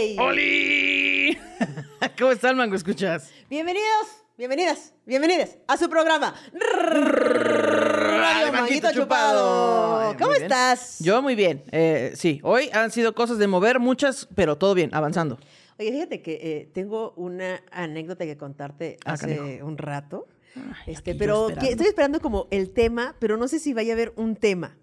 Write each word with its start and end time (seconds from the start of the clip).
¡Oli! 0.00 1.36
¿Cómo 2.18 2.30
están, 2.32 2.56
Mango? 2.56 2.74
¿Escuchas? 2.74 3.30
Bienvenidos, 3.50 4.06
bienvenidas, 4.38 4.94
bienvenidas 5.04 5.58
a 5.68 5.76
su 5.76 5.90
programa 5.90 6.34
Radio 6.54 8.50
Manguito 8.52 8.90
Chupado. 8.94 10.16
¿Cómo 10.18 10.30
bien. 10.30 10.44
estás? 10.44 11.00
Yo 11.00 11.20
muy 11.20 11.34
bien. 11.34 11.62
Eh, 11.70 12.12
sí, 12.14 12.40
hoy 12.44 12.70
han 12.72 12.90
sido 12.90 13.14
cosas 13.14 13.36
de 13.36 13.46
mover 13.46 13.78
muchas, 13.78 14.26
pero 14.34 14.56
todo 14.56 14.72
bien, 14.72 14.88
avanzando. 14.94 15.38
Oye, 15.78 15.92
fíjate 15.92 16.22
que 16.22 16.32
eh, 16.42 16.70
tengo 16.72 17.12
una 17.16 17.62
anécdota 17.70 18.24
que 18.24 18.38
contarte 18.38 18.96
Ah, 19.04 19.12
hace 19.12 19.36
canijo. 19.36 19.66
un 19.66 19.76
rato. 19.76 20.28
Ay, 20.56 20.94
este, 20.94 21.14
pero 21.14 21.50
estoy 21.50 21.86
esperando 21.86 22.20
como 22.20 22.48
el 22.50 22.70
tema, 22.70 23.16
pero 23.18 23.36
no 23.36 23.48
sé 23.48 23.58
si 23.58 23.74
vaya 23.74 23.92
a 23.92 23.96
haber 23.96 24.14
un 24.16 24.34
tema 24.36 24.78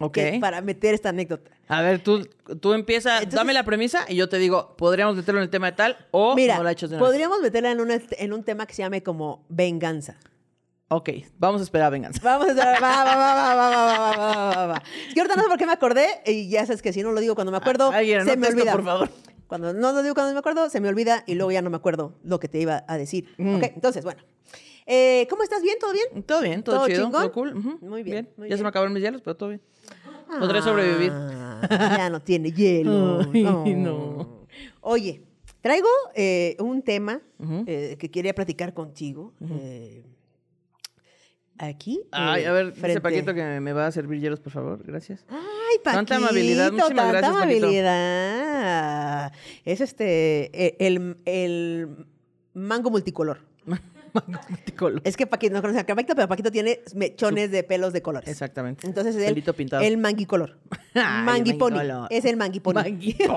Ok. 0.00 0.12
que- 0.14 0.38
para 0.40 0.60
meter 0.60 0.94
esta 0.94 1.08
anécdota. 1.10 1.50
A 1.68 1.82
ver, 1.82 2.00
tú, 2.02 2.28
tú 2.60 2.74
empieza, 2.74 3.14
Entonces- 3.18 3.34
dame 3.36 3.52
la 3.52 3.64
premisa 3.64 4.04
y 4.08 4.14
yo 4.16 4.28
te 4.28 4.38
digo, 4.38 4.76
podríamos 4.76 5.16
meterlo 5.16 5.40
en 5.40 5.44
el 5.44 5.50
tema 5.50 5.66
de 5.70 5.76
tal 5.76 5.96
o 6.12 6.34
Mira, 6.36 6.56
no 6.58 6.62
la 6.64 6.72
echas 6.72 6.90
de 6.90 6.96
una 6.96 7.02
vez? 7.02 7.08
podríamos 7.10 7.40
meterla 7.40 7.70
en, 7.72 7.80
una- 7.80 8.00
en 8.10 8.32
un 8.32 8.44
tema 8.44 8.66
que 8.66 8.74
se 8.74 8.82
llame 8.82 9.02
como 9.02 9.44
venganza. 9.48 10.16
Ok, 10.88 11.10
vamos 11.38 11.60
a 11.60 11.64
esperar 11.64 11.88
a 11.88 11.90
venganza. 11.90 12.20
Vamos 12.22 12.46
a 12.46 12.50
estar, 12.52 12.80
va, 12.80 13.04
va, 13.04 13.16
va, 13.16 13.34
va, 13.34 13.54
va, 13.54 13.54
va, 13.56 14.16
va, 14.16 14.16
va, 14.16 14.54
va, 14.54 14.66
va. 14.68 14.82
Que 15.12 15.20
ahorita 15.20 15.34
no 15.34 15.42
sé 15.42 15.48
por 15.48 15.58
qué 15.58 15.66
me 15.66 15.72
acordé 15.72 16.06
y 16.26 16.48
ya 16.48 16.64
sabes 16.64 16.80
que 16.82 16.92
si 16.92 17.02
no 17.02 17.10
lo 17.10 17.20
digo 17.20 17.34
cuando 17.34 17.50
me 17.50 17.56
acuerdo, 17.58 17.90
Alguien, 17.90 18.24
se 18.24 18.36
me 18.36 18.46
esto, 18.46 18.56
olvida. 18.60 18.72
por 18.72 18.84
favor. 18.84 19.10
Cuando 19.48 19.72
no 19.72 19.92
lo 19.92 20.02
digo 20.02 20.14
cuando 20.14 20.32
me 20.32 20.38
acuerdo, 20.38 20.68
se 20.70 20.80
me 20.80 20.88
olvida 20.88 21.24
y 21.26 21.34
luego 21.34 21.50
ya 21.50 21.62
no 21.62 21.70
me 21.70 21.76
acuerdo 21.76 22.14
lo 22.22 22.38
que 22.38 22.46
te 22.48 22.60
iba 22.60 22.84
a 22.86 22.96
decir. 22.98 23.28
Mm. 23.38 23.56
Ok, 23.56 23.62
entonces, 23.74 24.04
bueno. 24.04 24.22
Eh, 24.86 25.26
¿Cómo 25.28 25.42
estás? 25.42 25.62
¿Bien? 25.62 25.76
¿Todo 25.80 25.92
bien? 25.92 26.22
Todo 26.22 26.42
bien, 26.42 26.62
todo, 26.62 26.76
¿Todo 26.76 26.86
chido, 26.86 27.04
chingón? 27.04 27.22
todo 27.22 27.32
cool. 27.32 27.54
Muy 27.80 28.02
bien, 28.04 28.28
muy 28.36 28.46
ya 28.46 28.54
bien. 28.54 28.58
se 28.58 28.62
me 28.62 28.68
acabaron 28.68 28.92
mis 28.92 29.02
hielos, 29.02 29.20
pero 29.22 29.36
todo 29.36 29.48
bien. 29.50 29.60
Podré 30.40 30.62
sobrevivir. 30.62 31.10
Ah, 31.12 31.94
ya 31.98 32.10
no 32.10 32.20
tiene 32.22 32.52
hielo. 32.52 33.20
Ay, 33.32 33.42
No. 33.42 33.64
no. 33.66 34.46
Oye, 34.80 35.22
traigo 35.60 35.88
eh, 36.14 36.56
un 36.60 36.82
tema 36.82 37.20
eh, 37.66 37.96
que 37.98 38.10
quería 38.10 38.34
platicar 38.34 38.72
contigo. 38.74 39.32
aquí. 41.58 42.00
Ay, 42.12 42.44
a 42.44 42.52
ver, 42.52 42.66
dice 42.66 42.80
frente- 42.80 43.00
Paquito 43.00 43.34
que 43.34 43.60
me 43.60 43.72
va 43.72 43.86
a 43.86 43.92
servir 43.92 44.20
hielos, 44.20 44.40
por 44.40 44.52
favor. 44.52 44.82
Gracias. 44.84 45.24
Ay, 45.28 45.78
Paquito. 45.82 45.98
Tanta 46.04 46.16
amabilidad, 46.16 46.70
muchísimas 46.72 46.96
tanta 46.96 47.12
gracias, 47.18 47.32
Paquito. 47.42 47.66
amabilidad. 47.66 49.32
Es 49.64 49.80
este, 49.80 50.66
eh, 50.66 50.76
el, 50.80 51.16
el 51.24 52.06
mango 52.54 52.90
multicolor. 52.90 53.40
Multicolor. 54.48 55.00
Es 55.04 55.16
que 55.16 55.26
Paquito 55.26 55.54
no 55.54 55.62
conoce 55.62 55.80
a 55.80 55.86
Paquito, 55.86 56.14
pero 56.14 56.28
Paquito 56.28 56.50
tiene 56.50 56.80
mechones 56.94 57.50
de 57.50 57.62
pelos 57.62 57.92
de 57.92 58.02
colores. 58.02 58.28
Exactamente. 58.28 58.86
Entonces 58.86 59.16
es 59.16 59.22
el, 59.22 59.28
Pelito 59.28 59.54
pintado. 59.54 59.82
el 59.82 59.98
manguicolor. 59.98 60.58
Ay, 60.94 61.24
manguiponi. 61.24 61.78
Es 62.10 62.24
el 62.24 62.36
manguiponi. 62.36 62.74
Manguiponi. 62.74 63.32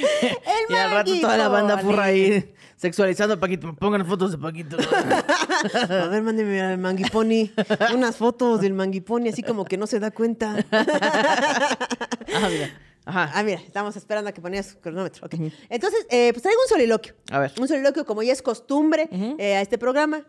El 0.00 0.74
y 0.74 0.78
al 0.78 0.90
rato 0.90 1.20
toda 1.20 1.36
la 1.36 1.48
banda 1.48 1.78
furra 1.78 2.04
ahí 2.04 2.52
sexualizando 2.76 3.34
a 3.34 3.36
Paquito. 3.38 3.74
Pongan 3.74 4.06
fotos 4.06 4.32
de 4.32 4.38
Paquito. 4.38 4.76
A 5.90 6.06
ver, 6.08 6.22
mándeme 6.22 6.60
al 6.62 6.78
manguiponi 6.78 7.52
unas 7.94 8.16
fotos 8.16 8.60
del 8.60 8.74
manguiponi, 8.74 9.28
así 9.28 9.42
como 9.42 9.64
que 9.64 9.76
no 9.76 9.86
se 9.86 10.00
da 10.00 10.10
cuenta. 10.10 10.56
ah, 10.72 12.48
mira. 12.50 12.70
Ajá. 13.10 13.30
Ah, 13.34 13.42
mira, 13.42 13.60
estamos 13.66 13.96
esperando 13.96 14.30
a 14.30 14.32
que 14.32 14.40
ponías 14.40 14.76
cronómetro. 14.80 15.26
ok. 15.26 15.34
Entonces, 15.68 16.06
eh, 16.10 16.30
pues 16.32 16.42
traigo 16.42 16.60
un 16.62 16.68
soliloquio. 16.68 17.14
A 17.30 17.38
ver. 17.40 17.52
Un 17.60 17.66
soliloquio, 17.68 18.04
como 18.06 18.22
ya 18.22 18.32
es 18.32 18.40
costumbre 18.42 19.08
eh, 19.38 19.56
a 19.56 19.60
este 19.60 19.78
programa. 19.78 20.26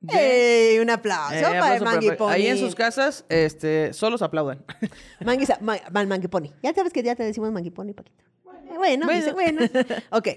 Bien. 0.00 0.18
ey, 0.20 0.78
un 0.80 0.90
aplauso 0.90 1.34
Eh, 1.34 1.42
para 1.42 1.76
el 1.76 1.82
manguiponi. 1.82 2.32
Ahí 2.32 2.46
en 2.46 2.58
sus 2.58 2.74
casas, 2.74 3.24
este, 3.30 3.92
solos 3.94 4.20
aplaudan. 4.20 4.62
Manguisa- 5.20 5.58
ma- 5.60 5.78
manguiponi. 6.06 6.52
Ya 6.62 6.74
sabes 6.74 6.92
que 6.92 7.02
ya 7.02 7.16
te 7.16 7.22
decimos 7.22 7.50
manguiponi, 7.52 7.94
Paquito. 7.94 8.22
Bueno, 8.44 8.74
Bueno. 8.76 9.06
dice, 9.08 9.32
bueno. 9.32 9.62
Ok. 10.10 10.28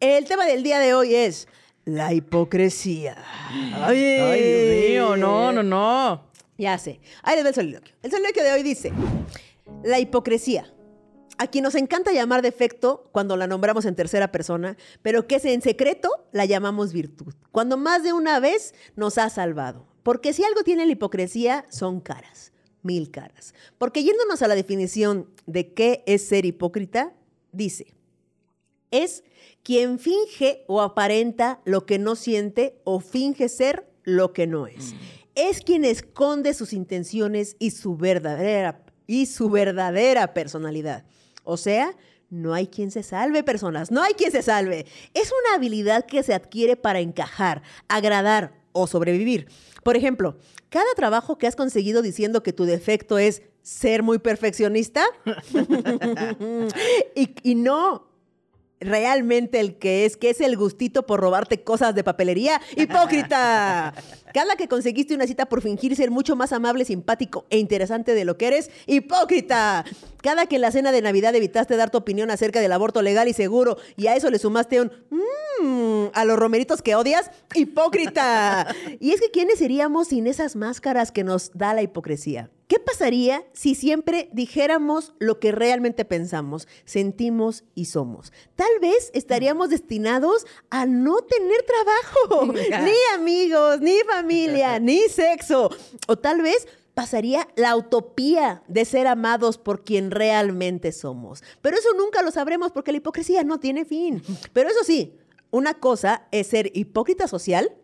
El 0.00 0.26
tema 0.26 0.44
del 0.44 0.62
día 0.62 0.78
de 0.78 0.92
hoy 0.92 1.14
es 1.14 1.48
la 1.86 2.12
hipocresía. 2.12 3.16
Ay, 3.74 3.98
Ay, 4.04 4.42
Dios 4.42 4.90
mío, 4.90 5.16
no, 5.16 5.50
no, 5.52 5.62
no. 5.62 6.30
Ya 6.58 6.76
sé. 6.76 7.00
Ahí 7.22 7.36
les 7.36 7.44
va 7.44 7.48
el 7.48 7.54
soliloquio. 7.54 7.94
El 8.02 8.10
soliloquio 8.10 8.42
de 8.44 8.52
hoy 8.52 8.62
dice: 8.62 8.92
La 9.82 9.98
hipocresía. 9.98 10.70
A 11.38 11.48
quien 11.48 11.64
nos 11.64 11.74
encanta 11.74 12.12
llamar 12.12 12.42
defecto 12.42 13.08
cuando 13.12 13.36
la 13.36 13.46
nombramos 13.46 13.84
en 13.84 13.94
tercera 13.94 14.32
persona, 14.32 14.76
pero 15.02 15.26
que 15.26 15.36
es 15.36 15.44
en 15.44 15.60
secreto 15.60 16.08
la 16.32 16.46
llamamos 16.46 16.92
virtud. 16.92 17.34
Cuando 17.52 17.76
más 17.76 18.02
de 18.02 18.12
una 18.12 18.40
vez 18.40 18.74
nos 18.94 19.18
ha 19.18 19.28
salvado. 19.28 19.86
Porque 20.02 20.32
si 20.32 20.44
algo 20.44 20.62
tiene 20.62 20.86
la 20.86 20.92
hipocresía, 20.92 21.66
son 21.68 22.00
caras. 22.00 22.52
Mil 22.82 23.10
caras. 23.10 23.54
Porque 23.78 24.04
yéndonos 24.04 24.40
a 24.42 24.48
la 24.48 24.54
definición 24.54 25.28
de 25.46 25.74
qué 25.74 26.04
es 26.06 26.26
ser 26.26 26.46
hipócrita, 26.46 27.12
dice: 27.52 27.96
es 28.90 29.24
quien 29.62 29.98
finge 29.98 30.64
o 30.68 30.80
aparenta 30.80 31.60
lo 31.64 31.84
que 31.84 31.98
no 31.98 32.14
siente 32.14 32.80
o 32.84 33.00
finge 33.00 33.48
ser 33.48 33.90
lo 34.04 34.32
que 34.32 34.46
no 34.46 34.68
es. 34.68 34.94
Es 35.34 35.60
quien 35.60 35.84
esconde 35.84 36.54
sus 36.54 36.72
intenciones 36.72 37.56
y 37.58 37.72
su 37.72 37.96
verdadera 37.96 38.84
y 39.06 39.26
su 39.26 39.50
verdadera 39.50 40.32
personalidad. 40.32 41.04
O 41.46 41.56
sea, 41.56 41.96
no 42.28 42.52
hay 42.52 42.66
quien 42.66 42.90
se 42.90 43.02
salve, 43.02 43.42
personas, 43.42 43.90
no 43.90 44.02
hay 44.02 44.14
quien 44.14 44.32
se 44.32 44.42
salve. 44.42 44.84
Es 45.14 45.32
una 45.32 45.56
habilidad 45.56 46.04
que 46.04 46.22
se 46.22 46.34
adquiere 46.34 46.76
para 46.76 47.00
encajar, 47.00 47.62
agradar 47.88 48.52
o 48.72 48.86
sobrevivir. 48.86 49.46
Por 49.82 49.96
ejemplo, 49.96 50.36
cada 50.68 50.92
trabajo 50.96 51.38
que 51.38 51.46
has 51.46 51.56
conseguido 51.56 52.02
diciendo 52.02 52.42
que 52.42 52.52
tu 52.52 52.64
defecto 52.64 53.16
es 53.18 53.42
ser 53.62 54.02
muy 54.02 54.18
perfeccionista 54.18 55.04
y, 57.14 57.34
y 57.42 57.54
no 57.54 58.05
realmente 58.80 59.60
el 59.60 59.76
que 59.76 60.04
es, 60.04 60.16
que 60.16 60.30
es 60.30 60.40
el 60.40 60.56
gustito 60.56 61.06
por 61.06 61.20
robarte 61.20 61.62
cosas 61.62 61.94
de 61.94 62.04
papelería. 62.04 62.60
¡Hipócrita! 62.76 63.94
Cada 64.34 64.56
que 64.56 64.68
conseguiste 64.68 65.14
una 65.14 65.26
cita 65.26 65.46
por 65.46 65.62
fingir 65.62 65.96
ser 65.96 66.10
mucho 66.10 66.36
más 66.36 66.52
amable, 66.52 66.84
simpático 66.84 67.46
e 67.48 67.58
interesante 67.58 68.12
de 68.12 68.24
lo 68.24 68.36
que 68.36 68.48
eres, 68.48 68.70
¡hipócrita! 68.86 69.84
Cada 70.22 70.46
que 70.46 70.56
en 70.56 70.62
la 70.62 70.72
cena 70.72 70.92
de 70.92 71.00
Navidad 71.00 71.34
evitaste 71.34 71.76
dar 71.76 71.90
tu 71.90 71.98
opinión 71.98 72.30
acerca 72.30 72.60
del 72.60 72.72
aborto 72.72 73.00
legal 73.00 73.28
y 73.28 73.32
seguro 73.32 73.78
y 73.96 74.08
a 74.08 74.16
eso 74.16 74.30
le 74.30 74.38
sumaste 74.38 74.82
un 74.82 74.92
mmm 75.10 76.10
a 76.12 76.24
los 76.24 76.38
romeritos 76.38 76.82
que 76.82 76.94
odias, 76.94 77.30
¡hipócrita! 77.54 78.74
Y 79.00 79.12
es 79.12 79.20
que 79.20 79.30
¿quiénes 79.30 79.58
seríamos 79.58 80.08
sin 80.08 80.26
esas 80.26 80.56
máscaras 80.56 81.12
que 81.12 81.24
nos 81.24 81.50
da 81.54 81.74
la 81.74 81.82
hipocresía? 81.82 82.50
¿Qué 82.68 82.80
pasaría 82.80 83.44
si 83.52 83.76
siempre 83.76 84.28
dijéramos 84.32 85.14
lo 85.20 85.38
que 85.38 85.52
realmente 85.52 86.04
pensamos, 86.04 86.66
sentimos 86.84 87.62
y 87.76 87.84
somos? 87.84 88.32
Tal 88.56 88.80
vez 88.80 89.12
estaríamos 89.14 89.70
destinados 89.70 90.46
a 90.68 90.84
no 90.84 91.18
tener 91.18 91.62
trabajo, 91.62 92.52
ni 92.84 93.14
amigos, 93.14 93.80
ni 93.80 93.98
familia, 94.10 94.78
ni 94.80 95.08
sexo. 95.08 95.70
O 96.08 96.16
tal 96.16 96.42
vez 96.42 96.66
pasaría 96.94 97.46
la 97.54 97.76
utopía 97.76 98.64
de 98.66 98.84
ser 98.84 99.06
amados 99.06 99.58
por 99.58 99.84
quien 99.84 100.10
realmente 100.10 100.90
somos. 100.90 101.44
Pero 101.60 101.76
eso 101.76 101.90
nunca 101.96 102.22
lo 102.22 102.32
sabremos 102.32 102.72
porque 102.72 102.90
la 102.90 102.98
hipocresía 102.98 103.44
no 103.44 103.60
tiene 103.60 103.84
fin. 103.84 104.24
Pero 104.52 104.70
eso 104.70 104.82
sí, 104.82 105.14
una 105.52 105.74
cosa 105.74 106.26
es 106.32 106.48
ser 106.48 106.72
hipócrita 106.74 107.28
social 107.28 107.76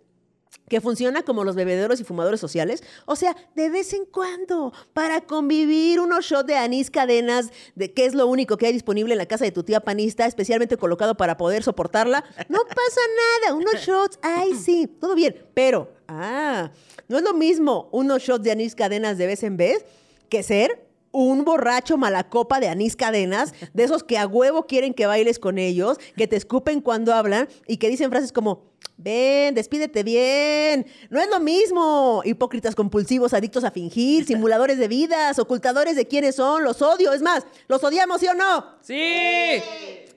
que 0.68 0.80
funciona 0.80 1.22
como 1.22 1.44
los 1.44 1.54
bebederos 1.54 2.00
y 2.00 2.04
fumadores 2.04 2.40
sociales, 2.40 2.82
o 3.06 3.16
sea, 3.16 3.36
de 3.54 3.68
vez 3.68 3.92
en 3.92 4.06
cuando, 4.06 4.72
para 4.92 5.20
convivir 5.20 6.00
unos 6.00 6.24
shots 6.24 6.46
de 6.46 6.56
anís 6.56 6.90
cadenas, 6.90 7.50
de 7.74 7.92
que 7.92 8.06
es 8.06 8.14
lo 8.14 8.26
único 8.26 8.56
que 8.56 8.66
hay 8.66 8.72
disponible 8.72 9.12
en 9.12 9.18
la 9.18 9.26
casa 9.26 9.44
de 9.44 9.52
tu 9.52 9.62
tía 9.62 9.80
panista, 9.80 10.24
especialmente 10.26 10.76
colocado 10.76 11.16
para 11.16 11.36
poder 11.36 11.62
soportarla, 11.62 12.24
no 12.48 12.58
pasa 12.68 13.00
nada, 13.42 13.54
unos 13.54 13.74
shots, 13.74 14.18
ay 14.22 14.54
sí, 14.54 14.86
todo 14.86 15.14
bien, 15.14 15.46
pero, 15.54 15.92
ah, 16.08 16.70
no 17.08 17.18
es 17.18 17.22
lo 17.22 17.34
mismo 17.34 17.88
unos 17.92 18.22
shots 18.22 18.44
de 18.44 18.52
anís 18.52 18.74
cadenas 18.74 19.18
de 19.18 19.26
vez 19.26 19.42
en 19.42 19.56
vez 19.56 19.84
que 20.28 20.42
ser 20.42 20.88
un 21.12 21.44
borracho 21.44 21.98
malacopa 21.98 22.58
de 22.58 22.68
anís 22.68 22.96
cadenas, 22.96 23.52
de 23.74 23.84
esos 23.84 24.02
que 24.02 24.16
a 24.16 24.26
huevo 24.26 24.66
quieren 24.66 24.94
que 24.94 25.04
bailes 25.06 25.38
con 25.38 25.58
ellos, 25.58 25.98
que 26.16 26.26
te 26.26 26.36
escupen 26.36 26.80
cuando 26.80 27.12
hablan 27.12 27.48
y 27.66 27.76
que 27.76 27.90
dicen 27.90 28.10
frases 28.10 28.32
como, 28.32 28.71
ven, 28.96 29.54
despídete 29.54 30.02
bien. 30.02 30.86
No 31.10 31.20
es 31.20 31.28
lo 31.28 31.40
mismo. 31.40 32.22
Hipócritas 32.24 32.74
compulsivos, 32.74 33.34
adictos 33.34 33.64
a 33.64 33.70
fingir, 33.70 34.26
simuladores 34.26 34.78
de 34.78 34.88
vidas, 34.88 35.38
ocultadores 35.38 35.96
de 35.96 36.06
quiénes 36.06 36.36
son, 36.36 36.64
los 36.64 36.82
odio. 36.82 37.12
Es 37.12 37.22
más, 37.22 37.46
¿los 37.68 37.82
odiamos, 37.84 38.20
sí 38.20 38.26
o 38.28 38.34
no? 38.34 38.64
¡Sí! 38.80 39.62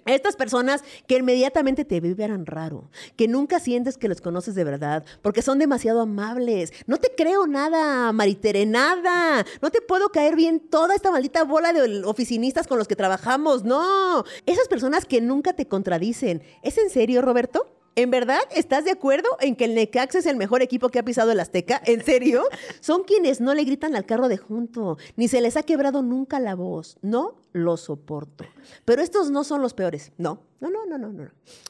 Estas 0.06 0.36
personas 0.36 0.84
que 1.08 1.18
inmediatamente 1.18 1.84
te 1.84 2.00
vibran 2.00 2.46
raro, 2.46 2.92
que 3.16 3.28
nunca 3.28 3.60
sientes 3.60 3.98
que 3.98 4.08
los 4.08 4.22
conoces 4.22 4.54
de 4.54 4.64
verdad, 4.64 5.04
porque 5.24 5.42
son 5.42 5.58
demasiado 5.58 6.02
amables. 6.02 6.74
No 6.86 6.98
te 6.98 7.16
creo 7.16 7.48
nada, 7.48 8.12
Maritere, 8.12 8.68
nada. 8.68 9.44
No 9.64 9.72
te 9.72 9.82
puedo 9.82 10.10
caer 10.10 10.36
bien 10.36 10.60
toda 10.60 10.94
esta 10.94 11.10
maldita 11.10 11.44
bola 11.44 11.74
de 11.74 12.04
oficinistas 12.06 12.68
con 12.68 12.78
los 12.78 12.88
que 12.88 12.96
trabajamos, 12.96 13.64
no. 13.64 14.26
Esas 14.46 14.68
personas 14.68 15.06
que 15.06 15.22
nunca 15.22 15.54
te 15.54 15.68
contradicen. 15.68 16.44
¿Es 16.62 16.78
en 16.78 16.92
serio, 16.92 17.24
Roberto? 17.24 17.76
¿En 17.98 18.12
verdad 18.12 18.42
estás 18.54 18.84
de 18.84 18.92
acuerdo 18.92 19.30
en 19.40 19.56
que 19.56 19.64
el 19.64 19.74
Necaxa 19.74 20.20
es 20.20 20.26
el 20.26 20.36
mejor 20.36 20.62
equipo 20.62 20.90
que 20.90 21.00
ha 21.00 21.06
pisado 21.06 21.32
el 21.32 21.40
Azteca? 21.40 21.82
¿En 21.86 22.04
serio? 22.04 22.44
Son 22.82 23.06
quienes 23.06 23.40
no 23.40 23.54
le 23.54 23.64
gritan 23.64 23.96
al 23.96 24.06
carro 24.06 24.28
de 24.28 24.36
junto, 24.36 24.98
ni 25.16 25.30
se 25.30 25.40
les 25.40 25.56
ha 25.56 25.64
quebrado 25.64 26.02
nunca 26.02 26.42
la 26.42 26.56
voz. 26.56 26.98
No 27.02 27.36
los 27.56 27.82
soporto. 27.82 28.44
Pero 28.84 29.02
estos 29.02 29.32
no 29.32 29.46
son 29.46 29.62
los 29.62 29.74
peores. 29.74 30.12
No, 30.18 30.42
no, 30.60 30.70
no, 30.70 30.86
no, 30.86 30.98
no, 30.98 31.10
no. 31.14 31.30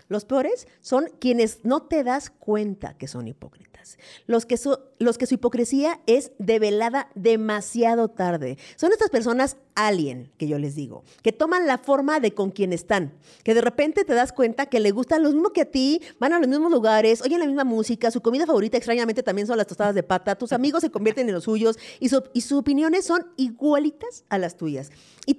Los 0.09 0.25
peores 0.25 0.67
son 0.81 1.05
quienes 1.19 1.59
no 1.63 1.83
te 1.83 2.03
das 2.03 2.31
cuenta 2.31 2.97
que 2.97 3.07
son 3.07 3.27
hipócritas. 3.27 3.99
Los 4.25 4.47
que, 4.47 4.57
so- 4.57 4.89
los 4.97 5.19
que 5.19 5.27
su 5.27 5.35
hipocresía 5.35 6.01
es 6.07 6.31
develada 6.39 7.09
demasiado 7.13 8.07
tarde. 8.09 8.57
Son 8.77 8.91
estas 8.91 9.11
personas 9.11 9.57
alien, 9.75 10.31
que 10.37 10.47
yo 10.47 10.57
les 10.57 10.73
digo, 10.73 11.03
que 11.21 11.31
toman 11.33 11.67
la 11.67 11.77
forma 11.77 12.19
de 12.19 12.33
con 12.33 12.49
quien 12.49 12.71
están, 12.73 13.13
que 13.43 13.53
de 13.53 13.61
repente 13.61 14.03
te 14.05 14.13
das 14.13 14.31
cuenta 14.33 14.65
que 14.67 14.79
le 14.79 14.89
gustan 14.91 15.21
lo 15.21 15.29
mismo 15.31 15.51
que 15.51 15.61
a 15.61 15.65
ti, 15.71 16.01
van 16.17 16.31
a 16.33 16.39
los 16.39 16.47
mismos 16.47 16.71
lugares, 16.71 17.21
oyen 17.21 17.39
la 17.41 17.45
misma 17.45 17.65
música, 17.65 18.09
su 18.09 18.21
comida 18.21 18.45
favorita 18.47 18.77
extrañamente 18.77 19.21
también 19.21 19.47
son 19.47 19.57
las 19.57 19.67
tostadas 19.67 19.93
de 19.93 20.01
pata, 20.01 20.35
tus 20.35 20.53
amigos 20.53 20.81
se 20.81 20.89
convierten 20.89 21.27
en 21.27 21.35
los 21.35 21.43
suyos 21.43 21.77
y, 21.99 22.07
su- 22.09 22.23
y 22.33 22.41
sus 22.41 22.57
opiniones 22.59 23.05
son 23.05 23.27
igualitas 23.37 24.23
a 24.29 24.37
las 24.37 24.55
tuyas. 24.55 24.91
Y 25.27 25.35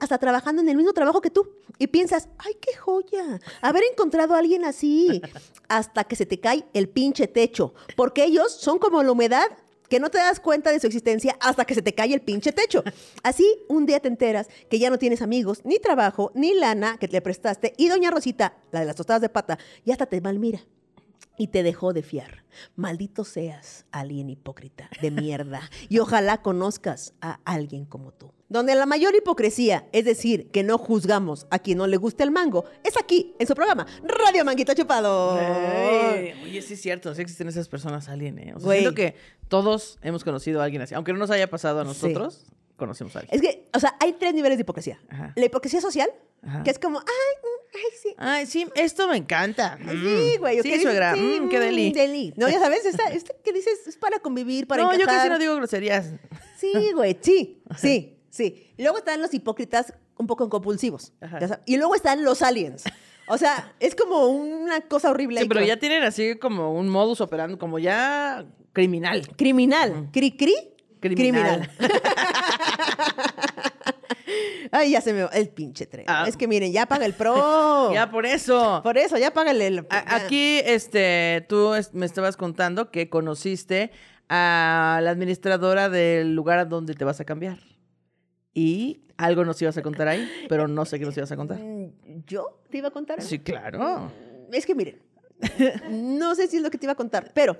hasta 0.00 0.18
trabajando 0.18 0.62
en 0.62 0.68
el 0.68 0.76
mismo 0.76 0.92
trabajo 0.92 1.20
que 1.20 1.30
tú 1.30 1.48
y 1.78 1.86
piensas, 1.88 2.28
ay, 2.38 2.56
qué 2.60 2.76
joya, 2.76 3.40
haber 3.60 3.84
encontrado 3.90 4.34
a 4.34 4.38
alguien 4.38 4.64
así, 4.64 5.20
hasta 5.68 6.04
que 6.04 6.16
se 6.16 6.26
te 6.26 6.40
cae 6.40 6.64
el 6.72 6.88
pinche 6.88 7.26
techo, 7.26 7.74
porque 7.96 8.24
ellos 8.24 8.52
son 8.52 8.78
como 8.78 9.02
la 9.02 9.12
humedad 9.12 9.46
que 9.88 10.00
no 10.00 10.10
te 10.10 10.18
das 10.18 10.40
cuenta 10.40 10.72
de 10.72 10.80
su 10.80 10.86
existencia 10.86 11.36
hasta 11.40 11.64
que 11.64 11.74
se 11.74 11.82
te 11.82 11.94
cae 11.94 12.12
el 12.12 12.20
pinche 12.20 12.52
techo. 12.52 12.82
Así, 13.22 13.46
un 13.68 13.86
día 13.86 14.00
te 14.00 14.08
enteras 14.08 14.48
que 14.68 14.78
ya 14.78 14.90
no 14.90 14.98
tienes 14.98 15.22
amigos, 15.22 15.60
ni 15.64 15.78
trabajo, 15.78 16.32
ni 16.34 16.54
lana 16.54 16.98
que 16.98 17.08
te 17.08 17.20
prestaste, 17.20 17.72
y 17.76 17.88
doña 17.88 18.10
Rosita, 18.10 18.56
la 18.72 18.80
de 18.80 18.86
las 18.86 18.96
tostadas 18.96 19.22
de 19.22 19.28
pata, 19.28 19.58
ya 19.84 19.94
hasta 19.94 20.06
te 20.06 20.20
malmira 20.20 20.60
y 21.38 21.48
te 21.48 21.62
dejó 21.62 21.92
de 21.92 22.02
fiar. 22.02 22.44
Maldito 22.76 23.24
seas, 23.24 23.86
alien 23.90 24.30
hipócrita 24.30 24.88
de 25.02 25.10
mierda. 25.10 25.60
Y 25.88 25.98
ojalá 25.98 26.42
conozcas 26.42 27.14
a 27.20 27.40
alguien 27.44 27.84
como 27.84 28.12
tú. 28.12 28.32
Donde 28.48 28.74
la 28.74 28.86
mayor 28.86 29.14
hipocresía, 29.14 29.88
es 29.92 30.04
decir, 30.04 30.50
que 30.50 30.62
no 30.62 30.78
juzgamos 30.78 31.46
a 31.50 31.58
quien 31.58 31.78
no 31.78 31.86
le 31.86 31.96
gusta 31.96 32.22
el 32.22 32.30
mango, 32.30 32.64
es 32.84 32.96
aquí, 32.96 33.34
en 33.38 33.46
su 33.46 33.54
programa, 33.54 33.86
Radio 34.04 34.44
Manguito 34.44 34.72
Chupado. 34.72 35.34
Oye, 35.34 36.62
sí 36.62 36.74
es 36.74 36.80
cierto, 36.80 37.12
sí 37.14 37.22
existen 37.22 37.48
esas 37.48 37.68
personas 37.68 38.08
alien, 38.08 38.38
¿eh? 38.38 38.52
O 38.54 38.60
sea, 38.60 38.70
siento 38.72 38.94
que 38.94 39.16
todos 39.48 39.98
hemos 40.02 40.22
conocido 40.22 40.60
a 40.60 40.64
alguien 40.64 40.82
así. 40.82 40.94
Aunque 40.94 41.12
no 41.12 41.18
nos 41.18 41.30
haya 41.30 41.50
pasado 41.50 41.80
a 41.80 41.94
Sí. 41.94 42.14
Conocemos 42.76 43.14
a 43.16 43.20
alguien. 43.20 43.34
Es 43.34 43.42
que, 43.42 43.68
o 43.74 43.80
sea, 43.80 43.96
hay 44.00 44.12
tres 44.14 44.34
niveles 44.34 44.58
de 44.58 44.62
hipocresía. 44.62 45.00
Ajá. 45.08 45.32
La 45.34 45.44
hipocresía 45.44 45.80
social, 45.80 46.10
Ajá. 46.42 46.62
que 46.62 46.70
es 46.70 46.78
como, 46.78 46.98
ay, 46.98 47.04
mm, 47.06 47.76
ay, 47.76 47.98
sí. 48.02 48.14
Ay, 48.16 48.46
sí, 48.46 48.66
esto 48.74 49.08
me 49.08 49.16
encanta. 49.16 49.78
Sí, 49.78 50.36
güey. 50.38 50.62
Sí, 50.62 50.80
suegra. 50.80 51.14
sí, 51.14 51.40
mm, 51.40 51.48
qué 51.48 51.58
mm, 51.58 51.60
deli. 51.60 51.92
deli. 51.92 52.34
No, 52.36 52.48
ya 52.48 52.60
sabes, 52.60 52.84
esta, 52.84 53.08
esta 53.12 53.34
que 53.42 53.52
dices 53.52 53.86
es 53.86 53.96
para 53.96 54.18
convivir, 54.18 54.66
para 54.66 54.84
no, 54.84 54.92
yo 54.92 55.00
encajar. 55.00 55.18
casi 55.20 55.30
no 55.30 55.38
digo 55.38 55.54
groserías. 55.56 56.12
Sí, 56.58 56.72
güey, 56.94 57.16
sí, 57.20 57.62
sí, 57.76 58.18
sí. 58.30 58.72
Luego 58.78 58.98
están 58.98 59.20
los 59.20 59.32
hipócritas 59.34 59.94
un 60.18 60.26
poco 60.26 60.48
compulsivos. 60.48 61.12
Ajá. 61.20 61.60
Y 61.66 61.76
luego 61.76 61.94
están 61.94 62.24
los 62.24 62.42
aliens. 62.42 62.84
O 63.28 63.38
sea, 63.38 63.74
es 63.80 63.94
como 63.94 64.28
una 64.28 64.80
cosa 64.82 65.10
horrible. 65.10 65.40
Sí, 65.40 65.48
pero 65.48 65.62
ya 65.62 65.78
tienen 65.78 66.02
así 66.04 66.36
como 66.36 66.72
un 66.72 66.88
modus 66.88 67.20
operandi, 67.20 67.56
como 67.58 67.78
ya 67.78 68.46
criminal. 68.72 69.26
Criminal. 69.36 70.10
Cri, 70.12 70.36
cri. 70.36 70.54
Criminal. 71.00 71.70
Ay, 74.76 74.90
ya 74.92 75.00
se 75.00 75.12
me 75.12 75.22
va 75.22 75.28
el 75.30 75.48
pinche 75.48 75.86
tren. 75.86 76.04
Ah. 76.08 76.24
Es 76.28 76.36
que 76.36 76.46
miren, 76.48 76.72
ya 76.72 76.86
paga 76.86 77.06
el 77.06 77.12
pro. 77.20 77.92
Ya 77.92 78.10
por 78.10 78.26
eso. 78.26 78.80
Por 78.82 78.98
eso, 78.98 79.16
ya 79.18 79.32
págale 79.32 79.66
el. 79.68 79.86
A- 79.90 80.16
Aquí, 80.16 80.60
este, 80.64 81.44
tú 81.48 81.74
es- 81.74 81.94
me 81.94 82.06
estabas 82.06 82.36
contando 82.36 82.90
que 82.90 83.08
conociste 83.08 83.90
a 84.28 85.00
la 85.02 85.10
administradora 85.10 85.88
del 85.88 86.34
lugar 86.34 86.58
a 86.58 86.64
donde 86.64 86.94
te 86.94 87.04
vas 87.04 87.20
a 87.20 87.24
cambiar. 87.24 87.58
Y 88.54 89.02
algo 89.18 89.44
nos 89.44 89.60
ibas 89.62 89.76
a 89.76 89.82
contar 89.82 90.08
ahí, 90.08 90.28
pero 90.48 90.66
no 90.68 90.84
sé 90.84 90.98
qué 90.98 91.04
nos 91.04 91.16
ibas 91.16 91.30
a 91.32 91.36
contar. 91.36 91.58
Mm, 91.58 92.24
¿Yo 92.26 92.60
te 92.70 92.78
iba 92.78 92.88
a 92.88 92.90
contar? 92.90 93.22
Sí, 93.22 93.38
claro. 93.38 94.10
Es 94.52 94.66
que 94.66 94.74
miren, 94.74 95.00
no 95.90 96.34
sé 96.34 96.48
si 96.48 96.56
es 96.56 96.62
lo 96.62 96.70
que 96.70 96.78
te 96.78 96.86
iba 96.86 96.92
a 96.92 96.96
contar, 96.96 97.30
pero. 97.34 97.56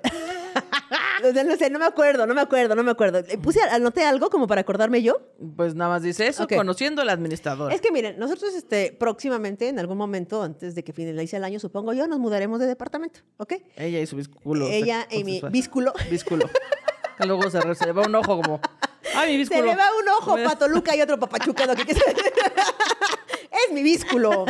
No 1.47 1.56
sé, 1.56 1.70
no 1.70 1.79
me 1.79 1.87
acuerdo, 1.87 2.26
no 2.26 2.35
me 2.35 2.41
acuerdo, 2.43 2.75
no 2.75 2.82
me 2.82 2.91
acuerdo. 2.91 3.23
Le 3.23 3.38
Puse, 3.38 3.61
anoté 3.62 4.05
algo 4.05 4.29
como 4.31 4.47
para 4.47 4.61
acordarme 4.61 5.03
yo. 5.03 5.19
Pues 5.56 5.75
nada 5.75 5.91
más 5.91 6.03
dice 6.03 6.26
eso, 6.26 6.44
Ok. 6.44 6.55
conociendo 6.56 7.00
a 7.03 7.05
la 7.05 7.12
administradora. 7.12 7.75
Es 7.75 7.81
que 7.81 7.91
miren, 7.91 8.19
nosotros 8.19 8.55
este, 8.55 8.93
próximamente, 8.93 9.69
en 9.69 9.79
algún 9.79 9.97
momento, 9.99 10.43
antes 10.43 10.75
de 10.75 10.85
que 10.85 10.93
finalice 10.93 11.37
el 11.38 11.44
año, 11.44 11.58
supongo 11.58 11.93
yo, 11.94 12.06
nos 12.06 12.19
mudaremos 12.19 12.61
de 12.61 12.67
departamento, 12.67 13.20
¿ok? 13.38 13.55
Ella 13.76 14.00
y 14.00 14.06
su 14.06 14.17
bísculo. 14.17 14.67
Ella 14.69 15.06
y 15.11 15.25
mi 15.25 15.41
bísculo. 15.50 15.93
Bísculo. 16.11 16.49
Luego 17.20 17.50
se, 17.50 17.75
se 17.75 17.87
le 17.87 17.93
va 17.93 18.02
un 18.06 18.14
ojo 18.14 18.41
como. 18.43 18.61
¡Ay, 19.14 19.38
mi 19.38 19.47
Se 19.47 19.55
bísculo! 19.55 19.64
le 19.73 19.76
va 19.76 19.88
un 20.02 20.09
ojo 20.09 20.35
para 20.35 20.56
Toluca 20.59 20.94
y 20.94 21.00
otro 21.00 21.19
para 21.19 21.32
Pachuca. 21.32 21.64
quieras. 21.75 22.05
es 23.69 23.73
mi 23.73 23.82
bísculo. 23.82 24.44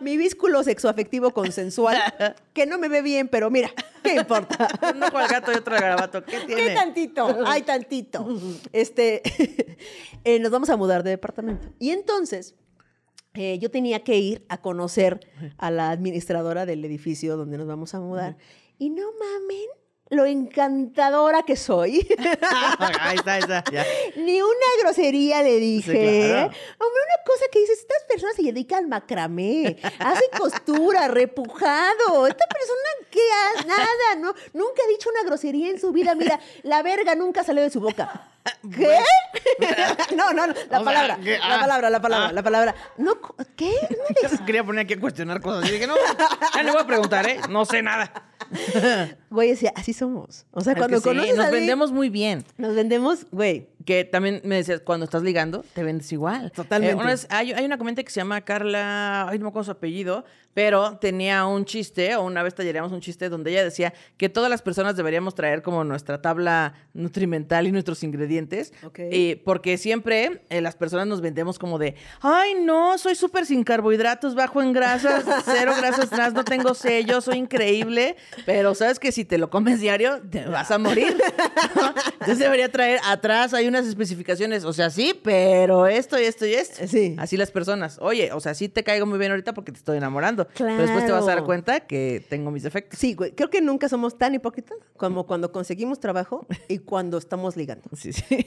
Mi 0.00 0.16
bísculo 0.16 0.62
sexoafectivo 0.62 1.32
consensual, 1.32 1.96
que 2.52 2.66
no 2.66 2.78
me 2.78 2.88
ve 2.88 3.02
bien, 3.02 3.28
pero 3.28 3.50
mira, 3.50 3.70
¿qué 4.02 4.14
importa? 4.14 4.68
Un 4.94 5.02
ojo 5.02 5.18
al 5.18 5.28
gato 5.28 5.52
y 5.52 5.56
otro 5.56 5.74
garabato. 5.74 6.24
¿Qué 6.24 6.40
tiene? 6.40 6.66
¿Qué 6.66 6.74
tantito? 6.74 7.38
Ay, 7.46 7.62
tantito. 7.62 8.26
Este, 8.72 9.22
eh, 10.24 10.38
nos 10.38 10.50
vamos 10.50 10.70
a 10.70 10.76
mudar 10.76 11.02
de 11.02 11.10
departamento. 11.10 11.68
Y 11.78 11.90
entonces, 11.90 12.54
eh, 13.34 13.58
yo 13.58 13.70
tenía 13.70 14.02
que 14.04 14.18
ir 14.18 14.44
a 14.48 14.58
conocer 14.60 15.20
a 15.58 15.70
la 15.70 15.90
administradora 15.90 16.66
del 16.66 16.84
edificio 16.84 17.36
donde 17.36 17.58
nos 17.58 17.66
vamos 17.66 17.94
a 17.94 18.00
mudar. 18.00 18.36
Y 18.78 18.90
no 18.90 19.04
mamen 19.12 19.68
lo 20.08 20.24
encantadora 20.24 21.42
que 21.42 21.56
soy. 21.56 22.06
ahí 23.00 23.16
está, 23.16 23.34
ahí 23.34 23.40
está. 23.40 23.64
Ya. 23.70 23.84
Ni 24.16 24.40
una 24.40 24.66
grosería 24.80 25.42
le 25.42 25.58
dije. 25.58 26.28
claro. 26.28 26.46
Hombre, 26.46 27.00
una 27.06 27.24
cosa 27.24 27.44
que 27.50 27.60
dices, 27.60 27.80
estas 27.80 28.04
personas 28.08 28.36
se 28.36 28.42
dedican 28.42 28.84
al 28.84 28.88
macramé, 28.88 29.76
hacen 29.98 30.28
costura, 30.38 31.08
repujado. 31.08 32.26
Esta 32.26 32.44
persona, 32.46 33.08
¿qué 33.10 33.20
hace? 33.44 33.66
Nada, 33.66 34.14
no, 34.18 34.34
nunca 34.52 34.82
ha 34.84 34.88
dicho 34.88 35.10
una 35.10 35.24
grosería 35.24 35.70
en 35.70 35.80
su 35.80 35.92
vida. 35.92 36.14
Mira, 36.14 36.38
la 36.62 36.82
verga 36.82 37.14
nunca 37.14 37.42
salió 37.42 37.62
de 37.62 37.70
su 37.70 37.80
boca. 37.80 38.35
¿Qué? 38.74 38.98
no, 40.16 40.32
no, 40.32 40.46
no, 40.46 40.52
la 40.70 40.78
sea, 40.78 40.84
palabra, 40.84 41.18
la 41.18 41.56
ah, 41.56 41.60
palabra, 41.60 41.90
la 41.90 42.00
palabra, 42.00 42.28
ah. 42.28 42.32
la 42.32 42.42
palabra. 42.42 42.74
No, 42.96 43.14
¿qué? 43.56 43.72
No 43.90 44.28
Yo 44.38 44.44
quería 44.44 44.64
poner 44.64 44.84
aquí 44.84 44.94
a 44.94 45.00
cuestionar 45.00 45.40
cosas. 45.40 45.68
Y 45.68 45.72
dije, 45.72 45.86
no, 45.86 45.94
ya 46.54 46.62
no 46.62 46.72
voy 46.72 46.82
a 46.82 46.86
preguntar, 46.86 47.28
¿eh? 47.28 47.40
No 47.48 47.64
sé 47.64 47.82
nada. 47.82 48.12
Güey, 49.30 49.52
así 49.74 49.92
somos. 49.92 50.46
O 50.52 50.60
sea, 50.60 50.72
Es 50.72 50.78
cuando 50.78 50.98
que 50.98 51.02
sí, 51.02 51.08
conoces 51.08 51.36
nos 51.36 51.46
a 51.46 51.50
vendemos 51.50 51.92
muy 51.92 52.08
bien. 52.08 52.44
nos 52.56 52.74
vendemos, 52.74 53.26
güey. 53.30 53.68
Que 53.86 54.04
también 54.04 54.42
me 54.44 54.56
decías, 54.56 54.80
cuando 54.82 55.04
estás 55.04 55.22
ligando, 55.22 55.64
te 55.72 55.82
vendes 55.82 56.12
igual. 56.12 56.52
Totalmente. 56.52 56.92
Eh, 56.92 56.96
una 56.96 57.06
vez- 57.12 57.26
hay, 57.30 57.52
hay 57.52 57.64
una 57.64 57.78
comenta 57.78 58.02
que 58.02 58.10
se 58.10 58.20
llama 58.20 58.40
Carla, 58.42 59.28
ay, 59.28 59.38
no 59.38 59.44
me 59.44 59.48
acuerdo 59.48 59.64
su 59.64 59.70
apellido, 59.70 60.24
pero 60.52 60.96
tenía 60.98 61.46
un 61.46 61.64
chiste, 61.66 62.16
o 62.16 62.22
una 62.24 62.42
vez 62.42 62.54
talleríamos 62.54 62.90
un 62.90 63.00
chiste 63.00 63.28
donde 63.28 63.50
ella 63.52 63.62
decía 63.62 63.92
que 64.16 64.28
todas 64.28 64.50
las 64.50 64.60
personas 64.62 64.96
deberíamos 64.96 65.34
traer 65.34 65.62
como 65.62 65.84
nuestra 65.84 66.20
tabla 66.20 66.74
nutrimental 66.94 67.66
y 67.68 67.72
nuestros 67.72 68.02
ingredientes. 68.02 68.72
Ok. 68.84 68.98
eh, 69.00 69.42
porque 69.44 69.78
siempre 69.78 70.42
eh, 70.48 70.60
las 70.60 70.74
personas 70.74 71.06
nos 71.06 71.20
vendemos 71.20 71.58
como 71.58 71.78
de, 71.78 71.94
ay, 72.22 72.54
no, 72.62 72.98
soy 72.98 73.14
súper 73.14 73.46
sin 73.46 73.62
carbohidratos, 73.64 74.34
bajo 74.34 74.62
en 74.62 74.72
grasas, 74.72 75.24
cero 75.44 75.74
grasas 75.78 76.10
trans, 76.10 76.34
no 76.34 76.44
tengo 76.44 76.74
sello, 76.74 77.20
soy 77.20 77.36
increíble, 77.38 78.16
pero 78.46 78.74
sabes 78.74 78.98
que 78.98 79.12
si 79.12 79.24
te 79.24 79.38
lo 79.38 79.48
comes 79.50 79.78
diario, 79.80 80.20
te 80.28 80.44
vas 80.46 80.70
a 80.72 80.78
morir. 80.78 81.16
¿no? 81.76 81.94
Entonces 82.12 82.38
debería 82.40 82.72
traer 82.72 82.98
atrás, 83.06 83.54
hay 83.54 83.68
unas 83.76 83.88
especificaciones, 83.88 84.64
o 84.64 84.72
sea, 84.72 84.90
sí, 84.90 85.18
pero 85.22 85.86
esto 85.86 86.18
y 86.20 86.24
esto 86.24 86.46
y 86.46 86.54
esto. 86.54 86.86
Sí. 86.86 87.14
Así 87.18 87.36
las 87.36 87.50
personas, 87.50 87.98
oye, 88.00 88.32
o 88.32 88.40
sea, 88.40 88.54
sí 88.54 88.68
te 88.68 88.82
caigo 88.84 89.06
muy 89.06 89.18
bien 89.18 89.30
ahorita 89.32 89.54
porque 89.54 89.72
te 89.72 89.78
estoy 89.78 89.96
enamorando, 89.98 90.48
pero 90.56 90.76
después 90.78 91.04
te 91.06 91.12
vas 91.12 91.22
a 91.24 91.26
dar 91.26 91.34
Claro. 91.36 91.46
cuenta 91.46 91.80
que 91.80 92.24
tengo 92.28 92.50
mis 92.50 92.62
defectos. 92.62 92.98
Sí, 92.98 93.14
güey. 93.14 93.32
Creo 93.32 93.50
que 93.50 93.60
nunca 93.60 93.88
somos 93.88 94.16
tan 94.18 94.34
hipócritas 94.34 94.78
como 94.96 95.26
cuando 95.26 95.52
conseguimos 95.52 96.00
trabajo 96.00 96.46
y 96.68 96.78
cuando 96.78 97.18
estamos 97.18 97.56
ligando. 97.56 97.88
Sí, 97.96 98.12
sí. 98.12 98.46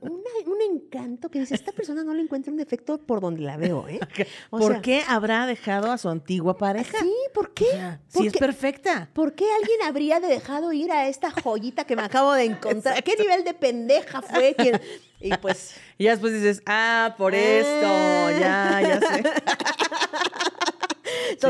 Una- 0.00 0.14
un 0.46 0.60
encanto 0.76 1.28
que 1.30 1.40
dice, 1.40 1.54
esta 1.54 1.72
persona 1.72 2.04
no 2.04 2.14
le 2.14 2.22
encuentra 2.22 2.52
un 2.52 2.56
defecto 2.58 2.98
por 2.98 3.20
donde 3.20 3.40
la 3.42 3.56
veo, 3.56 3.88
¿eh? 3.88 3.98
O 4.50 4.58
¿Por 4.58 4.72
sea, 4.72 4.82
qué 4.82 5.02
habrá 5.08 5.46
dejado 5.46 5.90
a 5.90 5.98
su 5.98 6.08
antigua 6.08 6.56
pareja? 6.56 6.98
Sí, 7.00 7.12
¿por 7.32 7.52
qué? 7.52 7.64
Sí, 8.08 8.18
¿Por 8.18 8.26
es 8.26 8.32
perfecta. 8.34 9.08
¿Por 9.12 9.34
qué 9.34 9.44
alguien 9.60 9.82
habría 9.82 10.20
de 10.20 10.28
dejado 10.28 10.72
ir 10.72 10.90
a 10.92 11.08
esta 11.08 11.30
joyita 11.30 11.84
que 11.84 11.96
me 11.96 12.02
acabo 12.02 12.32
de 12.32 12.44
encontrar? 12.44 13.02
¿Qué 13.02 13.16
nivel 13.16 13.42
de 13.44 13.54
pendeja 13.54 14.22
fue 14.24 14.54
quien...? 14.54 14.80
Y 15.20 15.36
pues... 15.38 15.76
Y 15.96 16.04
ya 16.04 16.10
después 16.10 16.32
dices, 16.32 16.60
ah, 16.66 17.14
por 17.16 17.36
esto, 17.36 18.30
ya, 18.40 18.80
ya 18.82 18.98
sé. 18.98 19.22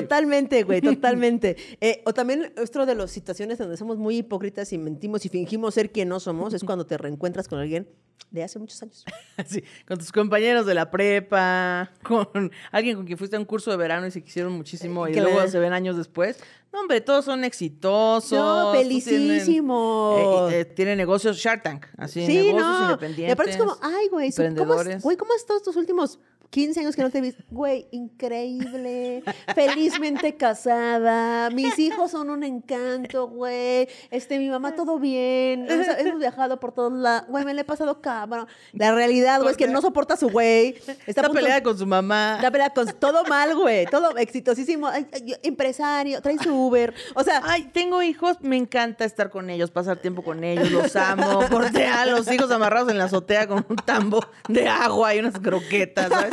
Totalmente, 0.02 0.62
güey, 0.64 0.80
totalmente. 1.00 1.56
Eh, 1.80 2.02
o 2.06 2.12
también 2.14 2.52
otro 2.60 2.86
de 2.86 2.94
las 2.94 3.10
situaciones 3.10 3.58
donde 3.58 3.76
somos 3.76 3.98
muy 3.98 4.18
hipócritas 4.18 4.72
y 4.72 4.78
mentimos 4.78 5.24
y 5.24 5.28
fingimos 5.28 5.74
ser 5.74 5.90
quien 5.92 6.08
no 6.08 6.20
somos 6.20 6.54
es 6.54 6.64
cuando 6.64 6.86
te 6.86 6.96
reencuentras 6.98 7.48
con 7.48 7.58
alguien 7.58 7.88
de 8.30 8.42
hace 8.42 8.58
muchos 8.58 8.82
años. 8.82 9.04
Sí, 9.46 9.62
con 9.86 9.98
tus 9.98 10.12
compañeros 10.12 10.64
de 10.64 10.74
la 10.74 10.90
prepa, 10.90 11.90
con 12.04 12.52
alguien 12.70 12.96
con 12.96 13.04
quien 13.04 13.18
fuiste 13.18 13.34
a 13.36 13.38
un 13.40 13.44
curso 13.44 13.70
de 13.72 13.76
verano 13.76 14.06
y 14.06 14.10
se 14.12 14.22
quisieron 14.22 14.52
muchísimo 14.52 15.08
y 15.08 15.12
Que 15.12 15.20
luego 15.20 15.46
se 15.48 15.58
ven 15.58 15.72
años 15.72 15.96
después. 15.96 16.38
No, 16.72 16.80
hombre, 16.80 17.00
todos 17.00 17.24
son 17.24 17.42
exitosos. 17.44 18.32
No, 18.38 18.72
tienen- 18.72 19.00
felicísimos. 19.02 20.52
eh, 20.52 20.60
eh, 20.60 20.64
tienen 20.64 20.98
negocios 20.98 21.36
Shark 21.36 21.62
Tank, 21.62 21.86
así, 21.96 22.24
Sí, 22.26 22.36
negocios 22.38 22.62
no. 22.62 22.84
independientes. 22.84 23.28
Y 23.28 23.32
aparte 23.32 23.50
es 23.52 23.56
como, 23.56 23.76
ay, 23.80 24.08
güey, 24.08 24.32
¿cómo, 24.32 24.74
güey, 25.02 25.16
¿cómo 25.16 25.32
has 25.34 25.40
estado 25.40 25.58
estos 25.58 25.76
últimos 25.76 26.18
15 26.54 26.78
años 26.78 26.94
que 26.94 27.02
no 27.02 27.11
te 27.11 27.20
vi? 27.20 27.34
Güey, 27.50 27.88
increíble, 27.90 29.25
felizmente 29.56 30.37
casada, 30.37 31.50
mis 31.50 31.76
hijos 31.80 32.12
son 32.12 32.30
un 32.30 32.44
encanto, 32.44 33.26
güey, 33.26 33.88
este, 34.12 34.38
mi 34.38 34.49
mamá 34.49 34.76
todo 34.76 35.00
bien, 35.00 35.66
hemos, 35.68 36.20
viajado 36.20 36.61
por 36.61 36.70
todos 36.70 36.92
lados, 36.92 37.26
güey, 37.28 37.44
me 37.44 37.54
le 37.54 37.62
he 37.62 37.64
pasado 37.64 38.00
cabrón. 38.00 38.46
La 38.73 38.94
realidad, 38.94 39.40
güey, 39.40 39.50
es 39.50 39.56
que 39.56 39.66
no 39.66 39.80
soporta 39.80 40.14
a 40.14 40.16
su 40.16 40.30
güey. 40.30 40.76
Está, 41.08 41.28
peleada 41.28 41.61
con 41.61 41.76
su 41.76 41.88
mamá. 41.88 42.37
Está 42.37 42.52
peleada 42.52 42.73
con 42.73 42.87
todo 43.00 43.25
mal, 43.25 43.56
güey, 43.56 43.87
todo 43.87 44.16
exitosísimo, 44.16 44.87
ay, 44.87 45.08
empresario, 45.42 46.23
trae 46.23 46.38
su 46.38 46.54
Uber, 46.54 46.94
o 47.16 47.25
sea... 47.25 47.42
Ay, 47.42 47.64
tengo 47.73 48.00
hijos, 48.00 48.37
me 48.42 48.56
encanta 48.56 49.04
estar 49.04 49.28
con 49.28 49.50
ellos, 49.50 49.73
pasar 49.73 49.96
tiempo 49.96 50.23
con 50.23 50.44
ellos, 50.44 50.70
los 50.70 50.94
amo. 50.94 51.40
Corté 51.50 51.87
a 51.87 52.06
los 52.06 52.30
hijos 52.30 52.49
amarrados 52.52 52.90
en 52.90 52.99
la 52.99 53.04
azotea 53.04 53.49
con 53.49 53.66
un 53.68 53.76
tambo 53.76 54.20
de 54.49 54.68
agua 54.68 55.14
y 55.14 55.18
unas 55.18 55.38
croquetas, 55.40 56.08
¿sabes? 56.08 56.32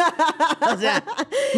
O 0.74 0.77
sea, 0.80 1.03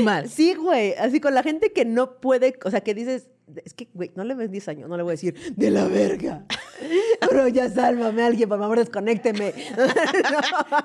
mal. 0.03 0.29
Sí, 0.29 0.53
güey. 0.55 0.93
Así 0.95 1.19
con 1.19 1.33
la 1.33 1.43
gente 1.43 1.72
que 1.72 1.86
no 1.86 2.17
puede, 2.19 2.57
o 2.65 2.72
sea, 2.72 2.81
que 2.81 2.93
dices, 2.93 3.29
es 3.63 3.74
que, 3.74 3.88
güey, 3.93 4.12
no 4.15 4.24
le 4.24 4.36
ves 4.36 4.50
10 4.51 4.67
años, 4.69 4.89
no 4.89 4.98
le 4.98 5.03
voy 5.03 5.12
a 5.12 5.15
decir, 5.15 5.36
de 5.55 5.69
la 5.72 5.86
verga. 5.88 6.45
Pero 7.29 7.48
ya 7.50 7.69
sálvame 7.69 8.24
alguien, 8.24 8.50
por 8.50 8.60
favor, 8.60 8.77
desconécteme. 8.79 9.53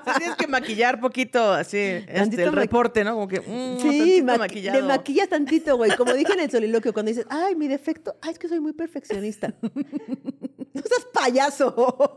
Sí, 0.09 0.11
tienes 0.17 0.35
que 0.37 0.47
maquillar 0.47 0.99
poquito, 0.99 1.51
así, 1.53 1.77
este, 1.77 2.43
el 2.43 2.51
reporte, 2.53 3.03
¿no? 3.03 3.13
Como 3.13 3.27
que, 3.27 3.39
mm, 3.41 3.79
Sí, 3.81 4.21
ma- 4.23 4.37
maquillado. 4.37 4.79
le 4.79 4.87
maquillas 4.87 5.29
tantito, 5.29 5.77
güey. 5.77 5.91
Como 5.95 6.13
dije 6.13 6.33
en 6.33 6.41
el 6.41 6.51
soliloquio, 6.51 6.93
cuando 6.93 7.09
dices, 7.09 7.25
ay, 7.29 7.55
mi 7.55 7.67
defecto, 7.67 8.15
ay, 8.21 8.31
es 8.31 8.39
que 8.39 8.47
soy 8.47 8.59
muy 8.59 8.73
perfeccionista. 8.73 9.53
no 9.61 10.81
seas 10.81 11.05
payaso. 11.13 12.15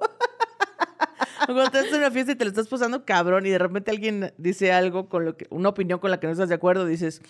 Cuando 1.46 1.64
estás 1.64 1.86
en 1.86 1.94
una 1.96 2.10
fiesta 2.10 2.32
y 2.32 2.34
te 2.36 2.44
lo 2.44 2.50
estás 2.50 2.68
pasando 2.68 3.04
cabrón 3.04 3.46
y 3.46 3.50
de 3.50 3.58
repente 3.58 3.90
alguien 3.90 4.32
dice 4.38 4.72
algo 4.72 5.08
con 5.08 5.24
lo 5.24 5.36
que, 5.36 5.46
una 5.50 5.68
opinión 5.70 5.98
con 5.98 6.10
la 6.10 6.18
que 6.20 6.26
no 6.26 6.32
estás 6.32 6.48
de 6.48 6.54
acuerdo, 6.54 6.86
dices, 6.86 7.22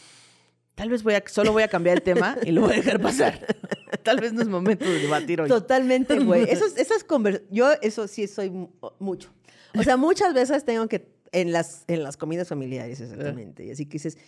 tal 0.75 0.89
vez 0.91 1.03
voy 1.03 1.15
a, 1.15 1.23
solo 1.27 1.53
voy 1.53 1.63
a 1.63 1.69
cambiar 1.69 1.97
el 1.99 2.03
tema 2.03 2.37
y 2.45 2.51
lo 2.53 2.63
voy 2.63 2.73
a 2.73 2.77
dejar 2.77 3.01
pasar. 3.01 3.47
tal 4.03 4.21
vez 4.21 4.33
no 4.33 4.43
es 4.43 4.49
momento 4.49 4.85
de 4.85 4.99
debatir 5.01 5.41
hoy. 5.41 5.49
Totalmente, 5.49 6.19
güey. 6.19 6.45
Esos, 6.51 6.77
esas 6.77 7.07
conver- 7.07 7.43
Yo 7.51 7.73
eso 7.83 8.09
sí 8.09 8.27
soy 8.27 8.51
mu- 8.51 8.71
mucho. 8.99 9.31
O 9.79 9.83
sea, 9.83 9.97
muchas 9.97 10.35
veces 10.35 10.65
tengo 10.65 10.87
que, 10.89 11.09
en 11.33 11.53
las, 11.53 11.85
en 11.89 12.03
las 12.03 12.17
comidas 12.17 12.49
familiares, 12.49 13.01
exactamente. 13.01 13.65
Y 13.65 13.71
así 13.71 13.87
que 13.87 13.93
dices, 13.95 14.19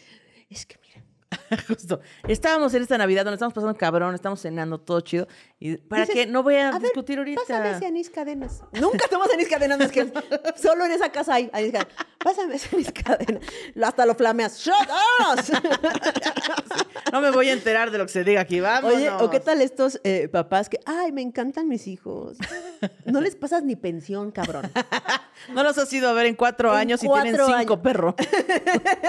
es 0.48 0.64
que 0.66 0.76
mira, 0.82 0.93
Justo. 1.68 2.00
Estábamos 2.28 2.74
en 2.74 2.82
esta 2.82 2.98
Navidad 2.98 3.24
donde 3.24 3.36
estamos 3.36 3.54
pasando 3.54 3.76
cabrón, 3.76 4.14
estamos 4.14 4.40
cenando 4.40 4.78
todo 4.78 5.00
chido. 5.00 5.28
¿Y 5.58 5.76
para 5.76 6.06
qué? 6.06 6.26
No 6.26 6.42
voy 6.42 6.56
a, 6.56 6.68
a 6.68 6.72
ver, 6.72 6.82
discutir 6.82 7.18
ahorita. 7.18 7.40
Pásame 7.46 7.70
ese 7.70 7.86
anís 7.86 8.10
cadenas. 8.10 8.62
Nunca 8.72 9.06
tomas 9.08 9.30
anís 9.32 9.48
cadenas, 9.48 9.78
más 9.78 9.90
que 9.90 10.12
solo 10.56 10.84
en 10.84 10.92
esa 10.92 11.10
casa 11.10 11.34
hay 11.34 11.50
anís 11.52 11.72
cadenas. 11.72 11.94
Pásame 12.18 12.54
ese 12.56 12.74
anís 12.74 12.92
cadenas. 12.92 13.42
Hasta 13.82 14.06
lo 14.06 14.14
flameas. 14.14 14.58
¡Shut 14.58 14.74
up! 14.74 15.44
No 17.12 17.20
me 17.20 17.30
voy 17.30 17.48
a 17.48 17.52
enterar 17.52 17.92
de 17.92 17.98
lo 17.98 18.06
que 18.06 18.12
se 18.12 18.24
diga 18.24 18.40
aquí. 18.40 18.58
Vamos. 18.58 18.92
Oye, 18.92 19.08
¿o 19.08 19.30
qué 19.30 19.38
tal 19.38 19.60
estos 19.60 20.00
eh, 20.02 20.28
papás 20.28 20.68
que, 20.68 20.80
ay, 20.84 21.12
me 21.12 21.22
encantan 21.22 21.68
mis 21.68 21.86
hijos? 21.86 22.36
No 23.04 23.20
les 23.20 23.36
pasas 23.36 23.62
ni 23.62 23.76
pensión, 23.76 24.32
cabrón. 24.32 24.68
No 25.52 25.62
los 25.62 25.78
has 25.78 25.92
ido 25.92 26.08
a 26.08 26.12
ver 26.12 26.26
en 26.26 26.34
cuatro 26.34 26.72
En 26.72 26.78
años 26.78 27.04
y 27.04 27.08
tienen 27.08 27.36
cinco 27.36 27.80
perros. 27.80 28.14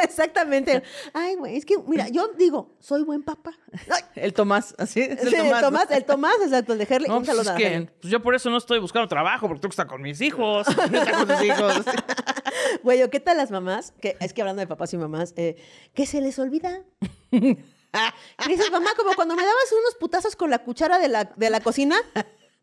Exactamente. 0.03 0.83
Ay, 1.13 1.35
güey, 1.35 1.57
es 1.57 1.65
que, 1.65 1.77
mira, 1.87 2.07
yo 2.15 2.29
digo, 2.37 2.75
soy 2.79 3.03
buen 3.03 3.23
papá. 3.23 3.53
Ay, 3.91 4.01
El 4.15 4.33
Tomás, 4.33 4.73
así 4.77 5.01
es 5.01 5.21
el 5.21 5.29
sí, 5.29 5.35
Tomás. 5.35 5.53
el 5.53 5.61
Tomás, 5.61 5.91
el 5.91 6.05
Tomás, 6.05 6.35
exacto, 6.43 6.73
el 6.73 6.79
de 6.79 6.87
Herley. 6.89 7.09
No, 7.09 7.21
pues 7.21 7.37
es 7.37 7.49
que 7.51 7.67
Herley. 7.67 7.89
pues 8.01 8.11
yo 8.11 8.21
por 8.21 8.33
eso 8.35 8.49
no 8.49 8.57
estoy 8.57 8.79
buscando 8.79 9.07
trabajo, 9.07 9.47
porque 9.47 9.61
tengo 9.61 9.69
que 9.69 9.73
estar 9.73 9.87
con 9.87 10.01
mis 10.01 10.21
hijos. 10.21 10.65
Con 10.75 11.45
hijos. 11.45 11.81
Güey, 12.83 13.03
¿o 13.03 13.09
qué 13.09 13.19
tal 13.19 13.37
las 13.37 13.51
mamás? 13.51 13.93
Que, 14.01 14.17
es 14.19 14.33
que 14.33 14.41
hablando 14.41 14.61
de 14.61 14.67
papás 14.67 14.93
y 14.93 14.97
mamás, 14.97 15.33
eh, 15.35 15.55
que 15.93 16.05
se 16.05 16.21
les 16.21 16.39
olvida. 16.39 16.81
Y 18.45 18.49
dices, 18.49 18.69
mamá, 18.71 18.89
como 18.97 19.13
cuando 19.15 19.35
me 19.35 19.43
dabas 19.43 19.71
unos 19.71 19.95
putazos 19.95 20.35
con 20.35 20.49
la 20.49 20.59
cuchara 20.59 20.99
de 20.99 21.07
la, 21.07 21.31
de 21.35 21.49
la 21.49 21.61
cocina. 21.61 21.95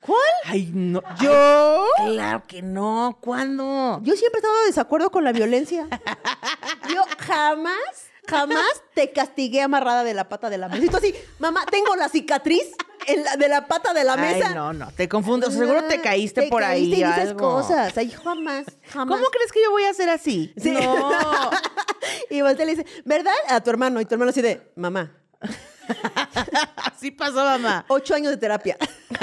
¿Cuál? 0.01 0.19
Ay, 0.45 0.71
no. 0.75 1.01
¿Yo? 1.23 1.87
Claro 1.97 2.43
que 2.47 2.61
no. 2.61 3.19
¿Cuándo? 3.21 4.01
Yo 4.03 4.15
siempre 4.17 4.39
he 4.39 4.41
estado 4.41 4.61
de 4.61 4.67
desacuerdo 4.67 5.11
con 5.11 5.23
la 5.25 5.33
violencia. 5.33 5.87
Yo 6.93 7.03
jamás, 7.19 8.11
jamás 8.29 8.64
te 8.95 9.12
castigué 9.12 9.62
amarrada 9.62 10.05
de 10.05 10.14
la 10.14 10.29
pata 10.29 10.50
de 10.50 10.59
la 10.59 10.69
mesa. 10.69 10.85
Y 10.85 10.88
tú 10.88 10.97
así, 10.97 11.14
mamá, 11.38 11.64
tengo 11.71 11.95
la 11.97 12.09
cicatriz 12.09 12.62
en 13.07 13.25
la- 13.25 13.37
de 13.37 13.49
la 13.49 13.67
pata 13.67 13.93
de 13.93 14.05
la 14.05 14.17
mesa. 14.17 14.49
Ay, 14.49 14.55
no, 14.55 14.73
no. 14.73 14.91
Te 14.93 15.09
confundo. 15.09 15.50
Seguro 15.50 15.85
te 15.85 15.97
Ah, 15.97 16.02
caíste 16.02 16.43
te 16.43 16.49
por 16.49 16.62
ahí. 16.62 16.91
caíste 16.91 17.00
y 17.00 17.05
dices 17.05 17.29
algo. 17.31 17.41
cosas. 17.41 17.97
Ay, 17.99 18.11
jamás, 18.11 18.67
jamás. 18.91 19.19
¿Cómo 19.19 19.29
crees 19.31 19.52
que 19.52 19.62
yo 19.62 19.71
voy 19.71 19.85
a 19.85 19.91
hacer 19.91 20.09
así? 20.11 20.52
Sí. 20.57 20.71
No. 20.71 21.50
Y 22.31 22.41
voltea 22.43 22.64
le 22.67 22.75
dice, 22.76 22.87
¿verdad? 23.05 23.33
A 23.49 23.61
tu 23.61 23.71
hermano. 23.71 24.00
Y 24.00 24.05
tu 24.07 24.14
hermano 24.14 24.31
así 24.31 24.41
de, 24.43 24.73
mamá, 24.75 25.12
Así 26.76 27.11
pasó, 27.11 27.45
mamá. 27.45 27.85
ocho 27.88 28.14
años 28.14 28.31
de 28.31 28.37
terapia. 28.38 28.76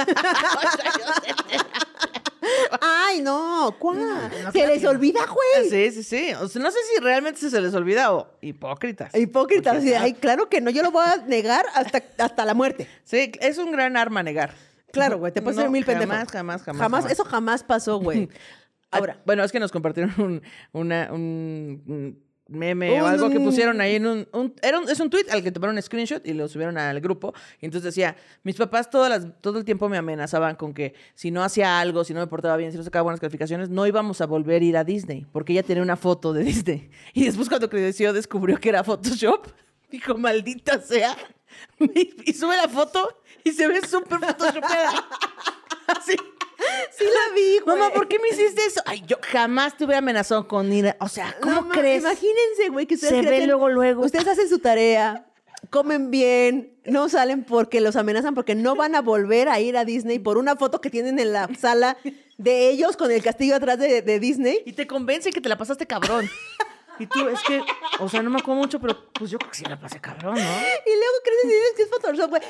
Ay, 2.81 3.21
no, 3.21 3.75
¿cuál? 3.79 3.99
no, 3.99 4.51
Se 4.51 4.67
les 4.67 4.83
olvida, 4.85 5.21
güey. 5.25 5.69
Sí, 5.69 5.91
sí, 5.91 6.03
sí. 6.03 6.33
O 6.39 6.47
sea, 6.47 6.61
no 6.61 6.71
sé 6.71 6.77
si 6.93 7.01
realmente 7.01 7.49
se 7.49 7.61
les 7.61 7.73
olvida 7.73 8.13
o 8.13 8.27
hipócritas. 8.41 9.13
Hipócrita. 9.15 9.71
Porque, 9.71 9.79
así 9.79 9.89
de, 9.89 9.97
ah, 9.97 10.03
Ay, 10.03 10.13
claro 10.13 10.49
que 10.49 10.61
no, 10.61 10.69
yo 10.69 10.81
lo 10.83 10.91
voy 10.91 11.05
a 11.05 11.17
negar 11.25 11.65
hasta, 11.73 12.03
hasta 12.17 12.45
la 12.45 12.53
muerte. 12.53 12.87
Sí, 13.03 13.31
es 13.39 13.57
un 13.57 13.71
gran 13.71 13.97
arma 13.97 14.23
negar. 14.23 14.53
Claro, 14.91 15.17
güey, 15.19 15.31
te 15.31 15.41
puedes 15.41 15.57
hacer 15.57 15.69
mil 15.69 15.85
pendejos. 15.85 16.11
Jamás, 16.11 16.31
jamás, 16.31 16.63
jamás. 16.63 16.81
Jamás, 16.81 17.11
eso 17.11 17.23
jamás 17.23 17.63
pasó, 17.63 17.99
güey. 17.99 18.19
Ahora. 18.19 18.33
Ahora, 18.91 19.21
Bueno, 19.25 19.43
es 19.43 19.51
que 19.51 19.59
nos 19.59 19.71
compartieron 19.71 20.13
un, 20.17 20.41
una, 20.71 21.09
un, 21.11 21.83
un 21.85 22.28
meme 22.49 22.99
o 23.01 23.05
algo 23.07 23.29
que 23.29 23.39
pusieron 23.39 23.79
ahí 23.81 23.95
en 23.95 24.07
un... 24.07 24.27
un- 24.33 24.53
era 24.61 24.79
un- 24.79 24.89
es 24.89 24.99
un 24.99 25.09
tweet 25.09 25.25
al 25.31 25.43
que 25.43 25.51
tomaron 25.51 25.75
un 25.75 25.81
screenshot 25.81 26.25
y 26.25 26.33
lo 26.33 26.47
subieron 26.47 26.77
al 26.77 26.99
grupo. 26.99 27.33
Y 27.61 27.65
entonces 27.65 27.93
decía, 27.95 28.15
mis 28.43 28.55
papás 28.55 28.89
todas 28.89 29.09
las, 29.09 29.27
todo 29.41 29.59
el 29.59 29.65
tiempo 29.65 29.87
me 29.89 29.97
amenazaban 29.97 30.55
con 30.55 30.73
que 30.73 30.93
si 31.15 31.31
no 31.31 31.43
hacía 31.43 31.79
algo, 31.79 32.03
si 32.03 32.13
no 32.13 32.19
me 32.19 32.27
portaba 32.27 32.57
bien, 32.57 32.71
si 32.71 32.77
no 32.77 32.83
sacaba 32.83 33.03
buenas 33.03 33.19
calificaciones, 33.19 33.69
no 33.69 33.85
íbamos 33.87 34.19
a 34.21 34.25
volver 34.25 34.61
a 34.61 34.65
ir 34.65 34.77
a 34.77 34.83
Disney. 34.83 35.25
Porque 35.31 35.53
ella 35.53 35.63
tenía 35.63 35.83
una 35.83 35.95
foto 35.97 36.33
de 36.33 36.43
Disney. 36.43 36.89
Y 37.13 37.25
después 37.25 37.49
cuando 37.49 37.69
creció 37.69 38.13
descubrió 38.13 38.57
que 38.57 38.69
era 38.69 38.83
Photoshop. 38.83 39.47
Dijo, 39.91 40.17
maldita 40.17 40.79
sea. 40.81 41.15
Y, 41.79 42.13
y 42.29 42.33
sube 42.33 42.55
la 42.55 42.67
foto 42.67 43.21
y 43.43 43.51
se 43.51 43.67
ve 43.67 43.81
súper 43.85 44.19
photoshopeada. 44.19 45.07
Así. 45.87 46.15
sí 46.97 47.03
la 47.03 47.35
vi, 47.35 47.59
güey. 47.59 47.77
Mamá, 47.77 47.93
¿por 47.93 48.07
qué 48.07 48.19
me 48.19 48.29
hiciste 48.29 48.65
eso? 48.65 48.81
Ay, 48.85 49.03
yo 49.07 49.17
jamás 49.21 49.77
te 49.77 49.85
hubiera 49.85 49.99
amenazado 49.99 50.47
con 50.47 50.71
ir. 50.71 50.95
O 50.99 51.07
sea, 51.07 51.35
¿cómo 51.41 51.69
crees? 51.69 52.01
Imagínense, 52.01 52.69
güey, 52.71 52.85
que 52.85 52.95
ustedes 52.95 53.25
Se 53.25 53.29
ve 53.29 53.47
luego, 53.47 53.69
luego. 53.69 54.03
Ustedes 54.03 54.27
hacen 54.27 54.49
su 54.49 54.59
tarea, 54.59 55.25
comen 55.69 56.11
bien, 56.11 56.73
no 56.85 57.09
salen 57.09 57.43
porque 57.43 57.81
los 57.81 57.95
amenazan 57.95 58.35
porque 58.35 58.55
no 58.55 58.75
van 58.75 58.95
a 58.95 59.01
volver 59.01 59.49
a 59.49 59.59
ir 59.59 59.77
a 59.77 59.85
Disney 59.85 60.19
por 60.19 60.37
una 60.37 60.55
foto 60.55 60.81
que 60.81 60.89
tienen 60.89 61.19
en 61.19 61.33
la 61.33 61.49
sala 61.59 61.97
de 62.37 62.69
ellos 62.69 62.97
con 62.97 63.11
el 63.11 63.21
castillo 63.21 63.55
atrás 63.55 63.79
de, 63.79 64.01
de 64.01 64.19
Disney. 64.19 64.61
Y 64.65 64.73
te 64.73 64.87
convence 64.87 65.31
que 65.31 65.41
te 65.41 65.49
la 65.49 65.57
pasaste 65.57 65.85
cabrón. 65.85 66.29
Y 66.99 67.07
tú, 67.07 67.27
es 67.29 67.41
que, 67.43 67.61
o 67.99 68.09
sea, 68.09 68.21
no 68.21 68.29
me 68.29 68.39
acuerdo 68.39 68.61
mucho, 68.61 68.79
pero 68.79 69.11
pues 69.13 69.31
yo 69.31 69.37
creo 69.39 69.51
que 69.51 69.57
sí 69.57 69.63
la 69.65 69.79
pasé 69.79 69.99
cabrón, 70.01 70.35
¿no? 70.35 70.41
Y 70.41 70.43
luego 70.43 71.15
crees 71.23 71.43
y 71.45 71.47
dices 71.47 71.73
que 71.77 71.81
es 71.83 71.89
Photoshop, 71.89 72.29
güey. 72.29 72.41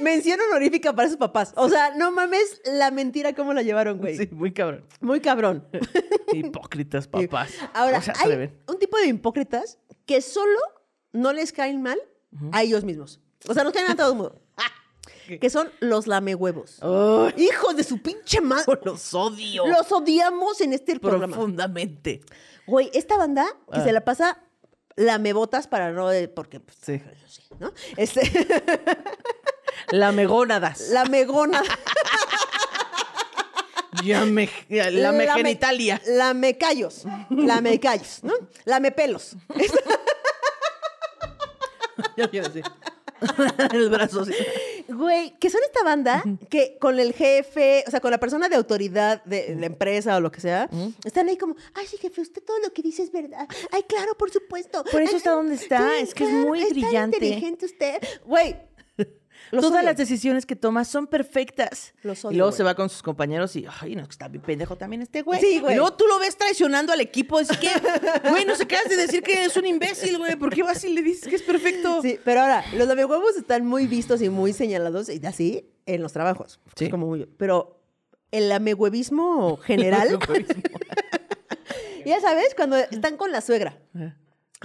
Mención 0.00 0.40
honorífica 0.40 0.92
para 0.92 1.08
sus 1.08 1.16
papás. 1.16 1.52
O 1.56 1.68
sea, 1.68 1.94
no 1.94 2.10
mames 2.10 2.60
la 2.64 2.90
mentira 2.90 3.32
cómo 3.34 3.52
la 3.54 3.62
llevaron, 3.62 3.98
güey. 3.98 4.16
Sí, 4.16 4.28
muy 4.32 4.52
cabrón. 4.52 4.84
Muy 5.00 5.20
cabrón. 5.20 5.66
Hipócritas, 6.32 7.06
papás. 7.06 7.52
Ahora, 7.72 8.00
No 8.00 8.30
hay 8.32 8.50
un 8.68 8.78
tipo 8.78 8.96
de 8.98 9.06
hipócritas 9.06 9.78
que 10.06 10.20
solo 10.20 10.58
no 11.12 11.32
les 11.32 11.52
caen 11.52 11.80
mal 11.82 11.98
a 12.52 12.62
ellos 12.62 12.84
mismos. 12.84 13.20
O 13.46 13.54
sea, 13.54 13.62
nos 13.64 13.72
caen 13.72 13.90
a 13.90 13.96
todo 13.96 14.10
el 14.12 14.16
mundo. 14.16 14.40
que 15.40 15.48
son 15.48 15.70
los 15.80 16.06
lamehuevos. 16.06 16.80
Ay, 16.82 17.44
Hijos 17.44 17.76
de 17.76 17.84
su 17.84 18.02
pinche 18.02 18.40
madre. 18.40 18.80
los 18.84 19.14
odio. 19.14 19.66
Los 19.66 19.90
odiamos 19.92 20.60
en 20.60 20.72
este 20.72 20.98
programa. 20.98 21.32
profundamente. 21.34 22.20
Güey, 22.66 22.90
esta 22.94 23.16
banda 23.16 23.46
que 23.72 23.80
Ah. 23.80 23.84
se 23.84 23.92
la 23.92 24.02
pasa 24.04 24.38
lamebotas 24.96 25.66
para 25.66 25.90
no... 25.92 26.08
Porque, 26.34 26.60
pues, 26.60 26.76
Sí. 26.84 27.00
sí, 27.28 27.42
¿no? 27.58 27.72
Este, 27.96 28.20
Lamegónadas. 29.90 30.88
lamegona. 30.90 31.62
Llame, 34.02 34.50
lame 34.68 35.26
Lame- 35.26 35.32
genitalia. 35.34 36.00
Lamecallos. 36.06 37.04
Lamecallos, 37.30 38.24
¿no? 38.24 38.32
Lamepelos. 38.64 39.36
Ya 42.16 42.28
quiero 42.28 42.48
decir. 42.52 42.64
el 43.72 43.88
brazo. 43.90 44.24
sí. 44.24 44.32
Güey, 44.94 45.36
que 45.38 45.50
son 45.50 45.60
esta 45.64 45.82
banda 45.84 46.22
que 46.48 46.76
con 46.80 46.98
el 46.98 47.12
jefe, 47.12 47.84
o 47.86 47.90
sea, 47.90 48.00
con 48.00 48.10
la 48.10 48.18
persona 48.18 48.48
de 48.48 48.56
autoridad 48.56 49.22
de 49.24 49.54
la 49.58 49.66
empresa 49.66 50.16
o 50.16 50.20
lo 50.20 50.30
que 50.30 50.40
sea, 50.40 50.68
están 51.04 51.28
ahí 51.28 51.36
como, 51.36 51.56
ay, 51.74 51.86
sí, 51.86 51.96
jefe, 51.98 52.20
usted 52.20 52.42
todo 52.42 52.58
lo 52.60 52.72
que 52.72 52.82
dice 52.82 53.02
es 53.02 53.12
verdad. 53.12 53.46
Ay, 53.70 53.82
claro, 53.84 54.16
por 54.16 54.30
supuesto. 54.30 54.84
Por 54.90 55.02
eso 55.02 55.12
Ay, 55.12 55.16
está 55.18 55.30
donde 55.32 55.54
está, 55.54 55.98
es 55.98 56.14
que 56.14 56.24
es 56.24 56.30
muy 56.30 56.64
brillante. 56.70 57.16
inteligente 57.16 57.66
usted. 57.66 57.98
Güey, 58.24 58.56
los 59.54 59.62
Todas 59.62 59.78
odio. 59.78 59.86
las 59.86 59.96
decisiones 59.96 60.44
que 60.46 60.56
tomas 60.56 60.88
son 60.88 61.06
perfectas. 61.06 61.94
Los 62.02 62.24
y 62.24 62.28
luego 62.34 62.48
güey. 62.50 62.56
se 62.56 62.62
va 62.62 62.74
con 62.74 62.88
sus 62.90 63.02
compañeros 63.02 63.56
y, 63.56 63.66
ay, 63.80 63.96
no, 63.96 64.02
está 64.02 64.28
bien 64.28 64.42
pendejo 64.42 64.76
también 64.76 65.02
este 65.02 65.22
güey. 65.22 65.40
Sí, 65.40 65.60
güey. 65.60 65.72
Y 65.74 65.76
luego 65.76 65.94
tú 65.94 66.06
lo 66.06 66.18
ves 66.18 66.36
traicionando 66.36 66.92
al 66.92 67.00
equipo. 67.00 67.40
Es 67.40 67.48
que, 67.56 67.68
güey, 68.28 68.44
no 68.44 68.54
se 68.56 68.64
acabas 68.64 68.88
de 68.88 68.96
decir 68.96 69.22
que 69.22 69.44
es 69.44 69.56
un 69.56 69.66
imbécil, 69.66 70.18
güey. 70.18 70.36
¿Por 70.36 70.52
qué 70.54 70.62
vas 70.62 70.84
y 70.84 70.90
le 70.90 71.02
dices 71.02 71.28
que 71.28 71.36
es 71.36 71.42
perfecto? 71.42 72.02
Sí, 72.02 72.18
pero 72.24 72.42
ahora, 72.42 72.64
los 72.74 72.88
huevos 72.88 73.36
están 73.36 73.64
muy 73.66 73.86
vistos 73.86 74.20
y 74.22 74.28
muy 74.28 74.52
señalados, 74.52 75.08
y 75.08 75.24
así, 75.26 75.70
en 75.86 76.02
los 76.02 76.12
trabajos. 76.12 76.60
Sí. 76.76 76.84
Es 76.86 76.90
como 76.90 77.06
muy- 77.06 77.26
pero 77.36 77.80
el 78.30 78.50
amehuevismo 78.50 79.56
general, 79.58 80.18
ya 82.04 82.20
sabes, 82.20 82.54
cuando 82.54 82.76
están 82.76 83.16
con 83.16 83.32
la 83.32 83.40
suegra. 83.40 83.78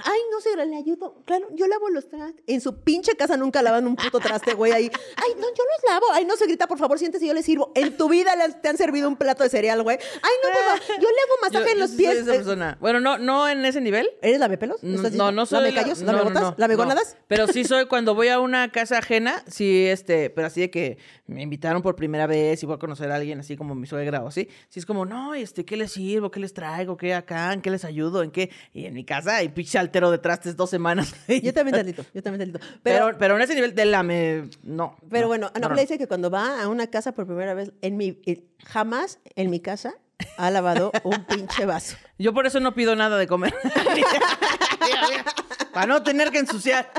Ay, 0.05 0.19
no, 0.31 0.41
suegra, 0.41 0.65
le 0.65 0.75
ayudo. 0.77 1.21
Claro, 1.25 1.47
yo 1.53 1.67
lavo 1.67 1.89
los 1.89 2.07
trastes. 2.09 2.43
En 2.47 2.61
su 2.61 2.81
pinche 2.83 3.13
casa 3.15 3.37
nunca 3.37 3.61
lavan 3.61 3.87
un 3.87 3.95
puto 3.95 4.19
traste, 4.19 4.53
güey, 4.53 4.71
ahí. 4.71 4.89
Ay, 5.15 5.31
no, 5.35 5.41
yo 5.47 5.63
los 5.63 5.91
lavo. 5.91 6.05
Ay, 6.13 6.25
no, 6.25 6.35
suegrita, 6.37 6.67
por 6.67 6.77
favor, 6.77 6.97
siéntese 6.99 7.25
y 7.25 7.27
yo 7.27 7.33
le 7.33 7.43
sirvo. 7.43 7.71
En 7.75 7.95
tu 7.97 8.09
vida 8.09 8.31
te 8.61 8.69
han 8.69 8.77
servido 8.77 9.07
un 9.07 9.15
plato 9.17 9.43
de 9.43 9.49
cereal, 9.49 9.81
güey. 9.83 9.97
Ay, 9.99 10.31
no, 10.43 10.49
favor, 10.49 10.79
yo 10.87 11.09
le 11.09 11.21
hago 11.21 11.33
masaje 11.41 11.65
Yo- 11.65 11.71
en 11.71 11.79
los 11.79 11.91
pies. 11.91 12.09
soy 12.11 12.19
esa 12.21 12.33
Eh, 12.33 12.35
persona. 12.37 12.77
Bueno, 12.79 12.99
no, 12.99 13.17
no 13.17 13.47
en 13.49 13.63
ese 13.65 13.81
nivel. 13.81 14.09
¿Eres 14.21 14.39
lamepelos? 14.39 14.81
¿Me 14.83 14.89
No, 14.91 14.95
estás 14.97 15.13
no, 15.13 15.31
no 15.31 15.45
soy. 15.45 15.59
¿Lamecallos? 15.63 16.01
la- 16.01 16.11
no, 16.13 16.29
no, 16.29 16.55
¿Lamegotas? 16.57 16.95
no, 16.95 17.01
no. 17.19 17.25
Pero 17.27 17.47
sí 17.47 17.63
soy 17.63 17.85
cuando 17.87 18.15
voy 18.15 18.29
a 18.29 18.39
una 18.39 18.71
casa 18.71 18.97
ajena, 18.99 19.43
sí, 19.47 19.85
este, 19.85 20.29
pero 20.29 20.47
así 20.47 20.61
de 20.61 20.69
que 20.71 20.97
me 21.27 21.41
invitaron 21.41 21.81
por 21.81 21.95
primera 21.95 22.27
vez 22.27 22.61
y 22.63 22.65
voy 22.65 22.75
a 22.75 22.79
conocer 22.79 23.11
a 23.11 23.15
alguien 23.15 23.39
así 23.39 23.55
como 23.57 23.75
mi 23.75 23.87
suegra 23.87 24.23
o 24.23 24.27
así. 24.27 24.47
Sí 24.69 24.79
es 24.79 24.85
como, 24.85 25.05
no, 25.05 25.33
este, 25.33 25.65
¿qué 25.65 25.77
les 25.77 25.91
sirvo? 25.91 26.31
¿Qué 26.31 26.39
les 26.39 26.53
traigo? 26.53 26.97
¿Qué 26.97 27.13
acá? 27.13 27.53
¿En 27.53 27.61
qué 27.61 27.69
les 27.69 27.85
ayudo? 27.85 28.23
¿En 28.23 28.31
qué? 28.31 28.49
Y 28.73 28.85
en 28.85 28.93
mi 28.93 29.03
casa 29.05 29.37
hay 29.37 29.49
pinche 29.49 29.77
altero 29.89 30.11
de 30.11 30.19
trastes 30.19 30.55
dos 30.55 30.69
semanas. 30.69 31.13
Yo 31.27 31.53
también 31.53 31.75
tantito, 31.75 32.05
yo 32.13 32.21
también 32.21 32.51
tantito. 32.51 32.73
Pero, 32.83 33.07
Pero, 33.07 33.17
pero, 33.17 33.35
en 33.35 33.41
ese 33.41 33.55
nivel 33.55 33.75
de 33.75 33.85
la 33.85 34.03
me. 34.03 34.49
No. 34.63 34.95
pero 35.09 35.23
no, 35.23 35.27
bueno, 35.27 35.47
no, 35.47 35.51
Ana 35.55 35.61
no. 35.61 35.67
Paula 35.69 35.81
dice 35.81 35.97
que 35.97 36.07
cuando 36.07 36.29
va 36.29 36.61
a 36.61 36.67
una 36.67 36.87
casa 36.87 37.13
por 37.13 37.25
primera 37.25 37.53
vez, 37.53 37.71
en 37.81 37.97
mi, 37.97 38.21
eh, 38.25 38.43
jamás 38.65 39.19
en 39.35 39.49
mi 39.49 39.59
casa 39.59 39.95
ha 40.37 40.51
lavado 40.51 40.91
un 41.03 41.23
pinche 41.25 41.65
vaso. 41.65 41.97
Yo 42.17 42.33
por 42.33 42.45
eso 42.45 42.59
no 42.59 42.73
pido 42.73 42.95
nada 42.95 43.17
de 43.17 43.27
comer. 43.27 43.53
Para 45.73 45.87
no 45.87 46.03
tener 46.03 46.31
que 46.31 46.39
ensuciar. 46.39 46.91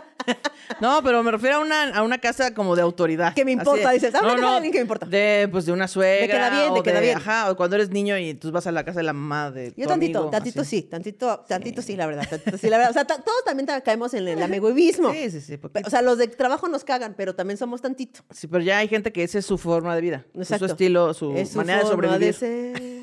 No, 0.80 1.02
pero 1.02 1.22
me 1.22 1.30
refiero 1.32 1.56
a 1.56 1.58
una, 1.60 1.90
a 1.96 2.02
una 2.02 2.18
casa 2.18 2.54
como 2.54 2.76
de 2.76 2.82
autoridad. 2.82 3.34
Que 3.34 3.44
me 3.44 3.52
importa, 3.52 3.90
dices, 3.90 4.14
"Ah, 4.14 4.20
casa 4.20 4.36
de 4.36 4.46
alguien 4.46 4.72
que 4.72 4.78
me 4.78 4.82
importa". 4.82 5.06
De, 5.06 5.48
pues, 5.50 5.66
de 5.66 5.72
una 5.72 5.88
suegra. 5.88 6.22
De 6.22 6.28
queda 6.28 6.50
bien, 6.50 6.74
de 6.74 6.82
queda 6.82 7.00
bien. 7.00 7.16
Ajá, 7.18 7.50
o 7.50 7.56
cuando 7.56 7.76
eres 7.76 7.90
niño 7.90 8.16
y 8.18 8.34
tú 8.34 8.50
vas 8.52 8.66
a 8.66 8.72
la 8.72 8.84
casa 8.84 8.98
de 9.00 9.04
la 9.04 9.12
mamá 9.12 9.50
de 9.50 9.72
Yo 9.76 9.84
tu 9.84 9.88
tantito, 9.88 10.18
amigo, 10.20 10.30
tantito 10.30 10.60
así. 10.62 10.78
sí, 10.78 10.82
tantito, 10.82 11.44
tantito 11.48 11.82
sí, 11.82 11.96
la 11.96 12.06
verdad. 12.06 12.26
tantito 12.28 12.56
sí, 12.56 12.68
la 12.70 12.78
verdad. 12.78 12.90
O 12.90 12.94
sea, 12.94 13.04
todos 13.04 13.44
también 13.44 13.66
ta- 13.66 13.80
caemos 13.80 14.14
en 14.14 14.28
el 14.28 14.42
amehuevismo. 14.42 15.12
Sí, 15.12 15.30
sí, 15.30 15.40
sí. 15.40 15.56
poquito. 15.56 15.86
O 15.86 15.90
sea, 15.90 16.02
los 16.02 16.18
de 16.18 16.28
trabajo 16.28 16.68
nos 16.68 16.84
cagan, 16.84 17.14
pero 17.16 17.34
también 17.34 17.56
somos 17.58 17.80
tantito. 17.82 18.20
Sí, 18.30 18.46
pero 18.46 18.62
ya 18.62 18.78
hay 18.78 18.88
gente 18.88 19.12
que 19.12 19.24
ese 19.24 19.38
es 19.40 19.46
su 19.46 19.58
forma 19.58 19.94
de 19.94 20.00
vida. 20.00 20.24
Es 20.34 20.42
Exacto. 20.42 20.66
su 20.68 20.72
estilo, 20.72 21.14
su 21.14 21.32
Es 21.36 21.50
su 21.50 21.58
manera 21.58 21.80
de 21.80 21.86
sobrevivir. 21.86 22.34
ser. 22.34 23.00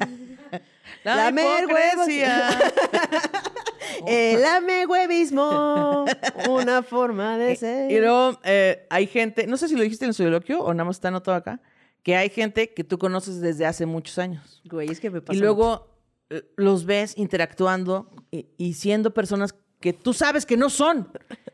La 1.04 1.30
huevos. 1.30 2.08
hipocresía. 2.08 2.50
El 4.08 4.44
amehuevismo, 4.46 6.06
una 6.50 6.84
forma 6.84 7.38
de 7.38 7.56
ser. 7.56 7.92
Y 7.92 8.00
luego 8.00 8.40
eh, 8.44 8.86
hay 8.90 9.08
gente, 9.08 9.48
no 9.48 9.58
sé 9.58 9.68
si 9.68 9.76
lo 9.76 9.82
dijiste 9.84 10.06
en 10.06 10.10
el 10.10 10.16
soliloquio 10.16 10.60
o 10.60 10.74
nada 10.74 10.86
más 10.86 10.98
está 10.98 11.08
anotado 11.08 11.38
acá, 11.38 11.62
que 12.04 12.16
hay 12.16 12.30
gente 12.30 12.74
que 12.74 12.84
tú 12.84 12.98
conoces 12.98 13.42
desde 13.42 13.66
hace 13.66 13.86
muchos 13.86 14.18
años. 14.18 14.62
Güey, 14.66 14.92
es 14.92 15.00
que 15.00 15.10
me 15.10 15.22
pasa 15.22 15.36
Y 15.36 15.40
luego 15.40 15.88
eh, 16.30 16.44
los 16.58 16.86
ves 16.86 17.18
interactuando 17.18 18.10
y, 18.30 18.48
y 18.58 18.74
siendo 18.74 19.14
personas 19.14 19.56
que 19.80 19.94
tú 19.94 20.14
sabes 20.14 20.46
que 20.46 20.58
no 20.58 20.70
son. 20.70 21.10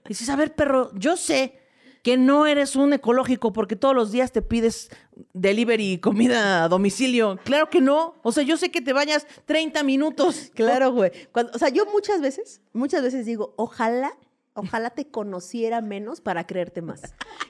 Y 0.06 0.10
dices, 0.10 0.30
a 0.30 0.36
ver, 0.36 0.56
perro, 0.56 0.92
yo 0.96 1.18
sé 1.18 1.60
que 2.04 2.18
no 2.18 2.46
eres 2.46 2.76
un 2.76 2.94
ecológico 2.94 3.54
porque 3.54 3.76
todos 3.76 3.96
los 3.96 4.12
días 4.12 4.32
te 4.32 4.42
pides 4.42 4.90
delivery 5.34 6.00
comida 6.00 6.64
a 6.64 6.68
domicilio. 6.70 7.40
Claro 7.44 7.70
que 7.70 7.82
no. 7.82 8.16
O 8.24 8.32
sea, 8.32 8.44
yo 8.44 8.58
sé 8.58 8.72
que 8.72 8.82
te 8.82 8.94
bañas 8.94 9.26
30 9.46 9.84
minutos. 9.84 10.52
Claro, 10.56 10.92
güey. 10.92 11.12
Cuando- 11.32 11.52
o 11.54 11.60
sea, 11.60 11.70
yo 11.70 11.86
muchas 11.88 12.22
veces, 12.22 12.62
muchas 12.74 13.02
veces 13.04 13.26
digo, 13.26 13.54
ojalá, 13.58 14.18
ojalá 14.54 14.92
te 14.92 15.10
conociera 15.10 15.82
menos 15.82 16.22
para 16.22 16.46
creerte 16.46 16.82
más. 16.82 17.02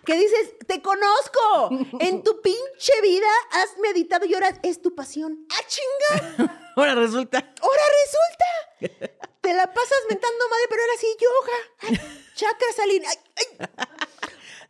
Que 0.06 0.16
dices, 0.16 0.56
te 0.68 0.82
conozco. 0.82 1.70
En 2.00 2.24
tu 2.24 2.42
pinche 2.42 2.94
vida 3.02 3.28
has 3.52 3.78
meditado 3.82 4.26
y 4.26 4.34
ahora 4.34 4.58
es 4.64 4.82
tu 4.82 4.96
pasión. 4.96 5.46
¡Ah, 5.52 5.62
chinga! 5.68 6.60
Ahora 6.76 6.96
resulta. 6.96 7.38
Ahora 7.62 7.82
resulta. 8.04 9.06
Te 9.42 9.54
la 9.54 9.68
pasas 9.72 9.98
mentando 10.10 10.46
madre, 10.50 10.64
pero 10.70 10.82
ahora 10.82 10.94
sí 11.00 11.08
yoga. 11.20 11.58
Ay, 11.82 12.18
chakra 12.36 12.68
salina. 12.76 13.08
Ay, 13.10 13.46
ay. 13.78 14.08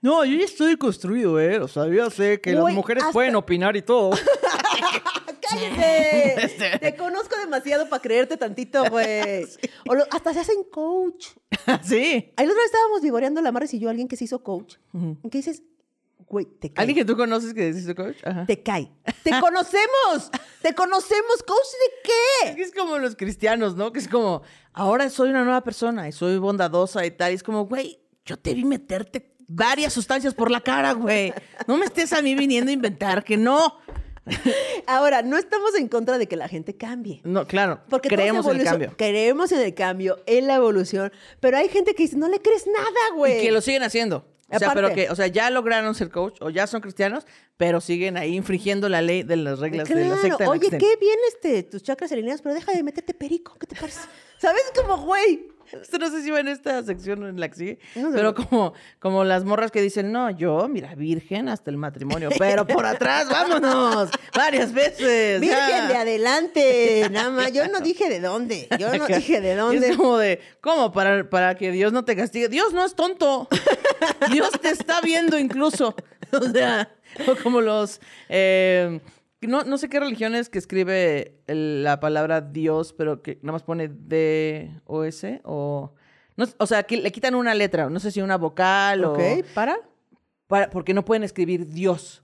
No, 0.03 0.25
yo 0.25 0.37
ya 0.37 0.43
estoy 0.43 0.75
construido, 0.75 1.39
¿eh? 1.39 1.59
O 1.59 1.67
sea, 1.69 1.87
yo 1.87 2.09
sé 2.11 2.41
que 2.41 2.51
las 2.53 2.73
mujeres 2.73 3.03
hasta- 3.03 3.13
pueden 3.13 3.35
opinar 3.35 3.75
y 3.77 3.81
todo. 3.81 4.11
¡Cállate! 5.49 6.45
Este. 6.45 6.79
Te 6.79 6.95
conozco 6.95 7.37
demasiado 7.37 7.87
para 7.89 8.01
creerte 8.01 8.37
tantito, 8.37 8.83
güey. 8.89 9.45
O 9.89 9.95
lo- 9.95 10.05
hasta 10.11 10.33
se 10.33 10.41
hacen 10.41 10.63
coach. 10.71 11.27
sí. 11.83 12.33
Ahí 12.35 12.45
la 12.45 12.51
otra 12.51 12.55
vez 12.63 12.65
estábamos 12.65 13.01
vivoreando 13.01 13.41
la 13.41 13.51
Maris 13.51 13.73
y 13.73 13.79
yo, 13.79 13.89
alguien 13.89 14.07
que 14.07 14.15
se 14.17 14.25
hizo 14.25 14.43
coach. 14.43 14.75
¿Qué 15.23 15.37
dices? 15.37 15.63
Güey, 16.27 16.45
te 16.45 16.71
cae. 16.73 16.83
¿Alguien 16.83 16.97
que 16.97 17.05
tú 17.05 17.15
conoces 17.15 17.53
que 17.53 17.71
dice 17.71 17.93
coach? 17.95 18.17
Ajá. 18.25 18.45
Te 18.45 18.61
cae. 18.63 18.91
¡Te 19.23 19.31
conocemos! 19.39 20.31
¡Te 20.61 20.73
conocemos! 20.73 21.43
¿Coach 21.45 21.57
de 21.79 21.85
Es 21.85 22.49
qué? 22.51 22.55
que 22.55 22.61
es 22.63 22.71
como 22.73 22.97
los 22.97 23.15
cristianos, 23.15 23.75
¿no? 23.75 23.91
Que 23.91 23.99
es 23.99 24.07
como, 24.07 24.41
ahora 24.73 25.09
soy 25.09 25.29
una 25.29 25.43
nueva 25.43 25.61
persona 25.63 26.07
y 26.07 26.11
soy 26.11 26.37
bondadosa 26.39 27.05
y 27.05 27.11
tal. 27.11 27.31
Y 27.33 27.35
es 27.35 27.43
como, 27.43 27.65
güey, 27.67 27.99
yo 28.25 28.37
te 28.37 28.53
vi 28.53 28.63
meterte 28.65 29.32
varias 29.53 29.93
sustancias 29.93 30.33
por 30.33 30.49
la 30.51 30.61
cara, 30.61 30.93
güey. 30.93 31.33
No 31.67 31.77
me 31.77 31.85
estés 31.85 32.13
a 32.13 32.21
mí 32.21 32.35
viniendo 32.35 32.71
a 32.71 32.73
inventar 32.73 33.23
que 33.23 33.37
no. 33.37 33.77
Ahora, 34.87 35.21
no 35.21 35.37
estamos 35.37 35.75
en 35.75 35.87
contra 35.87 36.17
de 36.17 36.27
que 36.27 36.35
la 36.35 36.47
gente 36.47 36.75
cambie. 36.75 37.21
No, 37.23 37.45
claro, 37.45 37.81
Porque 37.89 38.09
creemos 38.09 38.45
en 38.47 38.59
el 38.59 38.63
cambio. 38.63 38.93
Creemos 38.97 39.51
en 39.51 39.59
el 39.59 39.73
cambio, 39.73 40.19
en 40.25 40.47
la 40.47 40.55
evolución. 40.55 41.11
Pero 41.39 41.57
hay 41.57 41.69
gente 41.69 41.93
que 41.93 42.03
dice, 42.03 42.17
no 42.17 42.29
le 42.29 42.41
crees 42.41 42.65
nada, 42.67 43.15
güey. 43.15 43.39
Y 43.39 43.41
que 43.43 43.51
lo 43.51 43.61
siguen 43.61 43.83
haciendo. 43.83 44.25
O 44.49 44.59
sea, 44.59 44.69
Aparte. 44.69 44.81
pero 44.83 44.95
que, 44.95 45.09
o 45.09 45.15
sea, 45.15 45.27
ya 45.27 45.49
lograron 45.49 45.95
ser 45.95 46.09
coach 46.09 46.37
o 46.41 46.49
ya 46.49 46.67
son 46.67 46.81
cristianos, 46.81 47.25
pero 47.57 47.81
siguen 47.81 48.17
ahí 48.17 48.35
infringiendo 48.35 48.87
la 48.87 49.01
ley 49.01 49.23
de 49.23 49.35
las 49.35 49.59
reglas 49.59 49.89
de 49.89 50.05
la 50.05 50.17
secta. 50.17 50.47
oye, 50.47 50.69
qué 50.69 50.95
bien 50.97 51.17
este, 51.29 51.63
tus 51.63 51.81
chakras 51.81 52.11
alineados, 52.11 52.41
pero 52.41 52.53
deja 52.53 52.71
de 52.71 52.83
meterte 52.83 53.13
perico, 53.13 53.55
¿qué 53.59 53.65
te 53.65 53.75
parece? 53.75 54.01
¿Sabes? 54.37 54.61
Como, 54.75 54.97
güey. 54.97 55.52
Esto 55.81 55.97
no 55.97 56.09
sé 56.09 56.21
si 56.21 56.31
va 56.31 56.39
en 56.39 56.47
esta 56.47 56.81
sección 56.83 57.23
en 57.27 57.39
la 57.39 57.49
que 57.49 57.55
sigue, 57.55 57.79
No 57.95 58.09
sé. 58.12 58.15
pero 58.15 58.33
como, 58.36 58.73
como 58.99 59.23
las 59.23 59.43
morras 59.43 59.71
que 59.71 59.81
dicen, 59.81 60.12
no, 60.12 60.29
yo, 60.29 60.67
mira, 60.67 60.93
virgen 60.95 61.49
hasta 61.49 61.71
el 61.71 61.77
matrimonio, 61.77 62.29
pero 62.38 62.65
por 62.67 62.86
atrás, 62.86 63.27
vámonos, 63.29 64.09
varias 64.36 64.73
veces. 64.73 65.41
Virgen 65.41 65.57
ya". 65.69 65.88
de 65.88 65.95
adelante, 65.95 67.07
nada 67.12 67.29
más. 67.29 67.51
Yo 67.51 67.67
no 67.67 67.79
dije 67.79 68.09
de 68.09 68.19
dónde. 68.19 68.67
Yo 68.79 68.95
no 68.97 69.07
dije 69.07 69.41
de 69.41 69.55
dónde. 69.55 69.89
Es 69.89 69.97
como 69.97 70.17
de, 70.17 70.39
¿cómo? 70.62 70.91
Para, 70.91 71.29
para 71.29 71.55
que 71.55 71.71
Dios 71.71 71.91
no 71.93 72.05
te 72.05 72.15
castigue. 72.15 72.49
Dios 72.49 72.73
no 72.73 72.86
es 72.86 72.95
tonto. 72.95 73.47
Dios 74.31 74.51
te 74.62 74.69
está 74.69 75.01
viendo 75.01 75.38
incluso. 75.38 75.95
O 76.31 76.49
sea, 76.49 76.89
o 77.27 77.36
como 77.43 77.62
los... 77.62 77.99
eh, 78.27 78.99
no, 79.47 79.63
no 79.63 79.77
sé 79.77 79.89
qué 79.89 79.99
religión 79.99 80.36
es 80.36 80.49
que 80.49 80.60
escribe 80.60 81.39
el- 81.47 81.84
la 81.84 81.99
palabra 81.99 82.41
Dios, 82.41 82.93
pero 82.93 83.21
que 83.21 83.39
nada 83.41 83.53
más 83.53 83.63
pone 83.63 83.89
D-O-S 83.89 85.41
o... 85.43 85.93
No, 86.36 86.45
o 86.58 86.65
sea, 86.65 86.84
que 86.84 86.97
le 86.97 87.12
quitan 87.12 87.36
una 87.36 87.53
letra, 87.53 87.89
no 87.89 87.99
sé 87.99 88.10
si 88.12 88.19
una 88.21 88.38
vocal 88.38 89.06
Ok, 89.06 89.19
o... 89.19 89.53
para. 89.53 89.77
para- 90.47 90.69
porque 90.71 90.93
no 90.95 91.06
pueden 91.06 91.23
escribir 91.23 91.67
Dios. 91.67 92.23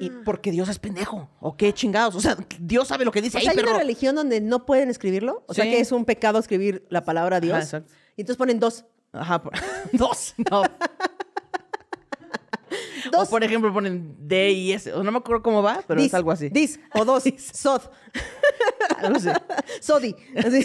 Y 0.00 0.10
porque 0.24 0.50
Dios 0.50 0.68
es 0.68 0.78
pendejo. 0.80 1.28
¿O 1.40 1.56
qué 1.56 1.72
chingados? 1.72 2.16
O 2.16 2.20
sea, 2.20 2.36
Dios 2.58 2.88
sabe 2.88 3.04
lo 3.04 3.12
que 3.12 3.22
dice 3.22 3.36
O 3.36 3.38
ahí, 3.38 3.44
sea, 3.44 3.52
hay 3.52 3.56
perro. 3.56 3.70
una 3.70 3.78
religión 3.78 4.16
donde 4.16 4.40
no 4.40 4.66
pueden 4.66 4.90
escribirlo. 4.90 5.44
O 5.46 5.54
sea, 5.54 5.64
que 5.66 5.78
es 5.78 5.92
un 5.92 6.04
pecado 6.04 6.38
escribir 6.40 6.84
la 6.88 7.04
palabra 7.04 7.38
Dios. 7.38 7.52
Ajá, 7.54 7.62
exacto. 7.64 7.92
y 8.16 8.22
entonces 8.22 8.36
ponen 8.38 8.58
dos. 8.58 8.84
Ajá, 9.12 9.40
por- 9.42 9.52
dos. 9.92 10.34
No. 10.50 10.62
O 13.16 13.26
por 13.26 13.44
ejemplo 13.44 13.72
ponen 13.72 14.16
D 14.18 14.50
y 14.52 14.72
S. 14.72 14.92
O 14.92 15.02
no 15.02 15.12
me 15.12 15.18
acuerdo 15.18 15.42
cómo 15.42 15.62
va, 15.62 15.82
pero 15.86 16.00
Dis, 16.00 16.08
es 16.08 16.14
algo 16.14 16.30
así. 16.30 16.48
Dis 16.48 16.80
o 16.94 17.04
dos. 17.04 17.24
Sod. 17.52 17.82
Algo 18.98 19.16
así. 19.16 19.28
Sodi. 19.80 20.14
Así. 20.36 20.64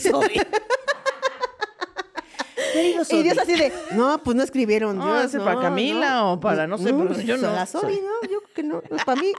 Querido 2.73 3.01
Y 3.01 3.05
Sodi. 3.05 3.23
Dios 3.23 3.37
así 3.37 3.53
de, 3.55 3.71
no, 3.91 4.21
pues 4.23 4.35
no 4.35 4.43
escribieron. 4.43 4.97
No, 4.97 5.19
Dios, 5.27 5.43
para 5.43 5.59
Camila 5.59 6.25
o 6.25 6.39
para 6.39 6.67
no 6.67 6.77
sé, 6.77 6.93
pero 6.93 7.07
pues, 7.07 7.23
yo 7.25 7.37
no. 7.37 7.51
La 7.53 7.65
Sodi. 7.65 7.99
¿no? 7.99 8.29
Yo 8.29 8.41
creo 8.41 8.53
que 8.53 8.63
no, 8.63 8.81
no 8.89 8.95
es 8.97 9.03
para 9.03 9.19
mí. 9.19 9.31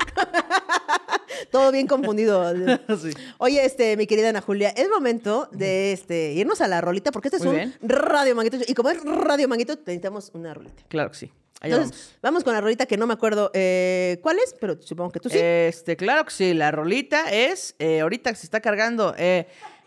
Todo 1.51 1.71
bien 1.73 1.87
confundido. 1.87 2.53
Sí. 3.01 3.11
Oye, 3.39 3.65
este, 3.65 3.97
mi 3.97 4.07
querida 4.07 4.31
Ana 4.31 4.41
Julia, 4.41 4.71
es 4.71 4.89
momento 4.89 5.49
de 5.53 5.93
este, 5.93 6.33
irnos 6.33 6.61
a 6.61 6.69
la 6.69 6.81
rolita, 6.81 7.13
porque 7.13 7.29
este 7.29 7.39
es 7.39 7.45
Muy 7.45 7.55
un 7.55 7.57
bien. 7.57 7.75
radio 7.83 8.35
manguito. 8.35 8.59
Y 8.67 8.75
como 8.75 8.91
es 8.91 9.03
radio 9.05 9.49
manguito, 9.49 9.75
necesitamos 9.75 10.31
una 10.35 10.55
rolita. 10.55 10.83
Claro 10.89 11.11
que 11.11 11.17
sí. 11.17 11.33
Entonces, 11.63 12.19
vamos. 12.23 12.45
con 12.45 12.55
la 12.55 12.61
rolita 12.61 12.87
que 12.87 12.97
no 12.97 13.07
me 13.07 13.15
acuerdo 13.15 13.51
eh, 13.55 14.19
cuál 14.23 14.39
es, 14.39 14.55
pero 14.61 14.81
supongo 14.81 15.11
que 15.11 15.21
tú 15.21 15.29
sí. 15.29 15.39
Este, 15.39 15.97
claro 15.97 16.25
que 16.25 16.31
sí, 16.31 16.55
la 16.55 16.71
rolita 16.71 17.31
es, 17.31 17.75
eh, 17.79 18.01
ahorita 18.01 18.35
se 18.35 18.47
está 18.47 18.61
cargando. 18.61 19.15
eh, 19.19 19.47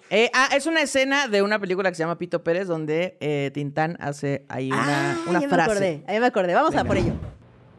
eh, 0.09 0.29
ah, 0.33 0.49
es 0.55 0.67
una 0.67 0.81
escena 0.81 1.27
de 1.27 1.41
una 1.41 1.57
película 1.57 1.89
que 1.89 1.95
se 1.95 2.03
llama 2.03 2.19
Pito 2.19 2.43
Pérez, 2.43 2.67
donde 2.67 3.17
eh, 3.19 3.49
Tintán 3.51 3.97
hace 3.99 4.45
ahí 4.47 4.71
una, 4.71 5.13
ah, 5.13 5.17
una 5.27 5.39
ya 5.41 5.47
me 5.47 5.53
frase. 5.53 5.71
acordé, 5.71 6.03
ahí 6.07 6.19
me 6.19 6.25
acordé. 6.27 6.53
Vamos 6.53 6.75
a 6.75 6.83
por 6.83 6.97
ello. 6.97 7.13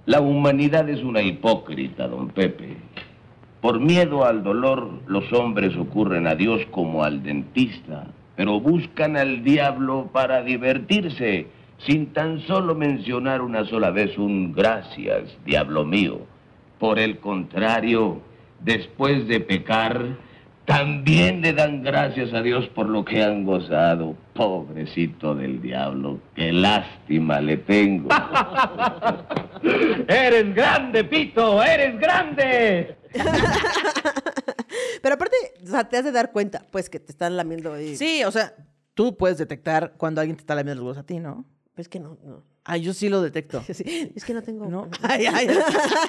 La 0.07 0.21
humanidad 0.21 0.89
es 0.89 1.03
una 1.05 1.23
hipócrita, 1.23 2.09
don 2.09 2.31
Pepe. 2.31 2.77
Por 3.61 3.79
miedo 3.79 4.25
al 4.25 4.43
dolor, 4.43 5.01
los 5.07 5.33
hombres 5.33 5.77
ocurren 5.77 6.27
a 6.27 6.35
Dios 6.35 6.61
como 6.73 7.05
al 7.05 7.23
dentista, 7.23 8.09
pero 8.37 8.59
buscan 8.59 9.17
al 9.17 9.45
diablo 9.45 10.11
para 10.13 10.43
divertirse, 10.43 11.47
sin 11.87 12.13
tan 12.13 12.41
solo 12.47 12.75
mencionar 12.75 13.43
una 13.43 13.65
sola 13.67 13.91
vez 13.91 14.17
un 14.19 14.53
gracias, 14.53 15.37
diablo 15.45 15.85
mío. 15.85 16.21
Por 16.79 16.99
el 16.99 17.19
contrario, 17.19 18.21
después 18.61 19.29
de 19.29 19.41
pecar, 19.41 20.17
también 20.65 21.43
le 21.43 21.53
dan 21.53 21.83
gracias 21.83 22.33
a 22.33 22.41
Dios 22.41 22.67
por 22.69 22.89
lo 22.89 23.05
que 23.05 23.23
han 23.23 23.45
gozado. 23.45 24.17
Pobrecito 24.33 25.35
del 25.35 25.61
diablo, 25.61 26.21
qué 26.35 26.53
lástima 26.53 27.41
le 27.41 27.59
tengo. 27.59 28.09
¡Eres 30.09 30.55
grande, 30.55 31.05
Pito! 31.05 31.63
¡Eres 31.63 31.99
grande! 32.01 32.97
Pero 35.03 35.15
aparte, 35.15 35.37
o 35.63 35.67
sea, 35.67 35.89
te 35.89 35.99
has 35.99 36.05
de 36.05 36.13
dar 36.13 36.33
cuenta, 36.33 36.65
pues, 36.71 36.89
que 36.89 36.99
te 36.99 37.13
están 37.13 37.37
lamiendo 37.37 37.75
ahí. 37.75 37.97
Sí, 37.97 38.25
o 38.25 38.31
sea, 38.31 38.55
tú 38.95 39.17
puedes 39.17 39.39
detectar 39.39 39.95
cuando 39.97 40.21
alguien 40.21 40.37
te 40.37 40.43
está 40.43 40.55
lamiendo 40.55 40.83
los 40.83 40.87
huevos 40.87 40.99
a 40.99 41.07
ti, 41.07 41.21
¿no? 41.21 41.45
Pues 41.75 41.89
que 41.89 41.99
no, 42.01 42.19
no. 42.23 42.45
Ah, 42.65 42.77
yo 42.77 42.95
sí 42.95 43.09
lo 43.09 43.21
detecto. 43.21 43.63
Sí, 43.73 44.13
es 44.15 44.25
que 44.25 44.35
no 44.35 44.43
tengo. 44.43 44.67
¿No? 44.67 44.89
Ay, 45.03 45.27
ay, 45.27 45.49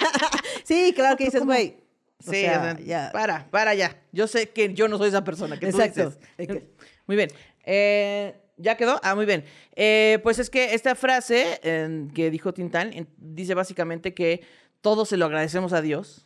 Sí, 0.63 0.93
claro 0.95 1.17
que 1.17 1.25
dices, 1.25 1.43
güey. 1.43 1.77
Sí, 2.19 2.31
sea, 2.31 2.59
o 2.59 2.77
sea, 2.77 2.79
ya. 2.79 3.09
para, 3.11 3.49
para 3.51 3.73
ya. 3.75 4.01
Yo 4.11 4.27
sé 4.27 4.49
que 4.49 4.73
yo 4.73 4.87
no 4.87 4.97
soy 4.97 5.09
esa 5.09 5.23
persona 5.23 5.59
que 5.59 5.67
tú 5.69 5.77
Exacto. 5.77 6.15
dices. 6.37 6.63
Muy 7.07 7.17
bien. 7.17 7.29
Eh, 7.65 8.35
¿Ya 8.57 8.77
quedó? 8.77 8.99
Ah, 9.03 9.15
muy 9.15 9.25
bien. 9.25 9.43
Eh, 9.75 10.19
pues 10.23 10.39
es 10.39 10.49
que 10.49 10.73
esta 10.73 10.95
frase 10.95 11.59
eh, 11.61 12.07
que 12.15 12.31
dijo 12.31 12.53
Tintán 12.53 13.07
dice 13.17 13.53
básicamente 13.53 14.13
que 14.13 14.41
todo 14.81 15.05
se 15.05 15.17
lo 15.17 15.25
agradecemos 15.25 15.73
a 15.73 15.81
Dios, 15.81 16.24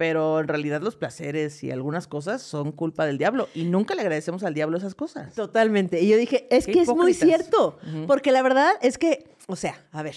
pero 0.00 0.40
en 0.40 0.48
realidad 0.48 0.80
los 0.80 0.96
placeres 0.96 1.62
y 1.62 1.70
algunas 1.70 2.06
cosas 2.06 2.40
son 2.40 2.72
culpa 2.72 3.04
del 3.04 3.18
diablo 3.18 3.50
y 3.54 3.64
nunca 3.64 3.94
le 3.94 4.00
agradecemos 4.00 4.42
al 4.44 4.54
diablo 4.54 4.78
esas 4.78 4.94
cosas. 4.94 5.34
Totalmente. 5.34 6.00
Y 6.00 6.08
yo 6.08 6.16
dije, 6.16 6.48
es 6.48 6.64
Qué 6.64 6.72
que 6.72 6.80
es 6.80 6.88
muy 6.88 7.12
cierto. 7.12 7.78
Porque 8.06 8.32
la 8.32 8.40
verdad 8.40 8.72
es 8.80 8.96
que, 8.96 9.28
o 9.46 9.56
sea, 9.56 9.86
a 9.92 10.02
ver. 10.02 10.16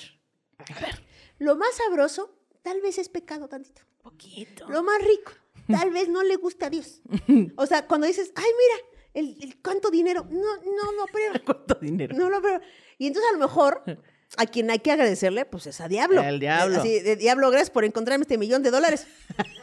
Lo 1.37 1.57
más 1.57 1.75
sabroso, 1.75 2.33
tal 2.61 2.79
vez 2.79 2.97
es 2.97 3.09
pecado 3.09 3.49
tantito. 3.49 3.81
Poquito. 4.01 4.69
Lo 4.69 4.83
más 4.83 4.99
rico, 5.01 5.33
tal 5.67 5.91
vez 5.91 6.07
no 6.07 6.23
le 6.23 6.37
gusta 6.37 6.67
a 6.67 6.69
Dios. 6.69 7.01
O 7.57 7.65
sea, 7.65 7.85
cuando 7.85 8.07
dices, 8.07 8.31
ay, 8.35 8.45
mira, 8.45 8.87
el, 9.15 9.43
el 9.43 9.61
cuánto 9.61 9.91
dinero, 9.91 10.25
no, 10.29 10.55
no 10.63 10.91
lo 10.93 11.03
aprueba. 11.03 11.41
¿Cuánto 11.45 11.75
dinero? 11.75 12.15
No 12.17 12.29
lo 12.29 12.37
aprueba. 12.37 12.61
Y 12.97 13.07
entonces 13.07 13.29
a 13.31 13.33
lo 13.33 13.39
mejor 13.39 13.83
a 14.37 14.45
quien 14.45 14.71
hay 14.71 14.79
que 14.79 14.93
agradecerle, 14.93 15.43
pues 15.43 15.67
es 15.67 15.81
a 15.81 15.89
Diablo. 15.89 16.21
Al 16.21 16.39
diablo. 16.39 16.79
Así, 16.79 17.01
de 17.01 17.17
Diablo, 17.17 17.49
gracias 17.51 17.69
por 17.69 17.83
encontrarme 17.83 18.23
este 18.23 18.37
millón 18.37 18.63
de 18.63 18.71
dólares. 18.71 19.07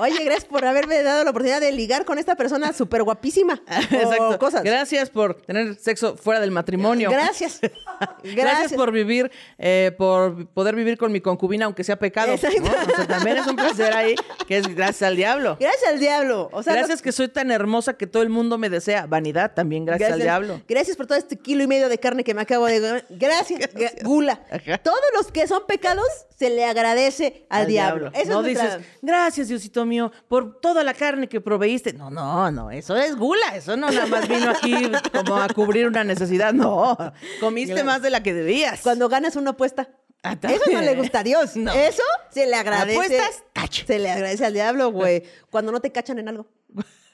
Oye, 0.00 0.22
gracias 0.24 0.44
por 0.44 0.64
haberme 0.64 1.02
dado 1.02 1.24
la 1.24 1.30
oportunidad 1.30 1.60
de 1.60 1.72
ligar 1.72 2.04
con 2.04 2.18
esta 2.18 2.36
persona 2.36 2.72
súper 2.72 3.02
guapísima. 3.02 3.60
Exacto. 3.68 4.30
O 4.30 4.38
cosas. 4.38 4.62
Gracias 4.62 5.10
por 5.10 5.34
tener 5.42 5.74
sexo 5.76 6.16
fuera 6.16 6.40
del 6.40 6.50
matrimonio. 6.50 7.10
Gracias. 7.10 7.60
Gracias, 8.22 8.34
Gracias. 8.36 8.72
por 8.74 8.92
vivir, 8.92 9.30
eh, 9.58 9.92
por 9.98 10.46
poder 10.50 10.76
vivir 10.76 10.96
con 10.98 11.10
mi 11.10 11.20
concubina, 11.20 11.64
aunque 11.64 11.82
sea 11.82 11.98
pecado. 11.98 12.28
¿no? 12.28 12.34
Exacto. 12.34 12.62
O 12.62 12.96
sea, 12.96 13.06
también 13.06 13.38
es 13.38 13.46
un 13.46 13.56
placer 13.56 13.92
ahí, 13.92 14.14
que 14.46 14.58
es 14.58 14.68
gracias 14.74 15.02
al 15.02 15.16
diablo. 15.16 15.56
Gracias 15.58 15.90
al 15.90 15.98
diablo. 15.98 16.48
O 16.52 16.62
sea, 16.62 16.74
gracias 16.74 17.02
que 17.02 17.10
soy 17.10 17.28
tan 17.28 17.50
hermosa 17.50 17.94
que 17.94 18.06
todo 18.06 18.22
el 18.22 18.28
mundo 18.28 18.56
me 18.58 18.70
desea. 18.70 19.06
Vanidad 19.06 19.52
también, 19.54 19.84
gracias, 19.84 20.12
al 20.12 20.20
diablo. 20.20 20.62
Gracias 20.68 20.96
por 20.96 21.06
todo 21.06 21.18
este 21.18 21.36
kilo 21.36 21.64
y 21.64 21.66
medio 21.66 21.88
de 21.88 21.98
carne 21.98 22.22
que 22.22 22.34
me 22.34 22.42
acabo 22.42 22.66
de. 22.66 23.04
Gracias. 23.10 23.60
gra- 23.74 24.02
Gula. 24.04 24.42
Ajá. 24.50 24.78
Todos 24.78 25.00
los 25.16 25.32
que 25.32 25.46
son 25.48 25.66
pecados 25.66 26.06
se 26.36 26.50
le 26.50 26.64
agradece 26.64 27.46
al, 27.48 27.66
diablo. 27.66 28.10
Eso 28.14 28.30
no 28.30 28.46
es 28.46 28.54
nuestra- 28.54 28.76
dices, 28.78 28.92
gracias 29.02 29.48
Diosito 29.48 29.77
mío, 29.86 30.12
por 30.28 30.60
toda 30.60 30.82
la 30.84 30.94
carne 30.94 31.28
que 31.28 31.40
proveíste. 31.40 31.92
No, 31.92 32.10
no, 32.10 32.50
no, 32.50 32.70
eso 32.70 32.96
es 32.96 33.16
gula. 33.16 33.54
Eso 33.56 33.76
no 33.76 33.90
nada 33.90 34.06
más 34.06 34.28
vino 34.28 34.50
aquí 34.50 34.74
como 35.12 35.36
a 35.36 35.48
cubrir 35.48 35.86
una 35.86 36.04
necesidad. 36.04 36.52
No, 36.52 36.96
comiste 37.40 37.74
Claro. 37.74 37.86
más 37.86 38.02
de 38.02 38.10
la 38.10 38.22
que 38.22 38.34
debías. 38.34 38.80
Cuando 38.82 39.08
ganas 39.08 39.36
una 39.36 39.50
apuesta. 39.50 39.88
Ah, 40.24 40.36
Eso 40.42 40.64
no 40.72 40.80
le 40.80 40.96
gusta 40.96 41.20
a 41.20 41.22
Dios. 41.22 41.54
No. 41.56 41.72
Eso 41.72 42.02
se 42.30 42.46
le 42.46 42.56
agradece. 42.56 42.96
Apuestas. 43.20 43.44
Se 43.86 43.98
le 44.00 44.10
agradece 44.10 44.44
al 44.44 44.52
diablo, 44.52 44.90
güey. 44.90 45.22
Cuando 45.50 45.70
no 45.70 45.80
te 45.80 45.92
cachan 45.92 46.18
en 46.18 46.28
algo. 46.28 46.46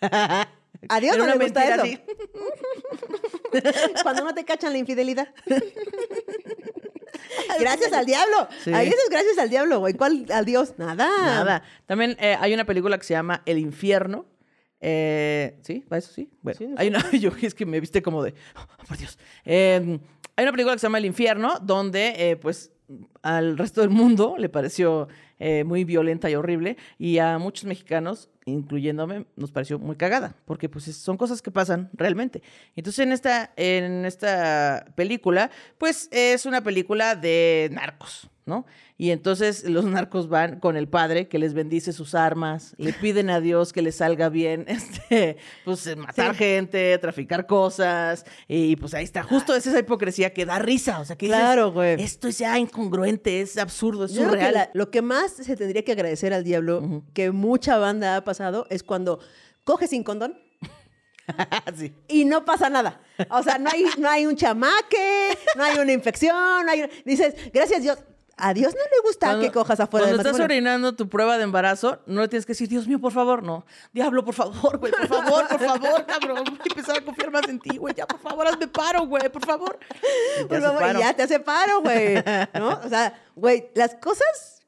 A 0.89 1.01
Dios 1.01 1.17
no 1.17 1.27
le 1.27 1.39
gusta 1.39 1.65
eso. 1.65 1.83
así. 1.83 1.99
Cuando 4.03 4.25
no 4.25 4.35
te 4.35 4.45
cachan 4.45 4.73
la 4.73 4.79
infidelidad. 4.79 5.29
gracias 7.61 7.93
al 7.93 8.07
diablo. 8.07 8.49
Sí. 8.63 8.73
Ahí 8.73 8.89
eso 8.89 8.97
es 9.05 9.11
gracias 9.11 9.39
al 9.39 9.51
diablo, 9.51 9.79
güey. 9.81 9.95
¿Cuál 9.95 10.27
al 10.33 10.45
Dios? 10.45 10.75
Nada. 10.79 11.09
Nada. 11.19 11.63
También 11.87 12.17
eh, 12.21 12.37
hay 12.41 12.53
una 12.55 12.65
película 12.65 12.99
que 12.99 13.05
se 13.05 13.15
llama 13.15 13.43
El 13.47 13.59
Infierno. 13.59 14.27
Eh, 14.81 15.59
¿Sí? 15.63 15.85
¿Va 15.91 15.97
eso 15.99 16.13
sí? 16.13 16.31
Bueno, 16.43 16.59
Sí, 16.59 16.67
no 16.67 16.75
hay 16.79 16.89
una, 16.89 17.11
yo 17.13 17.31
es 17.41 17.55
que 17.55 17.65
me 17.65 17.81
viste 17.81 18.03
como 18.03 18.23
de, 18.23 18.35
"Oh, 18.57 18.85
por 18.87 18.99
Dios. 18.99 19.19
Eh, 19.45 19.99
hay 20.37 20.43
una 20.43 20.53
película 20.53 20.75
que 20.75 20.79
se 20.81 20.87
llama 20.87 20.99
El 20.99 21.07
Infierno, 21.07 21.59
donde 21.63 22.15
eh, 22.31 22.37
pues 22.37 22.71
al 23.23 23.57
resto 23.57 23.81
del 23.81 23.91
mundo 23.91 24.35
le 24.39 24.49
pareció 24.51 25.09
eh, 25.47 25.63
muy 25.65 25.85
violenta 25.85 26.31
y 26.31 26.35
horrible, 26.37 26.77
y 26.99 27.19
a 27.19 27.37
muchos 27.39 27.65
mexicanos, 27.67 28.31
incluyéndome, 28.47 29.27
nos 29.37 29.53
pareció 29.53 29.79
muy 29.79 29.97
cagada, 29.97 30.35
porque 30.47 30.71
pues 30.71 30.89
es- 30.89 30.97
son 30.97 31.17
cosas 31.19 31.43
que 31.43 31.51
pasan 31.51 31.91
realmente. 31.93 32.43
Entonces 32.77 33.01
en 33.07 33.13
esta, 33.13 33.53
en 33.57 34.07
esta 34.07 34.87
película, 34.97 35.51
pues 35.77 36.09
es 36.13 36.47
una 36.47 36.63
película 36.63 37.15
de 37.15 37.69
narcos, 37.73 38.31
¿no? 38.47 38.67
Y 38.99 39.11
entonces 39.11 39.65
los 39.65 39.85
narcos 39.87 40.29
van 40.29 40.61
con 40.61 40.77
el 40.77 40.87
padre 40.89 41.29
que 41.29 41.39
les 41.39 41.55
bendice 41.55 41.93
sus 41.93 42.15
armas, 42.15 42.75
le 42.77 42.93
piden 42.93 43.31
a 43.31 43.41
Dios 43.41 43.73
que 43.73 43.81
les 43.83 43.97
salga 43.97 44.29
bien, 44.29 44.65
este, 44.69 45.37
pues 45.65 45.87
eh, 45.87 45.97
matar 45.97 46.33
Sí. 46.33 46.39
gente, 46.39 46.97
traficar 46.99 47.47
cosas, 47.47 48.25
y 48.47 48.77
pues 48.77 48.93
ahí 48.95 49.05
está, 49.05 49.23
justo 49.23 49.55
es 49.55 49.67
esa 49.67 49.79
hipocresía 49.79 50.33
que 50.35 50.45
da 50.45 50.59
risa, 50.59 51.01
o 51.01 51.05
sea, 51.05 51.17
que 51.17 51.27
Claro, 51.27 51.73
güey. 51.73 52.03
esto 52.03 52.29
es 52.29 52.39
ya 52.39 52.59
incongruente, 52.59 53.41
es 53.41 53.57
absurdo, 53.57 54.05
es 54.05 54.13
Yo 54.13 54.23
creo 54.23 54.33
que 54.33 54.37
surreal. 54.37 54.55
la- 54.55 54.71
lo 54.75 54.91
que 54.91 55.01
más 55.03 55.33
se 55.33 55.57
tendría 55.57 55.83
que 55.85 55.93
agradecer 55.93 56.35
al 56.35 56.45
diablo, 56.45 57.03
que 57.15 57.31
mucha 57.31 57.79
banda 57.79 58.17
ha 58.17 58.25
pasado, 58.25 58.67
es 58.69 58.83
cuando 58.83 59.21
coge 59.65 59.87
sin 59.89 60.03
condón 60.05 60.39
Sí. 61.79 61.95
y 62.09 62.27
no 62.27 62.45
pasa 62.45 62.69
nada. 62.69 63.01
O 63.31 63.43
sea, 63.43 63.57
no 63.59 63.71
hay, 63.73 63.87
no 63.99 64.09
hay 64.11 64.27
un 64.27 64.37
chamaque, 64.37 65.31
no 65.57 65.65
hay 65.65 65.79
una 65.79 65.93
infección, 65.93 66.67
no 66.67 66.71
hay... 66.71 66.85
Dices, 67.07 67.35
gracias 67.53 67.83
Dios. 67.83 67.99
A 68.37 68.53
Dios 68.53 68.75
no 68.75 68.81
le 68.81 69.07
gusta 69.07 69.29
Cuando- 69.29 69.43
que 69.47 69.53
cojas 69.53 69.79
afuera 69.79 70.07
Cuando 70.07 70.19
del 70.19 70.27
estás 70.27 70.33
matrimonio. 70.41 70.57
orinando 70.73 70.97
tu 70.97 71.09
prueba 71.09 71.39
de 71.39 71.45
embarazo, 71.45 72.01
no 72.07 72.21
le 72.23 72.29
tienes 72.29 72.45
que 72.47 72.51
decir, 72.53 72.69
Dios 72.69 72.89
mío, 72.89 72.99
por 73.01 73.13
favor, 73.13 73.43
no. 73.45 73.65
Diablo, 73.93 74.25
por 74.25 74.35
favor, 74.35 74.79
güey, 74.79 74.91
por 74.93 75.07
favor, 75.07 75.47
por 75.49 75.61
favor, 75.61 76.07
cabrón. 76.07 76.45
Voy 76.45 76.59
a 76.59 76.63
empezar 76.69 76.97
a 76.99 77.01
confiar 77.05 77.31
más 77.31 77.49
en 77.49 77.61
ti, 77.61 77.77
güey. 77.77 77.95
Ya, 77.95 78.07
por 78.07 78.19
favor, 78.19 78.47
hazme 78.49 78.67
paro, 78.67 79.07
güey, 79.07 79.29
por 79.29 79.47
favor. 79.47 79.79
Por 80.49 80.57
hace 80.57 80.67
favor, 80.67 80.99
ya 80.99 81.15
te 81.15 81.23
hace 81.23 81.39
paro, 81.41 81.81
güey. 81.83 82.15
¿No? 82.55 82.81
O 82.85 82.89
sea, 82.89 83.15
güey, 83.37 83.69
las 83.75 83.95
cosas 83.95 84.63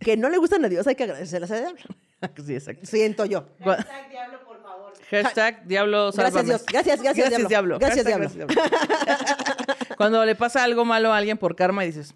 que 0.00 0.16
no 0.16 0.28
le 0.30 0.38
gustan 0.38 0.64
a 0.64 0.68
Dios 0.68 0.86
hay 0.86 0.94
que 0.94 1.02
agradecerlas 1.04 1.50
al 1.50 1.60
diablo. 1.60 1.82
Sí, 2.44 2.54
exacto. 2.54 2.84
Siento 2.84 3.24
yo. 3.26 3.46
Hashtag 5.10 5.66
diablo, 5.66 6.10
Gracias, 6.12 6.24
sálvame. 6.34 6.44
Dios. 6.48 6.64
Gracias, 6.66 7.00
gracias, 7.02 7.48
diablo. 7.48 7.78
Gracias, 7.78 8.06
Hashtag 8.06 8.30
diablo. 8.32 8.54
Cuando 9.96 10.24
le 10.24 10.34
pasa 10.34 10.62
algo 10.64 10.84
malo 10.84 11.12
a 11.12 11.16
alguien 11.16 11.38
por 11.38 11.56
karma 11.56 11.84
y 11.84 11.88
dices, 11.88 12.12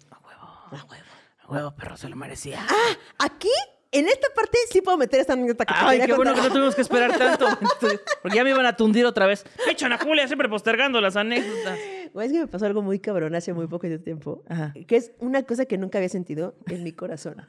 a 0.77 0.83
huevo, 0.85 1.03
a 1.39 1.47
huevo, 1.51 1.75
perro, 1.75 1.97
se 1.97 2.09
lo 2.09 2.15
merecía. 2.15 2.65
Ah, 2.67 2.97
aquí, 3.25 3.49
en 3.91 4.07
esta 4.07 4.27
parte, 4.35 4.57
sí 4.71 4.81
puedo 4.81 4.97
meter 4.97 5.19
esta 5.19 5.33
anécdota 5.33 5.65
que 5.65 5.73
Ay, 5.75 6.01
qué 6.05 6.13
bueno 6.13 6.33
que 6.33 6.41
no 6.41 6.49
tuvimos 6.49 6.75
que 6.75 6.81
esperar 6.81 7.17
tanto. 7.17 7.45
Porque 8.21 8.37
ya 8.37 8.43
me 8.43 8.49
iban 8.49 8.65
a 8.65 8.75
tundir 8.75 9.05
otra 9.05 9.27
vez. 9.27 9.45
Echan 9.67 9.91
a 9.93 9.97
Julia 9.97 10.27
siempre 10.27 10.49
postergando 10.49 10.99
las 11.01 11.15
anécdotas. 11.15 11.77
Güey, 12.13 12.27
es 12.27 12.33
que 12.33 12.39
me 12.39 12.47
pasó 12.47 12.65
algo 12.65 12.81
muy 12.81 12.99
cabrón 12.99 13.35
hace 13.35 13.53
muy 13.53 13.67
poco 13.67 13.87
tiempo. 13.99 14.43
Ajá. 14.49 14.73
Que 14.87 14.95
es 14.95 15.11
una 15.19 15.43
cosa 15.43 15.65
que 15.65 15.77
nunca 15.77 15.99
había 15.99 16.09
sentido 16.09 16.55
en 16.67 16.83
mi 16.83 16.91
corazón. 16.93 17.45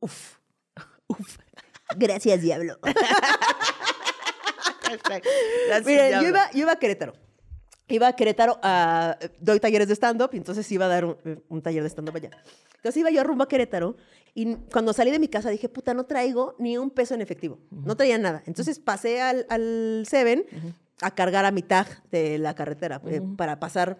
Uf. 0.00 0.36
Uf. 1.06 1.38
Gracias, 1.96 2.40
diablo. 2.40 2.78
Gracias, 4.82 5.86
Miren, 5.86 6.04
yo 6.04 6.20
diablo. 6.20 6.28
iba, 6.28 6.50
yo 6.52 6.58
iba 6.60 6.72
a 6.72 6.76
Querétaro. 6.76 7.14
Iba 7.88 8.08
a 8.08 8.12
Querétaro 8.16 8.58
a... 8.62 9.18
Doy 9.40 9.60
talleres 9.60 9.88
de 9.88 9.94
stand-up 9.94 10.30
entonces 10.32 10.70
iba 10.72 10.86
a 10.86 10.88
dar 10.88 11.04
un, 11.04 11.16
un 11.48 11.62
taller 11.62 11.82
de 11.82 11.88
stand-up 11.90 12.16
allá. 12.16 12.30
Entonces 12.76 12.96
iba 12.98 13.10
yo 13.10 13.22
rumbo 13.24 13.44
a 13.44 13.48
Querétaro 13.48 13.96
y 14.34 14.56
cuando 14.72 14.92
salí 14.92 15.10
de 15.10 15.18
mi 15.18 15.28
casa 15.28 15.50
dije, 15.50 15.68
puta, 15.68 15.94
no 15.94 16.04
traigo 16.04 16.56
ni 16.58 16.76
un 16.78 16.90
peso 16.90 17.14
en 17.14 17.20
efectivo. 17.20 17.58
No 17.70 17.96
traía 17.96 18.18
nada. 18.18 18.42
Entonces 18.46 18.78
pasé 18.78 19.20
al, 19.20 19.46
al 19.48 20.04
Seven 20.08 20.44
a 21.00 21.10
cargar 21.14 21.44
a 21.44 21.50
mitad 21.50 21.86
de 22.10 22.38
la 22.38 22.54
carretera 22.54 23.00
eh, 23.06 23.20
para 23.36 23.58
pasar 23.60 23.98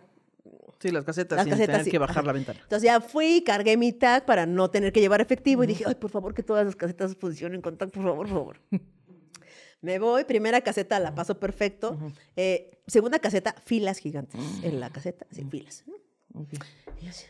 Sí, 0.81 0.91
las 0.91 1.05
casetas, 1.05 1.37
Las 1.37 1.45
sin 1.45 1.53
casetas, 1.53 1.73
tener 1.73 1.85
sí. 1.85 1.91
que 1.91 1.99
bajar 1.99 2.19
Ajá. 2.19 2.27
la 2.27 2.33
ventana. 2.35 2.61
Entonces 2.63 2.83
ya 2.85 3.01
fui, 3.01 3.43
cargué 3.47 3.75
mi 3.79 3.93
tag 3.93 4.27
para 4.27 4.45
no 4.45 4.69
tener 4.71 4.93
que 4.93 5.01
llevar 5.01 5.23
efectivo 5.23 5.65
y 5.65 5.67
dije, 5.67 5.85
ay, 5.87 5.95
por 5.95 6.11
favor, 6.11 6.35
que 6.35 6.43
todas 6.43 6.67
las 6.67 6.77
casetas 6.77 7.17
funcionen 7.17 7.63
con 7.63 7.79
tag, 7.79 7.91
por 7.91 8.03
favor, 8.03 8.27
por 8.27 8.29
favor. 8.29 8.57
Me 9.85 9.99
voy, 9.99 10.25
primera 10.25 10.63
caseta 10.63 10.99
la 10.99 11.15
paso 11.15 11.39
perfecto. 11.39 11.99
Eh, 12.37 12.81
segunda 12.87 13.19
caseta, 13.19 13.55
filas 13.65 13.99
gigantes 13.99 14.41
en 14.63 14.81
la 14.81 14.91
caseta, 14.91 15.27
sí, 15.31 15.45
filas. 15.45 15.85
Ok. 16.35 16.55
Y 17.01 17.05
yo 17.05 17.11
así, 17.11 17.27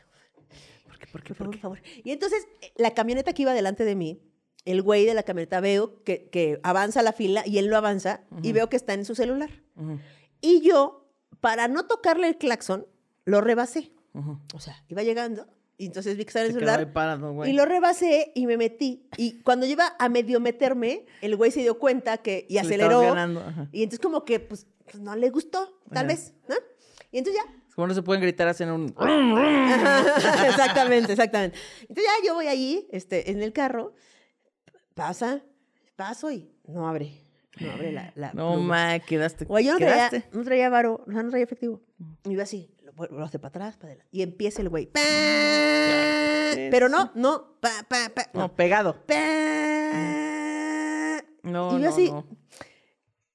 ¿Por 0.87 0.99
qué? 0.99 1.07
¿Por 1.09 1.23
qué? 1.25 1.35
por 1.35 1.47
¿Por 1.47 1.47
favor, 1.47 1.51
qué? 1.55 1.59
por 1.59 1.61
favor. 1.61 2.03
Y 2.05 2.13
entonces, 2.13 2.47
eh, 2.63 2.73
la 2.77 2.93
camioneta 2.95 3.33
que 3.33 3.43
iba 3.43 3.53
delante 3.53 3.85
de 3.85 3.97
mí, 3.97 4.23
el 4.65 4.83
güey 4.83 5.05
de 5.05 5.15
la 5.15 5.25
camioneta 5.25 5.61
veo 5.61 6.03
que, 6.05 6.29
que 6.31 6.61
avanza 6.63 7.03
la 7.03 7.13
fila 7.13 7.43
y 7.45 7.59
él 7.59 7.69
no 7.69 7.77
avanza 7.77 8.23
y 8.43 8.53
veo 8.53 8.69
que 8.71 8.77
está 8.77 8.95
en 8.95 9.05
su 9.05 9.15
celular. 9.15 9.51
Y 10.41 10.61
yo, 10.61 11.11
para 11.41 11.67
no 11.69 11.87
tocarle 11.87 12.29
el 12.29 12.39
claxon, 12.39 12.87
lo 13.25 13.41
rebasé. 13.41 13.93
O 14.55 14.61
sea, 14.61 14.83
iba 14.89 15.03
llegando 15.03 15.47
y 15.77 15.87
entonces 15.87 16.17
vi 16.17 16.25
que 16.25 16.29
estaba 16.29 16.45
en 16.45 16.51
el 16.53 16.55
celular. 16.55 16.93
parado. 16.93 17.45
Y 17.47 17.53
lo 17.53 17.65
rebasé 17.65 18.33
y 18.35 18.47
me 18.47 18.57
metí. 18.57 19.09
Y 19.17 19.41
cuando 19.43 19.67
iba 19.67 19.95
a 19.99 20.09
medio 20.09 20.39
meterme, 20.41 21.05
el 21.21 21.37
güey 21.37 21.51
se 21.51 21.61
dio 21.61 21.79
cuenta 21.79 22.19
que 22.19 22.47
y 22.49 22.55
Le 22.55 22.61
aceleró. 22.61 23.15
Y 23.73 23.83
entonces 23.83 24.01
como 24.01 24.25
que 24.25 24.41
pues, 24.41 24.67
pues, 24.85 25.01
no 25.03 25.17
le 25.17 25.31
gustó, 25.31 25.81
tal 25.91 26.07
Ajá. 26.07 26.15
vez, 26.15 26.33
¿no? 26.49 26.55
Y 27.11 27.19
entonces 27.19 27.43
ya. 27.45 27.53
Como 27.75 27.89
no 27.89 27.95
se 27.95 28.03
pueden 28.03 28.23
gritar, 28.23 28.47
hacen 28.47 28.71
un... 28.71 28.95
Ajá, 28.97 30.47
exactamente, 30.49 31.13
exactamente. 31.13 31.59
Entonces 31.81 32.05
ya 32.05 32.27
yo 32.29 32.35
voy 32.35 32.47
allí, 32.47 32.87
este, 32.93 33.33
en 33.33 33.43
el 33.43 33.53
carro, 33.53 33.95
pasa, 34.95 35.43
paso 35.97 36.31
y 36.31 36.51
no 36.69 36.89
abre. 36.89 37.21
No 37.61 37.73
abre 37.73 37.93
la, 37.93 38.13
la 38.17 38.33
No, 38.33 38.53
pluma. 38.55 38.93
ma, 38.93 38.99
quedaste. 39.01 39.45
Güey, 39.45 39.65
yo 39.65 39.73
no 39.73 39.79
traía, 39.79 40.11
no 40.33 40.45
traía 40.45 40.69
varo, 40.69 41.03
no 41.07 41.29
traía 41.31 41.45
efectivo. 41.45 41.81
Y 42.25 42.33
iba 42.33 42.43
así, 42.45 42.71
lo, 42.97 43.07
lo 43.19 43.25
hace 43.25 43.39
para 43.39 43.49
atrás, 43.51 43.77
para 43.77 43.89
adelante. 43.93 44.09
Y 44.13 44.23
empieza 44.23 44.63
el 44.63 44.69
güey. 44.69 44.91
Pero 46.71 46.89
no, 46.89 47.11
no, 47.15 47.59
pa, 47.61 47.71
pa, 47.89 48.11
pa, 48.15 48.27
No, 48.33 48.41
no. 48.43 48.55
pegado. 48.55 48.95
pa. 49.07 49.15
No, 51.43 51.79
y 51.79 51.83
yo 51.83 51.89
así, 51.91 52.11
no. 52.11 52.25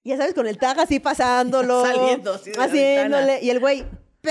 ya 0.03 0.17
sabes, 0.17 0.33
con 0.33 0.47
el 0.47 0.57
tag 0.57 0.79
así 0.79 0.99
pasándolo. 0.99 1.83
Saliendo 1.85 2.33
así 2.33 2.51
de 2.51 2.57
Haciéndole. 2.59 3.39
Y 3.43 3.49
el 3.51 3.59
güey. 3.59 3.83
pa. 4.21 4.29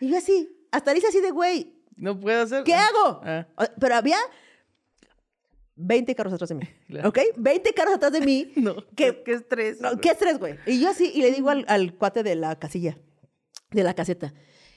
Y 0.00 0.08
yo 0.10 0.18
así, 0.18 0.48
hasta 0.70 0.92
le 0.92 0.98
hice 0.98 1.08
así 1.08 1.20
de 1.20 1.30
güey. 1.30 1.74
No 1.96 2.18
puedo 2.18 2.42
hacer. 2.42 2.62
¿Qué 2.62 2.74
hago? 2.74 3.20
Ah. 3.24 3.46
Pero 3.80 3.96
había 3.96 4.18
20 5.78 6.14
carros 6.14 6.32
atrás 6.34 6.48
de 6.50 6.56
mí. 6.56 6.68
Claro. 6.88 7.08
¿Ok? 7.08 7.18
20 7.36 7.72
carros 7.74 7.94
atrás 7.94 8.12
de 8.12 8.20
mí. 8.20 8.52
No, 8.56 8.74
que, 8.96 9.22
qué 9.22 9.32
estrés. 9.32 9.80
no, 9.80 9.98
¿Qué 10.00 10.10
estrés, 10.10 10.38
güey? 10.38 10.56
Y 10.66 10.80
yo 10.80 10.90
así, 10.90 11.10
y 11.14 11.22
le 11.22 11.30
digo 11.32 11.50
al, 11.50 11.64
al 11.68 11.94
cuate 11.94 12.22
de 12.22 12.34
la 12.34 12.58
casilla, 12.58 12.98
de 13.70 13.82
la 13.82 13.94
caseta, 13.94 14.34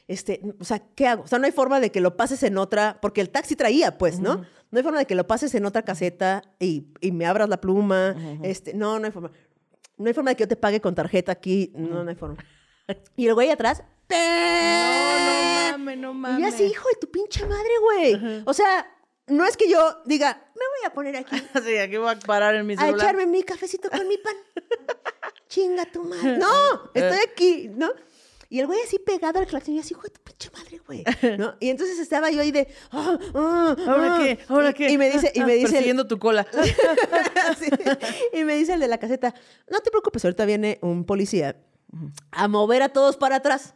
este, 0.07 0.41
o 0.59 0.63
sea, 0.65 0.79
¿qué 0.95 1.07
hago? 1.07 1.23
O 1.23 1.27
sea, 1.27 1.39
no 1.39 1.45
hay 1.45 1.51
forma 1.51 1.79
de 1.79 1.91
que 1.91 2.01
lo 2.01 2.17
pases 2.17 2.43
en 2.43 2.57
otra, 2.57 2.99
porque 3.01 3.21
el 3.21 3.29
taxi 3.29 3.55
traía, 3.55 3.97
pues, 3.97 4.19
¿no? 4.19 4.45
No 4.71 4.77
hay 4.77 4.83
forma 4.83 4.99
de 4.99 5.05
que 5.05 5.15
lo 5.15 5.25
pases 5.27 5.53
en 5.55 5.65
otra 5.65 5.83
caseta 5.83 6.41
y, 6.59 6.87
y 7.01 7.11
me 7.11 7.25
abras 7.25 7.47
la 7.49 7.59
pluma. 7.61 8.15
este, 8.43 8.73
no, 8.73 8.99
no 8.99 9.05
hay 9.05 9.11
forma. 9.11 9.31
No 9.97 10.07
hay 10.07 10.13
forma 10.13 10.31
de 10.31 10.35
que 10.35 10.43
yo 10.43 10.47
te 10.47 10.55
pague 10.55 10.81
con 10.81 10.95
tarjeta 10.95 11.31
aquí. 11.31 11.71
No, 11.75 12.03
no 12.03 12.09
hay 12.09 12.15
forma. 12.15 12.37
Y 13.15 13.27
el 13.27 13.33
güey 13.35 13.49
atrás. 13.51 13.83
No, 14.09 14.17
no 14.17 15.77
mames, 15.77 15.97
no 15.97 16.11
Y 16.11 16.15
mames. 16.15 16.41
yo 16.41 16.47
así, 16.47 16.63
hijo 16.65 16.87
de 16.89 16.95
tu 16.99 17.09
pinche 17.11 17.45
madre, 17.45 17.69
güey. 17.81 18.43
O 18.45 18.53
sea, 18.53 18.85
no 19.27 19.45
es 19.45 19.55
que 19.57 19.69
yo 19.69 19.97
diga, 20.05 20.33
me 20.55 20.61
voy 20.79 20.87
a 20.87 20.93
poner 20.93 21.15
aquí 21.17 21.35
Sí, 21.65 21.77
aquí 21.77 21.97
voy 21.97 22.11
a 22.11 22.19
parar 22.19 22.55
en 22.55 22.65
mi 22.65 22.73
a 22.73 22.77
celular. 22.77 22.99
echarme 22.99 23.25
mi 23.25 23.43
cafecito 23.43 23.89
con 23.89 24.07
mi 24.07 24.17
pan. 24.17 24.35
Chinga 25.47 25.85
tu 25.85 26.03
madre. 26.03 26.37
No, 26.37 26.75
Eh. 26.93 27.01
estoy 27.01 27.19
aquí, 27.31 27.69
¿no? 27.73 27.89
Y 28.49 28.59
el 28.59 28.67
güey 28.67 28.81
así 28.81 28.99
pegado 28.99 29.39
al 29.39 29.47
claxon 29.47 29.75
y 29.75 29.79
así, 29.79 29.93
hijo 29.93 30.01
de 30.03 30.09
tu 30.09 30.21
pinche 30.21 30.49
madre, 30.51 30.81
güey. 30.85 31.03
¿No? 31.37 31.55
Y 31.61 31.69
entonces 31.69 31.99
estaba 31.99 32.29
yo 32.31 32.41
ahí 32.41 32.51
de, 32.51 32.67
ah, 32.91 33.17
ah, 33.33 33.75
¿Ahora 33.87 34.15
ah. 34.15 34.19
qué? 34.21 34.39
¿Ahora 34.49 34.73
qué? 34.73 34.89
Y 34.89 34.97
me 34.97 35.09
dice, 35.09 35.31
y 35.33 35.39
me 35.41 35.53
dice, 35.53 35.67
el- 35.67 35.71
Persiguiendo 35.71 36.05
tu 36.07 36.19
cola. 36.19 36.45
Sí. 37.59 37.69
y 38.33 38.43
me 38.43 38.55
dice 38.55 38.73
el 38.73 38.79
de 38.81 38.87
la 38.89 38.97
caseta, 38.97 39.33
no 39.69 39.79
te 39.79 39.89
preocupes, 39.89 40.25
ahorita 40.25 40.43
viene 40.45 40.79
un 40.81 41.05
policía 41.05 41.55
a 42.31 42.47
mover 42.49 42.83
a 42.83 42.89
todos 42.89 43.15
para 43.17 43.37
atrás. 43.37 43.73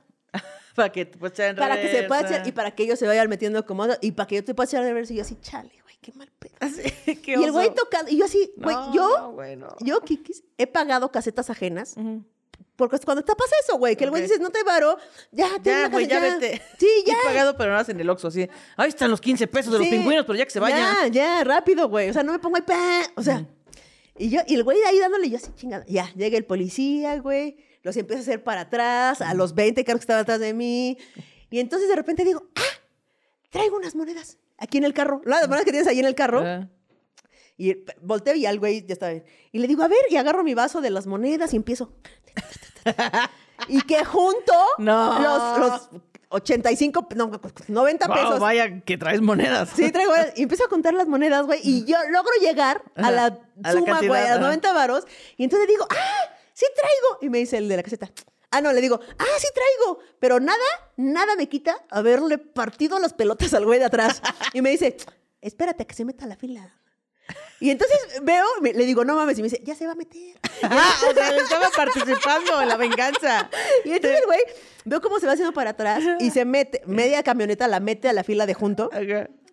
Para 0.75 0.91
que 0.91 1.05
te 1.05 1.17
puedas 1.17 1.33
echar 1.33 1.49
en 1.51 1.55
Para 1.55 1.81
que 1.81 1.89
se 1.89 2.03
pueda 2.03 2.21
reversa. 2.21 2.35
echar, 2.37 2.47
y 2.47 2.51
para 2.51 2.71
que 2.71 2.83
ellos 2.83 2.99
se 2.99 3.07
vayan 3.07 3.29
metiendo 3.29 3.65
cómodo, 3.65 3.95
y 4.01 4.11
para 4.11 4.27
que 4.27 4.35
yo 4.35 4.43
te 4.43 4.53
pueda 4.53 4.67
echar 4.67 4.83
de 4.83 4.93
ver 4.93 5.09
y 5.09 5.15
yo 5.15 5.21
así, 5.21 5.37
chale, 5.41 5.71
güey, 5.83 5.95
qué 6.01 6.11
mal 6.13 6.31
pedo. 6.37 6.53
Qué 7.23 7.31
Y 7.39 7.43
el 7.43 7.51
güey 7.51 7.73
tocando, 7.73 8.11
y 8.11 8.17
yo 8.17 8.25
así, 8.25 8.51
güey, 8.57 8.75
No, 8.75 8.93
yo, 8.93 9.17
no, 9.17 9.31
güey, 9.31 9.55
no. 9.55 9.67
yo, 9.79 10.01
Kikis, 10.01 10.43
he 10.57 10.67
pagado 10.67 11.11
casetas 11.11 11.49
ajenas, 11.49 11.95
Ujú. 11.97 12.23
porque 12.75 12.97
cuando 12.99 13.23
te 13.23 13.33
pasa 13.35 13.55
eso, 13.63 13.77
güey, 13.77 13.95
que 13.95 14.03
el 14.03 14.09
güey 14.09 14.23
Ok. 14.23 14.29
dice, 14.29 14.41
no 14.41 14.49
te 14.49 14.63
varo, 14.63 14.97
ya, 15.31 15.47
Ya, 15.63 15.87
güey, 15.87 16.07
ya 16.07 16.19
caseta, 16.19 16.39
vete. 16.39 16.61
Sí, 16.77 16.87
ya. 17.07 17.13
Y 17.13 17.25
pagado, 17.27 17.55
pero 17.57 17.71
no 17.71 17.77
hacen 17.77 17.99
el 17.99 18.09
Oxxo, 18.09 18.27
así. 18.27 18.47
Ahí 18.75 18.89
están 18.89 19.09
los 19.11 19.21
15 19.21 19.47
pesos 19.47 19.71
de 19.71 19.79
los 19.79 19.87
Sí. 19.87 19.93
pingüinos, 19.95 20.25
pero 20.25 20.37
ya 20.37 20.43
que 20.45 20.51
se 20.51 20.59
vayan. 20.59 20.79
Ya, 20.79 21.07
ya, 21.07 21.43
rápido, 21.43 21.87
güey. 21.89 22.09
O 22.09 22.13
sea, 22.13 22.23
no 22.23 22.33
me 22.33 22.39
pongo 22.39 22.57
ahí, 22.57 22.63
pa. 22.63 23.01
O 23.15 23.23
sea, 23.23 23.45
y 24.17 24.29
yo, 24.29 24.41
y 24.47 24.55
el 24.55 24.63
güey 24.63 24.81
ahí 24.83 24.99
dándole, 24.99 25.29
yo 25.29 25.37
así 25.37 25.51
chingada. 25.55 25.85
Ya, 25.87 26.11
llega 26.15 26.37
el 26.37 26.45
policía, 26.45 27.17
güey, 27.19 27.57
los 27.85 27.95
empieza 27.97 28.19
a 28.19 28.23
hacer 28.23 28.43
para 28.43 28.61
atrás, 28.61 29.21
a 29.21 29.33
los 29.35 29.53
20 29.53 29.85
carros 29.85 29.99
que 29.99 30.03
estaban 30.05 30.23
atrás 30.23 30.39
de 30.39 30.53
mí. 30.55 30.97
Y 31.51 31.59
entonces 31.59 31.87
de 31.87 31.95
repente 31.95 32.25
digo, 32.25 32.43
ah, 32.55 32.61
traigo 33.51 33.77
unas 33.77 33.95
monedas 33.95 34.39
aquí 34.57 34.79
en 34.79 34.85
el 34.85 34.93
carro. 34.95 35.21
Las 35.23 35.43
monedas 35.43 35.65
que 35.65 35.71
tienes 35.71 35.87
ahí 35.87 35.99
en 35.99 36.05
el 36.07 36.15
carro. 36.15 36.41
Ah. 36.43 36.67
Y 37.57 37.77
volteo 38.01 38.33
y 38.35 38.45
al 38.47 38.57
güey 38.59 38.85
ya 38.85 38.93
está 38.93 39.09
bien. 39.09 39.23
Y 39.51 39.59
le 39.59 39.67
digo, 39.67 39.83
a 39.83 39.87
ver, 39.87 39.99
y 40.09 40.17
agarro 40.17 40.43
mi 40.43 40.55
vaso 40.55 40.81
de 40.81 40.89
las 40.89 41.05
monedas 41.05 41.53
y 41.53 41.57
empiezo. 41.57 41.93
y 43.67 43.81
que 43.83 44.03
junto 44.03 44.53
No. 44.79 45.19
los, 45.21 45.59
los 45.59 46.01
85, 46.29 47.07
no, 47.15 47.31
90 47.67 48.07
Wow, 48.07 48.15
pesos. 48.15 48.39
vaya 48.39 48.81
que 48.81 48.97
traes 48.97 49.21
monedas. 49.21 49.69
Sí, 49.75 49.91
traigo. 49.91 50.11
Y 50.35 50.41
empiezo 50.41 50.65
a 50.65 50.69
contar 50.69 50.95
las 50.95 51.07
monedas, 51.07 51.45
güey. 51.45 51.59
Y 51.63 51.85
yo 51.85 51.97
logro 52.09 52.31
llegar 52.41 52.81
a 52.95 53.11
la 53.11 53.39
suma, 53.71 53.99
güey, 54.01 54.21
a 54.23 54.29
los 54.29 54.37
ajá. 54.37 54.39
90 54.39 54.73
varos. 54.73 55.05
Y 55.37 55.43
entonces 55.43 55.67
digo, 55.67 55.85
¡ah! 55.91 56.34
¡Sí 56.55 56.65
traigo! 56.73 57.17
Y 57.21 57.29
me 57.29 57.37
dice 57.39 57.57
el 57.57 57.67
de 57.67 57.75
la 57.75 57.83
caseta. 57.83 58.09
Ah, 58.49 58.61
no, 58.61 58.71
le 58.71 58.79
digo, 58.79 58.97
¡ah, 59.19 59.25
sí 59.37 59.47
traigo! 59.53 59.99
Pero 60.19 60.39
nada, 60.39 60.63
nada 60.95 61.35
me 61.35 61.49
quita 61.49 61.85
haberle 61.89 62.37
partido 62.37 62.97
las 62.99 63.13
pelotas 63.13 63.53
al 63.53 63.65
güey 63.65 63.77
de 63.79 63.85
atrás. 63.85 64.21
Y 64.53 64.61
me 64.61 64.69
dice, 64.69 64.95
espérate 65.41 65.83
a 65.83 65.85
que 65.85 65.93
se 65.93 66.05
meta 66.05 66.23
a 66.23 66.27
la 66.29 66.37
fila. 66.37 66.73
Y 67.59 67.71
entonces 67.71 67.97
veo, 68.21 68.45
me- 68.61 68.73
le 68.73 68.85
digo, 68.85 69.03
no 69.03 69.15
mames. 69.15 69.37
Y 69.37 69.41
me 69.41 69.49
dice, 69.49 69.61
ya 69.65 69.75
se 69.75 69.85
va 69.85 69.91
a 69.91 69.95
meter. 69.95 70.39
Ah, 70.63 70.93
o 71.09 71.13
sea, 71.13 71.35
estaba 71.35 71.69
participando 71.75 72.61
en 72.61 72.69
la 72.69 72.77
venganza. 72.77 73.49
Y 73.83 73.91
entonces 73.91 74.19
el 74.21 74.25
güey, 74.25 74.39
veo 74.85 75.01
cómo 75.01 75.19
se 75.19 75.25
va 75.27 75.33
haciendo 75.33 75.53
para 75.53 75.71
atrás 75.71 76.01
y 76.19 76.31
se 76.31 76.45
mete, 76.45 76.81
media 76.85 77.21
camioneta 77.23 77.67
la 77.67 77.81
mete 77.81 78.07
a 78.07 78.13
la 78.13 78.23
fila 78.23 78.45
de 78.45 78.53
junto. 78.53 78.89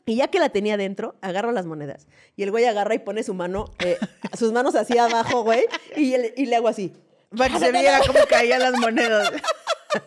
Y 0.05 0.17
ya 0.17 0.29
que 0.29 0.39
la 0.41 0.49
tenía 0.49 0.77
dentro, 0.77 1.15
agarro 1.23 1.53
las 1.53 1.67
monedas. 1.67 2.07
Y 2.37 2.43
el 2.43 2.51
güey 2.51 2.65
agarra 2.65 2.95
y 2.95 2.99
pone 2.99 3.23
su 3.23 3.35
mano, 3.35 3.67
eh, 3.79 3.99
sus 4.39 4.53
manos 4.53 4.75
así 4.75 4.99
abajo, 4.99 5.43
güey. 5.45 5.65
Y, 5.97 6.15
el- 6.15 6.35
y 6.37 6.47
le 6.47 6.57
hago 6.57 6.69
así. 6.69 6.93
Para 7.37 7.53
que 7.55 7.59
se 7.61 7.73
viera 7.73 8.01
cómo 8.07 8.19
caían 8.29 8.61
las 8.61 8.73
monedas. 8.79 9.31
Para 9.93 10.01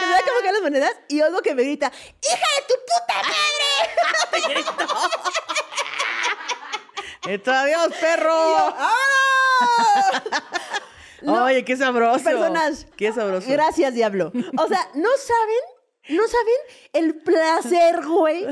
que 0.00 0.06
vea 0.06 0.20
cómo 0.26 0.40
caen 0.40 0.52
las 0.54 0.62
monedas. 0.62 0.92
Y 1.08 1.20
oigo 1.22 1.40
que 1.42 1.54
me 1.54 1.62
grita, 1.62 1.90
¡Hija 2.22 2.46
de 2.56 2.66
tu 2.66 2.74
puta 2.86 3.14
madre! 4.42 4.52
¡Esto 7.34 7.52
adiós, 7.52 7.88
perro! 8.00 8.74
No. 11.22 11.44
Oye, 11.44 11.64
qué 11.64 11.76
sabroso. 11.76 12.24
Personas. 12.24 12.86
Qué 12.96 13.12
sabroso. 13.12 13.46
Gracias, 13.48 13.94
diablo. 13.94 14.32
O 14.58 14.66
sea, 14.66 14.88
no 14.94 15.08
saben, 15.16 15.62
no 16.08 16.22
saben 16.28 16.54
el 16.92 17.16
placer, 17.22 18.04
güey, 18.06 18.46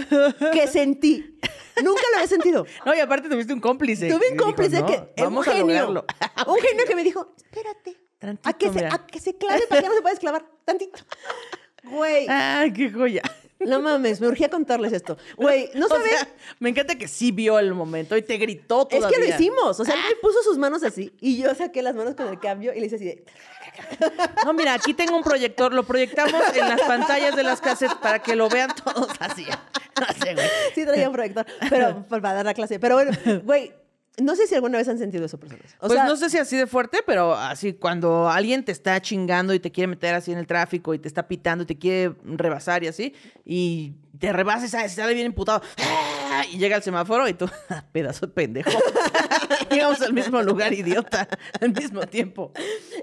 que 0.53 0.67
sentí. 0.69 1.39
Nunca 1.83 2.03
lo 2.11 2.17
había 2.17 2.29
sentido. 2.29 2.67
No, 2.85 2.95
y 2.95 3.01
aparte 3.01 3.29
tuviste 3.29 3.53
un 3.53 3.61
cómplice. 3.61 4.09
Tuve 4.09 4.29
un 4.29 4.33
dijo, 4.35 4.45
cómplice 4.45 4.81
"No, 4.81 4.87
que 4.87 4.95
un 4.97 5.07
vamos 5.17 5.49
a 5.49 5.53
genio. 5.53 5.67
lograrlo". 5.67 6.05
Un 6.47 6.61
genio 6.61 6.85
que 6.87 6.95
me 6.95 7.05
dijo, 7.05 7.35
espérate. 7.37 7.97
Tantito, 8.19 8.49
a, 8.49 8.53
que 8.53 8.71
se, 8.71 8.85
a 8.87 9.07
que 9.07 9.19
se 9.21 9.37
clave 9.39 9.67
para 9.67 9.81
que 9.81 9.89
no 9.89 9.95
se 9.95 10.03
pueda 10.03 10.13
esclavar. 10.15 10.45
Tantito. 10.65 10.99
Güey. 11.83 12.27
Ay, 12.29 12.73
qué 12.75 12.91
joya. 12.91 13.23
No 13.61 13.81
mames, 13.81 14.21
me 14.21 14.27
urgía 14.27 14.49
contarles 14.49 14.93
esto. 14.93 15.17
Güey, 15.37 15.71
no 15.75 15.87
O 15.87 15.89
sea, 15.89 16.29
me 16.59 16.71
encanta 16.71 16.97
que 16.97 17.09
sí 17.09 17.31
vio 17.31 17.59
el 17.59 17.75
momento 17.75 18.17
y 18.17 18.23
te 18.23 18.37
gritó 18.39 18.89
es 18.91 18.99
todavía. 18.99 19.19
que 19.19 19.29
lo 19.29 19.35
hicimos. 19.35 19.79
O 19.81 19.85
sea, 19.85 19.95
él 19.95 20.01
me 20.09 20.17
puso 20.21 20.43
sus 20.43 20.57
manos 20.59 20.83
así 20.83 21.13
y 21.21 21.37
yo 21.43 21.55
saqué 21.55 21.83
las 21.83 21.95
manos 21.95 22.15
con 22.15 22.29
el 22.29 22.39
cambio 22.41 22.73
y 22.75 22.81
le 22.81 22.87
hice 22.87 22.97
así 22.97 23.05
de. 23.05 23.25
No, 24.45 24.53
mira, 24.53 24.75
aquí 24.75 24.95
tengo 24.95 25.17
un 25.17 25.23
proyector, 25.23 25.73
lo 25.73 25.85
proyectamos 25.85 26.43
en 26.55 26.69
las 26.69 26.81
pantallas 26.83 27.37
de 27.37 27.43
las 27.43 27.61
cassettes 27.61 27.97
para 27.97 28.21
que 28.21 28.35
lo 28.35 28.49
vean 28.49 28.71
todos 28.85 29.09
así. 29.21 29.47
No 30.01 30.07
sé, 30.25 30.33
güey. 30.35 30.47
Sí, 30.75 30.87
traía 30.87 31.09
un 31.09 31.15
proyector, 31.15 31.45
pero 31.69 32.07
para 32.09 32.33
dar 32.33 32.47
la 32.47 32.55
clase. 32.55 32.79
Pero 32.79 32.95
bueno, 32.95 33.13
güey, 33.45 33.71
no 34.19 34.37
sé 34.37 34.47
si 34.47 34.55
alguna 34.55 34.79
vez 34.79 34.89
han 34.89 34.99
sentido 34.99 35.25
eso, 35.25 35.39
personas. 35.39 35.75
O 35.79 35.87
pues 35.87 35.93
sea, 35.93 36.05
no 36.05 36.17
sé 36.17 36.31
si 36.31 36.39
así 36.39 36.57
de 36.57 36.67
fuerte, 36.67 36.99
pero 37.07 37.35
así 37.35 37.73
cuando 37.73 38.29
alguien 38.29 38.65
te 38.65 38.73
está 38.73 39.01
chingando 39.01 39.55
y 39.55 39.61
te 39.61 39.71
quiere 39.71 39.89
meter 39.89 40.15
así 40.15 40.33
en 40.33 40.39
el 40.39 40.47
tráfico 40.47 40.95
y 40.95 40.99
te 40.99 41.09
está 41.09 41.27
pitando 41.29 41.65
y 41.65 41.67
te 41.67 41.79
quiere 41.79 42.15
rebasar 42.25 42.85
y 42.85 42.89
así, 42.89 43.15
y 43.45 43.95
te 44.19 44.33
rebasa 44.33 44.85
y 44.85 44.89
sale, 44.89 45.15
bien 45.15 45.27
emputado. 45.27 45.63
¡Ah! 45.79 46.43
Y 46.53 46.59
llega 46.59 46.77
al 46.77 46.83
semáforo 46.83 47.27
y 47.29 47.35
tú, 47.35 47.49
pedazo 47.93 48.27
de 48.27 48.33
pendejo. 48.33 48.71
Llegamos 49.71 50.01
al 50.03 50.13
mismo 50.13 50.43
lugar, 50.43 50.73
idiota, 50.73 51.29
al 51.61 51.73
mismo 51.73 52.07
tiempo. 52.07 52.53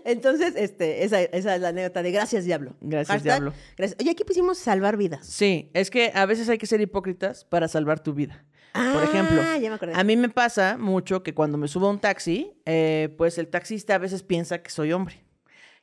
Entonces, 0.06 0.54
este, 0.56 1.04
esa, 1.04 1.22
esa 1.22 1.56
es 1.56 1.62
la 1.62 1.70
anécdota 1.70 2.04
de 2.04 2.12
gracias, 2.12 2.46
diablo. 2.46 2.76
Gracias, 2.82 3.24
diablo. 3.24 3.54
gracias. 3.78 3.98
Oye, 4.00 4.12
aquí 4.12 4.24
pusimos 4.24 4.58
salvar 4.58 4.98
vidas. 4.98 5.26
Sí, 5.26 5.72
es 5.74 5.90
que 5.90 6.12
a 6.14 6.26
veces 6.26 6.50
hay 6.50 6.58
que 6.58 6.68
ser 6.68 6.82
hipócritas 6.82 7.46
para 7.46 7.68
salvar 7.68 8.02
tu 8.02 8.14
vida. 8.14 8.44
Por 8.74 8.82
Ah, 8.84 9.02
ejemplo, 9.04 9.42
ya 9.60 9.70
me 9.70 9.76
acordé. 9.76 9.94
a 9.96 10.04
mí 10.04 10.16
me 10.18 10.30
pasa 10.30 10.78
mucho 10.78 11.24
que 11.24 11.34
cuando 11.34 11.58
me 11.58 11.68
subo 11.68 11.88
a 11.88 11.90
un 11.90 12.00
taxi, 12.00 12.52
eh, 12.66 13.10
pues 13.18 13.38
el 13.38 13.48
taxista 13.48 13.96
a 13.96 13.98
veces 13.98 14.22
piensa 14.24 14.62
que 14.62 14.70
soy 14.70 14.92
hombre. 14.94 15.24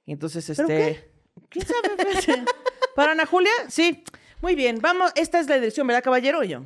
Y 0.06 0.12
entonces, 0.12 0.44
¿Pero 0.56 0.68
este... 0.68 1.10
¿Quién 1.48 1.66
sabe? 1.66 2.44
¿Para 2.94 3.12
Ana 3.12 3.26
Julia? 3.26 3.50
Sí. 3.68 4.04
Muy 4.40 4.54
bien, 4.54 4.78
vamos, 4.80 5.10
esta 5.16 5.40
es 5.40 5.48
la 5.48 5.56
dirección, 5.56 5.86
¿verdad, 5.86 6.02
caballero? 6.04 6.44
Y 6.44 6.48
yo... 6.48 6.62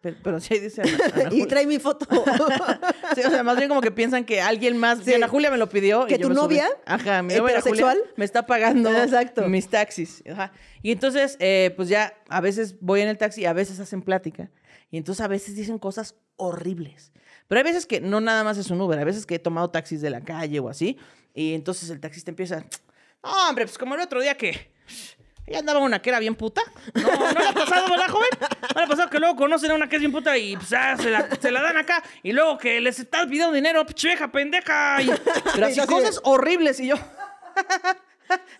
Pero, 0.00 0.16
pero 0.22 0.38
sí 0.38 0.54
ahí 0.54 0.60
dice 0.60 0.82
Ana, 0.82 0.90
Ana 1.12 1.22
y 1.26 1.30
Julia. 1.30 1.46
trae 1.48 1.66
mi 1.66 1.78
foto. 1.78 2.06
Sí, 3.14 3.22
o 3.26 3.30
sea, 3.30 3.42
más 3.42 3.56
bien 3.56 3.68
como 3.68 3.80
que 3.80 3.90
piensan 3.90 4.24
que 4.24 4.40
alguien 4.40 4.76
más, 4.76 4.98
Sí. 5.04 5.14
Ana 5.14 5.26
Julia 5.28 5.50
me 5.50 5.56
lo 5.56 5.68
pidió. 5.68 6.04
y 6.04 6.08
¿Que 6.08 6.18
yo 6.18 6.28
tu 6.28 6.34
subí. 6.34 6.36
novia, 6.36 6.68
Ajá, 6.84 7.22
mi 7.22 7.34
novia 7.34 7.60
Julia 7.62 7.96
me 8.16 8.24
está 8.24 8.44
pagando 8.46 8.90
Exacto. 8.96 9.48
mis 9.48 9.68
taxis. 9.68 10.22
Ajá. 10.30 10.52
Y 10.82 10.92
entonces, 10.92 11.36
eh, 11.40 11.72
pues 11.74 11.88
ya 11.88 12.14
a 12.28 12.40
veces 12.40 12.76
voy 12.80 13.00
en 13.00 13.08
el 13.08 13.16
taxi 13.18 13.40
y 13.42 13.46
a 13.46 13.52
veces 13.54 13.80
hacen 13.80 14.02
plática. 14.02 14.50
Y 14.90 14.96
entonces 14.96 15.24
a 15.24 15.28
veces 15.28 15.54
dicen 15.54 15.78
cosas 15.78 16.14
horribles. 16.36 17.12
Pero 17.46 17.58
hay 17.58 17.64
veces 17.64 17.86
que 17.86 18.00
no 18.00 18.20
nada 18.20 18.44
más 18.44 18.58
es 18.58 18.70
un 18.70 18.80
Uber, 18.80 18.98
hay 18.98 19.04
veces 19.04 19.26
que 19.26 19.36
he 19.36 19.38
tomado 19.38 19.70
taxis 19.70 20.00
de 20.00 20.10
la 20.10 20.20
calle 20.20 20.60
o 20.60 20.68
así. 20.68 20.98
Y 21.34 21.54
entonces 21.54 21.90
el 21.90 22.00
taxista 22.00 22.30
empieza, 22.30 22.64
no, 23.22 23.48
hombre, 23.48 23.64
pues 23.66 23.78
como 23.78 23.94
el 23.94 24.00
otro 24.00 24.20
día 24.20 24.36
que 24.36 24.72
ella 25.46 25.60
andaba 25.60 25.80
una 25.80 26.02
que 26.02 26.10
era 26.10 26.18
bien 26.18 26.34
puta. 26.34 26.62
No, 26.94 27.02
no 27.02 27.40
le 27.40 27.48
ha 27.48 27.52
pasado, 27.52 27.88
¿verdad, 27.88 28.08
joven? 28.08 28.28
No 28.40 28.80
le 28.80 28.84
ha 28.84 28.86
pasado 28.86 29.08
que 29.08 29.18
luego 29.18 29.36
conocen 29.36 29.70
a 29.70 29.74
una 29.74 29.88
que 29.88 29.96
es 29.96 30.00
bien 30.00 30.12
puta 30.12 30.36
y 30.36 30.56
pues, 30.56 30.72
ah, 30.74 30.96
se, 30.98 31.10
la, 31.10 31.28
se 31.40 31.50
la 31.50 31.62
dan 31.62 31.78
acá. 31.78 32.02
Y 32.22 32.32
luego 32.32 32.58
que 32.58 32.80
les 32.80 32.98
está 32.98 33.26
pidiendo 33.26 33.52
dinero, 33.52 33.84
pinche 33.86 34.08
vieja 34.08 34.30
pendeja. 34.30 35.00
Y, 35.00 35.10
pero 35.54 35.66
así 35.68 35.80
cosas 35.86 36.20
horribles. 36.24 36.80
Y 36.80 36.88
yo... 36.88 36.96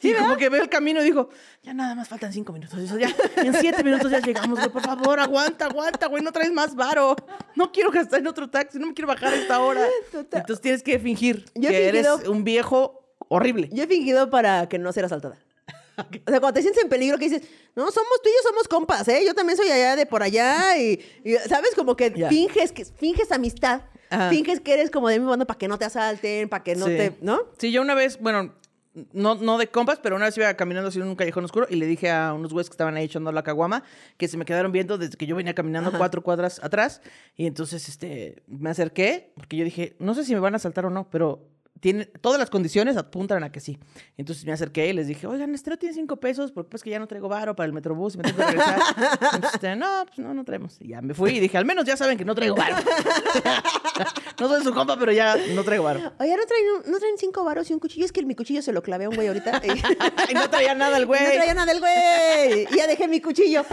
Y 0.02 0.14
como 0.14 0.36
que 0.36 0.48
veo 0.48 0.62
el 0.62 0.68
camino 0.68 1.00
y 1.00 1.04
digo, 1.04 1.28
ya 1.62 1.74
nada 1.74 1.94
más 1.94 2.08
faltan 2.08 2.32
cinco 2.32 2.52
minutos. 2.52 2.78
Y 2.80 2.84
eso, 2.84 2.98
ya, 2.98 3.14
en 3.36 3.52
siete 3.54 3.82
minutos 3.84 4.10
ya 4.10 4.20
llegamos, 4.20 4.58
güey. 4.58 4.70
Por 4.70 4.82
favor, 4.82 5.18
aguanta, 5.20 5.66
aguanta, 5.66 6.06
güey. 6.06 6.22
No 6.22 6.32
traes 6.32 6.52
más 6.52 6.74
varo. 6.74 7.16
No 7.56 7.72
quiero 7.72 7.90
gastar 7.90 8.20
en 8.20 8.26
otro 8.28 8.48
taxi. 8.48 8.78
No 8.78 8.86
me 8.88 8.94
quiero 8.94 9.08
bajar 9.08 9.32
a 9.32 9.36
esta 9.36 9.60
hora. 9.60 9.86
Total. 10.12 10.40
Entonces 10.40 10.60
tienes 10.62 10.82
que 10.82 10.98
fingir 10.98 11.44
Yo 11.54 11.68
que 11.70 11.88
eres 11.88 12.06
un 12.26 12.44
viejo 12.44 13.14
horrible. 13.28 13.68
Yo 13.72 13.84
he 13.84 13.86
fingido 13.86 14.30
para 14.30 14.68
que 14.68 14.78
no 14.78 14.92
ser 14.92 15.04
asaltada. 15.04 15.36
O 15.98 16.30
sea, 16.30 16.38
cuando 16.38 16.52
te 16.52 16.62
sientes 16.62 16.80
en 16.84 16.88
peligro, 16.88 17.18
que 17.18 17.28
dices, 17.28 17.42
no, 17.74 17.90
somos 17.90 18.22
tú 18.22 18.28
y 18.28 18.32
yo 18.32 18.48
somos 18.48 18.68
compas, 18.68 19.08
¿eh? 19.08 19.24
Yo 19.26 19.34
también 19.34 19.56
soy 19.56 19.68
allá 19.68 19.96
de 19.96 20.06
por 20.06 20.22
allá 20.22 20.78
y, 20.78 21.00
y, 21.24 21.34
¿sabes? 21.48 21.74
Como 21.74 21.96
que 21.96 22.12
finges 22.28 22.70
que 22.70 22.84
finges 22.84 23.32
amistad, 23.32 23.80
Ajá. 24.08 24.30
finges 24.30 24.60
que 24.60 24.74
eres 24.74 24.92
como 24.92 25.08
de 25.08 25.18
mi 25.18 25.26
banda 25.26 25.44
para 25.44 25.58
que 25.58 25.66
no 25.66 25.76
te 25.76 25.84
asalten, 25.86 26.48
para 26.48 26.62
que 26.62 26.76
no 26.76 26.86
Sí. 26.86 26.96
te, 26.96 27.18
¿no? 27.20 27.40
Sí, 27.58 27.72
yo 27.72 27.82
una 27.82 27.96
vez, 27.96 28.20
bueno, 28.20 28.54
no, 29.12 29.34
no 29.34 29.58
de 29.58 29.68
compas, 29.68 29.98
pero 30.02 30.16
una 30.16 30.26
vez 30.26 30.36
iba 30.36 30.52
caminando 30.54 30.88
así 30.88 30.98
en 30.98 31.06
un 31.06 31.16
callejón 31.16 31.44
oscuro 31.44 31.66
y 31.68 31.76
le 31.76 31.86
dije 31.86 32.10
a 32.10 32.32
unos 32.32 32.52
güeyes 32.52 32.68
que 32.68 32.74
estaban 32.74 32.96
ahí 32.96 33.04
echando 33.04 33.32
la 33.32 33.42
caguama 33.42 33.82
que 34.16 34.28
se 34.28 34.36
me 34.36 34.44
quedaron 34.44 34.72
viendo 34.72 34.98
desde 34.98 35.16
que 35.16 35.26
yo 35.26 35.36
venía 35.36 35.54
caminando 35.54 35.92
cuatro 35.96 36.22
cuadras 36.22 36.62
atrás. 36.62 37.00
Y 37.36 37.46
entonces 37.46 37.88
este, 37.88 38.42
me 38.46 38.70
acerqué 38.70 39.32
porque 39.34 39.56
yo 39.56 39.64
dije, 39.64 39.96
no 39.98 40.14
sé 40.14 40.24
si 40.24 40.34
me 40.34 40.40
van 40.40 40.54
a 40.54 40.58
saltar 40.58 40.86
o 40.86 40.90
no, 40.90 41.08
pero 41.10 41.48
tiene, 41.80 42.06
todas 42.06 42.38
las 42.38 42.50
condiciones 42.50 42.96
apuntan 42.96 43.42
a 43.44 43.52
que 43.52 43.60
sí. 43.60 43.78
Entonces 44.16 44.44
me 44.44 44.52
acerqué 44.52 44.88
y 44.88 44.92
les 44.92 45.06
dije, 45.06 45.26
oigan, 45.26 45.54
este 45.54 45.70
no 45.70 45.76
tiene 45.78 45.94
cinco 45.94 46.16
pesos 46.18 46.52
porque 46.52 46.70
pues 46.70 46.82
que 46.82 46.90
ya 46.90 46.98
no 46.98 47.06
traigo 47.06 47.28
varo 47.28 47.54
para 47.54 47.66
el 47.66 47.72
metrobús 47.72 48.14
y 48.14 48.18
me 48.18 48.24
tengo 48.24 48.38
que 48.38 48.44
regresar. 48.46 48.80
Entonces, 49.34 49.54
este, 49.54 49.76
no, 49.76 50.04
pues 50.06 50.18
no, 50.18 50.34
no 50.34 50.44
traemos. 50.44 50.76
Y 50.80 50.88
ya 50.88 51.00
me 51.02 51.14
fui 51.14 51.36
y 51.36 51.40
dije, 51.40 51.56
al 51.58 51.64
menos 51.64 51.84
ya 51.84 51.96
saben 51.96 52.18
que 52.18 52.24
no 52.24 52.34
traigo 52.34 52.56
varo. 52.56 52.76
no 54.40 54.48
soy 54.48 54.62
su 54.64 54.72
compa, 54.74 54.98
pero 54.98 55.12
ya 55.12 55.36
no 55.54 55.62
traigo 55.64 55.84
varo. 55.84 56.12
Oye, 56.18 56.36
¿no 56.36 56.46
traen, 56.46 56.64
un- 56.84 56.90
¿no 56.92 56.98
traen 56.98 57.16
cinco 57.18 57.44
varos 57.44 57.70
y 57.70 57.74
un 57.74 57.80
cuchillo? 57.80 58.04
Es 58.04 58.12
que 58.12 58.24
mi 58.24 58.34
cuchillo 58.34 58.62
se 58.62 58.72
lo 58.72 58.82
clavé 58.82 59.04
a 59.04 59.08
un 59.08 59.14
güey 59.16 59.28
ahorita. 59.28 59.60
y- 59.64 60.34
no 60.34 60.50
traía 60.50 60.74
nada 60.74 60.96
el 60.96 61.06
güey. 61.06 61.22
No 61.22 61.30
traía 61.32 61.54
nada 61.54 61.72
el 61.72 61.80
güey. 61.80 62.66
Y 62.72 62.76
ya 62.76 62.86
dejé 62.86 63.08
mi 63.08 63.20
cuchillo. 63.20 63.64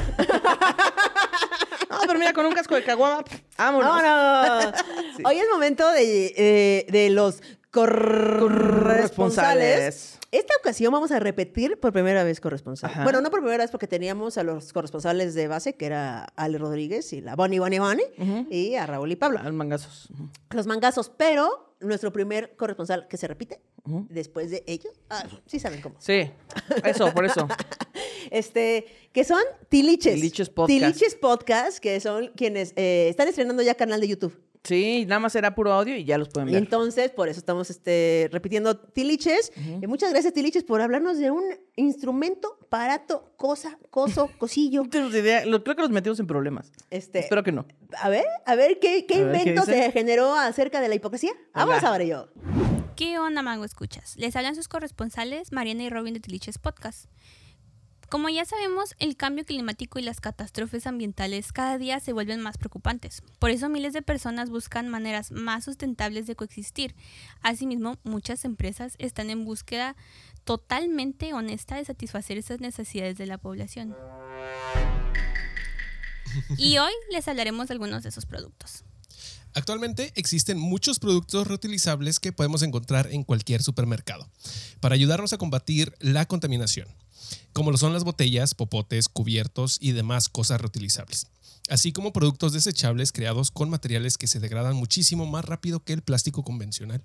No, 1.89 1.99
pero 2.07 2.19
mira, 2.19 2.33
con 2.33 2.45
un 2.45 2.53
casco 2.53 2.75
de 2.75 2.83
caguama, 2.83 3.23
vámonos. 3.57 3.89
¡Vámonos! 3.89 4.73
Sí. 5.15 5.23
Hoy 5.25 5.37
es 5.39 5.47
momento 5.51 5.89
de, 5.91 6.33
eh, 6.35 6.85
de 6.89 7.09
los 7.09 7.41
corresponsales. 7.75 8.39
Corresponsales. 8.39 10.19
Esta 10.31 10.53
ocasión 10.57 10.91
vamos 10.93 11.11
a 11.11 11.19
repetir 11.19 11.79
por 11.79 11.91
primera 11.91 12.23
vez 12.23 12.39
corresponsal. 12.39 12.89
Ajá. 12.89 13.03
Bueno, 13.03 13.21
no 13.21 13.29
por 13.29 13.41
primera 13.41 13.63
vez 13.63 13.71
porque 13.71 13.87
teníamos 13.87 14.37
a 14.37 14.43
los 14.43 14.71
corresponsales 14.73 15.33
de 15.33 15.47
base, 15.47 15.75
que 15.75 15.85
era 15.85 16.25
Ale 16.35 16.57
Rodríguez 16.57 17.11
y 17.13 17.21
la 17.21 17.35
Bonnie 17.35 17.59
Bonnie 17.59 17.79
Bonnie, 17.79 18.05
y 18.49 18.75
a 18.75 18.85
Raúl 18.85 19.11
y 19.11 19.15
Pablo. 19.15 19.39
Al 19.39 19.53
mangazos. 19.53 20.09
Los 20.51 20.67
mangazos, 20.67 21.09
pero 21.09 21.75
nuestro 21.81 22.11
primer 22.11 22.55
corresponsal 22.55 23.07
que 23.07 23.17
se 23.17 23.27
repite 23.27 23.59
después 24.09 24.49
de 24.49 24.63
ellos, 24.67 24.93
ah, 25.09 25.25
sí 25.45 25.59
saben 25.59 25.81
cómo. 25.81 25.95
Sí, 25.99 26.31
eso, 26.83 27.13
por 27.13 27.25
eso. 27.25 27.47
Este, 28.31 28.87
que 29.13 29.23
son 29.23 29.41
Tiliches. 29.69 30.15
Tiliches 30.15 30.49
Podcast. 30.49 30.79
Tiliches 30.79 31.15
Podcast, 31.15 31.77
que 31.77 31.99
son 31.99 32.31
quienes 32.35 32.73
eh, 32.75 33.05
están 33.07 33.27
estrenando 33.27 33.61
ya 33.61 33.75
canal 33.75 34.01
de 34.01 34.07
YouTube. 34.07 34.44
Sí, 34.65 35.05
nada 35.07 35.19
más 35.19 35.35
era 35.35 35.53
puro 35.55 35.71
audio 35.71 35.95
y 35.95 36.03
ya 36.05 36.17
los 36.17 36.29
pueden 36.29 36.47
ver. 36.47 36.57
entonces, 36.57 37.11
por 37.11 37.29
eso 37.29 37.39
estamos 37.39 37.69
este, 37.69 38.29
repitiendo 38.31 38.77
Tiliches. 38.77 39.51
Y 39.81 39.87
muchas 39.87 40.11
gracias, 40.11 40.33
Tiliches, 40.33 40.63
por 40.63 40.81
hablarnos 40.81 41.17
de 41.17 41.31
un 41.31 41.43
instrumento, 41.75 42.57
aparato, 42.63 43.31
cosa, 43.37 43.77
coso, 43.89 44.29
cosillo. 44.37 44.83
No 44.91 45.07
idea. 45.09 45.45
Lo- 45.45 45.63
creo 45.63 45.75
que 45.75 45.81
los 45.83 45.91
metimos 45.91 46.19
en 46.19 46.27
problemas. 46.27 46.71
Este, 46.89 47.19
Espero 47.19 47.43
que 47.43 47.51
no. 47.51 47.65
A 48.01 48.09
ver, 48.09 48.25
a 48.45 48.55
ver, 48.55 48.79
¿qué, 48.79 49.05
qué 49.05 49.15
A 49.15 49.25
ver, 49.25 49.31
¿qué 49.43 49.49
invento 49.49 49.63
se 49.65 49.91
generó 49.91 50.35
acerca 50.35 50.81
de 50.81 50.89
la 50.89 50.95
hipocresía? 50.95 51.31
Vamos 51.53 51.75
Venga. 51.75 51.93
a 51.93 51.97
ver 51.97 52.07
yo. 52.07 52.27
¿Qué 52.95 53.19
onda, 53.19 53.41
Mango 53.41 53.65
Escuchas? 53.65 54.15
Les 54.17 54.35
hablan 54.35 54.55
sus 54.55 54.67
corresponsales, 54.67 55.51
Mariana 55.51 55.83
y 55.83 55.89
Robin 55.89 56.13
de 56.13 56.21
Tiliches 56.21 56.57
Podcast. 56.57 57.05
Como 58.15 58.29
ya 58.29 58.45
sabemos, 58.45 58.95
el 58.99 59.17
cambio 59.17 59.43
climático 59.43 59.99
y 59.99 60.01
las 60.01 60.21
catástrofes 60.21 60.87
ambientales 60.87 61.51
cada 61.51 61.77
día 61.77 61.99
se 61.99 62.13
vuelven 62.13 62.39
más 62.39 62.57
preocupantes. 62.57 63.21
Por 63.39 63.49
eso 63.49 63.67
miles 63.67 63.91
de 63.91 64.01
personas 64.01 64.49
buscan 64.49 64.87
maneras 64.87 65.33
más 65.33 65.65
sustentables 65.65 66.25
de 66.25 66.37
coexistir. 66.37 66.95
Asimismo, 67.41 67.97
muchas 68.05 68.45
empresas 68.45 68.95
están 68.99 69.29
en 69.31 69.43
búsqueda 69.43 69.97
totalmente 70.45 71.33
honesta 71.33 71.75
de 71.75 71.83
satisfacer 71.83 72.37
esas 72.37 72.61
necesidades 72.61 73.17
de 73.17 73.25
la 73.25 73.37
población. 73.37 73.93
Y 76.57 76.77
hoy 76.77 76.93
les 77.11 77.27
hablaremos 77.27 77.67
de 77.67 77.73
algunos 77.73 78.03
de 78.03 78.09
esos 78.09 78.25
productos. 78.25 78.85
Actualmente 79.55 80.13
existen 80.15 80.57
muchos 80.57 80.99
productos 80.99 81.47
reutilizables 81.47 82.21
que 82.21 82.31
podemos 82.31 82.61
encontrar 82.61 83.11
en 83.11 83.25
cualquier 83.25 83.61
supermercado 83.61 84.29
para 84.79 84.95
ayudarnos 84.95 85.33
a 85.33 85.37
combatir 85.37 85.93
la 85.99 86.25
contaminación, 86.25 86.87
como 87.53 87.71
lo 87.71 87.77
son 87.77 87.93
las 87.93 88.03
botellas, 88.03 88.55
popotes, 88.55 89.09
cubiertos 89.09 89.77
y 89.79 89.91
demás 89.91 90.29
cosas 90.29 90.61
reutilizables, 90.61 91.27
así 91.69 91.91
como 91.91 92.13
productos 92.13 92.53
desechables 92.53 93.11
creados 93.11 93.51
con 93.51 93.69
materiales 93.69 94.17
que 94.17 94.27
se 94.27 94.39
degradan 94.39 94.75
muchísimo 94.75 95.25
más 95.25 95.45
rápido 95.45 95.83
que 95.83 95.93
el 95.93 96.01
plástico 96.01 96.43
convencional. 96.43 97.03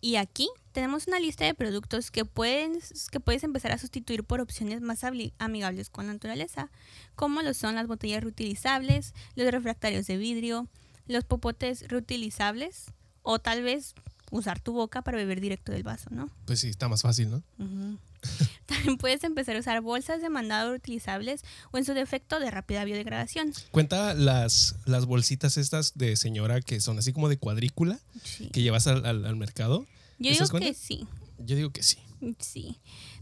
Y 0.00 0.16
aquí 0.16 0.50
tenemos 0.72 1.06
una 1.06 1.18
lista 1.18 1.46
de 1.46 1.54
productos 1.54 2.10
que, 2.10 2.26
puedes, 2.26 3.08
que 3.10 3.20
puedes 3.20 3.42
empezar 3.42 3.72
a 3.72 3.78
sustituir 3.78 4.22
por 4.22 4.42
opciones 4.42 4.82
más 4.82 5.02
amigables 5.38 5.88
con 5.88 6.06
la 6.06 6.12
naturaleza, 6.12 6.70
como 7.14 7.40
lo 7.40 7.54
son 7.54 7.74
las 7.74 7.86
botellas 7.86 8.22
reutilizables, 8.22 9.14
los 9.34 9.50
refractarios 9.50 10.06
de 10.06 10.18
vidrio, 10.18 10.68
los 11.06 11.24
popotes 11.24 11.88
reutilizables 11.88 12.86
o 13.22 13.38
tal 13.38 13.62
vez 13.62 13.94
usar 14.30 14.60
tu 14.60 14.72
boca 14.72 15.00
para 15.00 15.16
beber 15.16 15.40
directo 15.40 15.72
del 15.72 15.84
vaso, 15.84 16.10
¿no? 16.10 16.28
Pues 16.44 16.60
sí, 16.60 16.68
está 16.68 16.88
más 16.88 17.02
fácil, 17.02 17.30
¿no? 17.30 17.42
Ujú. 17.58 17.98
También 18.66 18.96
puedes 18.98 19.22
empezar 19.24 19.56
a 19.56 19.60
usar 19.60 19.80
bolsas 19.80 20.20
de 20.22 20.28
mandado 20.30 20.70
reutilizables 20.70 21.42
o 21.70 21.78
en 21.78 21.84
su 21.84 21.94
defecto 21.94 22.40
de 22.40 22.50
rápida 22.50 22.84
biodegradación. 22.84 23.52
Cuenta 23.70 24.14
las, 24.14 24.76
las 24.86 25.06
bolsitas 25.06 25.56
estas 25.56 25.96
de 25.96 26.16
señora 26.16 26.60
que 26.60 26.80
son 26.80 26.98
así 26.98 27.12
como 27.12 27.28
de 27.28 27.38
cuadrícula 27.38 27.98
Sí. 28.22 28.48
que 28.52 28.62
llevas 28.62 28.86
al, 28.86 29.04
al- 29.06 29.24
al 29.26 29.36
mercado. 29.36 29.86
Yo 30.18 30.30
¿Esas 30.30 30.48
digo 30.50 30.60
que 30.64 30.74
sí. 30.74 31.06
Yo 31.38 31.56
digo 31.56 31.70
que 31.70 31.82
sí. 31.82 31.98
Sí. 32.38 32.80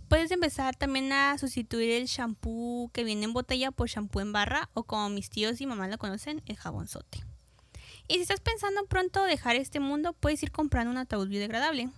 Puedes 0.09 0.31
empezar 0.31 0.77
también 0.77 1.11
a 1.13 1.37
sustituir 1.39 1.91
el 1.91 2.07
shampoo 2.07 2.91
que 2.93 3.03
viene 3.03 3.25
en 3.25 3.33
botella 3.33 3.71
por 3.71 3.89
shampoo 3.89 4.21
en 4.21 4.31
barra 4.33 4.69
o 4.75 4.85
como 4.85 5.09
mis 5.09 5.31
tíos 5.31 5.61
y 5.61 5.67
mamás 5.67 5.89
lo 5.91 5.97
conocen, 5.99 6.43
el 6.47 6.57
jabonzote. 6.57 7.25
Y 8.09 8.15
si 8.17 8.21
estás 8.21 8.41
pensando 8.41 8.85
pronto 8.87 9.25
dejar 9.25 9.57
este 9.57 9.81
mundo, 9.81 10.13
puedes 10.13 10.43
ir 10.43 10.51
comprando 10.53 10.91
un 10.91 10.99
ataúd 10.99 11.29
biodegradable. 11.29 11.89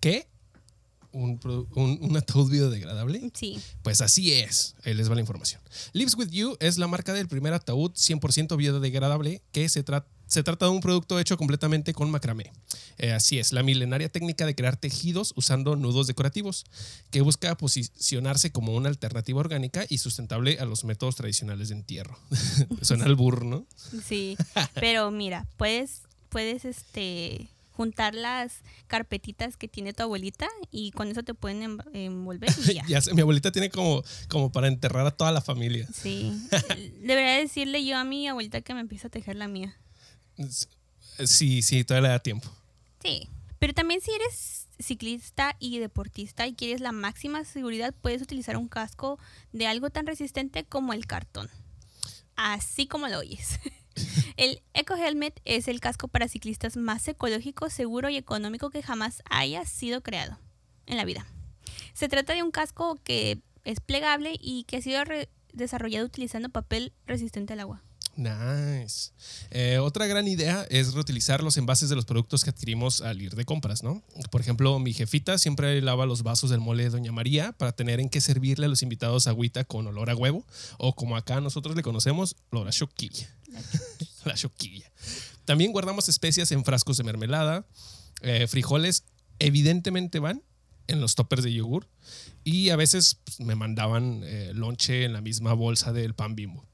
¿Qué? 0.00 0.28
¿Un, 1.16 1.40
un, 1.74 1.98
un 2.02 2.16
ataúd 2.16 2.50
biodegradable? 2.50 3.30
Sí. 3.34 3.58
Pues 3.82 4.00
así 4.02 4.32
es, 4.34 4.74
ahí 4.84 4.92
les 4.92 5.10
va 5.10 5.14
la 5.14 5.20
información. 5.22 5.60
Lives 5.94 6.14
With 6.14 6.28
You 6.30 6.56
es 6.60 6.76
la 6.76 6.86
marca 6.88 7.12
del 7.14 7.26
primer 7.26 7.54
ataúd 7.54 7.92
100% 7.92 8.56
biodegradable 8.56 9.40
que 9.52 9.68
se, 9.70 9.82
tra- 9.84 10.04
Se 10.26 10.42
trata 10.42 10.66
de 10.66 10.72
un 10.72 10.80
producto 10.80 11.18
hecho 11.18 11.36
completamente 11.38 11.94
con 11.94 12.10
macramé. 12.10 12.52
Eh, 12.98 13.12
así 13.12 13.38
es, 13.38 13.52
la 13.52 13.62
milenaria 13.62 14.08
técnica 14.10 14.44
de 14.44 14.54
crear 14.54 14.76
tejidos 14.76 15.32
usando 15.36 15.74
nudos 15.76 16.06
decorativos, 16.06 16.64
que 17.10 17.20
busca 17.22 17.56
posicionarse 17.56 18.50
como 18.52 18.74
una 18.74 18.88
alternativa 18.90 19.40
orgánica 19.40 19.86
y 19.88 19.98
sustentable 19.98 20.58
a 20.58 20.64
los 20.66 20.84
métodos 20.84 21.16
tradicionales 21.16 21.68
de 21.70 21.76
entierro. 21.76 22.18
Suena 22.82 23.04
al 23.06 23.14
burro, 23.14 23.44
¿no? 23.46 23.66
Sí, 24.06 24.36
pero 24.74 25.10
mira, 25.10 25.46
puedes, 25.56 26.02
puedes 26.28 26.64
este 26.66 27.48
juntar 27.76 28.14
las 28.14 28.62
carpetitas 28.86 29.56
que 29.56 29.68
tiene 29.68 29.92
tu 29.92 30.02
abuelita 30.02 30.48
y 30.70 30.92
con 30.92 31.08
eso 31.08 31.22
te 31.22 31.34
pueden 31.34 31.78
envolver 31.92 32.50
y 32.66 32.74
ya. 32.74 32.84
Ya 32.88 33.00
sé, 33.00 33.12
mi 33.14 33.20
abuelita 33.20 33.52
tiene 33.52 33.70
como, 33.70 34.02
como 34.28 34.50
para 34.50 34.68
enterrar 34.68 35.06
a 35.06 35.10
toda 35.10 35.30
la 35.30 35.42
familia. 35.42 35.86
Sí. 35.92 36.32
Debería 37.02 37.36
decirle 37.36 37.84
yo 37.84 37.98
a 37.98 38.04
mi 38.04 38.26
abuelita 38.28 38.62
que 38.62 38.72
me 38.74 38.80
empiece 38.80 39.08
a 39.08 39.10
tejer 39.10 39.36
la 39.36 39.46
mía. 39.46 39.76
Sí, 41.24 41.62
sí, 41.62 41.84
todavía 41.84 42.08
le 42.08 42.12
da 42.14 42.18
tiempo. 42.20 42.50
Sí. 43.02 43.28
Pero 43.58 43.74
también 43.74 44.00
si 44.00 44.10
eres 44.12 44.68
ciclista 44.78 45.56
y 45.58 45.78
deportista 45.78 46.46
y 46.46 46.54
quieres 46.54 46.80
la 46.80 46.92
máxima 46.92 47.44
seguridad, 47.44 47.94
puedes 48.00 48.22
utilizar 48.22 48.56
un 48.56 48.68
casco 48.68 49.18
de 49.52 49.66
algo 49.66 49.90
tan 49.90 50.06
resistente 50.06 50.64
como 50.64 50.92
el 50.92 51.06
cartón. 51.06 51.50
Así 52.36 52.86
como 52.86 53.08
lo 53.08 53.18
oyes. 53.18 53.58
El 54.36 54.62
Eco 54.74 54.94
Helmet 54.96 55.40
es 55.44 55.68
el 55.68 55.80
casco 55.80 56.08
para 56.08 56.28
ciclistas 56.28 56.76
más 56.76 57.06
ecológico, 57.08 57.70
seguro 57.70 58.08
y 58.08 58.16
económico 58.16 58.70
que 58.70 58.82
jamás 58.82 59.22
haya 59.30 59.64
sido 59.64 60.02
creado 60.02 60.38
en 60.86 60.96
la 60.96 61.04
vida. 61.04 61.26
Se 61.94 62.08
trata 62.08 62.34
de 62.34 62.42
un 62.42 62.50
casco 62.50 62.98
que 63.02 63.40
es 63.64 63.80
plegable 63.80 64.36
y 64.40 64.64
que 64.64 64.76
ha 64.76 64.82
sido 64.82 65.02
desarrollado 65.52 66.06
utilizando 66.06 66.50
papel 66.50 66.92
resistente 67.06 67.54
al 67.54 67.60
agua. 67.60 67.82
Nice. 68.16 69.10
Eh, 69.50 69.78
otra 69.78 70.06
gran 70.06 70.26
idea 70.26 70.66
es 70.70 70.94
reutilizar 70.94 71.42
los 71.42 71.58
envases 71.58 71.90
de 71.90 71.96
los 71.96 72.06
productos 72.06 72.44
que 72.44 72.50
adquirimos 72.50 73.02
al 73.02 73.20
ir 73.20 73.34
de 73.34 73.44
compras, 73.44 73.82
¿no? 73.82 74.02
Por 74.30 74.40
ejemplo, 74.40 74.78
mi 74.78 74.94
jefita 74.94 75.36
siempre 75.36 75.80
lava 75.82 76.06
los 76.06 76.22
vasos 76.22 76.48
del 76.48 76.60
mole 76.60 76.84
de 76.84 76.90
Doña 76.90 77.12
María 77.12 77.52
para 77.52 77.72
tener 77.72 78.00
en 78.00 78.08
qué 78.08 78.22
servirle 78.22 78.66
a 78.66 78.68
los 78.70 78.82
invitados 78.82 79.26
agüita 79.26 79.64
con 79.64 79.86
olor 79.86 80.08
a 80.08 80.16
huevo 80.16 80.46
o 80.78 80.94
como 80.94 81.16
acá 81.16 81.42
nosotros 81.42 81.76
le 81.76 81.82
conocemos, 81.82 82.36
olor 82.50 82.68
a 82.68 82.72
choquilla. 82.72 83.28
La 84.24 84.34
choquilla. 84.34 84.90
También 85.44 85.72
guardamos 85.72 86.08
especias 86.08 86.50
en 86.52 86.64
frascos 86.64 86.96
de 86.96 87.04
mermelada. 87.04 87.66
Eh, 88.22 88.46
frijoles 88.46 89.04
evidentemente 89.38 90.18
van 90.20 90.42
en 90.88 91.00
los 91.00 91.14
toppers 91.14 91.42
de 91.42 91.52
yogur 91.52 91.86
y 92.44 92.70
a 92.70 92.76
veces 92.76 93.18
pues, 93.24 93.40
me 93.40 93.54
mandaban 93.54 94.22
eh, 94.24 94.52
lonche 94.54 95.04
en 95.04 95.12
la 95.12 95.20
misma 95.20 95.52
bolsa 95.52 95.92
del 95.92 96.14
pan 96.14 96.34
bimbo. 96.34 96.64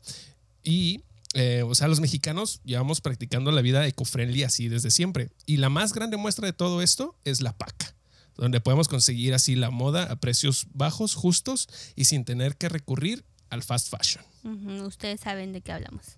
Y, 0.62 1.02
eh, 1.34 1.62
o 1.66 1.74
sea, 1.74 1.88
los 1.88 2.00
mexicanos 2.00 2.60
llevamos 2.64 3.00
practicando 3.00 3.52
la 3.52 3.62
vida 3.62 3.86
eco-friendly 3.86 4.42
así 4.42 4.68
desde 4.68 4.90
siempre. 4.90 5.30
Y 5.46 5.58
la 5.58 5.68
más 5.68 5.92
grande 5.92 6.16
muestra 6.16 6.46
de 6.46 6.52
todo 6.52 6.82
esto 6.82 7.16
es 7.24 7.40
la 7.40 7.56
paca, 7.56 7.94
donde 8.36 8.60
podemos 8.60 8.88
conseguir 8.88 9.34
así 9.34 9.54
la 9.54 9.70
moda 9.70 10.04
a 10.04 10.16
precios 10.16 10.66
bajos, 10.72 11.14
justos 11.14 11.68
y 11.96 12.04
sin 12.04 12.24
tener 12.24 12.56
que 12.56 12.68
recurrir 12.68 13.24
al 13.50 13.62
fast 13.62 13.88
fashion. 13.88 14.24
Ujú, 14.44 14.86
ustedes 14.86 15.20
saben 15.20 15.52
de 15.52 15.60
qué 15.60 15.72
hablamos. 15.72 16.16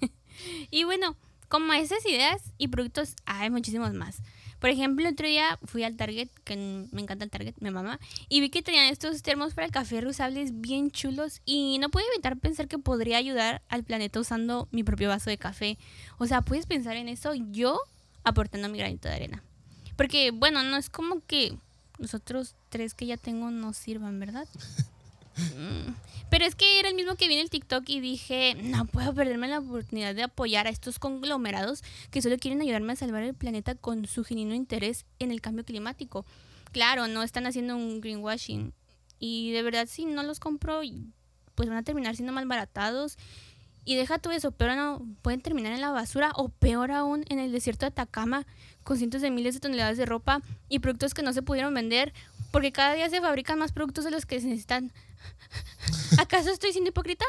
y 0.70 0.84
bueno, 0.84 1.16
como 1.48 1.72
esas 1.72 2.04
ideas 2.06 2.42
y 2.58 2.68
productos, 2.68 3.14
hay 3.24 3.50
muchísimos 3.50 3.92
más. 3.94 4.16
Por 4.60 4.70
ejemplo, 4.70 5.06
el 5.06 5.14
otro 5.14 5.26
día 5.26 5.58
fui 5.64 5.84
al 5.84 5.96
Target, 5.96 6.28
que 6.44 6.56
me 6.92 7.00
encanta 7.00 7.24
el 7.24 7.30
Target, 7.30 7.54
mi 7.60 7.70
mamá, 7.70 7.98
y 8.28 8.40
vi 8.40 8.50
que 8.50 8.62
tenían 8.62 8.86
estos 8.86 9.22
termos 9.22 9.54
para 9.54 9.66
el 9.66 9.72
café 9.72 10.00
reusables 10.00 10.60
bien 10.60 10.90
chulos 10.90 11.40
y 11.46 11.78
no 11.78 11.88
pude 11.88 12.04
evitar 12.12 12.36
pensar 12.36 12.68
que 12.68 12.78
podría 12.78 13.16
ayudar 13.16 13.62
al 13.68 13.84
planeta 13.84 14.20
usando 14.20 14.68
mi 14.70 14.84
propio 14.84 15.08
vaso 15.08 15.30
de 15.30 15.38
café. 15.38 15.78
O 16.18 16.26
sea, 16.26 16.42
puedes 16.42 16.66
pensar 16.66 16.96
en 16.96 17.08
eso 17.08 17.32
yo 17.34 17.80
aportando 18.22 18.68
mi 18.68 18.78
granito 18.78 19.08
de 19.08 19.14
arena. 19.14 19.42
Porque, 19.96 20.30
bueno, 20.30 20.62
no 20.62 20.76
es 20.76 20.90
como 20.90 21.20
que 21.26 21.56
los 21.98 22.14
otros 22.14 22.54
tres 22.68 22.94
que 22.94 23.06
ya 23.06 23.16
tengo 23.16 23.50
no 23.50 23.72
sirvan, 23.72 24.20
¿verdad? 24.20 24.46
Mm, 25.56 25.94
Pero 26.30 26.44
es 26.44 26.54
que 26.54 26.78
era 26.78 26.88
el 26.88 26.94
mismo 26.94 27.16
que 27.16 27.28
vi 27.28 27.34
en 27.34 27.40
el 27.40 27.50
TikTok 27.50 27.88
y 27.88 28.00
dije, 28.00 28.54
no 28.54 28.84
puedo 28.86 29.14
perderme 29.14 29.48
la 29.48 29.58
oportunidad 29.58 30.14
de 30.14 30.22
apoyar 30.22 30.66
a 30.66 30.70
estos 30.70 30.98
conglomerados 30.98 31.82
que 32.10 32.22
solo 32.22 32.36
quieren 32.38 32.60
ayudarme 32.60 32.92
a 32.92 32.96
salvar 32.96 33.22
el 33.22 33.34
planeta 33.34 33.74
con 33.74 34.06
su 34.06 34.24
genuino 34.24 34.54
interés 34.54 35.06
en 35.18 35.30
el 35.30 35.40
cambio 35.40 35.64
climático. 35.64 36.24
Claro, 36.72 37.08
no 37.08 37.22
están 37.22 37.46
haciendo 37.46 37.76
un 37.76 38.00
greenwashing. 38.00 38.72
Y 39.18 39.50
de 39.52 39.62
verdad, 39.62 39.86
si 39.88 40.04
no 40.04 40.22
los 40.22 40.40
compro, 40.40 40.80
pues 41.54 41.68
van 41.68 41.78
a 41.78 41.82
terminar 41.82 42.16
siendo 42.16 42.32
malbaratados. 42.32 43.18
Y 43.84 43.96
deja 43.96 44.18
todo 44.18 44.32
eso, 44.32 44.52
peor 44.52 44.76
no, 44.76 45.02
pueden 45.22 45.40
terminar 45.40 45.72
en 45.72 45.80
la 45.80 45.90
basura 45.90 46.32
o 46.36 46.48
peor 46.48 46.92
aún 46.92 47.24
en 47.28 47.38
el 47.38 47.50
desierto 47.50 47.86
de 47.86 47.88
Atacama 47.88 48.46
con 48.84 48.98
cientos 48.98 49.22
de 49.22 49.30
miles 49.30 49.54
de 49.54 49.60
toneladas 49.60 49.96
de 49.96 50.06
ropa 50.06 50.42
y 50.68 50.78
productos 50.78 51.14
que 51.14 51.22
no 51.22 51.32
se 51.32 51.42
pudieron 51.42 51.74
vender 51.74 52.12
porque 52.50 52.72
cada 52.72 52.94
día 52.94 53.08
se 53.08 53.20
fabrican 53.20 53.58
más 53.58 53.72
productos 53.72 54.04
de 54.04 54.10
los 54.10 54.26
que 54.26 54.40
se 54.40 54.48
necesitan. 54.48 54.92
¿Acaso 56.18 56.50
estoy 56.50 56.72
siendo 56.72 56.90
hipócrita? 56.90 57.24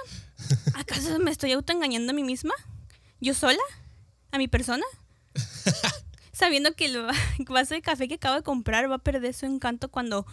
¿Acaso 0.76 1.20
me 1.20 1.32
estoy 1.32 1.52
autoengañando 1.54 2.12
a 2.12 2.16
mí 2.16 2.24
misma? 2.24 2.54
¿Yo 3.20 3.34
sola? 3.34 3.62
¿A 4.32 4.38
mi 4.38 4.48
persona? 4.48 4.84
Sabiendo 6.34 6.74
que 6.74 6.86
el 6.86 7.06
va- 7.06 7.14
vaso 7.50 7.76
de 7.76 7.82
café 7.82 8.08
que 8.08 8.16
acabo 8.16 8.36
de 8.36 8.42
comprar 8.42 8.90
va 8.90 8.96
a 8.96 9.00
perder 9.00 9.34
su 9.34 9.46
encanto 9.46 9.90
cuando 9.90 10.26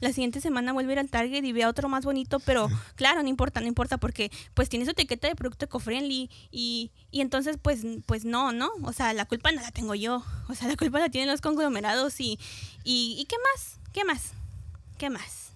la 0.00 0.12
siguiente 0.12 0.40
semana 0.40 0.72
vuelva 0.72 0.90
a 0.90 0.92
ir 0.94 0.98
al 0.98 1.08
Target 1.08 1.42
y 1.44 1.52
vea 1.52 1.68
otro 1.70 1.88
más 1.88 2.04
bonito, 2.04 2.38
pero 2.40 2.68
claro, 2.96 3.22
no 3.22 3.28
importa, 3.28 3.60
no 3.60 3.66
importa, 3.66 3.96
porque 3.96 4.30
pues 4.52 4.68
tiene 4.68 4.84
su 4.84 4.90
etiqueta 4.90 5.26
de 5.28 5.34
producto 5.36 5.64
eco-friendly 5.64 6.28
y, 6.50 6.90
y 7.10 7.20
entonces 7.22 7.56
pues, 7.62 7.80
pues 8.04 8.24
no, 8.26 8.52
¿no? 8.52 8.70
O 8.82 8.92
sea, 8.92 9.14
la 9.14 9.24
culpa 9.24 9.52
no 9.52 9.62
la 9.62 9.70
tengo 9.70 9.94
yo, 9.94 10.22
o 10.48 10.54
sea, 10.54 10.68
la 10.68 10.76
culpa 10.76 10.98
la 10.98 11.08
tienen 11.08 11.30
los 11.30 11.40
conglomerados 11.40 12.20
y, 12.20 12.38
y, 12.82 13.16
¿y 13.18 13.24
qué 13.24 13.36
más? 13.54 13.78
¿Qué 13.94 14.04
más? 14.04 14.32
¿Qué 14.98 15.08
más? 15.08 15.53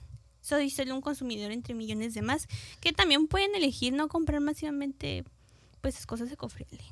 Soy 0.49 0.71
solo 0.71 0.95
un 0.95 1.03
consumidor 1.03 1.51
entre 1.53 1.75
millones 1.75 2.15
de 2.15 2.23
más 2.23 2.47
que 2.81 2.93
también 2.93 3.27
pueden 3.29 3.55
elegir 3.55 3.93
no 3.93 4.09
comprar 4.09 4.41
masivamente 4.41 5.25
pues 5.83 6.07
cosas 6.07 6.33
eco-friendly. 6.33 6.85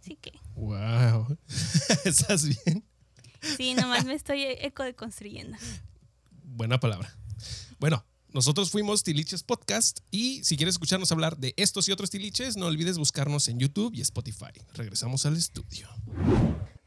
Así 0.00 0.16
que 0.16 0.32
Wow. 0.56 1.36
¿Estás 2.04 2.44
bien? 2.48 2.82
sí, 3.56 3.74
nomás 3.74 4.06
me 4.06 4.14
estoy 4.14 4.42
eco 4.44 4.84
deconstruyendo. 4.84 5.56
Buena 6.44 6.80
palabra. 6.80 7.14
Bueno, 7.78 8.04
nosotros 8.32 8.70
fuimos 8.70 9.02
Tiliches 9.02 9.42
Podcast 9.42 10.00
y 10.10 10.42
si 10.42 10.56
quieres 10.56 10.76
escucharnos 10.76 11.12
hablar 11.12 11.36
de 11.36 11.52
estos 11.58 11.88
y 11.88 11.92
otros 11.92 12.08
tiliches, 12.08 12.56
no 12.56 12.66
olvides 12.66 12.96
buscarnos 12.96 13.48
en 13.48 13.58
YouTube 13.58 13.92
y 13.94 14.00
Spotify. 14.00 14.52
Regresamos 14.72 15.26
al 15.26 15.36
estudio. 15.36 15.88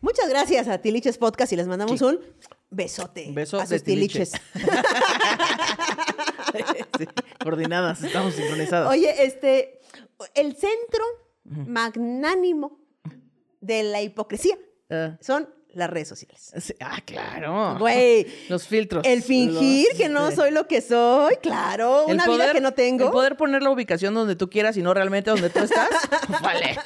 Muchas 0.02 0.30
gracias 0.30 0.68
a 0.68 0.80
Tiliches 0.80 1.18
Podcast 1.18 1.54
y 1.54 1.58
les 1.58 1.68
mandamos 1.68 2.02
un 2.02 2.20
besote. 2.70 3.32
Beso 3.32 3.60
a 3.60 3.66
de 3.66 3.78
sus 3.78 3.84
tiliches. 3.84 4.32
Sí, 6.98 7.06
coordinadas, 7.44 8.04
estamos 8.04 8.34
sincronizadas. 8.34 8.90
Oye, 8.90 9.24
este, 9.26 9.80
el 10.36 10.56
centro 10.56 11.04
magnánimo 11.44 12.80
de 13.62 13.84
la 13.84 14.02
hipocresía 14.02 14.58
Ah, 14.90 15.18
son 15.22 15.50
las 15.74 15.90
redes 15.90 16.08
sociales. 16.08 16.52
sí, 16.60 16.74
ah, 16.80 17.00
claro. 17.06 17.76
Güey, 17.78 18.26
Los 18.50 18.68
filtros. 18.68 19.04
el 19.06 19.22
fingir 19.22 19.88
Los, 19.90 19.98
que 19.98 20.10
no 20.10 20.32
soy 20.32 20.52
lo 20.52 20.68
que 20.68 20.82
soy, 20.82 21.36
claro, 21.42 22.06
el 22.08 22.16
una 22.16 22.26
vida 22.26 22.38
poder- 22.38 22.54
que 22.54 22.62
no 22.62 22.72
tengo. 22.74 23.06
El 23.06 23.12
poder 23.12 23.36
poner 23.38 23.62
la 23.62 23.70
ubicación 23.70 24.14
donde 24.14 24.36
tú 24.36 24.50
quieras 24.50 24.78
y 24.78 24.82
no 24.82 24.94
realmente 24.94 25.30
donde 25.30 25.50
tú 25.50 25.60
estás. 25.60 25.90
vale. 26.42 26.80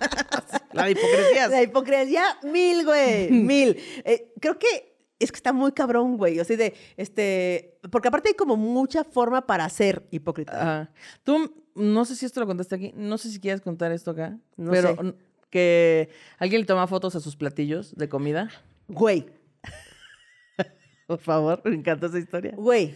la 0.72 0.90
hipocresía. 0.90 1.48
La 1.48 1.62
hipocresía, 1.62 2.24
mil, 2.44 2.84
güey, 2.86 3.30
mil. 3.30 3.76
Eh, 4.04 4.32
creo 4.40 4.58
que 4.58 4.91
es 5.22 5.32
que 5.32 5.36
está 5.36 5.52
muy 5.52 5.72
cabrón, 5.72 6.16
güey. 6.16 6.38
O 6.40 6.44
sea, 6.44 6.56
de, 6.56 6.74
este, 6.96 7.78
porque 7.90 8.08
aparte 8.08 8.28
hay 8.30 8.34
como 8.34 8.56
mucha 8.56 9.04
forma 9.04 9.46
para 9.46 9.68
ser 9.68 10.06
hipócrita. 10.10 10.90
Tú, 11.24 11.64
no 11.74 12.04
sé 12.04 12.16
si 12.16 12.26
esto 12.26 12.40
lo 12.40 12.46
contaste 12.46 12.74
aquí, 12.74 12.92
no 12.96 13.18
sé 13.18 13.30
si 13.30 13.40
quieres 13.40 13.60
contar 13.60 13.92
esto 13.92 14.10
acá, 14.12 14.38
No 14.56 14.70
pero 14.70 14.94
sé. 14.96 15.14
que 15.50 16.08
alguien 16.38 16.60
le 16.62 16.66
toma 16.66 16.86
fotos 16.86 17.14
a 17.16 17.20
sus 17.20 17.36
platillos 17.36 17.94
de 17.96 18.08
comida. 18.08 18.50
Güey, 18.88 19.26
Por 21.06 21.18
favor, 21.18 21.60
me 21.64 21.74
encanta 21.74 22.06
esa 22.06 22.18
historia. 22.18 22.52
güey. 22.56 22.94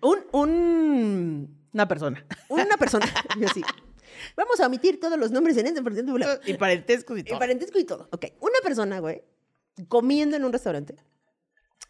Un, 0.00 0.18
un, 0.32 1.58
Una 1.72 1.88
persona. 1.88 2.24
una 2.48 2.76
persona, 2.76 3.06
yo 3.38 3.48
sí. 3.48 3.62
Vamos 4.36 4.58
a 4.60 4.66
omitir 4.66 4.98
todos 5.00 5.18
los 5.18 5.30
nombres 5.30 5.56
en 5.58 5.66
este 5.66 5.80
Y 6.46 6.54
parentescos 6.54 7.16
y 7.18 7.20
Y 7.20 7.24
todo. 7.24 7.38
parentesco 7.38 7.78
y 7.78 7.84
todo. 7.84 8.08
Ok, 8.12 8.26
una 8.40 8.58
persona, 8.62 8.98
güey, 9.00 9.22
comiendo 9.86 10.36
en 10.36 10.44
un 10.44 10.52
restaurante, 10.52 10.96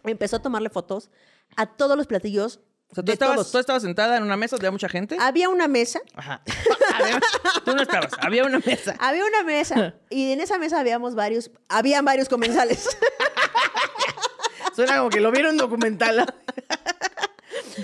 empezó 0.05 0.37
a 0.37 0.43
tomarle 0.43 0.71
fotos 0.71 1.11
a 1.57 1.67
todos 1.77 1.97
los 1.97 2.07
platillos. 2.07 2.61
O 2.91 2.95
sea, 2.95 3.03
tú 3.05 3.09
de 3.09 3.13
estabas, 3.13 3.37
todos. 3.37 3.53
tú 3.53 3.59
estabas 3.59 3.83
sentada 3.83 4.17
en 4.17 4.23
una 4.23 4.37
mesa 4.37 4.57
había 4.57 4.71
mucha 4.71 4.89
gente. 4.89 5.17
Había 5.21 5.49
una 5.51 5.69
mesa, 5.69 6.01
Ajá. 6.15 6.43
Había- 6.95 7.21
tú 7.65 7.75
no 7.75 7.83
estabas, 7.83 8.13
había 8.21 8.45
una 8.45 8.61
mesa. 8.61 8.97
había 8.99 9.25
una 9.27 9.43
mesa, 9.45 9.95
y 10.11 10.33
en 10.33 10.41
esa 10.41 10.59
mesa 10.59 10.81
habíamos 10.81 11.15
varios, 11.15 11.51
habían 11.69 12.05
varios 12.05 12.29
comensales. 12.29 12.89
Suena 14.75 14.99
como 14.99 15.11
que 15.11 15.21
lo 15.21 15.31
vieron 15.33 15.53
en 15.53 15.57
documental. 15.59 16.25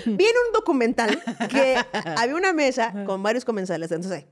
Vi 0.05 0.25
en 0.25 0.35
un 0.47 0.53
documental 0.53 1.21
que 1.49 1.77
había 2.17 2.35
una 2.35 2.53
mesa 2.53 2.93
con 3.05 3.21
varios 3.21 3.43
comensales. 3.43 3.91
Entonces, 3.91 4.25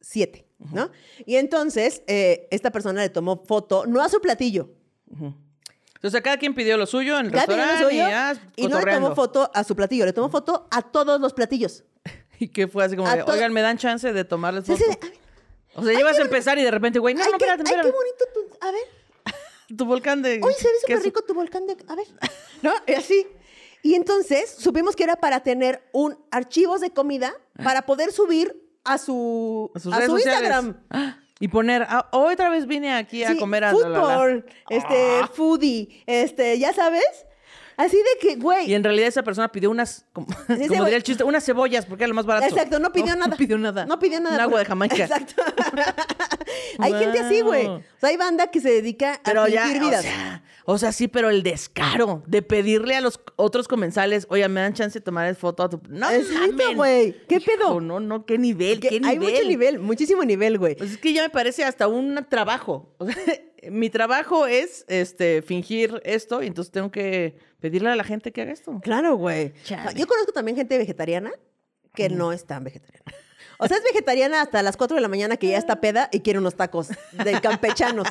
siete, 0.00 0.48
¿no? 0.72 0.90
Y 1.26 1.36
entonces, 1.36 2.02
eh, 2.06 2.48
esta 2.50 2.70
persona 2.70 3.00
le 3.02 3.08
tomó 3.08 3.44
foto, 3.46 3.86
no 3.86 4.00
a 4.02 4.08
su 4.08 4.20
platillo, 4.20 4.70
Entonces, 5.94 6.20
cada 6.22 6.36
quien 6.36 6.54
pidió 6.54 6.76
lo 6.76 6.86
suyo 6.86 7.18
en 7.18 7.26
el 7.26 7.32
cada 7.32 7.46
pidió 7.46 7.58
lo 7.58 7.62
restaurante 7.62 7.90
suyo, 7.90 8.06
y, 8.06 8.10
ya, 8.10 8.52
y 8.56 8.66
no 8.66 8.80
le 8.80 8.92
tomó 8.92 9.14
foto 9.14 9.50
a 9.54 9.62
su 9.64 9.76
platillo, 9.76 10.04
le 10.04 10.12
tomó 10.12 10.28
foto 10.28 10.66
a 10.70 10.82
todos 10.82 11.20
los 11.20 11.32
platillos. 11.32 11.84
¿Y 12.40 12.48
qué 12.48 12.66
fue 12.66 12.84
así 12.84 12.96
como 12.96 13.08
A 13.08 13.16
de, 13.16 13.22
oigan, 13.22 13.52
¿me 13.52 13.60
dan 13.62 13.78
chance 13.78 14.12
de 14.12 14.24
tomarles 14.24 14.64
Sí, 14.66 14.72
foto? 14.72 14.84
sí, 14.90 14.98
"Ay, 15.02 15.12
O 15.74 15.84
sea, 15.84 15.94
llevas 15.96 16.18
a 16.18 16.22
empezar 16.22 16.58
y 16.58 16.62
de 16.62 16.70
repente, 16.70 16.98
güey, 16.98 17.14
no, 17.14 17.22
ay, 17.22 17.30
no, 17.32 17.38
qué, 17.38 17.44
espérate, 17.44 17.70
ay, 17.70 17.82
qué 17.82 17.90
bonito 17.92 18.24
tu, 18.34 18.66
a 18.66 18.70
ver, 18.72 18.82
Tu 19.76 19.84
volcán 19.84 20.22
de... 20.22 20.40
Uy, 20.42 20.52
se 20.54 20.68
ve 20.68 20.74
súper 20.80 21.02
rico 21.02 21.22
tu 21.22 21.34
volcán 21.34 21.66
de... 21.66 21.76
A 21.88 21.94
ver, 21.94 22.06
¿no? 22.62 22.72
Y 22.86 22.92
así. 22.94 23.26
Y 23.84 23.94
entonces 23.94 24.50
supimos 24.58 24.96
que 24.96 25.04
era 25.04 25.16
para 25.16 25.40
tener 25.42 25.88
un 25.92 26.18
archivos 26.30 26.80
de 26.80 26.90
comida 26.90 27.32
para 27.64 27.82
poder 27.86 28.12
subir 28.12 28.60
a 28.84 28.98
su, 28.98 29.70
A 29.74 29.78
sus 29.80 29.92
a 29.92 29.96
redes 29.96 30.10
su 30.10 30.16
sociales. 30.18 30.42
Instagram. 30.50 30.82
Ah, 30.90 31.18
Y 31.42 31.48
poner, 31.48 31.84
ah, 31.88 32.06
otra 32.12 32.50
vez 32.50 32.66
vine 32.68 32.94
aquí 32.94 33.24
a 33.24 33.32
Sí, 33.32 33.36
comer 33.36 33.64
a... 33.64 33.72
food 33.72 33.82
la, 33.82 33.88
la, 33.88 33.98
la". 33.98 34.16
porn, 34.16 34.46
este, 34.70 35.18
Ah. 35.22 35.30
foodie, 35.34 36.02
este, 36.06 36.56
ya 36.58 36.72
sabes. 36.72 37.26
Así 37.76 37.96
de 37.96 38.04
que, 38.20 38.36
güey. 38.36 38.70
Y 38.70 38.74
en 38.74 38.84
realidad 38.84 39.08
esa 39.08 39.24
persona 39.24 39.50
pidió 39.50 39.68
unas, 39.70 40.04
como, 40.12 40.28
diría 40.48 40.86
el 40.96 41.02
chiste, 41.02 41.24
unas 41.24 41.44
cebollas, 41.44 41.84
porque 41.84 42.04
era 42.04 42.08
lo 42.10 42.14
más 42.14 42.26
barato. 42.26 42.46
Exacto, 42.46 42.78
no 42.78 42.92
pidió 42.92 43.16
nada. 43.16 43.26
No 43.26 43.36
pidió 43.36 43.58
nada. 43.58 43.86
No 43.86 43.98
pidió 43.98 44.20
nada. 44.20 44.36
Un 44.36 44.40
agua 44.42 44.60
de 44.60 44.64
Jamaica. 44.66 44.94
Exacto. 44.96 45.42
hay 46.78 46.92
gente 46.94 47.18
así, 47.18 47.40
güey. 47.40 47.66
O 47.66 47.82
sea, 47.98 48.10
hay 48.10 48.16
banda 48.16 48.46
que 48.52 48.60
se 48.60 48.70
dedica 48.70 49.14
a 49.14 49.20
Pero 49.24 49.48
ya, 49.48 49.64
fingir 49.64 49.82
o 49.82 49.86
vidas. 49.86 50.02
sea, 50.02 50.42
o 50.64 50.78
sea, 50.78 50.92
sí, 50.92 51.08
pero 51.08 51.30
el 51.30 51.42
descaro 51.42 52.22
de 52.26 52.42
pedirle 52.42 52.94
a 52.96 53.00
los 53.00 53.20
otros 53.36 53.68
comensales, 53.68 54.26
oye, 54.30 54.48
me 54.48 54.60
dan 54.60 54.74
chance 54.74 54.98
de 54.98 55.04
tomar 55.04 55.34
foto 55.34 55.62
a 55.62 55.68
tu... 55.68 55.80
No, 55.88 56.10
Exacto, 56.10 56.74
güey. 56.74 57.16
¿Qué 57.26 57.40
pedo? 57.40 57.70
Hijo, 57.70 57.80
no, 57.80 58.00
no, 58.00 58.24
qué 58.26 58.38
nivel, 58.38 58.80
Que 58.80 58.88
qué 58.88 59.00
nivel. 59.00 59.10
hay 59.10 59.18
mucho 59.18 59.48
nivel, 59.48 59.78
muchísimo 59.78 60.24
nivel, 60.24 60.58
güey. 60.58 60.76
Pues 60.76 60.92
es 60.92 60.98
que 60.98 61.12
ya 61.12 61.22
me 61.22 61.30
parece 61.30 61.64
hasta 61.64 61.88
un 61.88 62.26
trabajo. 62.28 62.94
O 62.98 63.06
sea, 63.06 63.16
mi 63.70 63.90
trabajo 63.90 64.46
es 64.46 64.84
este 64.88 65.42
fingir 65.42 66.00
esto 66.04 66.42
y 66.42 66.46
entonces 66.46 66.72
tengo 66.72 66.90
que 66.90 67.36
pedirle 67.60 67.90
a 67.90 67.96
la 67.96 68.04
gente 68.04 68.32
que 68.32 68.42
haga 68.42 68.52
esto. 68.52 68.80
Claro, 68.82 69.16
güey. 69.16 69.52
Yo 69.96 70.06
conozco 70.06 70.32
también 70.32 70.56
gente 70.56 70.78
vegetariana 70.78 71.32
que 71.94 72.08
no 72.08 72.32
es 72.32 72.44
tan 72.46 72.64
vegetariana. 72.64 73.04
O 73.58 73.68
sea, 73.68 73.76
es 73.76 73.84
vegetariana 73.84 74.42
hasta 74.42 74.62
las 74.62 74.76
4 74.76 74.96
de 74.96 75.00
la 75.00 75.08
mañana 75.08 75.36
que 75.36 75.48
ya 75.48 75.58
está 75.58 75.80
peda 75.80 76.08
y 76.10 76.20
quiere 76.20 76.38
unos 76.40 76.56
tacos 76.56 76.88
de 77.12 77.40
campechanos. 77.42 78.08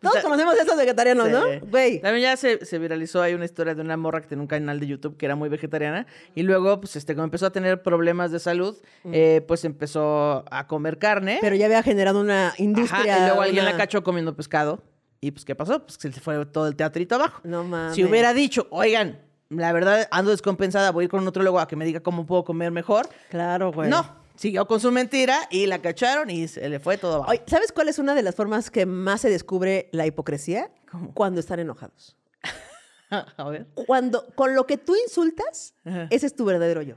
Todos 0.00 0.18
conocemos 0.22 0.54
a 0.58 0.62
esos 0.62 0.76
vegetarianos, 0.76 1.30
¿no? 1.30 1.42
Güey. 1.68 2.00
También 2.00 2.22
ya 2.22 2.36
se, 2.36 2.64
se 2.64 2.78
viralizó 2.78 3.22
ahí 3.22 3.34
una 3.34 3.44
historia 3.44 3.74
de 3.74 3.80
una 3.80 3.96
morra 3.96 4.20
que 4.20 4.28
tenía 4.28 4.42
un 4.42 4.48
canal 4.48 4.80
de 4.80 4.86
YouTube 4.86 5.16
que 5.16 5.26
era 5.26 5.36
muy 5.36 5.48
vegetariana 5.48 6.06
y 6.34 6.42
luego, 6.42 6.80
pues, 6.80 6.96
este, 6.96 7.14
como 7.14 7.24
empezó 7.24 7.46
a 7.46 7.50
tener 7.50 7.82
problemas 7.82 8.30
de 8.32 8.38
salud, 8.38 8.76
eh, 9.12 9.42
pues 9.46 9.64
empezó 9.64 10.44
a 10.50 10.66
comer 10.66 10.98
carne. 10.98 11.38
Pero 11.40 11.56
ya 11.56 11.66
había 11.66 11.82
generado 11.82 12.20
una 12.20 12.48
Ajá, 12.48 12.56
industria. 12.58 13.18
y 13.18 13.26
luego 13.26 13.42
alguien 13.42 13.64
la 13.64 13.76
cachó 13.76 14.02
comiendo 14.02 14.34
pescado. 14.36 14.82
Y 15.20 15.30
pues, 15.30 15.44
¿qué 15.44 15.54
pasó? 15.54 15.82
Pues 15.84 15.96
que 15.96 16.12
se 16.12 16.20
fue 16.20 16.44
todo 16.46 16.66
el 16.68 16.76
teatrito 16.76 17.14
abajo. 17.14 17.40
No 17.44 17.64
mames. 17.64 17.94
Si 17.94 18.04
hubiera 18.04 18.34
dicho, 18.34 18.66
oigan, 18.70 19.20
la 19.48 19.72
verdad 19.72 20.08
ando 20.10 20.30
descompensada, 20.30 20.90
voy 20.90 21.02
a 21.02 21.04
ir 21.04 21.10
con 21.10 21.20
un 21.20 21.24
nutrólogo 21.24 21.60
a 21.60 21.68
que 21.68 21.76
me 21.76 21.84
diga 21.84 22.00
cómo 22.00 22.26
puedo 22.26 22.44
comer 22.44 22.70
mejor. 22.70 23.08
Claro, 23.30 23.72
güey. 23.72 23.88
No, 23.88 24.04
siguió 24.36 24.66
con 24.66 24.80
su 24.80 24.90
mentira 24.90 25.48
y 25.50 25.66
la 25.66 25.80
cacharon 25.80 26.30
y 26.30 26.48
se 26.48 26.68
le 26.68 26.80
fue 26.80 26.98
todo. 26.98 27.22
Oye, 27.22 27.42
¿Sabes 27.46 27.72
cuál 27.72 27.88
es 27.88 27.98
una 27.98 28.14
de 28.14 28.22
las 28.22 28.34
formas 28.34 28.70
que 28.70 28.86
más 28.86 29.20
se 29.20 29.30
descubre 29.30 29.88
la 29.92 30.06
hipocresía? 30.06 30.70
¿Cómo? 30.90 31.12
Cuando 31.14 31.40
están 31.40 31.60
enojados. 31.60 32.16
a 33.10 33.48
ver. 33.48 33.66
Cuando 33.74 34.26
con 34.34 34.54
lo 34.54 34.66
que 34.66 34.78
tú 34.78 34.94
insultas, 34.96 35.74
Ajá. 35.84 36.08
ese 36.10 36.26
es 36.26 36.34
tu 36.36 36.44
verdadero 36.44 36.82
yo. 36.82 36.96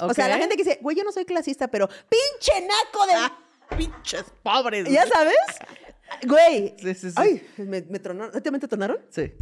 O 0.00 0.14
sea, 0.14 0.28
la 0.28 0.38
gente 0.38 0.56
que 0.56 0.64
dice, 0.64 0.78
güey, 0.80 0.96
yo 0.96 1.04
no 1.04 1.12
soy 1.12 1.24
clasista, 1.26 1.68
pero 1.68 1.86
pinche 1.86 2.66
naco 2.66 3.06
de. 3.06 3.12
Ah, 3.14 3.38
pinches 3.76 4.24
pobres. 4.42 4.88
¿Ya 4.88 5.06
sabes? 5.06 5.34
Güey. 6.26 6.74
Sí, 6.76 6.94
sí, 6.94 7.10
sí. 7.10 7.14
Ay, 7.16 7.46
me, 7.56 7.82
me 7.82 8.00
tronaron. 8.00 8.32
¿Te 8.32 8.50
te 8.50 8.66
tronaron? 8.66 8.98
Sí. 9.10 9.32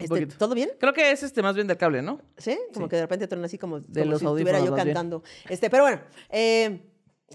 Este. 0.00 0.26
¿Todo 0.26 0.54
bien? 0.54 0.70
Creo 0.78 0.92
que 0.92 1.10
es 1.12 1.22
este 1.22 1.42
más 1.42 1.54
bien 1.54 1.66
del 1.66 1.76
cable, 1.76 2.02
¿no? 2.02 2.20
¿Sí? 2.36 2.58
Como 2.74 2.88
que 2.88 2.96
de 2.96 3.02
repente 3.02 3.26
tronan 3.28 3.44
así 3.44 3.58
como, 3.58 3.80
De 3.80 4.00
como 4.00 4.10
los 4.12 4.20
si 4.20 4.26
estuviera 4.26 4.58
yo 4.58 4.72
bien. 4.74 4.86
cantando. 4.86 5.22
Este, 5.48 5.68
pero 5.70 5.84
bueno, 5.84 6.00
eh, 6.30 6.82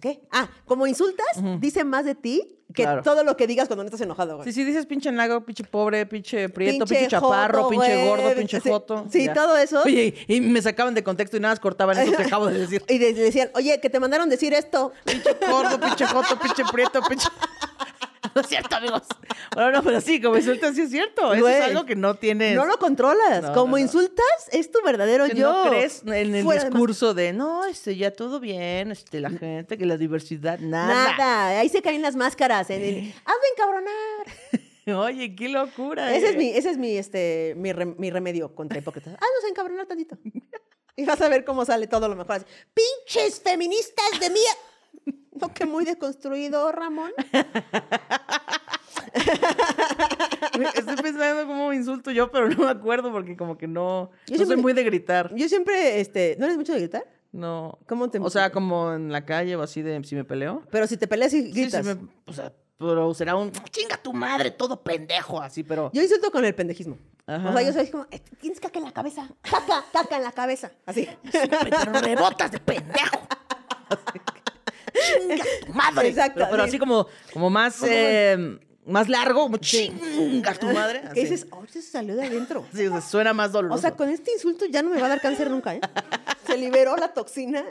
¿qué? 0.01 0.22
Ah, 0.32 0.49
como 0.66 0.88
insultas, 0.88 1.26
dice 1.59 1.84
más 1.84 2.05
de 2.05 2.16
ti 2.16 2.51
que 2.74 2.82
Claro. 2.82 3.03
todo 3.03 3.24
lo 3.24 3.38
que 3.38 3.45
digas 3.47 3.68
cuando 3.68 3.84
no 3.84 3.88
estás 3.88 4.01
enojado, 4.01 4.38
güey. 4.38 4.45
Sí, 4.45 4.51
sí, 4.51 4.63
dices 4.66 4.86
pinche 4.88 5.11
nago, 5.11 5.45
pinche 5.45 5.63
pobre, 5.63 6.05
pinche 6.07 6.49
prieto, 6.49 6.80
pinche, 6.80 6.95
Pinche 6.95 7.09
chaparro, 7.11 7.70
pinche 7.70 8.07
gordo, 8.07 8.34
pinche 8.36 8.59
Sí, 8.59 8.70
joto. 8.70 9.05
sí, 9.09 9.30
todo 9.34 9.55
eso. 9.55 9.84
Oye, 9.86 10.16
y 10.28 10.41
me 10.41 10.61
sacaban 10.61 10.93
de 10.95 11.03
contexto 11.03 11.38
y 11.38 11.39
nada 11.39 11.53
más 11.53 11.59
cortaban 11.59 11.95
eso 11.97 12.11
que 12.18 12.24
acabo 12.36 12.47
de 12.47 12.59
decir. 12.59 12.84
Y 12.89 12.97
de- 12.97 13.13
decían, 13.13 13.51
oye, 13.53 13.80
que 13.80 13.89
te 13.91 13.99
mandaron 13.99 14.28
decir 14.30 14.51
esto. 14.53 14.91
Pinche 15.05 15.38
gordo, 15.47 15.80
pinche 15.80 16.05
joto, 16.07 16.39
pinche 16.39 16.63
prieto, 16.72 17.01
pinche... 17.07 17.28
No 18.36 18.41
es 18.41 18.47
cierto, 18.47 18.76
amigos. 18.76 19.03
Bueno, 19.53 19.71
no, 19.71 19.84
pero 19.84 20.01
sí, 20.01 20.21
como 20.21 20.38
insultas 20.38 20.76
sí 20.76 20.82
es 20.82 20.89
cierto. 20.89 21.34
Eso 21.34 21.41
Güey. 21.43 21.55
es 21.55 21.61
algo 21.61 21.86
que 21.86 21.95
no 21.95 22.15
tienes... 22.15 22.55
No 22.55 22.65
lo 22.65 22.78
controlas. 22.78 23.43
No, 23.43 23.53
como 23.53 23.67
no, 23.67 23.71
no. 23.71 23.78
insultas, 23.80 24.26
es 24.51 24.71
tu 24.71 24.80
verdadero 24.84 25.26
que 25.28 25.36
yo. 25.36 25.51
no 25.65 25.69
crees 25.69 26.01
en 26.05 26.36
el 26.36 26.43
Fuera 26.43 26.63
de 26.63 26.69
discurso 26.69 27.13
de, 27.13 27.34
no, 27.34 27.65
este, 27.65 27.95
ya 27.95 28.11
todo 28.11 28.39
bien, 28.39 28.91
este, 28.91 29.19
la 29.19 29.30
gente, 29.30 29.78
que 29.78 29.86
la 29.86 29.97
diversidad, 29.97 30.59
nada. 30.59 31.15
Nada. 31.17 31.59
Ahí 31.59 31.69
se 31.69 31.82
caen 31.82 32.01
las 32.01 32.15
máscaras. 32.15 32.69
En 32.69 32.82
el, 32.82 32.97
hazme 33.26 33.47
encabronar. 33.55 35.05
Oye, 35.05 35.36
qué 35.36 35.49
locura. 35.49 36.13
Ese 36.15 36.30
es 36.30 36.36
eh. 36.36 36.38
mi, 36.38 36.49
ese 36.49 36.69
es 36.71 36.78
mi, 36.78 36.95
este, 36.97 37.53
mi, 37.57 37.71
rem- 37.71 37.95
mi 37.97 38.11
remedio 38.11 38.53
contra 38.53 38.78
hipócritas. 38.78 39.13
Haznos 39.13 39.49
encabronar 39.49 39.86
tantito. 39.86 40.17
Y 40.97 41.03
vas 41.03 41.19
a 41.19 41.28
ver 41.28 41.43
cómo 41.43 41.65
sale 41.65 41.88
todo 41.88 42.07
lo 42.07 42.15
mejor. 42.15 42.38
Así, 42.38 42.45
¡Pinches 42.73 43.41
feministas 43.41 44.17
de 44.17 44.30
mía! 44.30 45.15
No, 45.40 45.54
que 45.54 45.66
muy 45.66 45.86
deconstruido, 45.86 46.72
Ramón. 46.72 47.12
Estoy 50.76 50.96
pensando 50.98 51.46
cómo 51.48 51.74
insulto 51.74 52.12
yo, 52.12 52.32
pero 52.32 52.50
no 52.50 52.58
me 52.66 52.70
acuerdo 52.70 53.12
porque 53.12 53.36
como 53.36 53.58
que 53.58 53.68
no... 53.68 54.12
Yo 54.28 54.38
no 54.38 54.46
soy 54.46 54.58
muy 54.58 54.74
de 54.74 54.84
gritar. 54.84 55.34
Yo 55.36 55.48
siempre, 55.50 56.00
este, 56.00 56.36
¿no 56.40 56.46
eres 56.46 56.58
mucho 56.58 56.74
de 56.74 56.80
gritar? 56.80 57.06
No. 57.32 57.80
¿Cómo 57.88 58.10
te- 58.10 58.20
O 58.20 58.30
sea, 58.30 58.52
como 58.52 58.94
en 58.94 59.12
la 59.12 59.26
calle 59.26 59.56
o 59.56 59.62
así 59.62 59.82
de 59.82 60.02
si 60.06 60.16
me 60.16 60.24
peleo. 60.24 60.64
Pero 60.72 60.88
si 60.88 60.96
te 60.98 61.08
peleas 61.08 61.34
y 61.34 61.52
gritas. 61.52 61.86
sí 61.86 61.94
me- 61.94 62.08
o 62.26 62.34
sea, 62.34 62.54
pero 62.78 63.14
será 63.14 63.36
un 63.36 63.52
chinga 63.72 63.98
tu 63.98 64.14
madre, 64.14 64.52
todo 64.52 64.82
pendejo, 64.82 65.42
así, 65.42 65.64
pero. 65.64 65.92
Yo 65.94 66.02
insulto 66.02 66.32
con 66.32 66.46
el 66.46 66.56
pendejismo. 66.56 66.98
Ajá. 67.28 67.50
O 67.50 67.54
sea, 67.54 67.62
yo 67.62 67.74
soy 67.74 67.88
como, 67.90 68.06
"Eh, 68.12 68.22
tienes 68.40 68.60
caca 68.62 68.80
en 68.80 68.86
la 68.86 68.92
cabeza. 68.94 69.28
Caca, 69.42 69.84
caca 69.92 70.16
en 70.18 70.24
la 70.24 70.32
cabeza. 70.32 70.72
Así. 70.86 71.08
Pero 71.32 72.00
rebotas 72.02 72.52
de 72.52 72.60
pendejo. 72.60 73.18
chinga 74.96 75.43
tu 75.66 75.74
madre. 75.74 76.10
Exacto, 76.10 76.34
Pero, 76.36 76.48
pero 76.52 76.64
sí. 76.64 76.70
así 76.70 76.80
como, 76.80 77.08
como 77.34 77.50
más, 77.50 77.82
eh, 77.84 78.58
más 78.86 79.10
largo, 79.10 79.43
como 79.43 79.58
chinga 79.58 80.54
tu 80.56 80.68
madre. 80.68 81.02
Que 81.02 81.08
así. 81.08 81.20
dices, 81.22 81.48
oh, 81.52 81.64
eso 81.64 81.82
salió 81.82 82.16
de 82.16 82.26
adentro. 82.26 82.66
Sí, 82.74 82.88
o 82.88 82.91
sea, 82.91 83.02
suena 83.02 83.34
más 83.34 83.52
doloroso. 83.52 83.78
O 83.78 83.82
sea, 83.82 83.91
con 83.96 84.10
este 84.10 84.32
insulto 84.32 84.66
ya 84.66 84.82
no 84.82 84.89
me 84.89 85.00
va 85.00 85.08
a 85.08 85.10
dar 85.10 85.22
cáncer 85.22 85.50
nunca, 85.50 85.76
¿eh? 85.76 85.82
Se 86.46 86.58
liberó 86.58 86.96
la 86.96 87.14
toxina. 87.14 87.64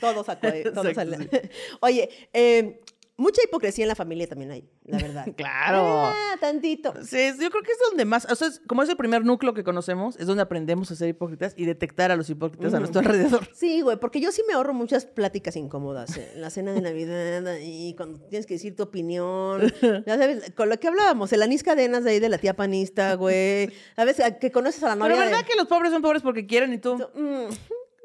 Todo 0.00 0.24
sacó 0.24 0.48
todo 0.48 0.88
Exacto, 0.88 0.94
sale. 0.94 1.50
Oye, 1.80 2.08
eh, 2.32 2.80
mucha 3.22 3.40
hipocresía 3.42 3.84
en 3.84 3.88
la 3.88 3.94
familia 3.94 4.26
también 4.26 4.50
hay, 4.50 4.68
la 4.84 4.98
verdad. 4.98 5.26
Claro. 5.36 6.12
Ah, 6.14 6.36
tantito. 6.40 6.92
Sí, 7.04 7.30
yo 7.40 7.50
creo 7.50 7.62
que 7.62 7.72
es 7.72 7.78
donde 7.88 8.04
más, 8.04 8.26
o 8.30 8.34
sea, 8.34 8.48
es- 8.48 8.60
como 8.66 8.82
es 8.82 8.88
el 8.88 8.96
primer 8.96 9.24
núcleo 9.24 9.54
que 9.54 9.64
conocemos, 9.64 10.16
es 10.16 10.26
donde 10.26 10.42
aprendemos 10.42 10.90
a 10.90 10.96
ser 10.96 11.08
hipócritas 11.08 11.54
y 11.56 11.64
detectar 11.64 12.10
a 12.10 12.16
los 12.16 12.28
hipócritas 12.28 12.74
a 12.74 12.78
nuestro 12.78 13.00
alrededor. 13.00 13.48
Sí, 13.54 13.80
güey, 13.80 13.96
porque 13.98 14.20
yo 14.20 14.32
sí 14.32 14.42
me 14.46 14.54
ahorro 14.54 14.74
muchas 14.74 15.06
pláticas 15.06 15.56
incómodas 15.56 16.16
eh, 16.16 16.30
en 16.34 16.40
la 16.42 16.50
cena 16.50 16.72
de 16.72 16.80
Navidad 16.80 17.56
y 17.62 17.94
cuando 17.96 18.18
tienes 18.28 18.46
que 18.46 18.54
decir 18.54 18.76
tu 18.76 18.82
opinión. 18.82 19.72
Ya 20.06 20.18
sabes, 20.18 20.52
con 20.56 20.68
lo 20.68 20.78
que 20.80 20.88
hablábamos, 20.88 21.32
el 21.32 21.42
anís 21.42 21.62
cadenas 21.62 22.02
de 22.04 22.10
ahí 22.12 22.18
de 22.20 22.28
la 22.28 22.38
tía 22.38 22.54
panista, 22.54 23.14
güey. 23.14 23.70
¿Sabes? 23.96 24.20
Que 24.40 24.50
conoces 24.50 24.82
a 24.82 24.88
la 24.88 24.96
novia 24.96 25.12
Pero 25.14 25.24
¿verdad 25.26 25.40
de... 25.40 25.44
que 25.46 25.56
los 25.56 25.66
pobres 25.68 25.92
son 25.92 26.02
pobres 26.02 26.22
porque 26.22 26.46
quieren 26.46 26.72
y 26.72 26.78
tú? 26.78 26.96
Mm, 27.14 27.46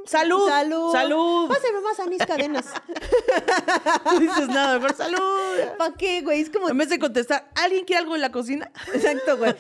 ¡Salud! 0.07 0.47
salud. 0.47 0.91
¡Salud! 0.91 1.47
Pásame 1.49 1.81
más 1.81 1.99
anís 1.99 2.25
cadenas. 2.25 2.65
No 4.05 4.19
dices 4.19 4.47
nada, 4.47 4.79
mejor 4.79 4.95
¡salud! 4.95 5.19
¿Para 5.77 5.95
qué, 5.95 6.21
güey? 6.21 6.41
Es 6.41 6.49
como... 6.49 6.69
En 6.69 6.77
vez 6.77 6.89
de 6.89 6.97
contestar, 6.97 7.49
¿alguien 7.55 7.85
quiere 7.85 8.01
algo 8.01 8.15
en 8.15 8.21
la 8.21 8.31
cocina? 8.31 8.71
Exacto, 8.93 9.37
güey. 9.37 9.53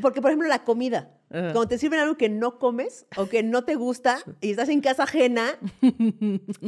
Porque, 0.00 0.20
por 0.20 0.30
ejemplo, 0.30 0.48
la 0.48 0.64
comida. 0.64 1.10
Ajá. 1.30 1.52
Cuando 1.52 1.68
te 1.68 1.78
sirven 1.78 2.00
algo 2.00 2.16
que 2.16 2.28
no 2.28 2.58
comes 2.58 3.06
o 3.16 3.28
que 3.28 3.42
no 3.42 3.64
te 3.64 3.76
gusta 3.76 4.18
y 4.40 4.50
estás 4.50 4.68
en 4.68 4.80
casa 4.80 5.04
ajena, 5.04 5.56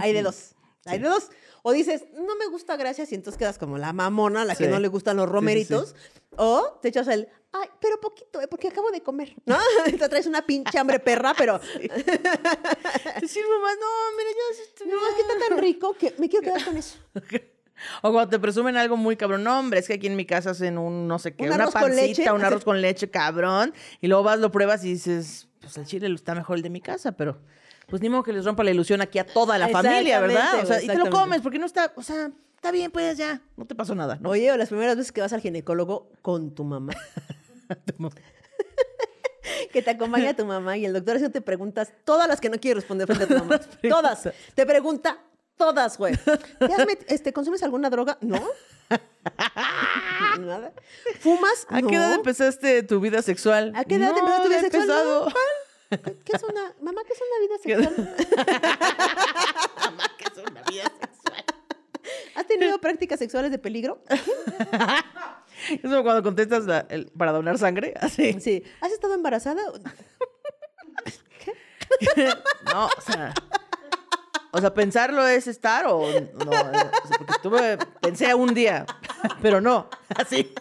hay 0.01 0.13
de 0.13 0.23
dos. 0.23 0.55
Hay 0.87 0.99
de 0.99 1.09
dos. 1.09 1.31
O 1.63 1.73
dices, 1.73 2.05
no 2.15 2.37
me 2.37 2.47
gusta, 2.47 2.77
gracias, 2.77 3.11
y 3.13 3.15
entonces 3.15 3.39
quedas 3.39 3.59
como 3.59 3.79
la 3.79 3.93
mamona, 3.93 4.45
la 4.45 4.55
que 4.55 4.65
Sí. 4.65 4.71
no 4.71 4.79
le 4.79 4.89
gustan 4.89 5.17
los 5.17 5.25
sí, 5.25 5.29
sí. 5.29 5.33
romeritos. 5.35 5.95
O 6.37 6.79
te 6.83 6.89
echas 6.89 7.09
el, 7.09 7.29
ay, 7.53 7.69
pero 7.81 8.01
poquito, 8.01 8.41
eh, 8.41 8.49
porque 8.49 8.69
acabo 8.69 8.91
de 8.91 9.01
comer. 9.03 9.35
¿No? 9.47 9.57
te 9.99 10.09
traes 10.09 10.27
una 10.27 10.45
pinche 10.45 10.79
hambre 10.79 10.99
perra, 10.99 11.35
pero 11.37 11.61
sirvo 13.29 13.61
más. 13.63 13.77
No, 13.81 13.91
mira, 14.17 14.31
ya. 14.31 14.87
no, 14.87 15.09
es 15.09 15.15
que 15.15 15.21
está 15.23 15.49
tan 15.49 15.59
rico 15.59 15.95
que 15.95 16.15
me 16.19 16.29
quiero 16.29 16.45
quedar 16.45 16.65
con 16.65 16.77
eso. 16.77 16.99
O 18.03 18.13
cuando 18.13 18.31
te 18.31 18.39
presumen 18.39 18.77
algo 18.77 18.97
muy 18.97 19.17
cabrón. 19.17 19.43
No, 19.43 19.59
hombre, 19.59 19.81
es 19.81 19.89
que 19.89 19.95
aquí 19.95 20.07
en 20.07 20.15
mi 20.15 20.25
casa 20.25 20.51
hacen 20.51 20.79
un 20.79 21.09
no 21.09 21.19
sé 21.19 21.35
qué, 21.35 21.45
Un 21.49 21.55
una 21.55 21.69
pancita, 21.69 22.33
un 22.33 22.45
arroz 22.45 22.65
con 22.65 22.81
leche, 22.81 23.11
cabrón. 23.11 23.75
Y 24.01 24.07
luego 24.07 24.23
vas, 24.23 24.39
lo 24.39 24.53
pruebas 24.53 24.85
y 24.85 24.93
dices, 24.93 25.49
pues 25.61 25.77
el 25.77 25.85
chile 25.85 26.09
está 26.15 26.37
mejor 26.37 26.57
el 26.57 26.63
de 26.63 26.71
mi 26.71 26.81
casa, 26.81 27.13
pero 27.13 27.37
pues 27.87 28.03
ni 28.03 28.09
modo 28.09 28.23
que 28.23 28.33
les 28.33 28.45
rompa 28.45 28.65
la 28.65 28.71
ilusión 28.71 29.01
aquí 29.01 29.19
a 29.19 29.27
toda 29.27 29.59
la 29.59 29.69
familia, 29.69 30.21
¿verdad? 30.21 30.63
O 30.63 30.67
sea, 30.67 30.83
y 30.83 30.87
te 30.87 30.97
lo 30.97 31.11
comes 31.11 31.41
porque 31.41 31.59
no 31.59 31.67
está, 31.67 31.93
o 31.97 32.03
sea, 32.03 32.31
está 32.57 32.71
bien, 32.71 32.91
pues 32.91 33.17
ya, 33.19 33.41
no 33.57 33.67
te 33.67 33.75
pasó 33.75 33.95
nada, 33.95 34.19
¿no? 34.21 34.31
Oye, 34.31 34.51
o 34.53 34.57
las 34.57 34.69
primeras 34.69 34.97
veces 34.97 35.13
que 35.13 35.21
vas 35.21 35.33
al 35.33 35.41
ginecólogo 35.41 36.11
con 36.23 36.55
tu 36.55 36.65
mamá. 36.65 36.93
que 39.73 39.83
te 39.83 39.91
acompaña 39.91 40.35
tu 40.35 40.45
mamá 40.45 40.77
y 40.77 40.87
el 40.87 40.93
doctor 40.93 41.17
haciendo 41.17 41.33
te 41.33 41.41
preguntas 41.41 41.93
todas 42.05 42.29
las 42.29 42.41
que 42.41 42.49
no 42.49 42.59
quiere 42.59 42.77
responder 42.77 43.07
frente 43.07 43.25
a 43.25 43.29
tu 43.29 43.35
mamá. 43.45 43.61
todas. 43.89 44.29
Te 44.55 44.67
pregunta 44.67 45.19
todas, 45.57 45.99
güey. 45.99 46.17
¿Te 46.17 46.65
has 46.73 46.87
met- 46.87 47.05
este, 47.09 47.33
¿Consumes 47.33 47.63
alguna 47.63 47.91
droga? 47.91 48.19
No. 48.21 48.41
Nada. 50.41 50.73
¿Fumas? 51.21 51.67
¿A 51.69 51.81
no. 51.81 51.89
qué 51.89 51.97
edad 51.97 52.15
empezaste 52.15 52.83
tu 52.83 53.01
vida 53.01 53.23
sexual? 53.23 53.73
¿A 53.75 53.85
qué 53.85 53.97
edad 53.97 54.11
No, 54.13 54.19
empezaste 54.19 54.43
tu 54.43 54.49
vida 54.49 54.61
sexual? 54.61 54.89
No. 54.89 55.27
¿Qué- 56.03 56.19
¿Qué 56.25 56.33
es 56.37 56.43
una... 56.43 56.75
Mamá, 56.81 57.03
¿qué 57.07 57.13
es 57.13 57.21
una 57.21 57.39
vida 57.41 57.59
sexual? 57.63 58.17
¿Qué 60.19 60.25
es 60.25 60.39
una 60.51 60.63
vida 60.63 60.85
sexual? 60.85 61.45
¿Has 62.35 62.47
tenido 62.47 62.79
prácticas 62.81 63.19
sexuales 63.19 63.51
de 63.51 63.59
peligro? 63.59 64.03
Es 65.71 65.81
como 65.81 66.03
cuando 66.03 66.23
contestas 66.23 66.65
la- 66.67 66.85
el- 66.91 67.11
para 67.17 67.33
donar 67.33 67.57
sangre, 67.59 67.95
así. 67.99 68.39
Sí. 68.41 68.63
¿Has 68.81 68.93
estado 68.93 69.15
embarazada? 69.15 69.63
No, 72.73 72.87
o 72.87 73.01
sea. 73.01 73.33
O 74.53 74.61
sea, 74.61 74.73
pensarlo 74.75 75.27
es 75.27 75.47
estar 75.47 75.87
o 75.87 76.01
no. 76.01 76.51
O 76.51 76.53
sea, 76.53 76.91
porque 77.19 77.33
estuve, 77.33 77.77
pensé 78.01 78.35
un 78.35 78.55
día, 78.55 78.87
pero 79.43 79.61
no, 79.61 79.89
así. 80.17 80.53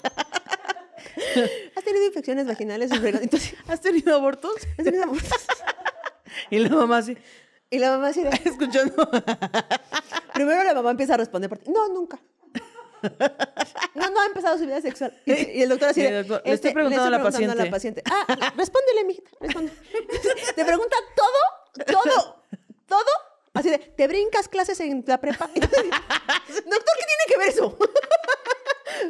¿Has 1.76 1.84
tenido 1.84 2.06
infecciones 2.06 2.46
vaginales? 2.48 2.92
Entonces, 2.92 3.56
¿Has 3.68 3.82
tenido 3.82 4.16
abortos? 4.16 4.54
¿has 4.78 4.84
tenido 4.84 5.04
abortos? 5.04 5.32
Y 6.50 6.58
la 6.58 6.70
mamá 6.70 6.98
así, 6.98 7.16
Y 7.70 7.78
la 7.78 7.92
mamá 7.92 8.08
así 8.08 8.24
de... 8.24 8.30
escuchando. 8.46 9.08
Primero 10.34 10.64
la 10.64 10.74
mamá 10.74 10.92
empieza 10.92 11.14
a 11.14 11.18
responder 11.18 11.48
por 11.48 11.60
ti. 11.60 11.70
No, 11.70 11.88
nunca. 11.90 12.20
No, 13.94 14.10
no 14.10 14.22
ha 14.22 14.26
empezado 14.26 14.58
su 14.58 14.66
vida 14.66 14.82
sexual. 14.82 15.16
Y, 15.26 15.32
y 15.32 15.62
el 15.62 15.70
doctor 15.70 15.90
así 15.90 16.02
de, 16.02 16.24
doctor, 16.24 16.42
le 16.44 16.54
estoy 16.54 16.74
preguntando 16.74 17.06
a 17.06 17.56
la 17.56 17.70
paciente. 17.70 18.02
Ah, 18.10 18.54
respóndele, 18.58 19.04
mijita, 19.06 19.30
responde. 19.40 19.72
Te 20.56 20.66
pregunta 20.66 20.96
todo, 21.16 21.86
todo, 21.86 22.44
todo. 22.88 23.12
Así 23.54 23.70
de, 23.70 23.78
¿te 23.78 24.08
brincas 24.08 24.48
clases 24.48 24.80
en 24.80 25.04
la 25.06 25.22
prepa? 25.22 25.46
Doctor, 25.48 25.74
¿qué 26.58 27.06
tiene 27.06 27.26
que 27.28 27.38
ver 27.38 27.50
eso? 27.50 27.78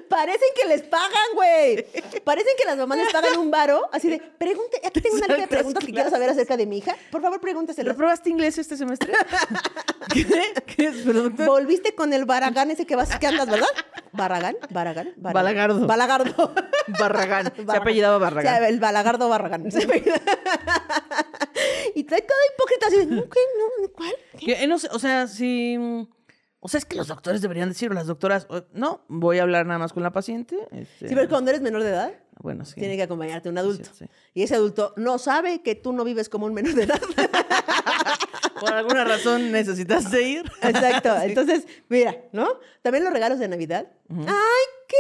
Parecen 0.10 0.48
que 0.60 0.68
les 0.68 0.82
pagan, 0.84 1.10
güey. 1.36 1.86
Parecen 2.24 2.54
que 2.58 2.66
las 2.66 2.78
mamás 2.78 2.98
les 2.98 3.12
pagan 3.12 3.38
un 3.38 3.52
varo. 3.52 3.90
Así 3.92 4.10
de, 4.10 4.20
pregunte, 4.20 4.82
aquí 4.84 5.02
tengo 5.02 5.18
una 5.18 5.28
lista 5.28 5.42
de 5.42 5.48
preguntas 5.48 5.86
que 5.86 5.92
quiero 5.92 6.10
saber 6.10 6.30
acerca 6.30 6.58
de 6.58 6.66
mi 6.66 6.78
hija. 6.80 6.96
Por 7.12 7.22
favor, 7.22 7.40
pregúnteselas. 7.40 7.94
¿Reprobaste 7.94 8.30
inglés 8.30 8.58
este 8.58 8.78
semestre? 8.78 9.14
¿Qué? 10.14 10.26
¿Qué 10.66 10.88
es? 10.88 11.06
Volviste 11.46 11.94
con 11.96 12.14
el 12.14 12.26
Baragán 12.26 12.72
ese 12.72 12.86
que 12.86 12.96
vas 12.96 13.16
que 13.18 13.28
andas, 13.28 13.50
¿verdad? 13.50 13.68
Barragán, 14.12 14.56
Baragán, 14.70 15.14
Baragán. 15.18 15.34
Balagardo. 15.34 15.88
Balagardo. 15.88 16.54
Barragán. 17.00 17.52
Se 17.56 17.78
apellidaba 17.78 18.18
Barragán. 18.20 18.54
O 18.54 18.58
sea, 18.58 18.68
el 18.70 18.80
Balagardo 18.80 19.30
Barragán. 19.30 19.72
Se 19.72 19.82
y 21.96 22.04
trae 22.04 22.22
todo 22.22 22.38
hipócrita 22.54 22.88
así 22.88 22.98
de, 22.98 23.06
"No, 23.08 23.24
¿qué? 23.30 23.40
No, 23.58 23.90
¿cuál? 23.94 24.14
Eh, 24.42 24.68
no 24.68 24.78
sé, 24.80 24.88
o 24.92 25.00
sea, 25.00 25.28
si... 25.28 25.78
O 26.66 26.70
sea, 26.70 26.78
es 26.78 26.86
que 26.86 26.96
los 26.96 27.10
doctores 27.10 27.42
deberían 27.42 27.68
decirlo, 27.68 27.94
las 27.94 28.08
doctoras, 28.08 28.48
o- 28.50 28.64
no, 28.72 29.04
voy 29.10 29.40
a 29.40 29.42
hablar 29.44 29.66
nada 29.66 29.80
más 29.80 29.92
con 29.92 30.02
la 30.02 30.14
paciente. 30.14 30.56
este, 30.72 31.10
Sí, 31.10 31.14
pero 31.16 31.28
cuando 31.28 31.50
eres 31.52 31.62
menor 31.62 31.84
de 31.84 31.90
edad, 31.90 32.14
Bueno, 32.40 32.64
sí. 32.64 32.76
tiene 32.76 32.96
que 32.96 33.04
acompañarte 33.04 33.50
un 33.50 33.58
adulto. 33.58 33.90
Sí, 33.94 34.06
sí. 34.06 34.12
Y 34.34 34.44
ese 34.44 34.56
adulto 34.56 34.94
no 34.96 35.18
sabe 35.18 35.62
que 35.62 35.76
tú 35.76 35.92
no 35.92 36.06
vives 36.06 36.30
como 36.30 36.46
un 36.46 36.54
menor 36.54 36.74
de 36.74 36.84
edad. 36.84 37.02
Por 38.60 38.74
alguna 38.74 39.04
razón 39.04 39.52
necesitaste 39.52 40.22
ir. 40.22 40.50
Exacto. 40.62 41.14
Entonces, 41.24 41.68
mira, 41.90 42.16
¿no? 42.32 42.48
También 42.82 43.04
los 43.04 43.12
regalos 43.12 43.40
de 43.40 43.48
Navidad. 43.50 43.88
¡Ay, 44.10 44.66
qué 44.88 44.98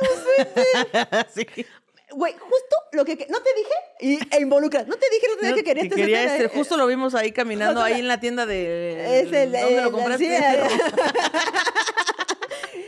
bonitos, 0.00 0.24
vete! 0.54 1.26
sí. 1.34 1.66
Güey, 2.12 2.34
justo 2.38 2.76
lo 2.92 3.04
que... 3.04 3.26
No 3.30 3.38
te 3.40 3.50
dije, 3.54 3.70
y, 4.30 4.36
e 4.36 4.40
involucras. 4.40 4.86
No 4.86 4.96
te 4.96 5.06
dije 5.10 5.26
lo 5.42 5.48
No, 5.50 5.54
que 5.54 5.64
querías. 5.64 5.88
que 5.88 5.94
quería 5.94 6.36
este, 6.36 6.48
justo 6.48 6.76
lo 6.76 6.86
vimos 6.86 7.14
ahí 7.14 7.32
caminando 7.32 7.82
ahí 7.82 8.00
en 8.00 8.08
la 8.08 8.20
tienda 8.20 8.46
de 8.46 9.20
Es 9.20 9.32
el, 9.32 9.52
¿Dónde 9.52 9.76
el- 9.78 9.84
lo 9.84 9.92
compraste? 9.92 10.26
sí, 10.26 10.30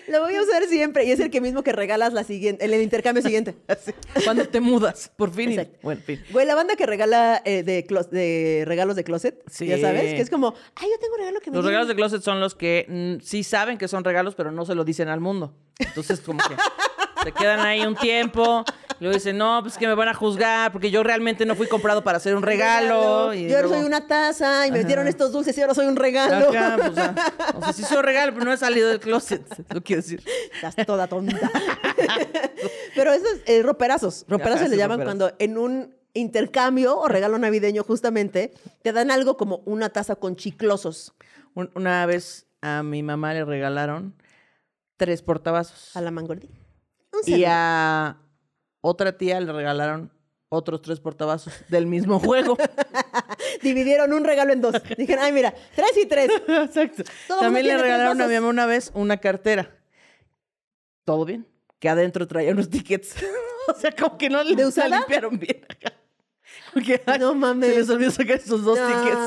lo 0.09 0.21
voy 0.21 0.35
a 0.35 0.43
usar 0.43 0.65
siempre 0.65 1.05
y 1.05 1.13
es 1.13 1.21
el 1.21 1.31
que 1.31 1.41
mismo 1.41 1.63
que 1.63 1.73
regalas 1.73 2.13
la 2.13 2.25
siguiente, 2.25 2.65
el, 2.65 2.75
el 2.75 2.83
intercambio 2.83 3.23
siguiente. 3.23 3.55
Así, 3.69 3.93
Cuando 4.25 4.47
te 4.47 4.61
mudas, 4.61 5.11
por 5.17 5.33
fin. 5.33 5.51
Exacto. 5.51 5.79
Bueno, 5.83 6.01
en 6.01 6.07
fin. 6.07 6.25
Güey, 6.31 6.47
la 6.47 6.55
banda 6.55 6.77
que 6.77 6.87
regala 6.87 7.41
eh, 7.45 7.63
de, 7.63 8.65
regalos 8.67 8.97
de 8.97 9.05
closet, 9.05 9.43
Sí. 9.51 9.67
ya 9.67 9.79
sabes, 9.79 10.15
que 10.15 10.21
es 10.21 10.31
como, 10.31 10.55
ay, 10.75 10.89
yo 10.91 10.99
tengo 10.99 11.15
un 11.15 11.21
regalo 11.21 11.41
que 11.41 11.51
me 11.51 11.57
Los 11.57 11.65
dieron". 11.65 11.87
regalos 11.87 11.89
de 11.89 11.95
closet 11.95 12.23
son 12.23 12.41
los 12.41 12.55
que 12.55 12.87
mm, 12.89 13.25
sí 13.25 13.45
saben 13.45 13.79
que 13.79 13.89
son 13.89 14.05
regalos, 14.05 14.35
pero 14.35 14.51
no 14.53 14.67
se 14.67 14.75
lo 14.75 14.85
dicen 14.85 15.09
al 15.09 15.21
mundo. 15.21 15.55
Entonces, 15.79 16.21
como 16.21 16.39
que 16.41 16.55
se 17.25 17.33
quedan 17.33 17.61
ahí 17.61 17.81
un 17.87 17.95
tiempo. 17.97 18.65
Y 19.01 19.05
luego 19.05 19.15
dicen, 19.15 19.37
no, 19.37 19.61
pues 19.63 19.77
que 19.79 19.87
me 19.87 19.95
van 19.95 20.09
a 20.09 20.15
juzgar 20.15 20.71
porque 20.73 20.91
yo 20.91 21.03
realmente 21.03 21.45
no 21.45 21.55
fui 21.57 21.67
comprado 21.67 22.05
para 22.05 22.19
hacer 22.19 22.35
un 22.37 22.43
regalo. 22.43 23.35
Y 23.35 23.49
yo 23.49 23.57
ahora 23.57 23.63
luego- 23.69 23.75
soy 23.77 23.85
una 23.87 24.07
taza 24.07 24.67
y 24.67 24.71
me 24.71 24.79
metieron 24.79 25.09
estos 25.09 25.33
dulces 25.33 25.57
y 25.59 25.61
ahora 25.61 25.75
soy 25.75 25.87
un 25.87 25.97
regalo. 25.97 26.51
Ajá, 26.57 26.77
pues, 26.77 26.99
ah, 26.99 27.15
o 27.57 27.63
sea, 27.65 27.73
sí 27.73 27.83
soy 27.83 27.97
un 27.99 28.05
regalo, 28.05 28.33
pero 28.33 28.45
no 28.45 28.53
he 28.53 28.57
salido 28.57 28.89
del 28.89 29.01
closet. 29.01 29.43
Eso 29.51 29.83
quiero 29.83 30.03
decir. 30.03 30.23
Estás 30.55 30.77
toda 30.87 31.07
tonta. 31.09 31.51
Pero 32.95 33.13
esos 33.13 33.41
eh, 33.47 33.63
roperazos, 33.63 34.25
roperazos 34.29 34.63
Ajá, 34.63 34.69
le 34.69 34.77
llaman 34.77 34.99
roperazos. 35.01 35.19
cuando 35.33 35.37
en 35.39 35.59
un 35.59 35.97
intercambio 36.15 36.99
o 36.99 37.09
regalo 37.09 37.39
navideño 37.39 37.83
justamente 37.85 38.53
te 38.83 38.93
dan 38.93 39.11
algo 39.11 39.37
como 39.37 39.63
una 39.65 39.89
taza 39.89 40.17
con 40.17 40.37
chiclosos 40.37 41.15
Un- 41.55 41.71
una 41.75 42.05
vez 42.07 42.47
a 42.61 42.83
mi 42.83 43.03
mamá 43.03 43.33
le 43.35 43.45
regalaron 43.45 44.15
tres 44.99 45.23
portavasos. 45.23 45.97
a 45.97 46.01
la 46.01 46.11
mangordi. 46.11 46.49
Y 47.27 47.45
a 47.47 48.19
otra 48.81 49.17
tía 49.17 49.41
le 49.41 49.53
regalaron 49.53 50.11
otros 50.49 50.83
tres 50.83 51.01
portavasos 51.01 51.55
del 51.69 51.87
mismo 51.87 52.19
juego. 52.19 52.57
Dividieron 53.63 54.13
un 54.13 54.25
regalo 54.25 54.53
en 54.53 54.61
dos. 54.61 54.75
Dijeron, 54.97 55.25
ay, 55.25 55.33
mira, 55.33 55.55
tres 55.75 55.97
y 56.01 56.07
tres. 56.07 56.31
Exacto. 56.49 57.05
Todo 57.27 57.41
También 57.41 57.67
le 57.67 57.79
regalaron 57.79 58.21
a 58.21 58.27
mi 58.27 58.35
mamá 58.35 58.49
una 58.49 58.67
vez 58.67 58.91
una 58.95 59.17
cartera. 59.17 59.75
¿Todo 61.05 61.25
bien? 61.25 61.47
Que 61.79 61.89
adentro 61.89 62.27
traía 62.29 62.53
unos 62.53 62.69
tickets. 62.69 63.17
o 63.69 63.75
sea, 63.75 63.93
como 63.93 64.19
que 64.19 64.29
no 64.29 64.43
le 64.43 64.55
limpiaron 64.55 65.39
bien. 65.39 65.67
Porque, 66.73 67.03
ay, 67.07 67.19
No 67.19 67.35
mames. 67.35 67.71
Se 67.71 67.77
les 67.81 67.91
olvidó 67.91 68.11
sacar 68.11 68.37
esos 68.37 68.65
dos 68.65 68.79
No. 68.79 68.87
tickets. 68.87 69.19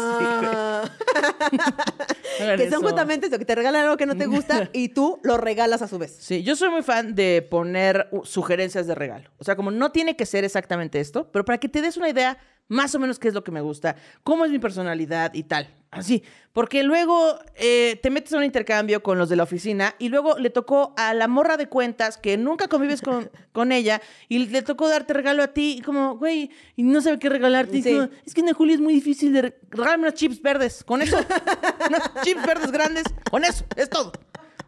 Sí, 1.49 1.57
que 2.57 2.69
son 2.69 2.79
eso. 2.79 2.81
justamente 2.81 3.27
eso, 3.27 3.37
que 3.39 3.45
te 3.45 3.55
regalan 3.55 3.83
algo 3.83 3.97
que 3.97 4.05
no 4.05 4.15
te 4.17 4.25
gusta 4.25 4.69
y 4.73 4.89
tú 4.89 5.19
lo 5.23 5.37
regalas 5.37 5.81
a 5.81 5.87
su 5.87 5.97
vez. 5.97 6.15
Sí, 6.19 6.43
yo 6.43 6.55
soy 6.55 6.69
muy 6.69 6.81
fan 6.83 7.15
de 7.15 7.45
poner 7.49 8.09
sugerencias 8.23 8.87
de 8.87 8.95
regalo. 8.95 9.29
O 9.37 9.43
sea, 9.43 9.55
como 9.55 9.71
no 9.71 9.91
tiene 9.91 10.15
que 10.15 10.25
ser 10.25 10.43
exactamente 10.43 10.99
esto, 10.99 11.29
pero 11.31 11.45
para 11.45 11.57
que 11.59 11.69
te 11.69 11.81
des 11.81 11.97
una 11.97 12.09
idea 12.09 12.37
más 12.67 12.95
o 12.95 12.99
menos 12.99 13.19
qué 13.19 13.27
es 13.27 13.33
lo 13.33 13.43
que 13.43 13.51
me 13.51 13.61
gusta, 13.61 13.95
cómo 14.23 14.45
es 14.45 14.51
mi 14.51 14.59
personalidad 14.59 15.33
y 15.33 15.43
tal. 15.43 15.69
Así. 15.91 16.23
Porque 16.51 16.83
luego 16.83 17.39
eh, 17.55 17.97
te 18.03 18.09
metes 18.09 18.33
a 18.33 18.37
un 18.37 18.43
intercambio 18.43 19.01
con 19.01 19.17
los 19.17 19.29
de 19.29 19.37
la 19.37 19.43
oficina 19.43 19.95
y 19.97 20.09
luego 20.09 20.37
le 20.37 20.49
tocó 20.49 20.93
a 20.97 21.13
la 21.13 21.29
morra 21.29 21.55
de 21.55 21.67
cuentas 21.69 22.17
que 22.17 22.35
nunca 22.37 22.67
convives 22.67 23.01
con, 23.01 23.29
con 23.53 23.71
ella 23.71 24.01
y 24.27 24.39
le 24.47 24.61
tocó 24.61 24.89
darte 24.89 25.13
regalo 25.13 25.41
a 25.41 25.47
ti 25.53 25.77
y 25.77 25.81
como, 25.81 26.17
güey, 26.17 26.49
y 26.75 26.83
no 26.83 26.99
sabe 27.01 27.17
qué 27.19 27.29
regalarte. 27.29 27.77
Y 27.77 27.81
Sí. 27.83 27.93
como, 27.93 28.09
es 28.25 28.33
que 28.33 28.41
en 28.41 28.53
Julio 28.53 28.75
es 28.75 28.81
muy 28.81 28.93
difícil 28.93 29.31
de... 29.31 29.41
re- 29.43 29.57
Regálame 29.69 30.03
unas 30.03 30.15
chips 30.15 30.41
verdes, 30.41 30.83
con 30.83 31.01
eso. 31.01 31.17
unas 31.89 32.11
chips 32.23 32.45
verdes 32.45 32.71
grandes, 32.71 33.03
con 33.31 33.45
eso, 33.45 33.63
es 33.77 33.89
todo. 33.89 34.11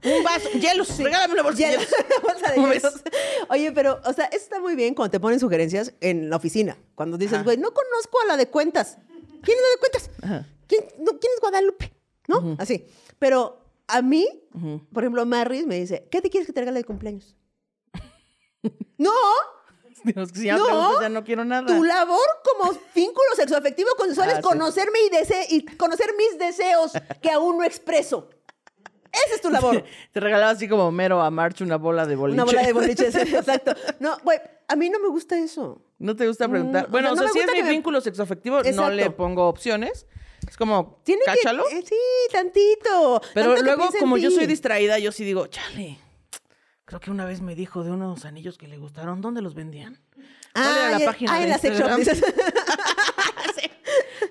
Un 0.03 0.23
vaso, 0.23 0.49
hielos, 0.59 0.97
regálame 0.97 1.33
una 1.33 1.43
bolsa 1.43 1.65
de 1.65 1.71
Hielos, 1.71 1.87
una 2.23 2.33
bolsa 2.33 2.49
de 2.51 2.55
¿Cómo 2.55 2.73
hielos. 2.73 2.93
Oye, 3.49 3.71
pero, 3.71 3.99
o 4.05 4.13
sea, 4.13 4.25
eso 4.25 4.37
está 4.43 4.59
muy 4.61 4.75
bien 4.75 4.93
cuando 4.93 5.11
te 5.11 5.19
ponen 5.19 5.39
sugerencias 5.39 5.93
en 6.01 6.29
la 6.29 6.35
oficina. 6.37 6.77
Cuando 6.95 7.17
dices, 7.17 7.43
güey, 7.43 7.57
no 7.57 7.73
conozco 7.73 8.19
a 8.23 8.27
la 8.27 8.37
de 8.37 8.47
cuentas. 8.49 8.97
¿Quién 9.41 9.57
es 9.57 9.63
la 9.63 9.69
de 9.69 9.77
cuentas? 9.79 10.09
Ajá. 10.21 10.47
¿Quién, 10.67 10.83
no, 10.99 11.17
¿quién 11.19 11.31
es 11.35 11.39
Guadalupe? 11.41 11.93
¿No? 12.27 12.55
Así. 12.59 12.85
Pero 13.19 13.63
a 13.87 14.01
mí, 14.01 14.27
por 14.93 15.03
ejemplo, 15.03 15.25
Marris 15.25 15.65
me 15.65 15.79
dice, 15.79 16.07
¿qué 16.11 16.21
te 16.21 16.29
quieres 16.29 16.45
que 16.47 16.53
te 16.53 16.59
regale 16.61 16.79
de 16.79 16.83
cumpleaños? 16.85 17.35
no, 18.97 19.11
Dios, 20.03 20.29
si 20.33 20.45
ya 20.45 20.57
No. 20.57 20.65
preguntas, 20.65 21.01
ya 21.01 21.09
no 21.09 21.23
quiero 21.23 21.45
nada. 21.45 21.65
tu 21.67 21.83
labor 21.83 22.19
como 22.43 22.71
vínculo 22.93 23.27
sexoafectivo 23.35 23.89
consensual 23.97 24.29
Ah, 24.29 24.31
es 24.33 24.37
sí. 24.37 24.43
conocerme 24.43 24.99
y, 25.05 25.09
dese- 25.09 25.45
y 25.49 25.65
conocer 25.77 26.09
mis 26.17 26.37
deseos 26.37 26.91
que 27.21 27.31
aún 27.31 27.57
no 27.57 27.63
expreso. 27.63 28.29
Esa 29.25 29.35
es 29.35 29.41
tu 29.41 29.49
labor. 29.49 29.83
Te 30.11 30.19
regalaba 30.19 30.51
así 30.51 30.67
como 30.67 30.91
mero 30.91 31.21
a 31.21 31.29
March 31.31 31.61
una 31.61 31.77
bola 31.77 32.05
de 32.05 32.15
boliche. 32.15 32.35
Una 32.35 32.45
bola 32.45 32.63
de 32.63 32.73
boliches, 32.73 33.15
exacto. 33.15 33.73
No, 33.99 34.17
güey, 34.23 34.39
a 34.67 34.75
mí 34.75 34.89
no 34.89 34.99
me 34.99 35.07
gusta 35.09 35.37
eso. 35.37 35.81
¿No 35.99 36.15
te 36.15 36.27
gusta 36.27 36.47
preguntar? 36.47 36.83
Mm, 36.83 36.89
o 36.89 36.91
bueno, 36.91 37.07
o 37.09 37.15
no 37.15 37.17
sea, 37.17 37.25
me 37.27 37.31
si 37.33 37.39
es 37.39 37.51
mi 37.53 37.63
me- 37.63 37.69
vínculo 37.69 38.01
sexoafectivo, 38.01 38.61
no 38.75 38.89
le 38.89 39.09
pongo 39.11 39.47
opciones. 39.47 40.05
Es 40.47 40.55
como, 40.55 41.01
Tiene 41.03 41.23
cáchalo. 41.25 41.63
que... 41.69 41.79
eh, 41.79 41.83
sí, 41.85 41.95
tantito. 42.31 43.21
Pero 43.33 43.55
Tanto 43.55 43.63
luego, 43.63 43.89
como 43.99 44.17
yo 44.17 44.31
soy 44.31 44.45
distraída, 44.45 44.97
yo 44.99 45.11
sí 45.11 45.23
digo, 45.25 45.47
chale. 45.47 45.97
Creo 46.85 46.99
que 47.01 47.11
una 47.11 47.25
vez 47.25 47.41
me 47.41 47.53
dijo 47.55 47.83
de 47.83 47.91
unos 47.91 48.23
anillos 48.23 48.57
que 48.57 48.67
le 48.67 48.77
gustaron. 48.77 49.19
¿Dónde 49.21 49.41
los 49.41 49.55
vendían? 49.55 49.99
¿Cuál 50.57 50.67
Ah, 50.75 50.79
era 50.81 50.91
la 50.91 50.99
ya- 50.99 51.05
página 51.05 51.33
ah, 51.33 51.43
en 51.43 51.49
la 51.49 51.57
dices. 51.97 52.23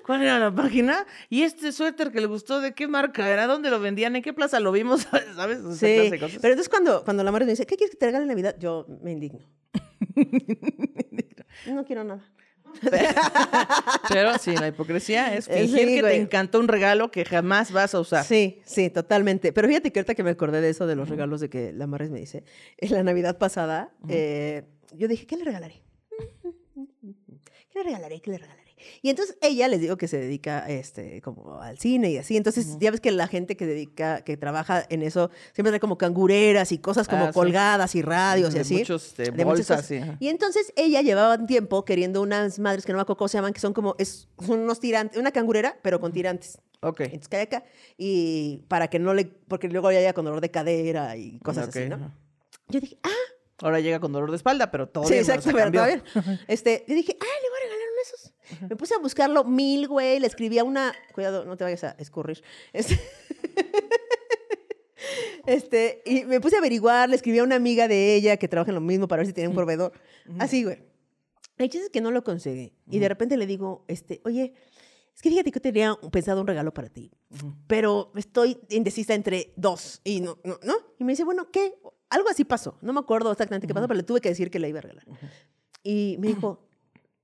¿Cuál 0.05 0.21
era 0.23 0.39
la 0.39 0.53
página? 0.53 1.05
Y 1.29 1.43
este 1.43 1.71
suéter 1.71 2.11
que 2.11 2.21
le 2.21 2.27
gustó, 2.27 2.61
¿de 2.61 2.73
qué 2.73 2.87
marca 2.87 3.29
era? 3.29 3.47
¿Dónde 3.47 3.69
lo 3.69 3.79
vendían? 3.79 4.15
¿En 4.15 4.21
qué 4.23 4.33
plaza 4.33 4.59
lo 4.59 4.71
vimos? 4.71 5.07
¿Sabes? 5.35 5.59
O 5.59 5.73
sea, 5.73 6.03
Sí, 6.03 6.09
pero 6.11 6.27
entonces 6.53 6.69
cuando, 6.69 7.03
cuando 7.03 7.23
la 7.23 7.31
madre 7.31 7.45
me 7.45 7.51
dice, 7.51 7.65
¿qué 7.65 7.75
quieres 7.75 7.91
que 7.91 7.97
te 7.97 8.05
regale 8.05 8.23
en 8.23 8.29
Navidad? 8.29 8.55
Yo 8.59 8.85
me 9.01 9.11
indigno. 9.11 9.39
no 11.67 11.83
quiero 11.85 12.03
nada. 12.03 12.23
Pero 14.09 14.37
sí, 14.37 14.55
la 14.55 14.67
hipocresía 14.67 15.33
es 15.35 15.47
Eh, 15.47 15.61
fingir 15.67 15.87
sí, 15.87 15.95
que 15.95 16.01
te 16.03 16.15
encantó 16.15 16.59
un 16.59 16.67
regalo 16.67 17.09
que 17.09 17.25
jamás 17.25 17.71
vas 17.71 17.95
a 17.95 17.99
usar. 17.99 18.23
Sí, 18.23 18.61
sí, 18.65 18.89
totalmente. 18.89 19.51
Pero 19.51 19.67
fíjate 19.67 19.91
que 19.91 19.99
ahorita 19.99 20.15
que 20.15 20.23
me 20.23 20.29
acordé 20.31 20.61
de 20.61 20.69
eso, 20.69 20.85
de 20.85 20.95
los 20.95 21.09
regalos 21.09 21.39
de 21.41 21.49
que 21.49 21.73
la 21.73 21.87
Marres 21.87 22.11
me 22.11 22.19
dice, 22.19 22.43
en 22.77 22.93
la 22.93 23.03
Navidad 23.03 23.37
pasada, 23.37 23.91
eh, 24.09 24.63
yo 24.93 25.07
dije, 25.07 25.25
¿qué 25.25 25.37
le 25.37 25.43
regalaré? 25.45 25.81
¿Qué 27.77 27.83
le 27.83 27.89
regalaré? 27.89 28.19
¿Qué 28.21 28.31
le 28.31 28.37
regalaré? 28.39 28.67
Y 29.01 29.09
entonces 29.09 29.37
ella, 29.41 29.67
les 29.67 29.81
digo 29.81 29.97
que 29.97 30.07
se 30.07 30.17
dedica 30.17 30.67
este, 30.67 31.21
como 31.21 31.61
al 31.61 31.77
cine 31.77 32.11
y 32.11 32.17
así. 32.17 32.37
Entonces, 32.37 32.77
ya 32.79 32.89
ves 32.91 33.01
que 33.01 33.11
la 33.11 33.27
gente 33.27 33.55
que 33.57 33.65
dedica, 33.65 34.21
que 34.23 34.35
trabaja 34.37 34.83
en 34.89 35.01
eso, 35.03 35.29
siempre 35.53 35.71
trae 35.71 35.79
como 35.79 35.97
cangureras 35.97 36.71
y 36.71 36.77
cosas 36.79 37.07
como 37.07 37.25
Ah, 37.25 37.27
sí. 37.27 37.33
colgadas 37.33 37.93
y 37.95 38.01
radios 38.01 38.55
y 38.55 38.59
así. 38.59 38.77
muchos, 38.77 39.07
este, 39.07 39.23
de 39.25 39.31
muchas 39.45 39.45
bolsas, 39.67 39.85
sí. 39.85 39.99
Y 40.19 40.29
entonces 40.29 40.73
ella 40.75 41.01
llevaba 41.01 41.35
un 41.35 41.45
tiempo 41.47 41.85
queriendo 41.85 42.21
unas 42.21 42.57
madres 42.59 42.85
que 42.85 42.91
no 42.93 42.97
me 42.97 43.01
acuerdo 43.01 43.17
cómo 43.17 43.27
se 43.27 43.37
llaman, 43.37 43.53
que 43.53 43.59
son 43.59 43.73
como, 43.73 43.95
es, 43.99 44.27
son 44.43 44.59
unos 44.61 44.79
tirantes, 44.79 45.19
una 45.19 45.31
cangurera, 45.31 45.77
pero 45.83 45.99
con 45.99 46.11
tirantes. 46.13 46.59
Ok. 46.81 47.01
Entonces 47.01 47.27
cae 47.27 47.41
acá 47.41 47.63
y 47.97 48.63
para 48.67 48.87
que 48.89 48.99
no 48.99 49.13
le, 49.15 49.25
porque 49.25 49.67
luego 49.69 49.91
ya 49.91 50.13
con 50.13 50.25
dolor 50.25 50.41
de 50.41 50.49
cadera 50.51 51.15
y 51.17 51.39
cosas 51.39 51.67
así, 51.69 51.89
¿no? 51.89 52.11
Yo 52.69 52.79
dije, 52.79 52.97
ah, 53.03 53.09
Ahora 53.61 53.79
llega 53.79 53.99
con 53.99 54.11
dolor 54.11 54.29
de 54.29 54.37
espalda, 54.37 54.69
pero 54.69 54.87
todo 54.87 55.05
sí, 55.05 55.13
bien, 55.13 55.23
exacto, 55.23 55.49
o 55.49 55.51
sea, 55.51 55.53
pero 55.53 55.71
todo 55.71 55.85
bien. 55.85 56.03
Este, 56.47 56.85
yo 56.87 56.93
dije, 56.93 57.17
ah, 57.19 57.25
le 57.25 57.49
voy 57.49 57.57
a 57.57 57.61
regalar 57.63 57.87
uno 57.87 57.95
de 57.95 58.01
esos. 58.03 58.31
Me 58.69 58.75
puse 58.75 58.93
a 58.93 58.99
buscarlo 58.99 59.43
mil, 59.43 59.87
güey, 59.87 60.19
le 60.19 60.27
escribí 60.27 60.59
a 60.59 60.63
una, 60.63 60.93
cuidado, 61.13 61.43
no 61.45 61.57
te 61.57 61.63
vayas 61.63 61.83
a 61.83 61.95
escurrir. 61.97 62.43
Este, 62.71 62.97
este, 65.47 66.03
y 66.05 66.25
me 66.25 66.39
puse 66.39 66.55
a 66.55 66.59
averiguar, 66.59 67.09
le 67.09 67.15
escribí 67.15 67.39
a 67.39 67.43
una 67.43 67.55
amiga 67.55 67.87
de 67.87 68.13
ella 68.15 68.37
que 68.37 68.47
trabaja 68.47 68.69
en 68.69 68.75
lo 68.75 68.81
mismo 68.81 69.07
para 69.07 69.21
ver 69.21 69.27
si 69.27 69.33
tenía 69.33 69.49
un 69.49 69.55
proveedor. 69.55 69.91
Así, 70.37 70.63
güey. 70.63 70.83
El 71.57 71.69
chiste 71.69 71.85
es 71.85 71.91
que 71.91 72.01
no 72.01 72.11
lo 72.11 72.23
conseguí. 72.23 72.75
Y 72.89 72.99
de 72.99 73.09
repente 73.09 73.37
le 73.37 73.47
digo, 73.47 73.85
este, 73.87 74.21
oye, 74.23 74.53
es 75.15 75.23
que 75.23 75.29
fíjate 75.29 75.51
que 75.51 75.59
tenía 75.59 75.97
pensado 76.11 76.41
un 76.41 76.47
regalo 76.47 76.75
para 76.75 76.89
ti, 76.89 77.09
pero 77.65 78.11
estoy 78.15 78.59
indecisa 78.69 79.15
entre 79.15 79.51
dos 79.55 79.99
y 80.03 80.21
no, 80.21 80.37
no, 80.43 80.59
¿no? 80.63 80.75
Y 80.99 81.03
me 81.03 81.13
dice, 81.13 81.23
bueno, 81.23 81.49
¿qué? 81.51 81.73
Algo 82.09 82.29
así 82.29 82.45
pasó. 82.45 82.77
No 82.81 82.93
me 82.93 82.99
acuerdo 82.99 83.31
exactamente 83.31 83.67
qué 83.67 83.73
pasó, 83.73 83.87
pero 83.87 83.97
le 83.97 84.03
tuve 84.03 84.21
que 84.21 84.29
decir 84.29 84.49
que 84.49 84.59
le 84.59 84.69
iba 84.69 84.79
a 84.79 84.81
regalar. 84.81 85.05
Y 85.83 86.15
me 86.19 86.27
dijo, 86.27 86.63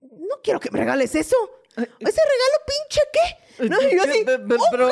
no 0.02 0.36
quiero 0.44 0.60
que 0.60 0.70
me 0.72 0.80
regales 0.80 1.16
eso. 1.16 1.36
¿Ese 1.76 1.88
regalo 2.00 2.58
pinche 2.68 3.02
qué? 3.12 3.68
¿No? 3.70 3.82
Y 3.82 3.96
yo 3.96 4.04
así, 4.04 4.24
pe- 4.24 4.40
Pero, 4.72 4.90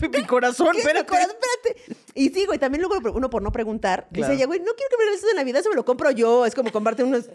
¿qué? 0.00 0.08
mi 0.08 0.24
corazón, 0.26 0.68
¿Qué? 0.72 0.78
espérate. 0.78 1.06
Corazón, 1.06 1.32
espérate. 1.32 1.96
Y 2.14 2.30
sí, 2.30 2.46
güey, 2.46 2.58
también 2.58 2.80
luego 2.82 2.96
uno 3.12 3.28
por 3.28 3.42
no 3.42 3.52
preguntar, 3.52 4.08
Claro. 4.10 4.28
dice 4.28 4.32
ella, 4.38 4.46
güey, 4.46 4.60
no 4.60 4.72
quiero 4.74 4.88
que 4.90 4.96
me 4.96 5.02
regales 5.04 5.18
eso 5.20 5.28
de 5.28 5.34
Navidad, 5.34 5.60
eso 5.60 5.68
me 5.70 5.76
lo 5.76 5.84
compro 5.84 6.10
yo. 6.12 6.46
Es 6.46 6.54
como 6.54 6.72
comprarte 6.72 7.04
unos, 7.04 7.28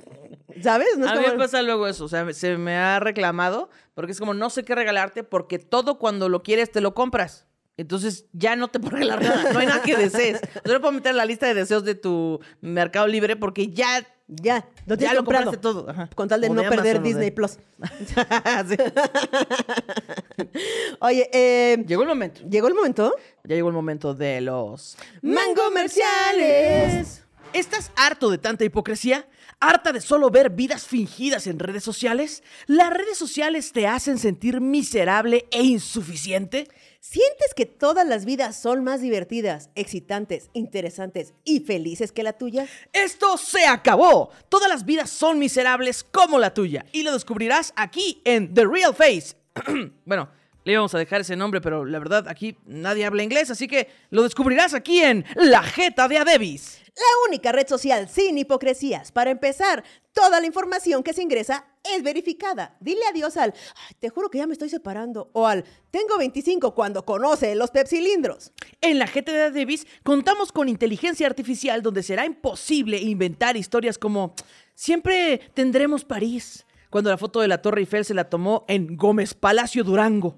¿sabes? 0.64 0.98
No 0.98 1.06
es 1.06 1.12
a 1.12 1.16
mí 1.16 1.20
me 1.22 1.26
como- 1.28 1.38
pasa 1.38 1.62
luego 1.62 1.88
eso, 1.88 2.06
o 2.06 2.08
sea, 2.08 2.32
se 2.34 2.58
me 2.58 2.78
ha 2.78 3.00
reclamado 3.00 3.70
porque 3.94 4.12
es 4.14 4.20
como 4.20 4.34
no 4.34 4.50
sé 4.50 4.64
qué 4.64 4.74
regalarte 4.74 5.24
porque 5.24 5.60
todo 5.60 6.00
cuando 6.00 6.28
lo 6.30 6.42
quieres 6.42 6.72
te 6.72 6.82
lo 6.82 6.96
compras. 6.96 7.46
Entonces 7.80 8.26
ya 8.34 8.56
no 8.58 8.68
te 8.68 8.78
puedo 8.80 8.98
regalar 8.98 9.24
nada, 9.24 9.54
no 9.54 9.60
hay 9.60 9.66
nada 9.68 9.82
que 9.82 9.96
desees. 9.96 10.42
No 10.66 10.74
lo 10.74 10.82
puedo 10.82 10.92
meter 10.92 11.12
en 11.12 11.18
la 11.18 11.26
lista 11.26 11.48
de 11.48 11.54
deseos 11.54 11.86
de 11.86 11.96
tu 11.96 12.40
Mercado 12.62 13.08
Libre 13.08 13.36
porque 13.38 13.70
ya 13.70 14.06
Ya, 14.28 14.68
lo 14.86 14.94
Ya 14.94 14.98
tienes 14.98 15.16
lo 15.16 15.24
comprado. 15.24 15.46
compraste 15.46 15.62
todo, 15.62 15.90
ajá. 15.90 16.08
Con 16.14 16.28
tal 16.28 16.42
de 16.42 16.50
O 16.50 16.54
no 16.54 16.62
de 16.62 16.70
perder 16.70 16.98
Amazon 16.98 17.02
o 17.02 17.04
de- 17.04 17.10
Disney 17.10 17.32
Plus. 17.32 17.58
Oye, 21.00 21.30
eh, 21.34 21.84
Llegó 21.88 22.02
el 22.04 22.08
momento. 22.10 22.42
llegó 22.50 22.68
el 22.68 22.74
momento. 22.74 23.16
Ya 23.44 23.56
llegó 23.56 23.70
el 23.70 23.76
momento 23.76 24.14
de 24.14 24.42
los 24.42 24.98
Mangomerciales. 25.22 27.24
¿Estás 27.54 27.92
harto 27.96 28.30
de 28.30 28.38
tanta 28.38 28.64
hipocresía? 28.66 29.26
¿Harta 29.62 29.92
de 29.92 30.00
solo 30.02 30.30
ver 30.30 30.52
vidas 30.52 30.86
fingidas 30.86 31.48
en 31.48 31.58
redes 31.60 31.84
sociales? 31.84 32.44
¿Las 32.68 32.92
redes 32.92 33.18
sociales 33.18 33.72
te 33.74 33.88
hacen 33.88 34.18
sentir 34.20 34.62
miserable 34.62 35.48
e 35.52 35.64
insuficiente? 35.64 36.68
¿Sientes 37.02 37.54
que 37.56 37.66
todas 37.66 38.06
las 38.06 38.26
vidas 38.26 38.60
son 38.60 38.84
más 38.84 39.00
divertidas, 39.00 39.70
excitantes, 39.76 40.50
interesantes 40.52 41.34
y 41.46 41.62
felices 41.62 42.12
que 42.12 42.24
la 42.24 42.34
tuya? 42.34 42.68
Esto 42.92 43.38
se 43.38 43.66
acabó. 43.66 44.32
Todas 44.50 44.68
las 44.68 44.84
vidas 44.84 45.10
son 45.10 45.40
miserables 45.40 46.04
como 46.04 46.40
la 46.40 46.54
tuya. 46.54 46.86
Y 46.92 47.04
lo 47.04 47.14
descubrirás 47.14 47.72
aquí 47.78 48.22
en 48.26 48.54
The 48.54 48.66
Real 48.66 48.94
Face. 48.94 49.38
bueno, 50.06 50.30
le 50.70 50.74
íbamos 50.74 50.94
a 50.94 51.00
dejar 51.00 51.22
ese 51.22 51.36
nombre, 51.36 51.62
pero 51.62 51.84
la 51.84 51.98
verdad 51.98 52.28
aquí 52.28 52.56
nadie 52.66 53.04
habla 53.04 53.24
inglés, 53.24 53.50
así 53.50 53.68
que 53.68 53.90
lo 54.12 54.22
descubrirás 54.22 54.76
aquí 54.76 55.02
en 55.02 55.26
La 55.36 55.64
Jeta 55.64 56.08
de 56.08 56.20
Adebis. 56.20 56.80
La 56.96 57.28
única 57.28 57.52
red 57.52 57.68
social 57.68 58.08
sin 58.08 58.38
hipocresías. 58.38 59.12
Para 59.12 59.32
empezar, 59.32 59.84
toda 60.14 60.40
la 60.40 60.46
información 60.46 61.02
que 61.02 61.14
se 61.14 61.24
ingresa 61.24 61.66
es 61.96 62.04
verificada. 62.04 62.76
Dile 62.82 63.02
adiós 63.10 63.36
al, 63.38 63.54
"Ay, 63.88 63.96
te 64.00 64.10
juro 64.10 64.30
que 64.30 64.38
ya 64.38 64.46
me 64.46 64.54
estoy 64.54 64.70
separando, 64.70 65.32
o 65.34 65.48
al, 65.48 65.64
tengo 65.90 66.18
25 66.20 66.76
cuando 66.76 67.04
conoce 67.04 67.56
los 67.56 67.72
pepsilindros. 67.72 68.52
En 68.82 69.00
la 69.00 69.08
GT 69.08 69.32
de 69.32 69.50
Davis 69.50 69.88
contamos 70.04 70.52
con 70.52 70.70
inteligencia 70.70 71.26
artificial 71.26 71.82
donde 71.82 72.04
será 72.04 72.26
imposible 72.26 72.98
inventar 73.00 73.58
historias 73.58 73.98
como 73.98 74.36
siempre 74.76 75.40
tendremos 75.56 76.06
París, 76.06 76.66
cuando 76.90 77.12
la 77.12 77.18
foto 77.18 77.40
de 77.40 77.48
la 77.48 77.62
Torre 77.62 77.82
Eiffel 77.82 78.04
se 78.04 78.14
la 78.14 78.30
tomó 78.30 78.66
en 78.68 78.98
Gómez 78.98 79.34
Palacio 79.34 79.84
Durango. 79.84 80.38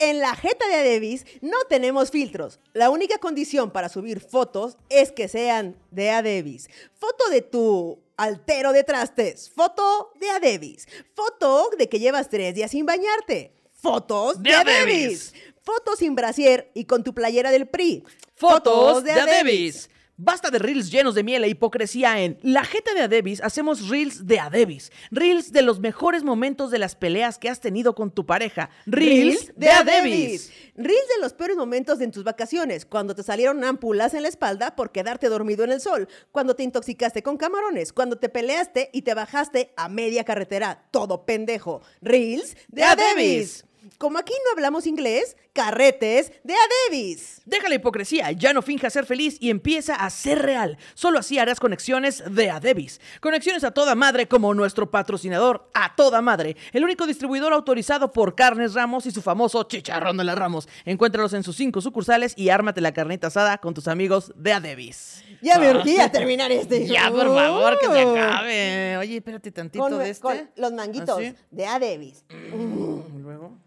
En 0.00 0.20
la 0.20 0.36
jeta 0.36 0.68
de 0.68 0.76
Adebis 0.76 1.26
no 1.40 1.56
tenemos 1.68 2.12
filtros. 2.12 2.60
La 2.72 2.88
única 2.88 3.18
condición 3.18 3.72
para 3.72 3.88
subir 3.88 4.20
fotos 4.20 4.76
es 4.88 5.10
que 5.10 5.26
sean 5.26 5.76
de 5.90 6.10
Adebis. 6.10 6.68
Foto 6.94 7.28
de 7.30 7.42
tu 7.42 7.98
altero 8.16 8.72
de 8.72 8.84
trastes. 8.84 9.50
Foto 9.50 10.12
de 10.20 10.30
Adebis. 10.30 10.86
Foto 11.14 11.70
de 11.76 11.88
que 11.88 11.98
llevas 11.98 12.28
tres 12.28 12.54
días 12.54 12.70
sin 12.70 12.86
bañarte. 12.86 13.52
Fotos 13.72 14.40
de, 14.42 14.50
De. 14.50 15.18
Fotos 15.62 15.98
sin 15.98 16.14
brasier 16.14 16.70
y 16.74 16.84
con 16.84 17.02
tu 17.02 17.12
playera 17.12 17.50
del 17.50 17.66
PRI. 17.66 18.04
Fotos 18.36 19.02
de 19.02 19.12
Adebis. 19.12 19.90
Basta 20.20 20.50
de 20.50 20.58
reels 20.58 20.90
llenos 20.90 21.14
de 21.14 21.22
miel 21.22 21.44
e 21.44 21.48
hipocresía 21.48 22.20
en 22.20 22.40
La 22.42 22.64
Jeta 22.64 22.92
de 22.92 23.02
Adebis. 23.02 23.40
Hacemos 23.40 23.88
reels 23.88 24.26
de 24.26 24.40
Adebis. 24.40 24.90
Reels 25.12 25.52
de 25.52 25.62
los 25.62 25.78
mejores 25.78 26.24
momentos 26.24 26.72
de 26.72 26.80
las 26.80 26.96
peleas 26.96 27.38
que 27.38 27.48
has 27.48 27.60
tenido 27.60 27.94
con 27.94 28.10
tu 28.10 28.26
pareja. 28.26 28.68
Reels 28.84 29.52
de 29.54 29.70
Adebis. 29.70 30.50
Reels 30.74 31.08
de 31.14 31.22
los 31.22 31.34
peores 31.34 31.56
momentos 31.56 32.00
de 32.00 32.08
en 32.08 32.12
tus 32.12 32.24
vacaciones, 32.24 32.84
cuando 32.84 33.14
te 33.14 33.22
salieron 33.22 33.62
ámpulas 33.62 34.14
en 34.14 34.22
la 34.22 34.28
espalda 34.28 34.74
por 34.74 34.90
quedarte 34.90 35.28
dormido 35.28 35.62
en 35.62 35.70
el 35.70 35.80
sol, 35.80 36.08
cuando 36.32 36.56
te 36.56 36.62
intoxicaste 36.62 37.22
con 37.22 37.36
camarones, 37.36 37.92
cuando 37.92 38.18
te 38.18 38.28
peleaste 38.28 38.90
y 38.92 39.02
te 39.02 39.14
bajaste 39.14 39.72
a 39.76 39.88
media 39.88 40.24
carretera, 40.24 40.88
todo 40.90 41.26
pendejo. 41.26 41.82
Reels 42.00 42.54
de 42.68 42.80
De 42.80 42.82
Adebis. 42.82 43.04
Adebis. 43.12 43.64
Como 43.96 44.18
aquí 44.18 44.32
no 44.44 44.52
hablamos 44.52 44.86
inglés, 44.86 45.36
carretes 45.58 46.30
de 46.44 46.54
Adebis. 46.54 47.40
Deja 47.44 47.68
la 47.68 47.74
hipocresía, 47.74 48.30
ya 48.30 48.52
no 48.52 48.62
finja 48.62 48.90
ser 48.90 49.06
feliz 49.06 49.38
y 49.40 49.50
empieza 49.50 49.96
a 49.96 50.08
ser 50.10 50.40
real. 50.40 50.78
Solo 50.94 51.18
así 51.18 51.36
harás 51.38 51.58
conexiones 51.58 52.22
de 52.32 52.48
Adebis. 52.50 53.00
Conexiones 53.20 53.64
a 53.64 53.72
toda 53.72 53.96
madre 53.96 54.28
como 54.28 54.54
nuestro 54.54 54.88
patrocinador 54.90 55.68
A 55.74 55.96
Toda 55.96 56.22
Madre, 56.22 56.56
el 56.72 56.84
único 56.84 57.06
distribuidor 57.06 57.52
autorizado 57.52 58.12
por 58.12 58.36
Carnes 58.36 58.74
Ramos 58.74 59.06
y 59.06 59.10
su 59.10 59.20
famoso 59.20 59.64
chicharrón 59.64 60.16
de 60.16 60.24
las 60.24 60.38
Ramos. 60.38 60.68
Encuéntralos 60.84 61.32
en 61.32 61.42
sus 61.42 61.56
cinco 61.56 61.80
sucursales 61.80 62.34
y 62.36 62.50
ármate 62.50 62.80
la 62.80 62.92
carnita 62.92 63.26
asada 63.26 63.58
con 63.58 63.74
tus 63.74 63.88
amigos 63.88 64.32
de 64.36 64.52
Adebis. 64.52 65.24
Ya 65.42 65.58
me 65.58 65.70
urgía 65.70 66.12
terminar 66.12 66.52
este. 66.52 66.86
Ya, 66.86 67.10
por 67.10 67.26
favor, 67.34 67.78
que 67.80 67.86
se 67.86 68.06
Uh. 68.06 68.16
acabe. 68.16 68.96
Oye, 68.98 69.16
espérate 69.16 69.50
tantito 69.50 69.82
Con, 69.82 69.98
de 69.98 70.10
este. 70.10 70.22
con 70.22 70.50
los 70.56 70.72
manguitos 70.72 71.18
¿Así? 71.18 71.34
de 71.50 71.66
Adebis. 71.66 72.24
Y 72.30 73.18
luego. 73.18 73.58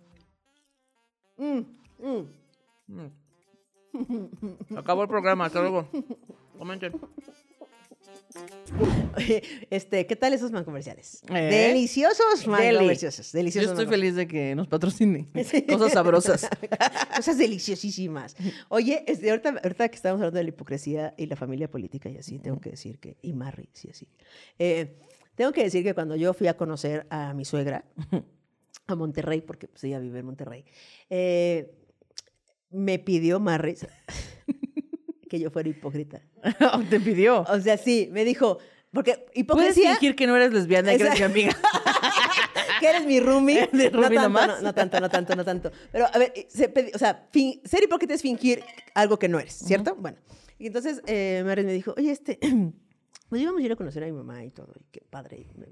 Mm, 1.38 1.62
mm. 2.02 3.08
Acabó 4.78 5.04
el 5.04 5.08
programa, 5.08 5.46
hasta 5.46 5.62
luego. 5.62 5.88
Comenten. 6.58 6.94
Este, 9.70 10.06
¿qué 10.08 10.16
tal 10.16 10.34
esos 10.34 10.52
mancomerciales? 10.52 11.22
¿Eh? 11.30 11.34
Deliciosos 11.34 12.40
Deli. 12.40 12.50
mancomerciales. 12.50 13.32
Deliciosos 13.32 13.68
Yo 13.68 13.74
estoy 13.74 13.88
feliz 13.88 14.16
de 14.16 14.28
que 14.28 14.56
nos 14.56 14.68
patrocine. 14.68 15.28
Cosas 15.68 15.92
sabrosas. 15.92 16.50
Cosas 17.16 17.38
deliciosísimas. 17.38 18.36
Oye, 18.70 19.04
este, 19.08 19.30
ahorita, 19.30 19.60
ahorita 19.64 19.90
que 19.90 19.96
estamos 19.96 20.20
hablando 20.20 20.38
de 20.38 20.44
la 20.44 20.50
hipocresía 20.50 21.14
y 21.18 21.26
la 21.26 21.36
familia 21.36 21.70
política 21.70 22.10
y 22.10 22.18
así, 22.18 22.40
tengo 22.40 22.60
que 22.60 22.72
decir 22.72 23.00
que, 23.00 23.18
y 23.22 23.34
Marry, 23.34 23.70
sí, 23.74 23.90
así. 23.90 24.08
Eh, 24.58 24.98
tengo 25.36 25.52
que 25.52 25.64
decir 25.64 25.84
que 25.84 25.94
cuando 25.94 26.16
yo 26.16 26.34
fui 26.34 26.48
a 26.48 26.56
conocer 26.56 27.08
a 27.10 27.34
mi 27.34 27.46
suegra, 27.46 27.84
a 28.88 28.96
Monterrey, 28.96 29.42
porque 29.42 29.68
pues 29.68 29.84
ella 29.84 30.00
vive 30.00 30.20
en 30.20 30.26
Monterrey, 30.26 30.66
eh, 31.10 31.81
me 32.72 33.00
pidió 33.00 33.40
Marry 33.40 33.76
que 35.30 35.40
yo 35.40 35.50
fuera 35.50 35.70
hipócrita. 35.70 36.22
Te 36.90 37.00
pidió. 37.00 37.42
O 37.44 37.60
sea, 37.60 37.78
sí, 37.78 38.10
me 38.12 38.26
dijo, 38.26 38.58
porque 38.92 39.14
Puedes 39.16 39.30
hipocresía... 39.38 39.92
fingir 39.94 40.16
que 40.16 40.28
no 40.28 40.36
eres 40.36 40.54
lesbiana 40.54 40.94
y 40.94 40.98
que 40.98 41.04
eres 41.04 41.20
mi 41.20 41.26
amiga. 41.26 41.58
que 42.82 42.88
eres 42.90 43.06
mi 43.06 43.20
roomie. 43.20 43.70
De 43.72 43.90
no, 43.92 44.02
tanto, 44.02 44.30
no, 44.30 44.62
no 44.62 44.74
tanto, 44.74 45.00
no 45.00 45.10
tanto, 45.10 45.36
no 45.36 45.46
tanto. 45.46 45.72
Pero, 45.92 46.08
a 46.12 46.18
ver, 46.18 46.34
se 46.50 46.74
o 46.94 46.98
sea, 46.98 47.28
fin- 47.32 47.62
ser 47.64 47.84
hipócrita 47.84 48.14
es 48.14 48.22
fingir 48.22 48.64
algo 48.94 49.18
que 49.18 49.30
no 49.30 49.40
eres, 49.40 49.54
¿cierto? 49.54 49.96
Bueno, 49.96 50.18
y 50.60 50.68
entonces 50.68 51.02
eh, 51.08 51.44
Maren 51.46 51.66
me 51.66 51.74
dijo, 51.74 51.94
oye, 51.98 52.12
este, 52.12 52.38
pues 53.30 53.42
íbamos 53.42 53.62
a 53.62 53.66
ir 53.66 53.72
a 53.72 53.76
conocer 53.78 54.04
a 54.04 54.08
mi 54.08 54.12
mamá 54.12 54.44
y 54.44 54.52
todo, 54.52 54.74
y 54.78 54.84
qué 54.92 55.02
padre, 55.10 55.48
me- 55.56 55.68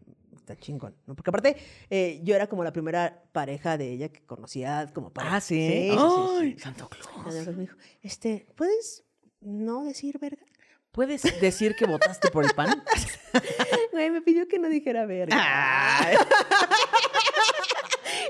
está 0.50 0.56
chingón, 0.60 0.96
¿no? 1.06 1.16
Porque 1.16 1.30
aparte, 1.30 1.58
eh, 1.90 2.20
yo 2.24 2.36
era 2.36 2.48
como 2.48 2.64
la 2.64 2.74
primera 2.74 3.24
pareja 3.32 3.78
de 3.78 3.92
ella 3.92 4.10
que 4.10 4.26
conocía 4.26 4.90
como 4.94 5.12
pareja. 5.12 5.36
Ah, 5.36 5.42
sí. 5.42 5.56
Sí, 5.56 5.90
sí, 5.92 5.98
sí, 5.98 6.38
Ay, 6.40 6.54
sí. 6.54 6.60
Santo 6.60 6.90
Claus. 6.90 7.08
Entonces 7.18 7.56
me 7.56 7.62
dijo, 7.62 7.76
este, 8.02 8.48
¿puedes 8.56 9.04
no 9.42 9.84
decir 9.84 10.18
verga? 10.20 10.44
¿Puedes 10.92 11.22
decir 11.40 11.76
que 11.76 11.86
votaste 11.86 12.32
por 12.32 12.46
el 12.46 12.52
pan? 12.56 12.84
Güey, 13.92 14.10
me 14.10 14.22
pidió 14.22 14.48
que 14.48 14.58
no 14.58 14.70
dijera 14.70 15.06
verga. 15.06 15.36
Ay. 15.38 16.18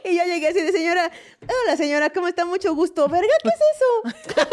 Y 0.03 0.17
yo 0.17 0.23
llegué 0.23 0.47
así 0.47 0.61
de 0.61 0.71
señora, 0.71 1.11
hola 1.41 1.77
señora, 1.77 2.09
¿cómo 2.09 2.27
está? 2.27 2.45
Mucho 2.45 2.73
gusto. 2.73 3.07
¿Verga? 3.07 3.33
¿Qué 3.43 3.49
es 3.49 3.59
eso? 3.75 4.45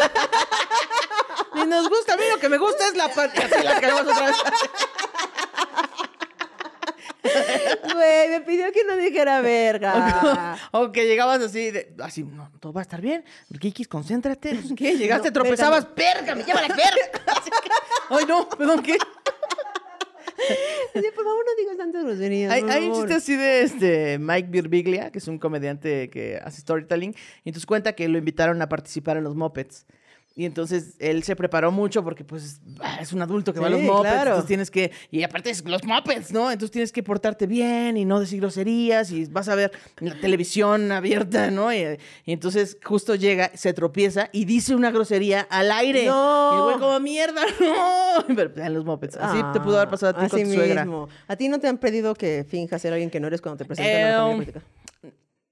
Ni 1.54 1.66
nos 1.66 1.88
gusta, 1.88 2.14
a 2.14 2.16
mí 2.16 2.24
lo 2.30 2.38
que 2.38 2.48
me 2.48 2.58
gusta 2.58 2.88
es 2.88 2.96
la 2.96 3.08
pan. 3.08 3.30
Así 3.30 3.62
la 3.62 3.76
otra 3.76 4.26
vez. 4.26 4.36
Güey, 7.92 8.28
me 8.30 8.40
pidió 8.42 8.70
que 8.72 8.84
no 8.84 8.96
dijera 8.96 9.40
verga. 9.40 10.58
O 10.72 10.92
que 10.92 11.06
llegabas 11.06 11.40
así, 11.42 11.70
de- 11.70 11.94
así, 12.00 12.22
no, 12.24 12.50
todo 12.60 12.72
va 12.72 12.80
a 12.80 12.82
estar 12.82 13.00
bien. 13.00 13.24
Kikis, 13.58 13.88
concéntrate. 13.88 14.58
¿Qué? 14.76 14.96
Llegaste, 14.96 15.28
No, 15.28 15.32
tropezabas, 15.32 15.86
verga, 15.94 16.34
me 16.34 16.44
lleva 16.44 16.60
la 16.62 16.68
verga. 16.68 17.22
Ay, 18.10 18.24
no, 18.26 18.48
perdón, 18.48 18.82
¿qué? 18.82 18.96
Así, 20.94 21.06
por 21.14 21.24
favor, 21.24 21.44
no 21.44 21.54
digas 21.62 21.76
tantas 21.76 22.04
groserías. 22.04 22.52
Hay, 22.52 22.62
hay 22.68 22.86
un 22.88 22.94
chiste 22.94 23.14
así 23.14 23.36
de 23.36 23.62
este 23.62 24.18
Mike 24.18 24.48
Birbiglia, 24.50 25.10
que 25.10 25.18
es 25.18 25.28
un 25.28 25.38
comediante 25.38 26.08
que 26.10 26.38
hace 26.42 26.60
storytelling, 26.60 27.14
y 27.44 27.48
entonces 27.48 27.66
cuenta 27.66 27.94
que 27.94 28.08
lo 28.08 28.18
invitaron 28.18 28.60
a 28.62 28.68
participar 28.68 29.16
en 29.16 29.24
los 29.24 29.34
Muppets. 29.34 29.86
Y 30.38 30.44
entonces 30.44 30.96
él 30.98 31.22
se 31.22 31.34
preparó 31.34 31.72
mucho 31.72 32.04
porque 32.04 32.22
pues 32.22 32.60
ah, 32.80 32.98
es 33.00 33.14
un 33.14 33.22
adulto 33.22 33.54
que 33.54 33.58
va 33.60 33.68
a 33.68 33.70
los 33.70 33.80
Muppets, 33.80 34.02
claro. 34.02 34.30
entonces 34.32 34.46
tienes 34.46 34.70
que, 34.70 34.92
y 35.10 35.22
aparte 35.22 35.48
es 35.48 35.64
los 35.64 35.82
Muppets, 35.82 36.30
¿no? 36.30 36.50
Entonces 36.50 36.70
tienes 36.72 36.92
que 36.92 37.02
portarte 37.02 37.46
bien 37.46 37.96
y 37.96 38.04
no 38.04 38.20
decir 38.20 38.40
groserías 38.42 39.10
y 39.12 39.24
vas 39.24 39.48
a 39.48 39.54
ver 39.54 39.72
la 39.98 40.14
televisión 40.20 40.92
abierta, 40.92 41.50
¿no? 41.50 41.72
Y, 41.72 41.78
y 42.26 42.32
entonces 42.34 42.76
justo 42.84 43.14
llega, 43.14 43.50
se 43.54 43.72
tropieza 43.72 44.28
y 44.30 44.44
dice 44.44 44.74
una 44.74 44.90
grosería 44.90 45.40
al 45.48 45.70
aire. 45.72 46.04
No. 46.04 46.50
Y 46.52 46.56
el 46.56 46.62
güey 46.64 46.78
como, 46.80 47.00
mierda, 47.00 47.40
no. 47.60 48.36
Pero 48.36 48.52
en 48.62 48.74
los 48.74 48.84
Muppets. 48.84 49.16
Así 49.16 49.42
te 49.54 49.60
pudo 49.60 49.76
haber 49.78 49.88
pasado 49.88 50.10
a 50.10 50.20
ti 50.20 50.26
Ah, 50.26 50.28
con 50.28 50.42
tu 50.42 50.52
suegra. 50.52 50.84
mismo. 50.84 51.08
¿A 51.28 51.36
ti 51.36 51.48
no 51.48 51.58
te 51.60 51.66
han 51.68 51.78
pedido 51.78 52.12
que 52.14 52.44
finjas 52.46 52.82
ser 52.82 52.92
alguien 52.92 53.08
que 53.08 53.20
no 53.20 53.26
eres 53.28 53.40
cuando 53.40 53.56
te 53.56 53.64
presentan 53.64 53.94
a 53.94 53.98
Eh, 53.98 54.12
la 54.12 54.24
um, 54.26 54.32
familia 54.32 54.52
política? 54.52 54.85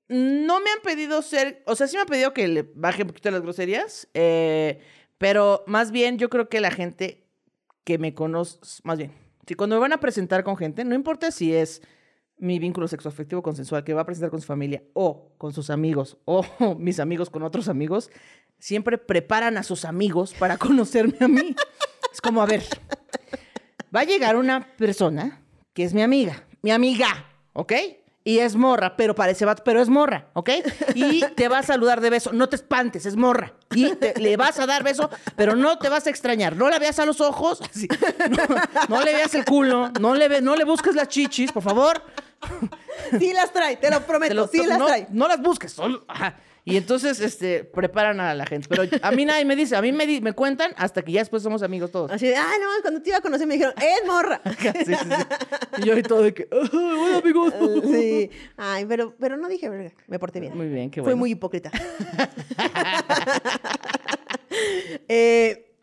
No 0.08 0.60
me 0.60 0.70
han 0.70 0.80
pedido 0.82 1.22
ser, 1.22 1.62
o 1.66 1.74
sea, 1.74 1.86
sí 1.86 1.96
me 1.96 2.02
han 2.02 2.08
pedido 2.08 2.34
que 2.34 2.46
le 2.46 2.70
baje 2.74 3.02
un 3.02 3.08
poquito 3.08 3.30
las 3.30 3.40
groserías, 3.40 4.08
eh, 4.14 4.80
pero 5.18 5.64
más 5.66 5.90
bien 5.90 6.18
yo 6.18 6.28
creo 6.28 6.48
que 6.48 6.60
la 6.60 6.70
gente 6.70 7.26
que 7.84 7.98
me 7.98 8.14
conoce, 8.14 8.58
más 8.82 8.98
bien, 8.98 9.12
si 9.46 9.54
cuando 9.54 9.76
me 9.76 9.80
van 9.80 9.92
a 9.92 10.00
presentar 10.00 10.44
con 10.44 10.56
gente, 10.56 10.84
no 10.84 10.94
importa 10.94 11.30
si 11.30 11.54
es 11.54 11.82
mi 12.36 12.58
vínculo 12.58 12.88
sexoafectivo 12.88 13.42
consensual 13.42 13.84
que 13.84 13.94
va 13.94 14.02
a 14.02 14.06
presentar 14.06 14.30
con 14.30 14.40
su 14.40 14.46
familia 14.46 14.82
o 14.92 15.32
con 15.38 15.52
sus 15.52 15.70
amigos 15.70 16.18
o 16.24 16.44
mis 16.78 17.00
amigos 17.00 17.30
con 17.30 17.42
otros 17.42 17.68
amigos, 17.68 18.10
siempre 18.58 18.98
preparan 18.98 19.56
a 19.56 19.62
sus 19.62 19.84
amigos 19.84 20.34
para 20.34 20.56
conocerme 20.58 21.16
a 21.20 21.28
mí. 21.28 21.54
Es 22.12 22.20
como, 22.20 22.42
a 22.42 22.46
ver, 22.46 22.62
va 23.94 24.00
a 24.00 24.04
llegar 24.04 24.36
una 24.36 24.76
persona 24.76 25.42
que 25.72 25.84
es 25.84 25.94
mi 25.94 26.02
amiga, 26.02 26.44
mi 26.62 26.70
amiga, 26.70 27.26
¿ok? 27.52 27.72
Y 28.26 28.38
es 28.38 28.56
morra, 28.56 28.96
pero 28.96 29.14
parece 29.14 29.44
vato, 29.44 29.62
pero 29.64 29.82
es 29.82 29.90
morra, 29.90 30.28
¿ok? 30.32 30.48
Y 30.94 31.20
te 31.36 31.46
va 31.48 31.58
a 31.58 31.62
saludar 31.62 32.00
de 32.00 32.08
beso. 32.08 32.32
No 32.32 32.48
te 32.48 32.56
espantes, 32.56 33.04
es 33.04 33.16
morra. 33.16 33.52
Y 33.74 33.94
te- 33.96 34.14
le 34.18 34.38
vas 34.38 34.58
a 34.58 34.64
dar 34.66 34.82
beso, 34.82 35.10
pero 35.36 35.54
no 35.54 35.76
te 35.78 35.90
vas 35.90 36.06
a 36.06 36.10
extrañar. 36.10 36.56
No 36.56 36.70
la 36.70 36.78
veas 36.78 36.98
a 36.98 37.04
los 37.04 37.20
ojos, 37.20 37.60
así. 37.70 37.86
No, 38.30 38.96
no 38.96 39.02
le 39.04 39.12
veas 39.12 39.34
el 39.34 39.44
culo, 39.44 39.90
no 40.00 40.14
le, 40.14 40.28
ve- 40.28 40.40
no 40.40 40.56
le 40.56 40.64
busques 40.64 40.94
las 40.94 41.08
chichis, 41.08 41.52
por 41.52 41.62
favor. 41.62 42.02
Sí 43.18 43.32
las 43.34 43.52
trae, 43.52 43.76
te 43.76 43.90
lo 43.90 44.00
prometo, 44.06 44.30
Te 44.30 44.34
lo- 44.34 44.46
sí 44.48 44.64
las 44.66 44.78
no, 44.78 44.86
trae. 44.86 45.06
no 45.10 45.28
las 45.28 45.40
busques, 45.42 45.72
solo. 45.72 46.04
ajá. 46.08 46.36
Y 46.66 46.78
entonces, 46.78 47.20
este, 47.20 47.62
preparan 47.62 48.20
a 48.20 48.34
la 48.34 48.46
gente. 48.46 48.68
Pero 48.70 48.84
a 49.02 49.10
mí 49.10 49.26
nadie 49.26 49.44
me 49.44 49.54
dice, 49.54 49.76
a 49.76 49.82
mí 49.82 49.92
me, 49.92 50.06
di- 50.06 50.22
me 50.22 50.32
cuentan 50.32 50.72
hasta 50.78 51.02
que 51.02 51.12
ya 51.12 51.20
después 51.20 51.42
somos 51.42 51.62
amigos 51.62 51.90
todos. 51.90 52.10
Así 52.10 52.26
de, 52.26 52.36
ay, 52.36 52.58
no, 52.58 52.66
cuando 52.80 53.02
te 53.02 53.10
iba 53.10 53.18
a 53.18 53.20
conocer 53.20 53.46
me 53.46 53.54
dijeron, 53.54 53.74
es 53.76 54.06
morra. 54.06 54.40
Sí, 54.62 54.68
sí, 54.86 54.94
sí. 54.94 55.82
Y 55.82 55.84
yo 55.86 55.98
y 55.98 56.02
todo 56.02 56.22
de 56.22 56.32
que, 56.32 56.48
"Ay, 56.50 56.68
hola 56.72 57.18
amigos. 57.18 57.52
sí. 57.84 58.30
Ay, 58.56 58.86
pero, 58.86 59.14
pero 59.20 59.36
no 59.36 59.46
dije 59.48 59.68
verga, 59.68 59.92
me 60.06 60.18
porté 60.18 60.40
bien. 60.40 60.56
Muy 60.56 60.68
bien, 60.68 60.90
qué 60.90 61.00
Fue 61.02 61.08
bueno. 61.12 61.18
muy 61.18 61.30
hipócrita. 61.32 61.70
Eh, 65.08 65.74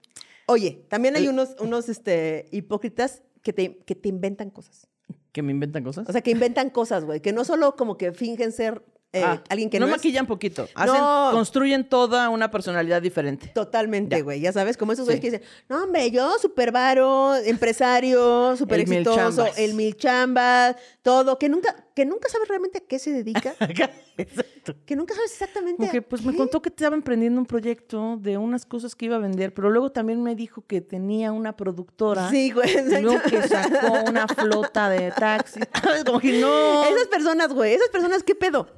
oye, 0.46 0.86
también 0.90 1.16
hay 1.16 1.28
unos, 1.28 1.56
unos 1.60 1.90
este, 1.90 2.48
hipócritas 2.52 3.22
que 3.42 3.54
te, 3.54 3.78
que 3.80 3.96
te 3.96 4.10
inventan 4.10 4.50
cosas. 4.50 4.88
¿Que 5.32 5.42
me 5.42 5.52
inventan 5.52 5.84
cosas? 5.84 6.08
O 6.08 6.12
sea, 6.12 6.22
que 6.22 6.32
inventan 6.32 6.70
cosas, 6.70 7.04
güey. 7.06 7.22
Que 7.22 7.34
no 7.34 7.44
solo 7.44 7.76
como 7.76 7.98
que 7.98 8.12
fingen 8.14 8.52
ser 8.52 8.84
eh, 9.14 9.24
Ah, 9.26 9.42
alguien 9.50 9.70
que 9.70 9.80
no, 9.80 9.88
no, 9.88 9.92
es. 9.94 9.98
maquillan 9.98 10.26
poquito. 10.26 10.70
Hacen, 10.74 10.96
No. 10.96 11.30
Construyen 11.34 11.84
toda 11.88 12.30
una 12.30 12.50
personalidad 12.50 13.02
diferente. 13.02 13.48
Totalmente, 13.54 14.22
güey. 14.22 14.40
Ya 14.40 14.54
sabes, 14.54 14.78
como 14.78 14.94
esos 14.94 15.06
Sí. 15.06 15.12
güeyes 15.14 15.22
que 15.22 15.32
dicen, 15.38 15.48
no, 15.68 15.84
hombre, 15.84 16.10
yo 16.12 16.38
súper 16.40 16.72
varo, 16.72 17.36
empresario, 17.36 18.56
súper 18.58 18.82
exitoso, 18.82 19.46
el 19.58 19.74
mil 19.74 19.96
chambas, 19.98 20.76
todo, 21.02 21.38
que 21.38 21.50
nunca, 21.50 21.76
que 22.02 22.06
nunca 22.08 22.30
sabes 22.30 22.48
realmente 22.48 22.80
a 22.80 22.82
qué 22.82 22.98
se 22.98 23.12
dedica, 23.12 23.54
Exacto. 24.18 24.76
que 24.88 24.96
nunca 24.96 25.14
sabes 25.14 25.32
exactamente 25.34 25.78
Como 25.78 25.92
que 25.92 26.02
pues 26.02 26.24
me 26.26 26.32
qué. 26.32 26.38
contó 26.40 26.62
que 26.62 26.70
estaba 26.70 26.96
emprendiendo 26.96 27.40
un 27.40 27.46
proyecto 27.46 28.18
de 28.18 28.38
unas 28.40 28.66
cosas 28.66 28.96
que 28.96 29.06
iba 29.06 29.18
a 29.18 29.20
vender, 29.20 29.54
pero 29.54 29.70
luego 29.70 29.92
también 29.92 30.24
me 30.24 30.36
dijo 30.36 30.66
que 30.66 30.82
tenía 30.82 31.32
una 31.32 31.56
productora. 31.56 32.30
Sí, 32.32 32.52
güey. 32.52 32.70
Y 32.76 33.02
luego 33.02 33.22
que 33.30 33.42
sacó 33.48 34.10
una 34.10 34.28
flota 34.28 34.90
de 34.90 35.12
taxis. 35.12 35.64
Como 36.06 36.20
que 36.20 36.40
no. 36.40 36.84
Esas 36.86 37.08
personas, 37.08 37.54
güey, 37.54 37.74
esas 37.76 37.90
personas, 37.90 38.24
¿qué 38.24 38.34
pedo? 38.36 38.68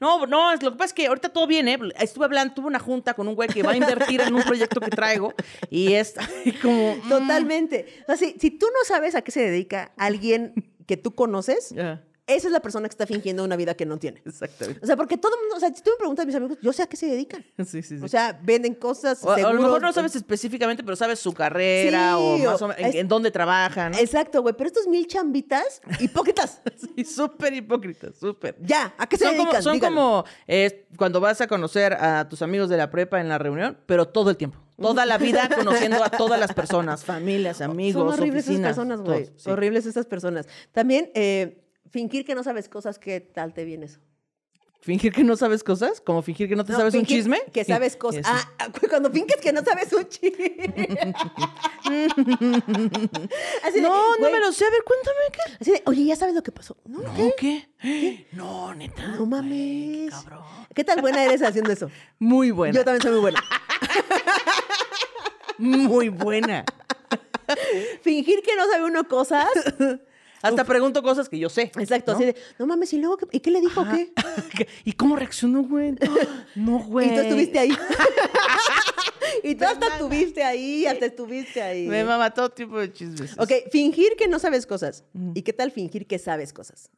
No, 0.00 0.24
no, 0.28 0.52
es- 0.52 0.62
lo 0.62 0.70
que 0.70 0.76
pasa 0.76 0.86
es 0.90 0.92
que 0.92 1.06
ahorita 1.08 1.30
todo 1.30 1.48
viene. 1.48 1.76
Estuve 1.98 2.26
hablando, 2.26 2.54
tuve 2.54 2.68
una 2.68 2.78
junta 2.78 3.14
con 3.14 3.26
un 3.26 3.34
güey 3.34 3.48
que 3.48 3.64
va 3.64 3.72
a 3.72 3.76
invertir 3.76 4.20
en 4.20 4.32
un 4.32 4.44
proyecto 4.44 4.78
que 4.80 4.88
traigo 4.88 5.34
y 5.68 5.94
es 5.94 6.14
como. 6.62 6.94
mm, 6.94 7.08
Totalmente. 7.08 7.84
O 8.02 8.06
sea, 8.06 8.16
si, 8.16 8.36
si 8.38 8.52
tú 8.52 8.66
no 8.66 8.84
sabes 8.86 9.16
a 9.16 9.22
qué 9.22 9.32
se 9.32 9.40
dedica 9.40 9.90
alguien 9.96 10.54
que 10.86 10.96
tú 10.96 11.16
conoces, 11.16 11.70
ya, 11.70 12.04
esa 12.26 12.46
es 12.48 12.52
la 12.52 12.60
persona 12.60 12.88
que 12.88 12.92
está 12.92 13.06
fingiendo 13.06 13.44
una 13.44 13.54
vida 13.56 13.74
que 13.74 13.84
no 13.84 13.98
tiene. 13.98 14.22
Exactamente. 14.24 14.80
O 14.82 14.86
sea, 14.86 14.96
porque 14.96 15.18
todo 15.18 15.34
el 15.34 15.42
mundo, 15.42 15.56
o 15.56 15.60
sea, 15.60 15.68
si 15.74 15.82
tú 15.82 15.90
me 15.90 15.96
preguntas 15.98 16.22
a 16.22 16.26
mis 16.26 16.34
amigos, 16.34 16.58
yo 16.62 16.72
sé 16.72 16.82
a 16.82 16.86
qué 16.86 16.96
se 16.96 17.06
dedican. 17.06 17.44
Sí, 17.66 17.82
sí, 17.82 17.98
sí. 17.98 18.04
O 18.04 18.08
sea, 18.08 18.38
venden 18.42 18.74
cosas, 18.74 19.22
O- 19.24 19.30
a 19.30 19.38
lo 19.52 19.60
mejor 19.60 19.82
no 19.82 19.92
sabes 19.92 20.14
específicamente, 20.16 20.82
pero 20.82 20.96
sabes 20.96 21.18
su 21.18 21.32
carrera 21.32 22.16
o 22.18 22.38
más 22.38 22.62
o- 22.62 22.72
en, 22.76 22.84
es- 22.86 22.94
en 22.94 23.08
dónde 23.08 23.30
trabajan. 23.30 23.92
¿no? 23.92 23.98
Exacto, 23.98 24.42
güey. 24.42 24.54
Pero 24.56 24.68
estos 24.68 24.86
mil 24.86 25.06
chambitas, 25.06 25.80
hipócritas. 26.00 26.60
Sí, 26.96 27.04
súper 27.04 27.52
hipócritas, 27.54 28.16
súper. 28.16 28.56
ya, 28.60 28.94
¿a 28.98 29.06
qué 29.08 29.16
se 29.16 29.24
Son 29.24 29.32
dedican? 29.34 29.50
como, 29.52 29.62
son 29.62 29.72
Díganlo. 29.74 30.00
como 30.00 30.24
eh, 30.46 30.86
cuando 30.96 31.20
vas 31.20 31.40
a 31.40 31.46
conocer 31.46 31.92
a 31.94 32.28
tus 32.28 32.40
amigos 32.42 32.68
de 32.68 32.76
la 32.76 32.90
prepa 32.90 33.20
en 33.20 33.28
la 33.28 33.38
reunión, 33.38 33.78
pero 33.86 34.06
todo 34.08 34.30
el 34.30 34.36
tiempo. 34.36 34.58
Toda 34.80 35.06
la 35.06 35.18
vida 35.18 35.48
conociendo 35.54 36.02
a 36.02 36.10
todas 36.10 36.38
las 36.40 36.52
personas, 36.52 37.04
familias, 37.04 37.60
amigos, 37.60 38.02
Son 38.04 38.12
horribles 38.20 38.44
oficinas. 38.44 38.72
esas 38.72 38.86
personas, 38.86 39.00
güey. 39.00 39.30
sí. 39.36 39.50
Horribles 39.50 39.86
esas 39.86 40.06
personas. 40.06 40.46
También, 40.72 41.10
eh, 41.14 41.63
fingir 41.90 42.24
que 42.24 42.34
no 42.34 42.42
sabes 42.42 42.68
cosas, 42.68 42.98
¿qué 42.98 43.20
tal 43.20 43.54
te 43.54 43.64
viene 43.64 43.86
eso? 43.86 44.00
Fingir 44.80 45.14
que 45.14 45.24
no 45.24 45.34
sabes 45.34 45.64
cosas, 45.64 46.02
como 46.02 46.20
fingir 46.20 46.46
que 46.46 46.56
no 46.56 46.62
te 46.64 46.72
No, 46.72 46.78
sabes 46.78 46.94
un 46.94 47.06
chisme. 47.06 47.40
Que 47.54 47.64
sabes 47.64 47.96
cosas. 47.96 48.20
Eso. 48.20 48.30
Ah, 48.30 48.68
cuando 48.90 49.10
finges 49.10 49.40
que 49.40 49.50
no 49.50 49.64
sabes 49.64 49.90
un 49.94 50.06
chisme. 50.06 50.44
Así 53.64 53.76
de, 53.76 53.80
no, 53.80 54.16
no 54.18 54.30
me 54.30 54.38
lo 54.40 54.52
sé. 54.52 54.66
A 54.66 54.70
ver, 54.70 54.84
cuéntame 54.84 55.16
qué. 55.32 55.40
Así 55.58 55.70
de, 55.70 55.82
oye, 55.86 56.04
¿ya 56.04 56.16
sabes 56.16 56.34
lo 56.34 56.42
que 56.42 56.52
pasó? 56.52 56.76
No, 56.84 57.00
No, 57.00 57.32
¿qué? 57.38 57.66
No, 58.32 58.74
neta. 58.74 59.06
no 59.16 59.24
mames. 59.24 60.04
Qué 60.04 60.10
cabrón. 60.10 60.42
¿Qué 60.74 60.84
tal 60.84 61.00
buena 61.00 61.24
eres 61.24 61.40
haciendo 61.40 61.72
eso? 61.72 61.90
Muy 62.18 62.50
buena. 62.50 62.74
Yo 62.74 62.84
también 62.84 63.00
soy 63.00 63.12
muy 63.12 63.20
buena. 63.20 63.42
Muy 65.58 66.08
buena. 66.10 66.64
Fingir 68.02 68.42
que 68.42 68.54
no 68.56 68.66
sabe 68.70 68.84
uno 68.84 69.06
cosas. 69.08 69.46
Hasta 70.44 70.64
pregunto 70.64 71.02
cosas 71.02 71.28
que 71.28 71.38
yo 71.38 71.48
sé. 71.48 71.72
Exacto, 71.78 72.12
¿no? 72.12 72.18
así 72.18 72.26
de, 72.26 72.36
no 72.58 72.66
mames, 72.66 72.92
¿y 72.92 72.98
luego 72.98 73.16
qué, 73.16 73.26
¿y 73.32 73.40
qué 73.40 73.50
le 73.50 73.60
dijo 73.60 73.84
qué? 74.56 74.68
¿Y 74.84 74.92
cómo 74.92 75.16
reaccionó, 75.16 75.62
güey? 75.62 75.94
No, 76.54 76.78
güey. 76.80 77.08
Y 77.14 77.14
tú 77.14 77.20
estuviste 77.20 77.58
ahí. 77.58 77.70
y 79.42 79.54
tú 79.54 79.64
hasta 79.64 79.86
estuviste 79.86 80.42
ahí, 80.42 80.86
hasta 80.86 81.06
estuviste 81.06 81.62
ahí. 81.62 81.86
Me 81.86 82.04
mama 82.04 82.32
todo 82.32 82.50
tipo 82.50 82.78
de 82.78 82.92
chismes. 82.92 83.34
Ok, 83.38 83.52
fingir 83.70 84.16
que 84.16 84.28
no 84.28 84.38
sabes 84.38 84.66
cosas. 84.66 85.04
¿Y 85.34 85.42
qué 85.42 85.52
tal 85.52 85.70
fingir 85.70 86.06
que 86.06 86.18
sabes 86.18 86.52
cosas? 86.52 86.90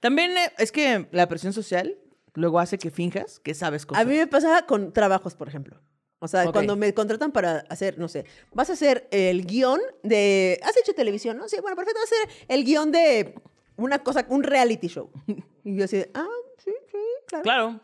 También 0.00 0.36
eh, 0.36 0.52
es 0.58 0.70
que 0.70 1.08
la 1.10 1.28
presión 1.28 1.52
social 1.52 1.98
luego 2.34 2.60
hace 2.60 2.78
que 2.78 2.90
finjas 2.90 3.40
que 3.40 3.54
sabes 3.54 3.84
cosas. 3.84 4.02
A 4.02 4.08
mí 4.08 4.16
me 4.16 4.26
pasa 4.26 4.64
con 4.66 4.92
trabajos, 4.92 5.34
por 5.34 5.48
ejemplo. 5.48 5.80
O 6.20 6.26
sea, 6.26 6.50
cuando 6.50 6.74
me 6.74 6.92
contratan 6.94 7.30
para 7.30 7.58
hacer, 7.68 7.98
no 7.98 8.08
sé, 8.08 8.24
vas 8.52 8.70
a 8.70 8.72
hacer 8.72 9.06
el 9.12 9.46
guion 9.46 9.80
de... 10.02 10.60
¿Has 10.64 10.76
hecho 10.76 10.92
televisión? 10.92 11.38
No 11.38 11.48
sé, 11.48 11.60
bueno, 11.60 11.76
perfecto, 11.76 12.00
vas 12.00 12.10
a 12.12 12.14
hacer 12.16 12.46
el 12.48 12.64
guion 12.64 12.90
de 12.90 13.34
una 13.76 14.00
cosa, 14.00 14.26
un 14.28 14.42
reality 14.42 14.88
show. 14.88 15.10
Y 15.64 15.76
yo 15.76 15.84
así, 15.84 16.02
ah, 16.14 16.26
sí, 16.64 16.70
sí, 16.90 16.98
claro. 17.26 17.42
Claro. 17.42 17.80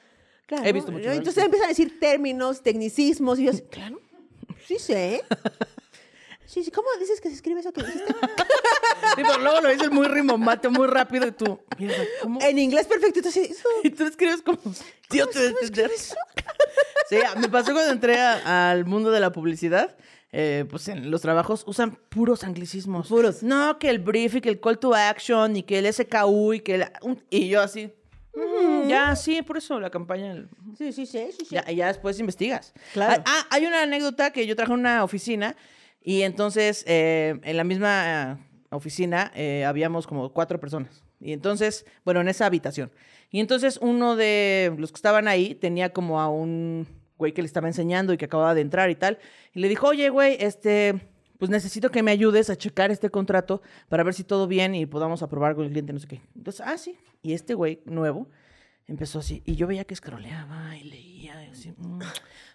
claro. 0.47 0.65
he 0.65 0.73
visto 0.73 0.91
reality 0.91 1.19
Entonces 1.19 1.45
empiezan 1.45 1.67
a 1.67 1.69
decir 1.69 2.01
términos, 2.01 2.63
tecnicismos, 2.63 3.39
y 3.39 3.45
yo 3.45 3.51
así, 3.51 3.63
claro, 3.71 4.01
sí 4.67 4.79
sé. 4.79 5.23
Sí, 6.55 6.63
sí, 6.63 6.71
¿cómo 6.71 6.87
dices 7.01 7.21
que 7.21 7.29
se 7.31 7.35
escribe 7.35 7.59
eso 7.61 7.73
que 7.73 7.83
dijiste? 7.83 8.15
Sí, 9.17 9.23
pero 9.27 9.39
luego 9.39 9.61
lo 9.61 9.69
dices 9.71 9.91
muy 9.91 10.07
rimbombante, 10.07 10.69
muy 10.69 10.87
rápido 10.87 11.27
y 11.27 11.33
tú, 11.33 11.59
mierda, 11.79 11.97
¿cómo? 12.23 12.41
En 12.41 12.59
inglés 12.59 12.87
perfecto, 12.87 13.19
entonces, 13.19 13.51
eso, 13.51 13.69
Y 13.83 13.91
tú 13.91 14.05
escribes 14.07 14.41
como, 14.41 14.59
tío, 15.09 15.27
te 15.27 15.47
¿cómo 15.49 15.59
escribes 15.61 15.93
eso? 16.11 16.15
Sí, 17.09 17.17
me 17.39 17.49
pasó 17.49 17.73
cuando 17.73 17.91
entré 17.93 18.21
a- 18.21 18.71
al 18.71 18.85
mundo 18.85 19.11
de 19.11 19.19
la 19.21 19.33
publicidad. 19.33 19.97
eh, 20.37 20.65
pues 20.69 20.89
en 20.89 21.11
los 21.13 21.21
trabajos 21.23 21.63
usan 21.67 21.97
puros 22.09 22.43
anglicismos. 22.45 23.09
Puros. 23.09 23.43
No, 23.45 23.79
que 23.79 23.89
el 23.91 23.99
brief 24.01 24.35
y 24.37 24.41
que 24.41 24.49
el 24.49 24.59
call 24.61 24.79
to 24.81 24.93
action 24.95 25.57
y 25.57 25.63
que 25.65 25.79
el 25.79 25.87
SKU 25.93 26.55
y 26.55 26.61
que 26.61 26.75
el... 26.77 26.87
un- 27.03 27.23
Y 27.31 27.49
yo 27.49 27.61
así... 27.63 27.93
"Mm, 28.35 28.89
Ya, 28.89 29.15
sí, 29.15 29.43
por 29.43 29.59
eso 29.59 29.79
la 29.79 29.91
campaña... 29.91 30.33
el- 30.33 30.49
Sí, 30.77 30.93
sí, 30.93 31.07
sí, 31.07 31.29
sí, 31.39 31.45
sí. 31.47 31.55
Ya, 31.55 31.71
ya 31.71 31.87
después 31.87 32.19
investigas. 32.19 32.73
Claro. 32.95 33.23
Ah, 33.27 33.43
ah, 33.43 33.47
hay 33.51 33.67
una 33.67 33.83
anécdota 33.83 34.33
que 34.33 34.45
yo 34.47 34.57
trabajé 34.57 34.75
en 34.75 34.81
una 34.81 35.05
oficina 35.05 35.55
y 36.05 36.23
entonces 36.23 36.85
eh, 36.87 37.41
en 37.43 37.57
la 37.57 37.65
misma 37.65 38.35
eh, 38.35 38.37
oficina 38.71 39.33
eh, 39.35 39.65
habíamos 39.65 40.07
como 40.07 40.33
cuatro 40.33 40.61
personas. 40.61 41.03
Y 41.19 41.33
entonces, 41.33 41.87
bueno, 42.05 42.21
en 42.21 42.29
esa 42.29 42.45
habitación. 42.45 42.93
Y 43.31 43.41
entonces 43.41 43.79
uno 43.81 44.15
de 44.15 44.75
los 44.77 44.93
que 44.93 44.97
estaban 44.97 45.27
ahí 45.27 45.55
tenía 45.55 45.95
como 45.95 46.21
a 46.21 46.29
un 46.29 46.87
güey 47.17 47.33
que 47.33 47.41
le 47.41 47.47
estaba 47.47 47.69
enseñando 47.69 48.13
y 48.13 48.19
que 48.19 48.27
acababa 48.27 48.55
de 48.55 48.61
entrar 48.61 48.91
y 48.91 48.95
tal. 48.95 49.19
Y 49.55 49.61
le 49.61 49.69
dijo, 49.71 49.89
oye, 49.89 50.11
güey, 50.11 50.37
este, 50.39 51.01
pues 51.39 51.51
necesito 51.51 51.91
que 51.91 52.03
me 52.03 52.11
ayudes 52.11 52.51
a 52.51 52.57
checar 52.57 52.91
este 52.91 53.09
contrato 53.09 53.63
para 53.89 54.03
ver 54.03 54.13
si 54.13 54.25
todo 54.25 54.47
bien 54.47 54.75
y 54.75 54.85
podamos 54.85 55.23
aprobar 55.23 55.55
con 55.55 55.65
el 55.65 55.71
cliente, 55.71 55.95
no 55.95 56.01
sé 56.01 56.07
qué. 56.07 56.21
Entonces, 56.37 56.61
ah, 56.67 56.77
sí. 56.77 56.99
Y 57.23 57.33
este 57.33 57.55
güey 57.55 57.81
nuevo 57.87 58.29
empezó 58.87 59.21
así. 59.21 59.43
Y 59.47 59.55
yo 59.57 59.67
veía 59.67 59.85
que 59.85 59.95
escroleaba 59.95 60.77
y 60.77 60.85
leía 60.85 61.49
así. 61.51 61.73
mm, 61.79 62.01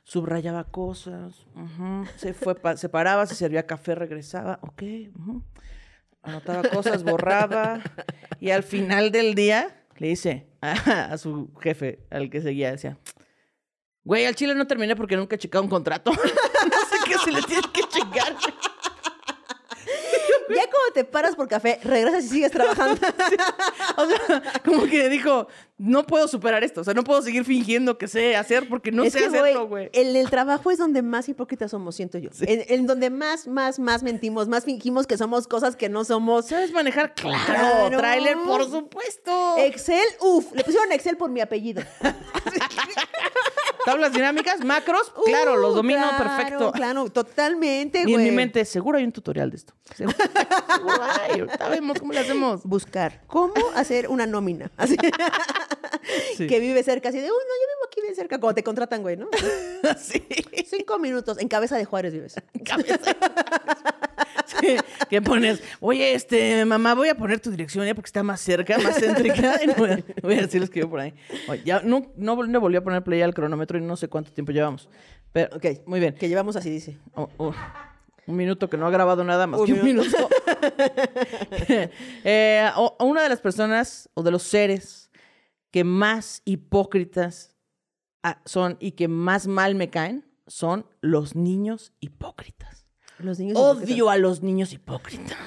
subrayaba 0.10 0.64
cosas. 0.64 1.45
ujú, 1.55 2.05
Se, 2.18 2.34
fue, 2.34 2.55
se 2.76 2.89
paraba, 2.89 3.28
se 3.28 3.36
servía 3.36 3.68
café, 3.68 3.93
regresaba. 3.93 4.57
Ok. 4.64 4.82
Anotaba 6.24 6.64
cosas, 6.68 7.03
borraba. 7.03 7.80
Y 8.39 8.49
al 8.49 8.64
final 8.64 9.12
del 9.12 9.36
día 9.36 9.86
le 9.97 10.07
dice 10.07 10.47
a, 10.62 10.72
a 11.14 11.18
su 11.20 11.53
jefe, 11.62 11.99
al 12.10 12.30
que 12.32 12.41
seguía, 12.41 12.72
decía. 12.72 12.97
Güey, 14.03 14.26
al 14.26 14.34
chile 14.36 14.55
no 14.55 14.66
terminé 14.66 14.95
porque 14.95 15.16
nunca 15.16 15.36
he 15.36 15.39
checado 15.39 15.64
un 15.64 15.70
contrato. 15.70 16.12
no 16.12 16.18
sé 16.18 16.97
qué 17.05 17.18
se 17.24 17.32
le 17.32 17.41
tiene 17.43 17.68
que 17.72 17.82
checar. 17.84 18.36
Ya 20.50 20.64
cuando 20.64 20.93
te 20.93 21.04
paras 21.04 21.36
por 21.36 21.47
café, 21.47 21.80
regresas 21.84 22.26
y 22.26 22.28
sigues 22.30 22.52
trabajando. 22.52 23.00
O 23.97 24.06
sea, 24.06 24.43
como 24.64 24.86
que 24.86 25.10
dijo, 25.10 25.47
no 25.78 26.06
puedo 26.06 26.28
superar 26.28 26.64
esto. 26.64 26.82
O 26.82 26.84
sea, 26.84 26.93
no 26.93 27.04
puedo 27.04 27.22
seguir 27.22 27.43
fingiendo 27.43 27.97
que 27.97 28.08
sé 28.08 28.36
hacer 28.36 28.70
porque 28.70 28.91
no 28.91 29.04
es 29.04 29.12
sé 29.12 29.20
que, 29.20 29.26
hacerlo, 29.26 29.68
güey. 29.68 29.89
En 29.93 30.16
el 30.16 30.30
trabajo 30.30 30.72
es 30.72 30.78
donde 30.78 31.02
más 31.02 31.28
hipócritas 31.28 31.72
somos, 31.72 31.95
siento 31.95 32.18
yo. 32.18 32.30
En, 32.41 32.64
en 32.68 32.88
donde 32.88 33.10
más, 33.10 33.47
más, 33.47 33.78
más 33.80 34.04
mentimos, 34.04 34.47
más 34.47 34.64
fingimos 34.64 35.06
que 35.06 35.18
somos 35.18 35.47
cosas 35.47 35.76
que 35.76 35.89
no 35.89 36.06
somos. 36.06 36.47
¿Sabes 36.47 36.72
manejar? 36.72 37.14
Claro. 37.14 37.39
Claro. 37.45 37.97
Tráiler, 37.97 38.38
por 38.45 38.70
supuesto. 38.70 39.56
Excel, 39.58 40.06
uff, 40.22 40.54
le 40.54 40.64
pusieron 40.64 40.91
Excel 40.91 41.18
por 41.18 41.30
mi 41.30 41.41
apellido. 41.41 41.82
Tablas 43.86 44.12
dinámicas, 44.14 44.64
macros, 44.64 45.12
claro, 45.26 45.56
los 45.58 45.74
Uh, 45.74 45.76
domino 45.78 46.08
claro, 46.08 46.24
perfecto. 46.24 46.72
Claro, 46.72 47.10
totalmente, 47.10 48.00
Y 48.02 48.04
güey. 48.14 48.16
en 48.16 48.24
mi 48.24 48.32
mente, 48.32 48.66
seguro 48.66 48.98
hay 48.98 49.04
un 49.06 49.12
tutorial 49.12 49.50
de 49.52 49.58
esto. 49.58 49.74
Seguro, 49.96 50.18
seguro 50.76 51.02
hay. 51.04 51.40
Ahorita 51.42 51.70
vemos 51.70 52.00
cómo 52.00 52.14
lo 52.14 52.20
hacemos. 52.20 52.64
Buscar 52.64 53.22
cómo 53.28 53.54
hacer 53.76 54.08
una 54.10 54.26
nómina. 54.28 54.72
Así. 54.78 54.96
Sí. 56.38 56.48
Que 56.48 56.60
vive 56.60 56.82
cerca, 56.84 57.10
así 57.10 57.18
de, 57.20 57.26
uy, 57.26 57.30
no, 57.30 57.36
yo 57.36 57.68
vivo 57.76 57.86
aquí 57.88 58.02
bien 58.02 58.16
cerca. 58.16 58.40
Cuando 58.40 58.56
te 58.56 58.64
contratan, 58.64 59.02
güey, 59.02 59.18
¿no? 59.18 59.28
Sí. 60.00 60.24
Cinco 60.70 61.00
minutos. 61.00 61.38
En 61.40 61.48
cabeza 61.48 61.78
de 61.78 61.86
Juárez 61.86 62.14
vives. 62.14 62.36
Sí, 64.60 64.78
que 65.10 65.22
pones, 65.22 65.62
oye, 65.80 66.14
este, 66.14 66.66
mamá, 66.66 66.95
voy 66.95 67.10
a 67.10 67.16
poner 67.16 67.39
tu 67.39 67.52
dirección 67.52 67.86
ya 67.86 67.93
porque 67.93 68.08
está 68.08 68.24
más 68.24 68.41
cerca, 68.41 68.78
más 68.80 68.97
céntrica. 69.00 69.60
Y 69.64 69.68
no 69.68 69.74
voy, 69.76 69.89
a, 69.91 70.00
voy 70.22 70.34
a 70.36 70.41
decirles 70.41 70.70
que 70.70 70.80
yo 70.80 70.89
por 70.89 71.00
ahí. 71.00 71.14
Oye, 71.47 71.62
ya 71.64 71.82
no, 71.82 72.12
no, 72.16 72.36
no 72.45 72.60
volví 72.60 72.76
a 72.78 72.84
poner 72.84 73.04
play 73.04 73.22
al 73.22 73.34
cronómetro 73.34 73.78
y 73.78 73.82
no 73.82 73.95
sé 73.95 74.08
cuánto 74.08 74.32
tiempo 74.32 74.52
llevamos. 74.52 74.89
Pero, 75.32 75.56
Ok, 75.56 75.66
muy 75.86 76.00
bien. 76.00 76.16
Que 76.16 76.28
llevamos 76.28 76.56
así, 76.56 76.70
dice. 76.70 76.97
Oh, 77.14 77.30
oh. 77.38 77.54
Un 78.26 78.36
minuto 78.36 78.70
que 78.70 78.78
no 78.78 78.86
ha 78.88 78.91
grabado 78.91 79.24
nada 79.24 79.47
más 79.47 79.60
Un 79.60 79.66
que 79.68 79.74
un 79.74 79.84
minuto. 79.84 80.08
minuto. 80.08 80.30
Eh, 82.24 82.70
o- 82.76 82.95
una 83.06 83.24
de 83.24 83.30
las 83.30 83.41
personas 83.41 84.10
o 84.14 84.24
de 84.24 84.32
los 84.32 84.43
seres 84.43 85.10
que 85.72 85.84
más 85.84 86.41
hipócritas 86.45 87.56
ah, 88.24 88.41
son 88.45 88.78
y 88.80 88.91
que 88.91 89.08
más 89.08 89.47
mal 89.47 89.76
me 89.76 89.89
caen 89.89 90.26
son 90.47 90.86
los 91.02 91.36
niños 91.36 91.93
hipócritas. 92.00 92.69
Odio 93.56 94.10
a 94.10 94.18
los 94.18 94.42
niños 94.42 94.72
hipócritas. 94.74 95.38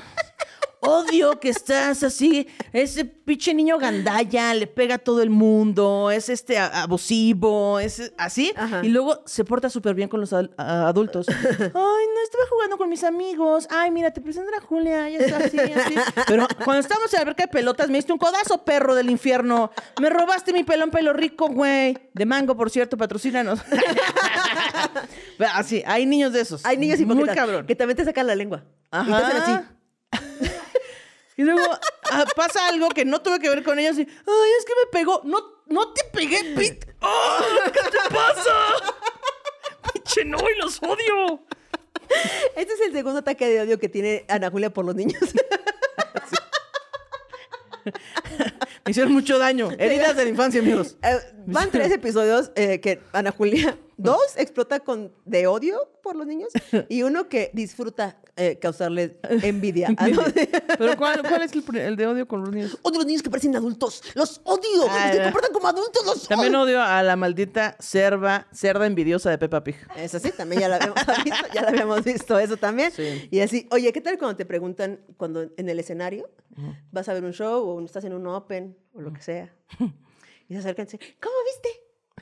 Odio 0.85 1.39
que 1.39 1.49
estás 1.49 2.03
así, 2.03 2.49
ese 2.72 3.05
pinche 3.05 3.55
niño 3.55 3.78
gandalla, 3.78 4.53
le 4.53 4.66
pega 4.66 4.97
a 4.97 4.99
todo 4.99 5.22
el 5.22 5.30
mundo, 5.30 6.11
es 6.11 6.28
este 6.28 6.59
abusivo, 6.59 7.78
es 7.78 8.12
así, 8.18 8.53
Ajá. 8.57 8.80
y 8.83 8.89
luego 8.89 9.22
se 9.24 9.45
porta 9.45 9.70
súper 9.70 9.95
bien 9.95 10.09
con 10.09 10.20
los 10.20 10.33
adultos. 10.33 11.26
Ay, 11.61 11.70
no, 11.72 12.22
estaba 12.24 12.45
jugando 12.51 12.76
con 12.78 12.89
mis 12.89 13.05
amigos. 13.05 13.68
Ay, 13.70 13.93
mira, 13.93 14.11
te 14.12 14.20
presento 14.20 14.51
a 14.59 14.61
Julia, 14.61 15.09
ya 15.09 15.18
está 15.18 15.37
así, 15.37 15.57
así. 15.57 15.95
Pero 16.26 16.49
cuando 16.64 16.80
estábamos 16.80 17.12
en 17.12 17.18
la 17.18 17.22
alberca 17.22 17.45
de 17.45 17.49
pelotas, 17.49 17.89
me 17.89 17.99
diste 17.99 18.12
un 18.12 18.18
codazo, 18.18 18.64
perro 18.64 18.97
del 18.97 19.09
infierno. 19.09 19.70
Me 20.01 20.11
robaste 20.11 20.53
mi 20.53 20.64
pelón 20.64 20.91
pelo 20.91 21.12
rico, 21.12 21.47
güey. 21.47 21.97
De 22.12 22.26
mango, 22.26 22.57
por 22.57 22.70
cierto, 22.70 22.97
patrocínanos. 22.97 23.61
Pero 25.39 25.51
Así, 25.55 25.83
hay 25.87 26.07
niños 26.07 26.33
de 26.33 26.41
esos. 26.41 26.64
Hay 26.66 26.76
niños 26.76 26.99
hipócritas. 26.99 27.26
Muy 27.28 27.37
cabrón. 27.37 27.66
Que 27.66 27.76
también 27.76 27.97
te 27.97 28.05
sacan 28.05 28.26
la 28.26 28.35
lengua. 28.35 28.64
Y 28.93 28.97
Ajá. 28.97 29.18
te 29.18 29.24
hacen 29.24 29.37
así. 29.37 30.51
Y 31.37 31.43
luego 31.43 31.62
ah, 32.11 32.24
pasa 32.37 32.68
algo 32.68 32.89
que 32.91 33.05
no 33.05 33.22
tuve 33.22 33.39
que 33.41 33.49
ver 33.49 33.62
con 33.62 33.78
ellos 33.78 33.99
y, 33.99 34.03
ay, 34.03 34.51
es 34.59 34.64
que 34.64 34.72
me 34.85 34.91
pegó. 34.91 35.22
No, 35.24 35.62
no 35.66 35.93
te 35.93 36.05
pegué, 36.12 36.55
Pete. 36.55 36.95
¡Ah! 37.01 37.43
¿Qué 37.64 37.80
te 37.91 38.14
pasa? 38.14 38.55
Pinche 39.93 40.24
no, 40.24 40.39
y 40.39 40.59
los 40.59 40.83
odio. 40.83 41.43
Este 42.57 42.74
es 42.74 42.80
el 42.80 42.93
segundo 42.93 43.20
ataque 43.20 43.49
de 43.49 43.62
odio 43.62 43.78
que 43.78 43.89
tiene 43.89 44.24
Ana 44.28 44.51
Julia 44.51 44.70
por 44.70 44.85
los 44.85 44.95
niños. 44.95 45.20
Me 48.85 48.91
hicieron 48.91 49.12
mucho 49.12 49.39
daño. 49.39 49.70
Heridas 49.78 50.16
de 50.16 50.24
la 50.24 50.30
infancia, 50.30 50.61
amigos. 50.61 50.97
Eh, 51.03 51.18
van 51.47 51.70
tres 51.70 51.91
episodios 51.93 52.51
eh, 52.55 52.80
que 52.80 53.01
Ana 53.12 53.30
Julia, 53.30 53.78
dos, 53.97 54.36
explota 54.36 54.80
con 54.80 55.12
de 55.24 55.47
odio 55.47 55.78
por 56.03 56.16
los 56.16 56.26
niños 56.26 56.53
y 56.88 57.03
uno 57.03 57.28
que 57.28 57.51
disfruta 57.53 58.20
eh, 58.36 58.59
causarles 58.59 59.12
envidia. 59.43 59.88
Ah, 59.97 60.09
¿no? 60.09 60.22
Pero 60.78 60.97
¿cuál, 60.97 61.22
cuál 61.22 61.43
es 61.43 61.53
el, 61.53 61.76
el 61.76 61.97
de 61.97 62.07
odio 62.07 62.26
con 62.26 62.40
los 62.40 62.51
niños? 62.51 62.78
Odio 62.82 62.99
los 62.99 63.07
niños 63.07 63.22
que 63.22 63.30
parecen 63.30 63.55
adultos. 63.55 64.03
Los 64.14 64.40
odio. 64.45 64.86
Ah, 64.88 65.12
ya. 65.14 65.24
comportan 65.24 65.53
como 65.53 65.68
adultos. 65.68 66.05
Los 66.05 66.28
También 66.28 66.55
odio. 66.55 66.78
odio 66.78 66.82
a 66.82 67.03
la 67.03 67.16
maldita 67.16 67.76
cerva, 67.78 68.47
cerda 68.53 68.86
envidiosa 68.86 69.30
de 69.30 69.38
Peppa 69.38 69.62
Pig. 69.62 69.76
Eso 69.97 70.18
sí, 70.18 70.32
también 70.32 70.62
ya 70.62 70.68
la 70.68 70.76
habíamos 70.76 70.97
visto, 71.24 71.47
ya 71.55 71.62
la 71.62 71.68
habíamos 71.68 72.05
visto 72.05 72.38
eso 72.38 72.57
también. 72.57 72.90
Sí. 72.90 73.28
Y 73.30 73.40
así, 73.40 73.68
oye, 73.70 73.93
¿qué 73.93 74.01
tal 74.01 74.18
cuando 74.18 74.36
te 74.36 74.47
preguntan 74.47 75.01
cuando 75.16 75.51
en 75.57 75.68
el 75.68 75.78
escenario 75.78 76.30
vas 76.90 77.09
a 77.09 77.14
ver 77.14 77.24
un 77.24 77.32
show 77.32 77.62
o 77.68 77.84
estás 77.84 78.05
en 78.05 78.14
un 78.14 78.26
open 78.26 78.76
o 78.95 79.01
lo 79.03 79.12
que 79.12 79.22
sea? 79.22 79.55
Y 80.49 80.55
se 80.55 80.61
acercan 80.61 80.86
y 80.86 80.90
dicen, 80.93 81.01
¿cómo 81.18 81.34
viste? 81.47 81.68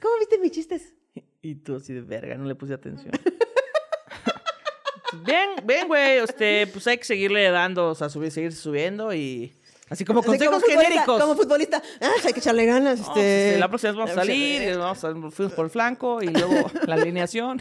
¿Cómo 0.01 0.15
viste 0.21 0.39
mis 0.39 0.53
chistes? 0.53 0.95
Y 1.43 1.55
tú 1.57 1.77
así 1.77 1.95
de 1.95 2.03
verga, 2.03 2.37
no 2.37 2.45
le 2.45 2.55
puse 2.55 2.75
atención. 2.75 3.13
bien, 5.25 5.49
bien, 5.65 5.89
güey. 5.89 6.19
Este, 6.19 6.67
pues 6.67 6.87
hay 6.87 6.99
que 6.99 7.05
seguirle 7.05 7.49
dando, 7.51 7.89
o 7.89 7.95
sea, 7.95 8.11
subir, 8.11 8.31
seguir 8.31 8.53
subiendo 8.53 9.15
y. 9.15 9.55
Así 9.89 10.05
como 10.05 10.21
Así 10.21 10.29
consejos 10.29 10.63
genéricos. 10.63 11.21
Como 11.21 11.35
futbolista, 11.35 11.83
ah, 12.01 12.11
hay 12.25 12.33
que 12.33 12.39
echarle 12.39 12.65
ganas. 12.65 13.01
No, 13.01 13.07
Este... 13.07 13.13
pues, 13.13 13.25
este, 13.25 13.59
la 13.59 13.69
próxima 13.69 13.91
vez 13.91 13.99
vamos 13.99 14.11
a 14.13 14.15
salir, 14.15 14.63
y 14.63 14.77
vamos 14.77 15.03
a 15.03 15.31
fuimos 15.33 15.53
por 15.55 15.65
el 15.65 15.71
flanco 15.71 16.23
y 16.23 16.29
luego 16.29 16.71
la 16.87 16.95
alineación. 16.95 17.61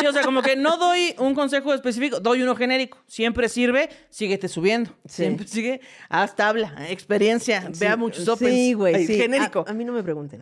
Sí, 0.00 0.06
o 0.06 0.12
sea, 0.12 0.22
como 0.22 0.40
que 0.40 0.56
no 0.56 0.78
doy 0.78 1.14
un 1.18 1.34
consejo 1.34 1.74
específico, 1.74 2.20
doy 2.20 2.40
uno 2.40 2.56
genérico. 2.56 2.96
Siempre 3.06 3.50
sirve, 3.50 3.90
síguete 4.08 4.48
subiendo. 4.48 4.92
Sí. 5.04 5.24
Siempre 5.24 5.46
sigue, 5.46 5.80
haz 6.08 6.34
tabla, 6.36 6.74
experiencia, 6.88 7.68
vea 7.78 7.98
muchos 7.98 8.26
opens. 8.26 8.50
Sí, 8.50 8.72
güey, 8.72 9.06
sí. 9.06 9.16
Genérico. 9.16 9.64
A, 9.66 9.72
a 9.72 9.74
mí 9.74 9.84
no 9.84 9.92
me 9.92 10.02
pregunten. 10.02 10.40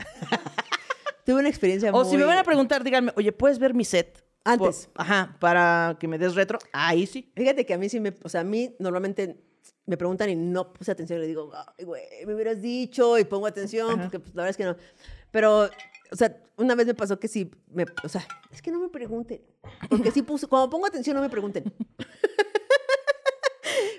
Tuve 1.27 1.41
una 1.41 1.49
experiencia 1.49 1.91
o 1.91 2.03
muy... 2.03 2.09
si 2.11 2.17
me 2.17 2.25
van 2.25 2.39
a 2.39 2.45
preguntar, 2.45 2.85
díganme, 2.85 3.13
oye, 3.17 3.33
¿puedes 3.33 3.59
ver 3.59 3.75
mi 3.75 3.85
set? 3.85 4.25
Antes. 4.45 4.87
Por- 4.93 5.03
ajá, 5.03 5.37
para 5.41 5.97
que 5.99 6.07
me 6.07 6.19
des 6.19 6.37
retro. 6.37 6.61
Ahí 6.73 7.05
sí. 7.05 7.33
Fíjate 7.35 7.67
que 7.67 7.75
a 7.75 7.79
mí 7.79 7.89
sí 7.89 7.99
me... 7.99 8.15
O 8.23 8.29
sea, 8.29 8.43
a 8.43 8.45
mí 8.45 8.77
normalmente 8.79 9.37
me 9.87 9.97
preguntan 9.97 10.31
y 10.31 10.37
no 10.37 10.73
puse 10.73 10.93
atención. 10.93 11.19
Y 11.19 11.23
le 11.23 11.27
digo, 11.27 11.51
ay, 11.53 11.85
güey, 11.85 12.05
me 12.25 12.35
hubieras 12.35 12.63
dicho 12.63 13.19
y 13.19 13.25
pongo 13.25 13.47
atención 13.47 14.01
porque 14.01 14.21
pues, 14.21 14.35
la 14.37 14.45
verdad 14.45 14.51
es 14.51 14.57
que 14.57 14.65
no. 14.65 14.77
Pero, 15.33 15.69
o 16.13 16.17
sea, 16.17 16.41
una 16.57 16.77
vez 16.77 16.87
me 16.87 16.95
pasó 16.95 17.19
que 17.19 17.27
sí, 17.27 17.51
me, 17.73 17.87
o 18.05 18.09
sea, 18.09 18.27
es 18.53 18.63
que 18.63 18.71
no 18.71 18.79
me 18.79 18.89
pregunten. 18.89 19.43
Porque 19.91 20.13
sí 20.13 20.23
puse, 20.23 20.47
cuando 20.47 20.71
pongo 20.71 20.87
atención 20.87 21.17
no 21.17 21.23
me 21.23 21.29
pregunten. 21.29 21.65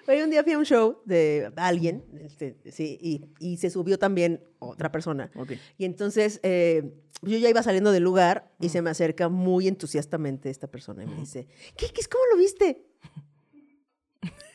Güey, 0.08 0.22
un 0.24 0.30
día 0.32 0.42
fui 0.44 0.54
a 0.54 0.58
un 0.58 0.66
show 0.66 1.02
de 1.06 1.52
alguien, 1.58 2.04
este, 2.22 2.58
sí, 2.72 2.98
y, 3.02 3.26
y 3.40 3.58
se 3.58 3.70
subió 3.70 4.00
también 4.00 4.42
otra 4.58 4.90
persona. 4.92 5.30
Y 5.78 5.84
entonces 5.86 6.40
eh, 6.44 6.94
yo 7.22 7.38
ya 7.38 7.50
iba 7.50 7.62
saliendo 7.62 7.92
del 7.92 8.04
lugar 8.04 8.52
y 8.60 8.70
se 8.70 8.82
me 8.82 8.90
acerca 8.90 9.28
muy 9.28 9.68
entusiastamente 9.68 10.50
esta 10.50 10.68
persona 10.68 11.04
y 11.04 11.08
me 11.08 11.18
dice, 11.18 11.48
¿qué, 11.76 11.88
qué 11.94 12.00
es? 12.02 12.08
¿Cómo 12.08 12.24
lo 12.32 12.38
viste? 12.38 12.86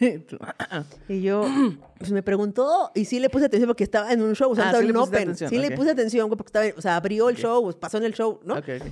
Y 1.08 1.22
yo, 1.22 1.46
pues 1.98 2.10
me 2.10 2.22
preguntó, 2.24 2.90
y 2.94 3.04
sí 3.04 3.20
le 3.20 3.30
puse 3.30 3.44
atención 3.44 3.68
porque 3.68 3.84
estaba 3.84 4.12
en 4.12 4.20
un 4.22 4.34
show, 4.34 4.50
o 4.50 4.54
sea, 4.56 4.64
Ah, 4.64 4.66
estaba 4.68 4.82
sí 4.82 4.90
en 4.90 4.96
open. 4.96 5.22
atención, 5.22 5.50
sí 5.50 5.58
le 5.58 5.70
puse 5.76 5.90
atención, 5.90 6.28
porque 6.30 6.48
estaba, 6.48 6.66
o 6.76 6.80
sea, 6.80 6.96
abrió 6.96 7.28
el 7.28 7.36
show, 7.36 7.62
pues, 7.62 7.76
pasó 7.76 7.98
en 7.98 8.04
el 8.04 8.14
show, 8.14 8.40
¿no? 8.42 8.54
Ok, 8.54 8.68
ok. 8.80 8.86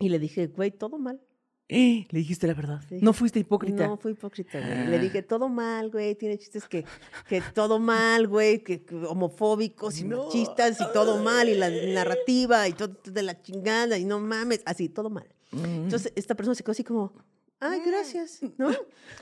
Y 0.00 0.08
le 0.10 0.18
dije, 0.18 0.48
güey, 0.48 0.70
todo 0.70 0.98
mal. 0.98 1.20
Le 1.68 2.06
dijiste 2.10 2.46
la 2.46 2.54
verdad. 2.54 2.80
Sí. 2.88 2.98
No 3.02 3.12
fuiste 3.12 3.38
hipócrita. 3.38 3.86
No, 3.86 3.98
fui 3.98 4.12
hipócrita, 4.12 4.58
güey. 4.58 4.86
Le 4.86 4.98
dije, 4.98 5.22
todo 5.22 5.48
mal, 5.48 5.90
güey. 5.90 6.14
Tiene 6.14 6.38
chistes 6.38 6.66
que, 6.66 6.84
que 7.28 7.42
todo 7.54 7.78
mal, 7.78 8.26
güey. 8.26 8.62
Que, 8.62 8.82
que 8.84 8.94
homofóbicos 8.94 10.00
y 10.00 10.04
machistas 10.04 10.80
y 10.80 10.84
todo 10.94 11.22
mal. 11.22 11.48
Y 11.48 11.54
la 11.54 11.68
narrativa 11.68 12.66
y 12.68 12.72
todo 12.72 12.96
de 13.04 13.22
la 13.22 13.40
chingada. 13.42 13.98
Y 13.98 14.04
no 14.06 14.18
mames. 14.18 14.62
Así, 14.64 14.88
todo 14.88 15.10
mal. 15.10 15.28
Entonces, 15.52 16.12
esta 16.16 16.34
persona 16.34 16.54
se 16.54 16.62
quedó 16.62 16.72
así 16.72 16.84
como, 16.84 17.12
ay, 17.60 17.80
gracias, 17.84 18.40
¿no? 18.56 18.70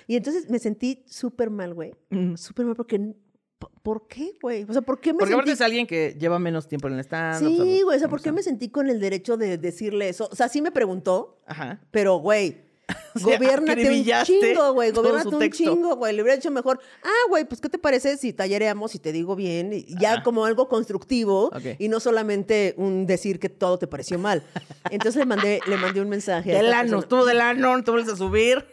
Y 0.06 0.16
entonces 0.16 0.48
me 0.50 0.58
sentí 0.58 1.04
súper 1.06 1.50
mal, 1.50 1.74
güey. 1.74 1.94
Súper 2.36 2.66
mal 2.66 2.76
porque, 2.76 3.14
¿por- 3.58 3.70
¿por 3.82 4.08
qué, 4.08 4.34
güey? 4.42 4.64
O 4.68 4.72
sea, 4.72 4.82
¿por 4.82 5.00
qué 5.00 5.12
me 5.12 5.18
Porque 5.20 5.34
sentí... 5.34 5.50
es 5.50 5.60
alguien 5.60 5.86
que 5.86 6.16
lleva 6.18 6.38
menos 6.38 6.68
tiempo 6.68 6.88
en 6.88 6.94
el 6.94 7.00
stand. 7.00 7.38
Sí, 7.40 7.82
güey. 7.82 7.96
O 7.96 7.98
sea, 7.98 8.08
¿por 8.08 8.20
qué 8.20 8.32
me 8.32 8.42
sentí 8.42 8.68
con 8.68 8.88
el 8.88 9.00
derecho 9.00 9.36
de 9.36 9.58
decirle 9.58 10.08
eso? 10.08 10.28
O 10.30 10.34
sea, 10.34 10.48
sí 10.48 10.60
me 10.62 10.70
preguntó, 10.72 11.40
Ajá. 11.46 11.80
pero, 11.90 12.16
güey, 12.18 12.64
O 13.16 13.18
sea, 13.18 13.36
gobiérnate 13.36 13.90
un 13.90 14.04
chingo, 14.24 14.72
güey. 14.74 14.92
su 14.94 15.00
un 15.36 15.50
chingo, 15.50 15.96
güey. 15.96 16.14
Le 16.14 16.22
hubiera 16.22 16.36
dicho 16.36 16.52
mejor, 16.52 16.78
ah, 17.02 17.28
güey, 17.28 17.44
pues, 17.44 17.60
¿qué 17.60 17.68
te 17.68 17.78
parece 17.78 18.16
si 18.16 18.32
tallereamos 18.32 18.94
y 18.94 19.00
te 19.00 19.10
digo 19.10 19.34
bien? 19.34 19.72
Y 19.72 19.86
ya 19.98 20.14
Ajá. 20.14 20.22
como 20.22 20.44
algo 20.44 20.68
constructivo 20.68 21.50
y 21.78 21.88
no 21.88 21.98
solamente 21.98 22.74
un 22.76 23.06
decir 23.06 23.40
que 23.40 23.48
todo 23.48 23.78
te 23.78 23.86
pareció 23.88 24.18
mal. 24.20 24.44
Entonces 24.90 25.16
le 25.18 25.26
mandé, 25.26 25.60
le 25.66 25.76
mandé 25.78 26.00
un 26.00 26.08
mensaje. 26.08 26.52
Del 26.52 26.72
ano, 26.72 27.00
estuvo 27.00 27.24
del 27.24 27.40
ano, 27.40 27.76
no 27.76 27.82
te 27.82 27.90
vuelves 27.90 28.12
a 28.12 28.16
subir. 28.16 28.64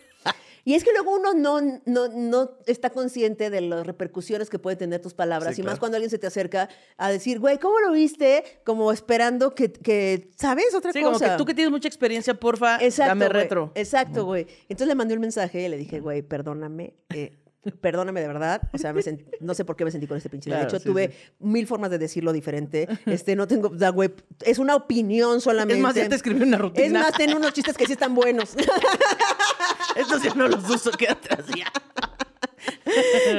Y 0.66 0.76
es 0.76 0.84
que 0.84 0.92
luego 0.94 1.14
uno 1.16 1.34
no, 1.34 1.60
no, 1.86 2.08
no 2.08 2.52
está 2.68 2.90
consciente 2.90 3.50
de 3.50 3.62
las 3.62 3.86
repercusiones 3.86 4.50
que 4.50 4.60
pueden 4.60 4.80
tener 4.80 5.02
tus 5.02 5.14
palabras. 5.14 5.56
Sí, 5.56 5.62
y 5.62 5.64
más 5.64 5.72
claro. 5.74 5.80
cuando 5.82 5.96
alguien 5.98 6.10
se 6.10 6.18
te 6.20 6.28
acerca 6.28 6.70
a 6.98 7.10
decir, 7.12 7.40
güey, 7.40 7.60
¿cómo 7.60 7.80
lo 7.82 7.92
viste? 7.92 8.44
Como 8.64 8.92
esperando 8.92 9.54
que, 9.56 9.72
que 9.74 10.32
¿sabes? 10.38 10.74
Otra 10.74 10.94
Sí, 10.94 11.02
cosa. 11.02 11.20
como 11.20 11.32
que 11.32 11.38
tú 11.38 11.46
que 11.46 11.54
tienes 11.54 11.72
mucha 11.72 11.88
experiencia, 11.90 12.34
porfa, 12.34 12.78
Exacto, 12.82 13.10
dame 13.10 13.28
güey. 13.28 13.42
retro. 13.42 13.72
Exacto, 13.76 14.26
güey. 14.26 14.48
Entonces 14.70 14.88
le 14.88 14.96
mandé 14.96 15.16
un 15.16 15.22
mensaje 15.22 15.62
y 15.64 15.68
le 15.68 15.78
dije, 15.78 16.00
güey, 16.00 16.22
perdóname. 16.22 16.94
eh, 17.14 17.38
perdóname 17.82 18.22
de 18.22 18.28
verdad. 18.28 18.62
O 18.74 18.78
sea, 18.78 18.94
me 18.94 19.02
sent- 19.04 19.26
no 19.40 19.54
sé 19.54 19.66
por 19.66 19.76
qué 19.76 19.86
me 19.86 19.92
sentí 19.92 20.08
con 20.08 20.18
este 20.18 20.30
pinche 20.30 20.50
Claro, 20.50 20.66
derecho. 20.66 20.80
sí, 20.80 20.86
Tuve 20.86 21.08
sí. 21.12 21.32
mil 21.40 21.66
formas 21.68 21.90
de 21.92 21.98
decirlo 21.98 22.34
diferente. 22.34 22.88
Este, 23.06 23.36
no 23.36 23.48
tengo, 23.48 23.72
güey, 23.94 24.12
es 24.42 24.58
una 24.60 24.76
opinión 24.76 25.40
solamente. 25.42 25.76
Es 25.76 25.80
más, 25.82 25.96
ya 25.96 26.08
te 26.10 26.16
escribí 26.16 26.42
una 26.44 26.58
rutina. 26.58 26.86
Es 26.86 26.92
más, 26.94 27.14
tengo 27.14 27.38
unos 27.38 27.54
chistes 27.54 27.78
que 27.78 27.86
sí 27.86 27.94
están 27.94 28.14
buenos. 28.16 28.56
Estos 29.96 30.24
ya 30.24 30.34
no 30.34 30.48
los 30.48 30.68
uso, 30.70 30.92
quédate 30.92 31.30
así. 31.36 31.64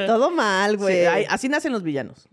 Todo 0.07 0.31
mal, 0.31 0.71
Sí, 0.71 0.77
güey. 0.77 1.05
hay- 1.05 1.25
así 1.29 1.49
nacen 1.49 1.71
los 1.73 1.83
villanos. 1.83 2.27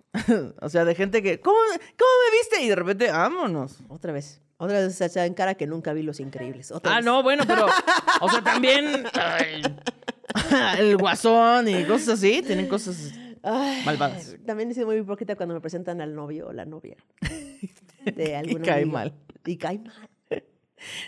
o 0.60 0.68
sea, 0.68 0.84
de 0.84 0.94
gente 0.94 1.22
que, 1.22 1.40
¿cómo, 1.40 1.56
¿cómo 1.68 2.10
me 2.30 2.38
viste? 2.38 2.62
Y 2.62 2.68
de 2.68 2.74
repente, 2.76 3.10
vámonos. 3.10 3.78
Otra 3.88 4.12
vez. 4.12 4.40
Otra 4.58 4.78
vez 4.80 4.94
se 4.94 5.06
echa 5.06 5.26
en 5.26 5.34
cara 5.34 5.54
que 5.54 5.66
nunca 5.66 5.92
vi 5.92 6.02
Los 6.02 6.20
Increíbles. 6.20 6.70
Otra 6.70 6.92
Ah, 6.92 6.96
vez. 6.96 7.04
no, 7.04 7.22
bueno, 7.22 7.44
pero, 7.46 7.66
o 8.20 8.30
sea, 8.30 8.42
también 8.44 9.04
ay, 9.14 9.62
el 10.78 10.96
guasón 10.96 11.68
y 11.68 11.84
cosas 11.84 12.18
así, 12.18 12.42
tienen 12.42 12.68
cosas 12.68 13.12
Ay, 13.42 13.82
malvadas. 13.84 14.36
También 14.46 14.70
he 14.70 14.74
sido 14.74 14.86
muy 14.86 14.96
hipócrita 14.96 15.36
cuando 15.36 15.54
me 15.54 15.60
presentan 15.60 16.00
al 16.00 16.14
novio 16.14 16.48
o 16.48 16.52
la 16.52 16.64
novia. 16.64 16.96
De 18.16 18.36
algún 18.36 18.62
cae 18.62 18.84
mal. 18.86 19.14
Y 19.46 19.56
cae 19.56 19.78
mal. 19.78 20.08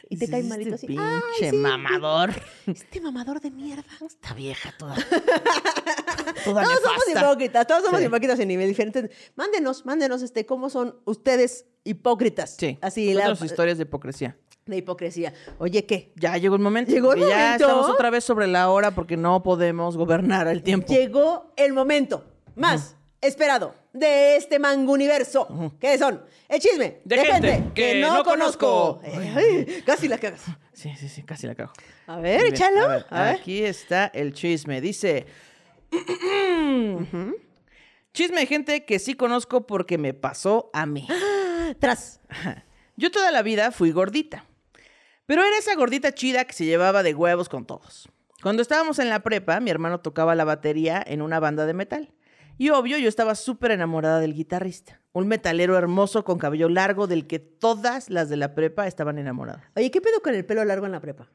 Y 0.09 0.17
te 0.17 0.29
cae 0.31 0.45
malito 0.45 0.77
este 0.77 0.87
así. 0.87 0.97
"Ay, 0.97 1.21
Pinche 1.37 1.51
sí, 1.51 1.57
mamador. 1.57 2.31
Este 2.65 3.01
mamador 3.01 3.41
de 3.41 3.51
mierda. 3.51 3.83
Esta 4.07 4.33
vieja 4.33 4.73
toda. 4.79 4.95
toda 6.45 6.63
Todos 6.63 6.81
somos 6.81 7.03
hipócritas, 7.13 7.67
todos 7.67 7.83
somos 7.83 7.99
Sí. 7.99 8.07
hipócritas 8.07 8.39
en 8.39 8.49
nivel 8.49 8.69
diferentes. 8.69 9.11
Mándenos, 9.35 9.85
mándenos 9.85 10.23
este, 10.23 10.47
cómo 10.47 10.71
son 10.71 11.01
ustedes 11.07 11.67
hipócritas. 11.83 12.55
Sí. 12.57 12.79
Así 12.83 13.15
la, 13.15 13.35
sus 13.35 13.47
historias 13.47 13.77
de 13.79 13.83
hipocresía. 13.83 14.37
De 14.67 14.77
hipocresía. 14.77 15.33
Oye, 15.59 15.85
¿qué? 15.87 16.13
Ya 16.17 16.37
llegó 16.39 16.57
el 16.57 16.63
momento. 16.63 16.91
Llegó 16.93 17.13
el 17.13 17.21
Y 17.21 17.23
Ya 17.29 17.37
momento. 17.37 17.65
estamos 17.67 17.89
otra 17.91 18.11
vez 18.11 18.25
sobre 18.25 18.47
la 18.47 18.71
hora 18.71 18.93
porque 18.93 19.17
no 19.17 19.43
podemos 19.43 19.97
gobernar 19.97 20.49
el 20.49 20.63
tiempo. 20.63 20.93
Llegó 20.93 21.53
el 21.57 21.73
momento 21.73 22.25
más 22.55 22.97
esperado 23.21 23.75
de 23.93 24.37
este 24.37 24.59
mango 24.59 24.93
universo. 24.93 25.73
¿Qué 25.81 25.97
son? 25.99 26.23
El 26.49 26.61
chisme 26.61 27.01
De 27.05 27.19
gente 27.19 27.65
que 27.75 28.01
no 28.01 28.23
conozco. 28.25 29.01
Ay, 29.05 29.83
casi 29.87 30.09
la 30.09 30.19
cagas. 30.19 30.43
Sí, 30.73 30.91
sí, 30.99 31.09
sí, 31.09 31.23
casi 31.23 31.47
la 31.47 31.55
cago. 31.55 31.73
A 32.07 32.19
ver, 32.19 32.45
échalo. 32.47 32.83
A 32.83 32.89
ver, 32.89 33.07
A 33.11 33.23
ver. 33.25 33.35
Aquí 33.37 33.63
está 33.65 34.07
el 34.07 34.33
chisme. 34.33 34.81
Dice. 34.81 35.27
Chisme 38.13 38.41
de 38.41 38.47
gente 38.47 38.85
que 38.85 38.99
sí 38.99 39.15
conozco 39.15 39.67
porque 39.67 39.99
me 39.99 40.15
pasó 40.15 40.71
a 40.73 40.87
mí. 40.87 41.07
Tras. 41.79 42.21
Yo 42.97 43.11
toda 43.11 43.31
la 43.33 43.43
vida 43.43 43.73
fui 43.73 43.91
gordita. 43.91 44.45
Pero 45.27 45.43
era 45.43 45.59
esa 45.59 45.75
gordita 45.75 46.13
chida 46.13 46.45
que 46.45 46.53
se 46.53 46.65
llevaba 46.65 47.03
de 47.03 47.15
huevos 47.15 47.49
con 47.49 47.67
todos. 47.67 48.09
Cuando 48.43 48.61
estábamos 48.61 48.99
en 48.99 49.09
la 49.09 49.21
prepa, 49.21 49.59
mi 49.61 49.71
hermano 49.71 50.01
tocaba 50.01 50.35
la 50.35 50.45
batería 50.45 51.03
en 51.07 51.23
una 51.23 51.41
banda 51.41 51.65
de 51.65 51.73
metal. 51.73 52.13
Y 52.59 52.71
obvio, 52.71 52.99
yo 52.99 53.09
estaba 53.09 53.35
súper 53.35 53.71
enamorada 53.73 54.21
del 54.21 54.35
guitarrista. 54.35 55.01
Un 55.13 55.27
metalero 55.27 55.77
hermoso 55.77 56.25
con 56.25 56.39
cabello 56.39 56.69
largo 56.69 57.07
del 57.07 57.27
que 57.27 57.39
todas 57.39 58.11
las 58.11 58.29
de 58.29 58.37
la 58.37 58.55
prepa 58.55 58.87
estaban 58.87 59.19
enamoradas. 59.19 59.65
Oye, 59.75 59.91
¿qué 59.91 60.01
pedo 60.01 60.21
con 60.21 60.35
el 60.35 60.45
pelo 60.45 60.65
largo 60.65 60.87
en 60.87 60.93
la 60.93 61.01
prepa? 61.01 61.31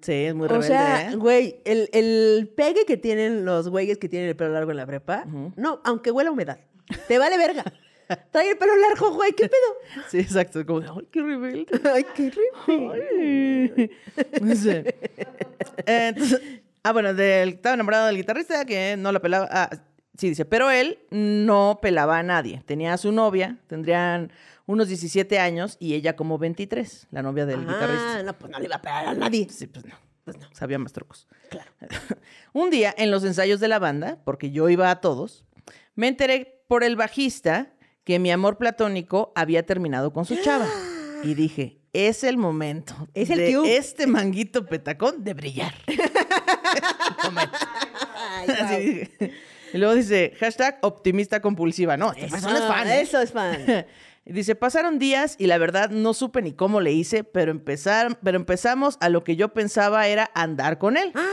Sí, 0.00 0.12
es 0.12 0.34
muy 0.34 0.46
o 0.46 0.48
rebelde, 0.48 0.68
sea, 0.68 1.10
¿eh? 1.10 1.16
güey, 1.16 1.60
el, 1.64 1.88
el 1.92 2.52
pegue 2.56 2.84
que 2.86 2.96
tienen 2.96 3.44
los 3.44 3.68
güeyes 3.68 3.98
que 3.98 4.08
tienen 4.08 4.28
el 4.28 4.36
pelo 4.36 4.52
largo 4.52 4.70
en 4.72 4.76
la 4.76 4.86
prepa, 4.86 5.24
no, 5.56 5.80
aunque 5.84 6.10
huela 6.10 6.30
a 6.30 6.32
humedad, 6.32 6.58
te 7.06 7.18
vale 7.18 7.38
verga. 7.38 7.64
Trae 8.30 8.50
el 8.50 8.58
pelo 8.58 8.76
largo, 8.76 9.14
güey, 9.14 9.32
¿qué 9.32 9.48
pedo? 9.48 9.76
Sí, 10.08 10.18
exacto. 10.18 10.64
Como, 10.66 10.80
de, 10.80 10.88
ay, 10.88 11.08
qué 11.10 11.22
rebelde. 11.22 11.66
Ay, 11.92 12.06
qué 12.14 12.32
rebelde. 12.66 13.08
Eh, 13.18 13.90
entonces, 14.32 14.94
ah, 16.82 16.92
bueno, 16.92 17.14
del, 17.14 17.50
estaba 17.50 17.74
enamorado 17.74 18.06
del 18.06 18.16
guitarrista 18.16 18.64
que 18.64 18.96
no 18.96 19.12
la 19.12 19.20
pelaba. 19.20 19.48
Ah, 19.50 19.70
sí, 20.16 20.30
dice, 20.30 20.44
pero 20.44 20.70
él 20.70 20.98
no 21.10 21.78
pelaba 21.80 22.18
a 22.18 22.22
nadie. 22.22 22.62
Tenía 22.66 22.92
a 22.92 22.98
su 22.98 23.12
novia, 23.12 23.58
tendrían 23.66 24.32
unos 24.66 24.88
17 24.88 25.38
años 25.38 25.76
y 25.80 25.94
ella 25.94 26.16
como 26.16 26.38
23, 26.38 27.08
la 27.10 27.22
novia 27.22 27.46
del 27.46 27.60
guitarrista. 27.60 28.18
Ah, 28.18 28.22
no, 28.22 28.38
pues 28.38 28.50
no 28.50 28.58
le 28.58 28.66
iba 28.66 28.76
a 28.76 28.82
pegar 28.82 29.08
a 29.08 29.14
nadie. 29.14 29.48
Sí, 29.50 29.66
pues 29.66 29.84
no, 29.84 29.94
pues 30.24 30.38
no, 30.38 30.46
sabía 30.52 30.78
más 30.78 30.92
trucos. 30.92 31.28
Claro. 31.50 31.70
Un 32.52 32.70
día, 32.70 32.94
en 32.96 33.10
los 33.10 33.24
ensayos 33.24 33.60
de 33.60 33.68
la 33.68 33.78
banda, 33.78 34.18
porque 34.24 34.50
yo 34.50 34.68
iba 34.68 34.90
a 34.90 35.00
todos, 35.00 35.44
me 35.94 36.08
enteré 36.08 36.64
por 36.68 36.84
el 36.84 36.96
bajista 36.96 37.72
que 38.04 38.18
mi 38.18 38.30
amor 38.30 38.58
platónico 38.58 39.32
había 39.34 39.64
terminado 39.64 40.12
con 40.12 40.24
su 40.24 40.36
chava. 40.36 40.66
Y 41.22 41.34
dije, 41.34 41.78
es 41.92 42.24
el 42.24 42.36
momento 42.36 42.94
Es 43.14 43.30
el 43.30 43.38
de 43.38 43.76
este 43.76 44.06
manguito 44.06 44.66
petacón 44.66 45.22
de 45.22 45.34
brillar. 45.34 45.74
Ay, 48.16 48.48
Así. 48.48 49.08
Y 49.72 49.78
luego 49.78 49.94
dice, 49.94 50.34
hashtag 50.38 50.78
optimista 50.82 51.40
compulsiva. 51.40 51.96
No, 51.96 52.12
esta 52.12 52.28
persona 52.28 52.56
es 52.56 52.60
Eso, 52.60 52.72
fan. 52.72 52.88
Eso 52.90 53.20
es 53.20 53.32
fan. 53.32 53.86
Dice, 54.24 54.54
pasaron 54.54 55.00
días 55.00 55.34
y 55.38 55.46
la 55.48 55.58
verdad 55.58 55.90
no 55.90 56.14
supe 56.14 56.42
ni 56.42 56.52
cómo 56.52 56.80
le 56.80 56.92
hice, 56.92 57.24
pero, 57.24 57.50
empezar, 57.50 58.20
pero 58.22 58.36
empezamos 58.36 58.96
a 59.00 59.08
lo 59.08 59.24
que 59.24 59.34
yo 59.34 59.48
pensaba 59.52 60.06
era 60.06 60.30
andar 60.34 60.78
con 60.78 60.96
él. 60.96 61.10
Ay, 61.14 61.24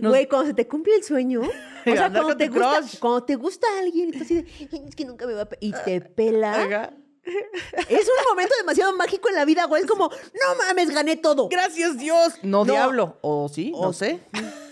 Nos- 0.00 0.10
Güey, 0.10 0.28
cuando 0.28 0.48
se 0.48 0.54
te 0.54 0.66
cumple 0.66 0.94
el 0.96 1.02
sueño, 1.04 1.40
o 1.42 1.44
sea, 1.84 2.10
cuando 2.10 2.36
te, 2.36 2.48
gusta, 2.48 2.80
cuando 3.00 3.24
te 3.24 3.34
gusta 3.36 3.66
alguien, 3.78 4.08
y 4.10 4.12
tú 4.12 4.24
así 4.24 4.34
de, 4.34 4.46
"Ay, 4.72 4.84
es 4.88 4.94
que 4.96 5.04
nunca 5.04 5.26
me 5.26 5.34
va 5.34 5.42
a... 5.42 5.48
pe-", 5.48 5.58
Y 5.60 5.72
te 5.84 6.00
pela. 6.00 6.62
Ajá. 6.62 6.92
Es 7.88 8.06
un 8.06 8.24
momento 8.28 8.54
demasiado 8.60 8.94
mágico 8.96 9.30
en 9.30 9.34
la 9.36 9.46
vida, 9.46 9.64
güey. 9.64 9.82
Es 9.82 9.88
como, 9.88 10.10
no 10.10 10.54
mames, 10.66 10.90
gané 10.90 11.16
todo. 11.16 11.48
Gracias 11.48 11.96
Dios. 11.98 12.34
No, 12.42 12.64
No. 12.66 12.72
diablo. 12.72 13.16
¿O 13.22 13.48
sí? 13.48 13.72
O- 13.74 13.86
No 13.86 13.92
sé. 13.94 14.20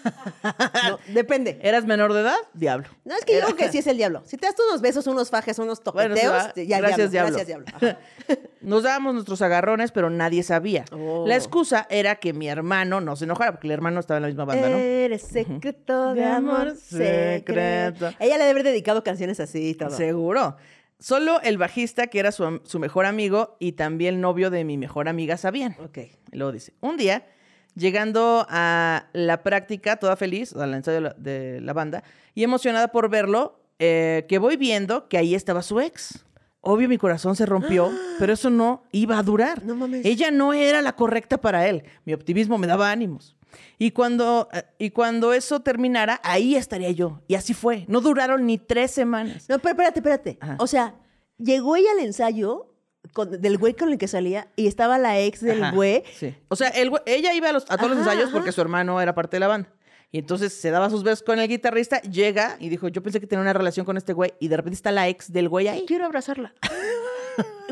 No, 0.89 0.99
depende. 1.09 1.59
¿Eras 1.62 1.85
menor 1.85 2.12
de 2.12 2.20
edad? 2.23 2.37
Diablo. 2.55 2.89
No, 3.05 3.15
es 3.16 3.24
que 3.24 3.35
yo 3.35 3.41
creo 3.45 3.57
que 3.57 3.69
sí 3.70 3.79
es 3.79 3.87
el 3.87 3.97
diablo. 3.97 4.23
Si 4.27 4.37
te 4.37 4.47
das 4.47 4.55
unos 4.69 4.81
besos, 4.81 5.07
unos 5.07 5.31
fajes, 5.31 5.59
unos 5.59 5.83
Bueno, 5.85 6.15
toqueteos, 6.15 6.35
va. 6.35 6.53
ya 6.55 6.79
Gracias, 6.79 7.11
diablo. 7.11 7.37
diablo. 7.45 7.65
Gracias, 7.81 7.99
diablo. 8.27 8.49
Nos 8.62 8.83
dábamos 8.85 9.15
nuestros 9.15 9.43
agarrones, 9.43 9.91
pero 9.93 10.11
nadie 10.11 10.43
sabía. 10.43 10.85
Oh. 10.93 11.24
La 11.27 11.35
excusa 11.37 11.87
era 11.91 12.16
que 12.16 12.33
mi 12.33 12.49
hermano 12.49 13.01
no 13.01 13.16
se 13.16 13.24
enojara, 13.24 13.53
porque 13.53 13.66
el 13.66 13.73
hermano 13.73 14.01
estaba 14.01 14.19
en 14.19 14.23
la 14.23 14.29
misma 14.29 14.45
banda, 14.45 14.69
¿no? 14.69 14.77
Eres 14.77 15.23
secreto 15.23 16.15
de 16.15 16.24
amor 16.24 16.77
secreto. 16.77 17.53
secreto. 17.53 18.07
Ella 18.20 18.39
le 18.39 18.45
debe 18.45 18.51
haber 18.51 18.62
dedicado 18.65 19.03
canciones 19.03 19.41
así 19.41 19.70
y 19.70 19.74
todo. 19.74 19.91
Seguro. 19.91 20.57
Solo 20.99 21.41
el 21.43 21.59
bajista, 21.59 22.07
que 22.07 22.20
era 22.20 22.31
su, 22.31 22.61
su 22.65 22.79
mejor 22.79 23.07
amigo, 23.07 23.57
y 23.59 23.73
también 23.73 24.15
el 24.15 24.20
novio 24.20 24.51
de 24.51 24.62
mi 24.65 24.79
mejor 24.79 25.09
amiga 25.09 25.37
sabían. 25.37 25.77
Ok. 25.85 25.99
Y 26.31 26.37
luego 26.37 26.53
dice, 26.53 26.73
un 26.81 26.97
día 26.97 27.27
llegando 27.74 28.47
a 28.49 29.07
la 29.12 29.43
práctica, 29.43 29.97
toda 29.97 30.16
feliz, 30.16 30.55
al 30.55 30.74
ensayo 30.74 31.15
de 31.16 31.61
la, 31.61 31.73
banda, 31.73 32.05
y 32.35 32.44
emocionada 32.44 32.89
por 32.89 33.09
verlo, 33.09 33.61
eh, 33.78 34.27
que 34.28 34.39
voy 34.39 34.57
viendo 34.57 35.09
que 35.09 35.19
ahí 35.19 35.35
estaba 35.35 35.62
su 35.62 35.81
ex. 35.81 36.24
Obvio, 36.61 36.89
mi 36.89 36.97
corazón 36.97 37.35
se 37.35 37.47
rompió, 37.47 37.90
pero 38.19 38.32
eso 38.32 38.51
no 38.51 38.85
iba 38.93 39.19
a 39.19 39.23
durar. 39.23 39.65
No 39.65 39.74
mames. 39.74 40.05
Ella 40.05 40.31
no 40.31 40.53
era 40.53 40.81
la 40.82 40.94
correcta 40.94 41.40
para 41.40 41.66
él. 41.69 41.85
Mi 42.05 42.15
optimismo 42.15 42.59
me 42.59 42.66
daba 42.66 42.90
ánimos. 42.90 43.36
Y 43.78 43.90
cuando, 43.90 44.49
eh, 44.53 44.62
y 44.78 44.90
cuando 44.90 45.32
eso 45.32 45.61
terminara, 45.61 46.20
ahí 46.23 46.55
estaría 46.55 46.90
yo. 46.90 47.20
Y 47.27 47.35
así 47.35 47.53
fue. 47.53 47.85
No 47.89 48.01
duraron 48.01 48.47
ni 48.47 48.59
tres 48.59 48.93
semanas. 48.93 49.49
No, 49.49 49.59
pero 49.59 49.70
espérate, 49.70 49.99
espérate. 49.99 50.39
Ajá. 50.40 50.57
O 50.59 50.66
sea, 50.66 50.94
llegó 51.39 51.77
ella 51.77 51.90
al 51.93 52.05
ensayo 52.05 52.72
con- 53.12 53.41
del 53.41 53.59
güey 53.59 53.74
con 53.74 53.91
el 53.91 53.99
que 53.99 54.09
salía 54.09 54.49
y 54.57 54.66
estaba 54.66 54.99
la 54.99 55.19
ex 55.20 55.41
del 55.41 55.62
Ajá, 55.62 55.74
güey. 55.74 56.03
Sí. 56.19 56.35
O 56.49 56.57
sea, 56.57 56.69
el 56.69 56.91
ella 57.07 57.33
iba 57.35 57.49
a, 57.49 57.53
los- 57.53 57.65
a 57.70 57.77
todos 57.77 57.91
los 57.91 57.99
ensayos 57.99 58.31
porque 58.31 58.53
su 58.53 58.61
hermano 58.61 59.01
era 59.01 59.15
parte 59.15 59.37
de 59.37 59.41
la 59.41 59.49
banda. 59.49 59.73
Y 60.11 60.19
entonces 60.19 60.53
se 60.53 60.70
daba 60.70 60.91
sus 60.91 61.03
besos 61.05 61.23
con 61.23 61.39
el 61.39 61.49
guitarrista, 61.49 62.01
llega 62.03 62.57
y 62.61 62.69
dijo, 62.69 62.89
yo 62.89 63.03
pensé 63.03 63.19
que 63.19 63.27
tenía 63.27 63.41
una 63.43 63.55
relación 63.55 63.87
con 63.87 63.97
este 63.97 64.12
güey 64.12 64.35
y 64.41 64.49
de 64.49 64.57
repente 64.59 64.74
está 64.77 64.93
la 64.93 65.09
ex 65.09 65.33
del 65.33 65.49
güey 65.49 65.69
ahí. 65.69 65.85
Quiero 65.87 66.05
abrazarla. 66.07 66.55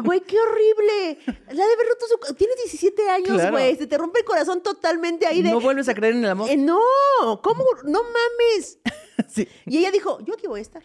Güey, 0.03 0.21
qué 0.21 0.37
horrible. 0.41 1.19
La 1.49 1.67
de 1.67 1.73
haber 1.75 1.87
roto 1.87 2.07
su... 2.29 2.35
Tienes 2.35 2.57
17 2.57 3.11
años, 3.11 3.35
Claro. 3.35 3.51
güey. 3.53 3.77
Se 3.77 3.87
te 3.87 3.99
rompe 3.99 4.21
el 4.21 4.25
corazón 4.25 4.63
totalmente 4.63 5.27
ahí 5.27 5.43
de... 5.43 5.51
No 5.51 5.61
vuelves 5.61 5.91
a 5.91 5.95
creer 5.95 6.15
en 6.15 6.25
el 6.25 6.31
amor. 6.31 6.49
Eh, 6.49 6.57
no, 6.57 6.81
¿cómo? 7.43 7.65
No 7.85 8.01
mames. 8.03 8.79
Sí. 9.29 9.47
Y 9.67 9.77
ella 9.79 9.91
dijo, 9.91 10.19
yo 10.25 10.33
aquí 10.33 10.47
voy 10.47 10.61
a 10.61 10.63
estar. 10.63 10.83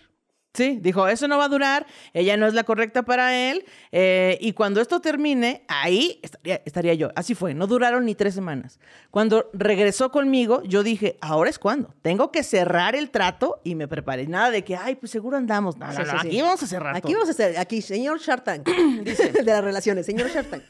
Sí, 0.55 0.79
dijo, 0.81 1.07
eso 1.07 1.27
no 1.27 1.37
va 1.37 1.45
a 1.45 1.49
durar, 1.49 1.85
ella 2.13 2.37
no 2.37 2.47
es 2.47 2.53
la 2.53 2.63
correcta 2.63 3.03
para 3.03 3.35
él, 3.35 3.65
eh, 3.91 4.37
y 4.39 4.53
cuando 4.53 4.79
esto 4.81 5.01
termine, 5.01 5.63
ahí 5.67 6.19
estaría, 6.23 6.61
estaría 6.65 6.93
yo. 6.93 7.11
Así 7.15 7.35
fue, 7.35 7.53
no 7.53 7.67
duraron 7.67 8.05
ni 8.05 8.15
tres 8.15 8.33
semanas. 8.33 8.79
Cuando 9.11 9.49
regresó 9.53 10.11
conmigo, 10.11 10.63
yo 10.63 10.81
dije, 10.81 11.17
ahora 11.21 11.49
es 11.49 11.59
cuando, 11.59 11.93
tengo 12.01 12.31
que 12.31 12.41
cerrar 12.43 12.95
el 12.95 13.09
trato 13.09 13.59
y 13.63 13.75
me 13.75 13.87
preparé. 13.87 14.27
Nada 14.27 14.49
de 14.49 14.63
que, 14.63 14.75
ay, 14.77 14.95
pues 14.95 15.11
seguro 15.11 15.35
andamos. 15.37 15.77
No, 15.77 15.87
no, 15.87 15.93
no, 15.93 16.05
sí, 16.05 16.11
sí. 16.21 16.27
aquí 16.27 16.41
vamos 16.41 16.63
a 16.63 16.67
cerrar 16.67 16.95
Aquí 16.95 17.01
todo. 17.07 17.13
vamos 17.13 17.27
a 17.27 17.31
hacer, 17.31 17.57
aquí, 17.57 17.81
señor 17.81 18.19
Shark 18.19 18.43
Tank. 18.45 18.67
Dice, 19.03 19.31
de 19.31 19.43
las 19.43 19.63
relaciones, 19.63 20.05
señor 20.05 20.29
Shark 20.29 20.49
Tank. 20.49 20.63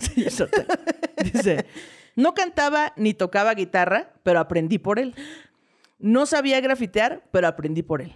Sí, 0.00 0.24
eso 0.26 0.46
te- 0.48 0.66
Dice, 1.22 1.66
no 2.16 2.34
cantaba 2.34 2.92
ni 2.96 3.14
tocaba 3.14 3.54
guitarra, 3.54 4.10
pero 4.22 4.40
aprendí 4.40 4.78
por 4.78 4.98
él. 4.98 5.14
No 5.98 6.26
sabía 6.26 6.60
grafitear, 6.60 7.22
pero 7.30 7.46
aprendí 7.46 7.82
por 7.82 8.02
él. 8.02 8.12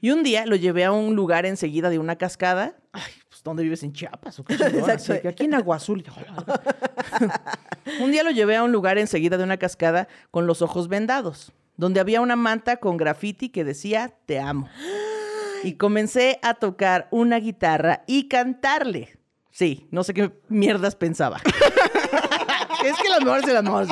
Y 0.00 0.10
un 0.10 0.22
día 0.22 0.46
lo 0.46 0.56
llevé 0.56 0.84
a 0.84 0.92
un 0.92 1.16
lugar 1.16 1.44
enseguida 1.44 1.90
de 1.90 1.98
una 1.98 2.16
cascada. 2.16 2.76
Ay, 2.92 3.12
pues 3.28 3.42
¿dónde 3.42 3.62
vives? 3.64 3.82
¿En 3.82 3.92
Chiapas? 3.92 4.38
¿O 4.38 4.44
qué? 4.44 4.54
Exacto. 4.54 5.12
Así 5.12 5.26
aquí 5.26 5.44
en 5.44 5.54
Agua 5.54 5.76
Azul. 5.76 6.04
un 8.00 8.12
día 8.12 8.22
lo 8.22 8.30
llevé 8.30 8.56
a 8.56 8.62
un 8.62 8.72
lugar 8.72 8.98
enseguida 8.98 9.36
de 9.36 9.44
una 9.44 9.56
cascada 9.56 10.08
con 10.30 10.46
los 10.46 10.62
ojos 10.62 10.88
vendados, 10.88 11.52
donde 11.76 12.00
había 12.00 12.20
una 12.20 12.36
manta 12.36 12.76
con 12.76 12.96
graffiti 12.96 13.48
que 13.48 13.64
decía, 13.64 14.14
te 14.26 14.38
amo. 14.38 14.68
Y 15.64 15.74
comencé 15.74 16.38
a 16.42 16.54
tocar 16.54 17.08
una 17.10 17.38
guitarra 17.38 18.04
y 18.06 18.28
cantarle. 18.28 19.18
Sí, 19.50 19.88
no 19.90 20.04
sé 20.04 20.14
qué 20.14 20.30
mierdas 20.48 20.94
pensaba. 20.94 21.38
es 22.84 22.96
que 22.96 23.08
el 23.08 23.14
amor 23.14 23.40
es 23.40 23.48
el 23.48 23.56
amor. 23.56 23.88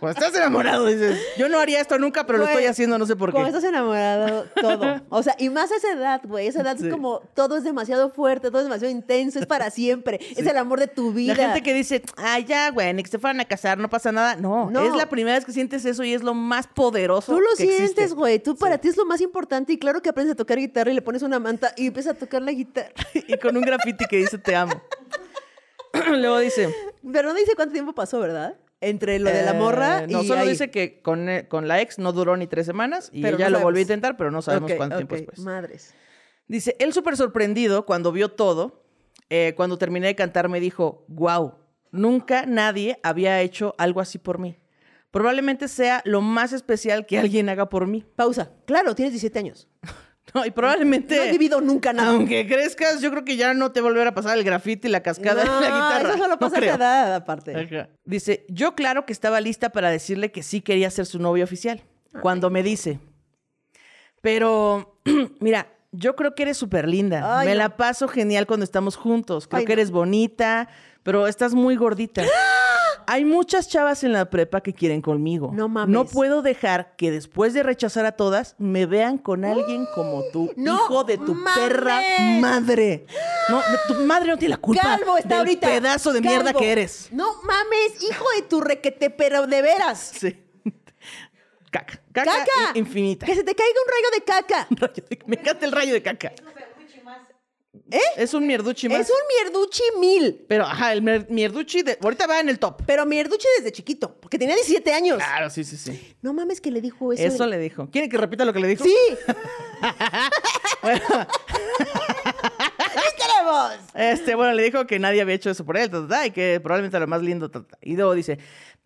Cuando 0.00 0.18
estás 0.20 0.36
enamorado 0.36 0.86
dices, 0.86 1.18
yo 1.38 1.48
no 1.48 1.58
haría 1.58 1.80
esto 1.80 1.98
nunca, 1.98 2.26
pero 2.26 2.38
lo 2.38 2.46
estoy 2.46 2.66
haciendo, 2.66 2.98
no 2.98 3.06
sé 3.06 3.16
por 3.16 3.30
qué. 3.30 3.34
Cuando 3.34 3.48
estás 3.56 3.64
enamorado, 3.64 4.44
todo. 4.60 5.00
O 5.10 5.22
sea, 5.22 5.34
y 5.38 5.48
más 5.50 5.70
a 5.72 5.76
esa 5.76 5.92
edad, 5.92 6.20
güey. 6.24 6.46
Esa 6.48 6.60
edad 6.60 6.76
Sí. 6.76 6.86
es 6.86 6.92
como, 6.92 7.20
todo 7.34 7.56
es 7.56 7.64
demasiado 7.64 8.10
fuerte, 8.10 8.48
todo 8.50 8.60
es 8.60 8.64
demasiado 8.66 8.90
intenso, 8.92 9.38
es 9.38 9.46
para 9.46 9.70
siempre. 9.70 10.20
Es 10.36 10.46
el 10.46 10.56
amor 10.56 10.80
de 10.80 10.88
tu 10.88 11.12
vida. 11.12 11.34
La 11.34 11.44
gente 11.44 11.62
que 11.62 11.72
dice, 11.74 12.02
ay, 12.16 12.44
ya, 12.44 12.70
güey, 12.70 12.92
ni 12.94 13.02
que 13.02 13.10
se 13.10 13.18
fueran 13.18 13.40
a 13.40 13.44
casar, 13.44 13.78
no 13.78 13.88
pasa 13.88 14.12
nada. 14.12 14.36
No, 14.36 14.70
No. 14.70 14.82
es 14.82 14.94
la 14.94 15.08
primera 15.08 15.36
vez 15.36 15.44
que 15.44 15.52
sientes 15.52 15.84
eso 15.84 16.04
y 16.04 16.12
es 16.14 16.22
lo 16.22 16.34
más 16.34 16.66
poderoso. 16.66 17.32
Tú 17.34 17.40
lo 17.40 17.46
que 17.56 17.64
existe. 17.64 17.76
sientes, 17.94 18.14
güey. 18.14 18.38
Tú 18.38 18.56
para 18.56 18.78
ti 18.78 18.88
es 18.88 18.96
lo 18.96 19.04
más 19.06 19.20
importante. 19.20 19.72
Y 19.72 19.78
claro 19.78 20.02
que 20.02 20.08
aprendes 20.10 20.32
a 20.34 20.36
tocar 20.36 20.58
guitarra 20.58 20.90
y 20.90 20.94
le 20.94 21.02
pones 21.02 21.22
una 21.22 21.38
manta 21.38 21.72
y 21.76 21.86
empiezas 21.86 22.14
a 22.14 22.18
tocar 22.18 22.42
la 22.42 22.52
guitarra. 22.52 22.92
y 23.14 23.36
con 23.38 23.56
un 23.56 23.62
graffiti 23.62 24.04
que 24.06 24.16
dice, 24.18 24.38
te 24.38 24.54
amo. 24.54 24.74
Luego 26.10 26.38
dice, 26.38 26.74
Pero 27.12 27.28
no 27.30 27.34
dice 27.34 27.52
cuánto 27.56 27.72
tiempo 27.72 27.94
pasó, 27.94 28.18
¿verdad? 28.20 28.54
Entre 28.80 29.18
lo 29.18 29.30
de 29.30 29.42
la 29.42 29.52
eh, 29.52 29.58
morra 29.58 30.04
y. 30.06 30.12
No, 30.12 30.22
solo 30.22 30.42
ahí. 30.42 30.48
dice 30.48 30.70
que 30.70 31.00
con, 31.00 31.28
eh, 31.28 31.48
con 31.48 31.66
la 31.66 31.80
ex 31.80 31.98
no 31.98 32.12
duró 32.12 32.36
ni 32.36 32.46
tres 32.46 32.66
semanas 32.66 33.10
y 33.12 33.22
Pero 33.22 33.36
ella 33.36 33.48
no 33.48 33.58
lo 33.58 33.64
volvió 33.64 33.80
a 33.80 33.82
intentar, 33.82 34.16
pero 34.16 34.30
no 34.30 34.42
sabemos 34.42 34.72
cuánto 34.76 34.96
tiempo 34.96 35.14
después. 35.14 35.38
Madres. 35.38 35.94
Dice, 36.48 36.76
él 36.78 36.92
súper 36.92 37.16
sorprendido 37.16 37.86
cuando 37.86 38.12
vio 38.12 38.30
todo, 38.30 38.84
eh, 39.30 39.54
cuando 39.56 39.78
terminé 39.78 40.06
de 40.08 40.14
cantar 40.14 40.48
me 40.48 40.60
dijo, 40.60 41.04
wow, 41.08 41.54
nunca 41.90 42.46
nadie 42.46 43.00
había 43.02 43.40
hecho 43.40 43.74
algo 43.78 44.00
así 44.00 44.18
por 44.18 44.38
mí. 44.38 44.56
Probablemente 45.10 45.66
sea 45.66 46.02
lo 46.04 46.20
más 46.20 46.52
especial 46.52 47.06
que 47.06 47.18
alguien 47.18 47.48
haga 47.48 47.68
por 47.68 47.86
mí. 47.86 48.04
Pausa. 48.16 48.52
Claro, 48.66 48.94
tienes 48.94 49.12
17 49.12 49.38
años. 49.38 49.68
No, 50.34 50.44
y 50.44 50.50
probablemente... 50.50 51.16
No 51.16 51.22
has 51.22 51.30
vivido 51.30 51.60
nunca 51.60 51.92
nada. 51.92 52.10
Aunque 52.10 52.46
crezcas, 52.46 53.00
yo 53.00 53.10
creo 53.10 53.24
que 53.24 53.36
ya 53.36 53.54
no 53.54 53.72
te 53.72 53.80
volverá 53.80 54.10
a 54.10 54.14
pasar 54.14 54.36
el 54.36 54.44
grafiti, 54.44 54.88
la 54.88 55.00
cascada 55.02 55.42
y 55.44 55.46
la 55.46 55.66
guitarra. 55.68 56.08
Eso 56.10 56.18
solo 56.18 56.28
No 56.30 56.38
pasa 56.38 56.56
a 56.56 56.58
creo. 56.58 56.74
esa 56.74 56.78
edad, 56.82 57.14
aparte. 57.14 57.54
Ajá. 57.56 57.88
Dice, 58.04 58.44
yo 58.48 58.74
claro 58.74 59.06
que 59.06 59.12
estaba 59.12 59.40
lista 59.40 59.70
para 59.70 59.88
decirle 59.90 60.32
que 60.32 60.42
sí 60.42 60.60
quería 60.60 60.90
ser 60.90 61.06
su 61.06 61.18
novio 61.20 61.44
oficial. 61.44 61.82
Cuando 62.22 62.50
me 62.50 62.62
dice, 62.62 62.98
pero 64.20 64.98
mira, 65.40 65.68
yo 65.92 66.16
creo 66.16 66.34
que 66.34 66.42
eres 66.42 66.56
súper 66.56 66.88
linda. 66.88 67.38
Ay, 67.38 67.46
me 67.48 67.52
no. 67.54 67.58
la 67.58 67.76
paso 67.76 68.08
genial 68.08 68.46
cuando 68.46 68.64
estamos 68.64 68.96
juntos. 68.96 69.46
Creo 69.46 69.60
Ay, 69.60 69.64
que 69.64 69.74
no. 69.76 69.80
eres 69.80 69.90
bonita, 69.90 70.68
pero 71.02 71.26
estás 71.28 71.54
muy 71.54 71.76
gordita. 71.76 72.22
Hay 73.08 73.24
muchas 73.24 73.68
chavas 73.68 74.02
en 74.04 74.12
la 74.12 74.28
prepa 74.30 74.60
que 74.60 74.72
quieren 74.74 75.00
conmigo. 75.00 75.50
No 75.54 75.68
mames. 75.68 75.92
No 75.92 76.04
puedo 76.04 76.42
dejar 76.42 76.96
que 76.96 77.10
después 77.10 77.54
de 77.54 77.62
rechazar 77.62 78.04
a 78.06 78.12
todas, 78.12 78.54
me 78.58 78.86
vean 78.86 79.18
con 79.18 79.44
alguien 79.44 79.86
como 79.94 80.24
tú. 80.32 80.52
¡No 80.56 80.74
hijo 80.74 81.04
de 81.04 81.18
tu 81.18 81.34
mames! 81.34 81.54
perra 81.68 82.00
madre. 82.40 83.06
No, 83.48 83.60
tu 83.86 83.94
madre 84.04 84.30
no 84.30 84.38
tiene 84.38 84.54
la 84.54 84.60
culpa 84.60 84.82
Calvo 84.82 85.16
está 85.18 85.28
del 85.28 85.38
ahorita. 85.38 85.68
pedazo 85.68 86.12
de 86.12 86.20
mierda 86.20 86.52
que 86.52 86.72
eres. 86.72 87.08
No 87.12 87.42
mames, 87.42 88.02
hijo 88.02 88.24
de 88.36 88.42
tu 88.42 88.60
requete, 88.60 89.10
pero 89.10 89.46
de 89.46 89.62
veras. 89.62 90.12
Sí. 90.18 90.36
Caca. 91.70 92.00
Caca, 92.12 92.30
¡Caca! 92.30 92.78
infinita. 92.78 93.26
Que 93.26 93.34
se 93.34 93.44
te 93.44 93.54
caiga 93.54 93.72
un 93.84 93.92
rayo 93.92 94.08
de 94.14 94.24
caca. 94.24 95.22
Me 95.26 95.36
encanta 95.36 95.66
el 95.66 95.72
rayo 95.72 95.92
de 95.92 96.02
caca. 96.02 96.32
¿Eh? 97.90 98.00
Es 98.16 98.34
un 98.34 98.46
mierduchi 98.46 98.88
más. 98.88 99.00
Es 99.00 99.10
un 99.10 99.16
mierduchi 99.52 99.82
mil. 100.00 100.44
Pero, 100.48 100.64
ajá, 100.64 100.92
el 100.92 101.02
mier- 101.02 101.26
mierduchi 101.28 101.82
de... 101.82 101.98
ahorita 102.02 102.26
va 102.26 102.40
en 102.40 102.48
el 102.48 102.58
top. 102.58 102.82
Pero 102.86 103.04
mierduchi 103.06 103.46
desde 103.58 103.72
chiquito, 103.72 104.16
porque 104.20 104.38
tenía 104.38 104.54
17 104.54 104.92
años. 104.92 105.18
Claro, 105.18 105.50
sí, 105.50 105.64
sí, 105.64 105.76
sí. 105.76 106.16
No 106.22 106.32
mames 106.34 106.60
que 106.60 106.70
le 106.70 106.80
dijo 106.80 107.12
eso. 107.12 107.22
Eso 107.22 107.46
le 107.46 107.58
dijo. 107.58 107.88
¿Quiere 107.90 108.08
que 108.08 108.16
repita 108.18 108.44
lo 108.44 108.52
que 108.52 108.60
le 108.60 108.68
dijo? 108.68 108.84
Sí. 108.84 108.96
¿Qué 112.94 113.12
queremos? 113.16 113.72
Este, 113.94 114.34
bueno, 114.34 114.52
le 114.54 114.62
dijo 114.62 114.86
que 114.86 114.98
nadie 114.98 115.20
había 115.20 115.34
hecho 115.34 115.50
eso 115.50 115.64
por 115.64 115.76
él, 115.76 115.90
ta, 115.90 116.02
ta, 116.02 116.08
ta, 116.08 116.26
y 116.26 116.30
que 116.30 116.60
probablemente 116.62 116.96
era 116.96 117.06
lo 117.06 117.10
más 117.10 117.22
lindo. 117.22 117.50
ta, 117.50 117.62
ta. 117.66 117.78
Y 117.82 117.96
luego 117.96 118.14
dice, 118.14 118.38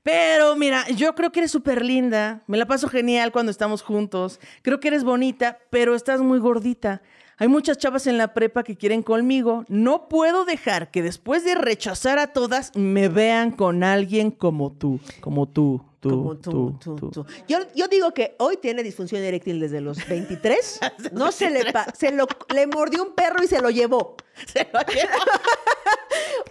pero 0.03 0.57
mira, 0.57 0.87
yo 0.91 1.15
creo 1.15 1.31
que 1.33 1.41
eres 1.41 1.51
súper 1.51 1.85
linda, 1.85 2.43
me 2.47 2.59
la 2.59 2.67
paso 2.67 2.89
genial 2.89 3.33
cuando 3.33 3.51
estamos 3.51 3.83
juntos, 3.83 4.41
creo 4.63 4.81
que 4.81 4.89
eres 4.89 5.05
bonita, 5.05 5.59
pero 5.71 5.95
estás 5.95 6.21
muy 6.21 6.39
gordita. 6.39 7.03
Hay 7.41 7.49
muchas 7.49 7.79
chavas 7.79 8.07
en 8.07 8.19
la 8.19 8.35
prepa 8.35 8.63
que 8.63 8.77
quieren 8.77 9.03
conmigo. 9.03 9.65
No 9.69 10.09
puedo 10.11 10.45
dejar 10.45 10.91
que 10.91 11.03
después 11.03 11.43
de 11.43 11.55
rechazar 11.55 12.19
a 12.19 12.29
todas 12.35 12.71
me 12.77 13.09
vean 13.09 13.51
con 13.51 13.83
alguien 13.83 14.31
como 14.31 14.71
tú, 14.73 15.01
como 15.23 15.49
tú, 15.49 15.83
tú, 16.01 16.11
Como 16.11 16.37
tú, 16.37 16.79
tú, 16.79 17.11
tú. 17.11 17.27
Yo, 17.49 17.61
yo 17.75 17.89
digo 17.89 18.13
que 18.13 18.37
hoy 18.39 18.59
tiene 18.59 18.83
disfunción 18.83 19.23
eréctil 19.23 19.59
desde 19.59 19.81
los 19.81 20.07
23. 20.07 20.81
no 21.13 21.33
se 21.33 21.49
le 21.49 21.65
se 21.97 22.13
lo 22.13 22.27
le 22.55 22.67
mordió 22.67 23.03
un 23.05 23.15
perro 23.15 23.43
y 23.43 23.47
se 23.47 23.63
lo 23.63 23.71
llevó. 23.71 24.17
Se 24.47 24.69
lo 24.73 24.81
llevo. 24.81 25.13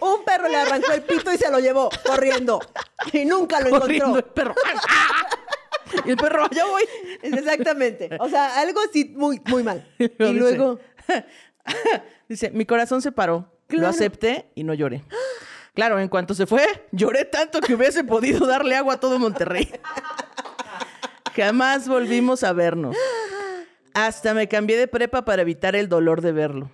Un 0.00 0.24
perro 0.24 0.48
le 0.48 0.56
arrancó 0.56 0.92
el 0.92 1.02
pito 1.02 1.32
y 1.32 1.36
se 1.36 1.50
lo 1.50 1.58
llevó 1.58 1.90
corriendo. 2.06 2.60
Y 3.12 3.24
nunca 3.24 3.60
lo 3.60 3.70
Corriendo 3.70 4.18
el 4.18 4.24
encontró. 4.24 4.34
perro. 4.34 4.54
y 6.06 6.10
el 6.10 6.16
perro, 6.16 6.44
allá 6.50 6.64
voy. 6.66 6.82
Exactamente. 7.22 8.10
O 8.18 8.28
sea, 8.28 8.60
algo 8.60 8.80
así 8.88 9.12
muy, 9.16 9.40
muy 9.46 9.62
mal. 9.62 9.86
Y 9.98 10.08
Dice- 10.08 10.32
luego. 10.34 10.78
Dice, 12.28 12.50
mi 12.50 12.64
corazón 12.64 13.02
se 13.02 13.12
paró. 13.12 13.52
Lo 13.68 13.86
acepté 13.86 14.50
y 14.54 14.64
no 14.64 14.74
lloré. 14.74 15.02
Claro, 15.74 16.00
en 16.00 16.08
cuanto 16.08 16.34
se 16.34 16.46
fue, 16.46 16.64
lloré 16.90 17.24
tanto 17.24 17.60
que 17.60 17.74
hubiese 17.74 18.02
podido 18.02 18.46
darle 18.46 18.74
agua 18.74 18.94
a 18.94 19.00
todo 19.00 19.18
Monterrey. 19.20 19.70
Jamás 21.36 21.86
volvimos 21.88 22.42
a 22.42 22.52
vernos. 22.52 22.96
Hasta 23.94 24.34
me 24.34 24.48
cambié 24.48 24.76
de 24.76 24.88
prepa 24.88 25.24
para 25.24 25.42
evitar 25.42 25.76
el 25.76 25.88
dolor 25.88 26.20
de 26.20 26.32
verlo. 26.32 26.70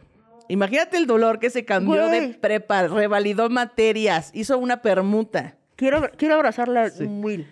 Imagínate 0.49 0.97
el 0.97 1.07
dolor 1.07 1.39
que 1.39 1.51
se 1.51 1.65
cambió 1.65 2.09
de 2.09 2.29
prepa, 2.41 2.87
revalidó 2.89 3.51
materias, 3.51 4.31
hizo 4.33 4.59
una 4.59 4.81
permuta. 4.81 5.57
Quiero, 5.77 6.11
quiero 6.17 6.37
abrazarla 6.37 6.91
muy. 7.01 7.47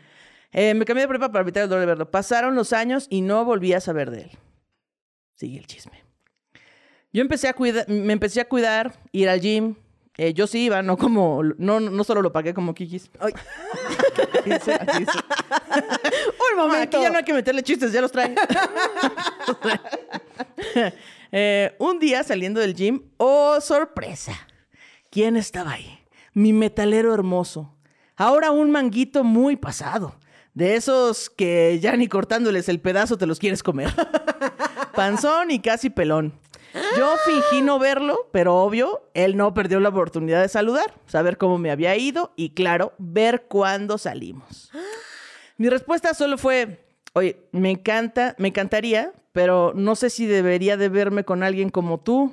Eh, 0.55 0.73
me 0.75 0.85
cambié 0.85 1.03
de 1.03 1.09
prepa 1.09 1.31
para 1.33 1.43
evitar 1.43 1.65
el 1.65 1.69
dolor 1.69 1.81
de 1.81 1.87
verlo. 1.87 2.11
Pasaron 2.11 2.55
los 2.55 2.73
años 2.73 3.09
y 3.11 3.23
no 3.23 3.45
volví 3.45 3.73
a 3.73 3.81
saber 3.81 4.11
de 4.13 4.23
él. 4.23 4.31
Sigue 5.35 5.59
el 5.59 5.67
chisme. 5.67 6.05
Yo 7.13 7.23
empecé 7.23 7.49
a 7.49 7.55
cuidar, 7.55 7.89
me 7.89 8.13
empecé 8.13 8.41
a 8.41 8.49
cuidar, 8.49 8.95
ir 9.11 9.29
al 9.29 9.41
gym. 9.41 9.75
Eh, 10.17 10.33
yo 10.33 10.47
sí 10.47 10.67
iba, 10.67 10.81
no 10.81 10.97
como, 10.97 11.43
no, 11.59 11.81
no 11.81 12.05
solo 12.05 12.23
lo 12.23 12.33
pagué 12.33 12.55
como 12.55 12.73
Kikis. 12.73 13.11
Ay. 13.19 13.33
Aquí 14.39 14.51
dice, 14.53 14.75
aquí 14.75 14.99
dice. 15.01 15.19
Un 15.19 16.57
No, 16.57 16.69
momento. 16.69 16.99
Aquí 16.99 17.05
ya 17.05 17.11
no 17.11 17.19
hay 17.19 17.25
que 17.25 17.35
meterle 17.35 17.63
chistes, 17.65 17.93
ya 17.93 18.01
los 18.01 18.13
traen. 18.13 18.37
Eh, 21.37 21.75
un 21.81 21.99
día 21.99 22.23
saliendo 22.23 22.61
del 22.61 22.77
gym, 22.77 23.11
¡oh, 23.17 23.61
sorpresa! 23.61 24.47
¿Quién 25.11 25.37
estaba 25.37 25.73
ahí? 25.73 25.99
Mi 26.33 26.53
metalero 26.53 27.13
hermoso. 27.13 27.77
Ahora 28.15 28.53
un 28.53 28.71
manguito 28.71 29.25
muy 29.25 29.57
pasado. 29.57 30.15
De 30.55 30.77
esos 30.77 31.31
que 31.31 31.79
ya 31.81 31.97
ni 31.97 32.07
cortándoles 32.07 32.69
el 32.69 32.81
pedazo 32.81 33.19
te 33.19 33.27
los 33.27 33.39
quieres 33.41 33.63
comer. 33.63 33.93
Panzón 34.95 35.51
y 35.51 35.59
casi 35.59 35.91
pelón. 35.91 36.33
Yo 36.97 37.15
fingí 37.25 37.63
no 37.63 37.79
verlo, 37.79 38.29
pero 38.33 38.57
obvio, 38.57 39.09
él 39.15 39.37
no 39.37 39.55
perdió 39.55 39.79
la 39.81 39.91
oportunidad 39.91 40.43
de 40.43 40.49
saludar, 40.49 40.95
saber 41.07 41.39
cómo 41.39 41.59
me 41.59 41.71
había 41.71 41.97
ido 41.97 42.33
y, 42.37 42.51
claro, 42.51 42.93
ver 42.99 43.45
cuándo 43.49 43.97
salimos. 43.97 44.71
Mi 45.57 45.69
respuesta 45.69 46.15
solo 46.15 46.37
fue, 46.37 46.85
oye, 47.13 47.47
me 47.53 47.71
encanta, 47.71 48.35
me 48.39 48.49
encantaría, 48.49 49.13
pero 49.33 49.73
no 49.75 49.95
sé 49.95 50.11
si 50.11 50.27
debería 50.27 50.77
de 50.77 50.89
verme 50.89 51.25
con 51.25 51.45
alguien 51.45 51.71
como 51.71 52.01
tú. 52.01 52.33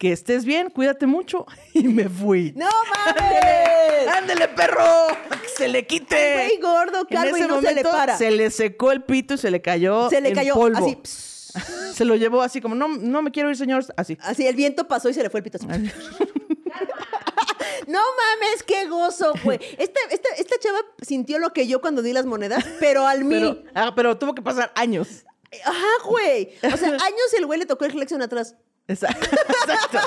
Que 0.00 0.12
estés 0.12 0.46
bien, 0.46 0.70
cuídate 0.70 1.04
mucho. 1.04 1.44
Y 1.74 1.82
me 1.88 2.08
fui. 2.08 2.54
¡No 2.56 2.64
mames! 2.66 4.08
¡Ándele, 4.16 4.48
perro! 4.48 5.08
¡Que 5.42 5.48
se 5.48 5.68
le 5.68 5.86
quite! 5.86 6.46
Güey 6.46 6.56
gordo, 6.58 7.00
En 7.00 7.16
calvo 7.16 7.36
y 7.36 7.42
no 7.42 7.60
se 7.60 7.74
le 7.74 7.82
para. 7.82 8.16
Se 8.16 8.30
le 8.30 8.50
secó 8.50 8.92
el 8.92 9.02
pito 9.02 9.34
y 9.34 9.38
se 9.38 9.50
le 9.50 9.60
cayó 9.60 10.08
Se 10.08 10.22
le 10.22 10.30
en 10.30 10.34
cayó 10.34 10.54
polvo. 10.54 10.86
así. 10.86 10.96
pss. 11.04 11.92
Se 11.94 12.06
lo 12.06 12.16
llevó 12.16 12.40
así 12.40 12.62
como, 12.62 12.74
no, 12.74 12.88
no 12.88 13.20
me 13.20 13.30
quiero 13.30 13.50
ir, 13.50 13.58
señor. 13.58 13.84
Así. 13.94 14.16
Así, 14.22 14.46
el 14.46 14.56
viento 14.56 14.88
pasó 14.88 15.10
y 15.10 15.12
se 15.14 15.22
le 15.22 15.28
fue 15.28 15.40
el 15.40 15.44
pito. 15.44 15.58
así. 15.58 15.66
No 17.86 17.98
mames, 17.98 18.62
qué 18.62 18.86
gozo, 18.86 19.32
güey. 19.42 19.58
Esta, 19.76 20.00
esta, 20.10 20.28
esta 20.38 20.58
chava 20.60 20.78
sintió 21.02 21.38
lo 21.38 21.52
que 21.52 21.66
yo 21.66 21.80
cuando 21.80 22.02
di 22.02 22.12
las 22.12 22.24
monedas, 22.24 22.64
pero 22.78 23.06
al 23.06 23.24
mil. 23.24 23.40
Pero, 23.40 23.64
ah, 23.74 23.92
pero 23.96 24.16
tuvo 24.16 24.34
que 24.34 24.42
pasar 24.42 24.70
años. 24.76 25.24
Ajá, 25.64 25.86
güey. 26.06 26.52
O 26.62 26.76
sea, 26.76 26.88
años 26.88 27.34
el 27.36 27.46
güey 27.46 27.58
le 27.58 27.66
tocó 27.66 27.84
el 27.84 27.92
flexion 27.92 28.22
atrás. 28.22 28.54
Exacto. 28.90 29.26
Exacto. 29.64 29.98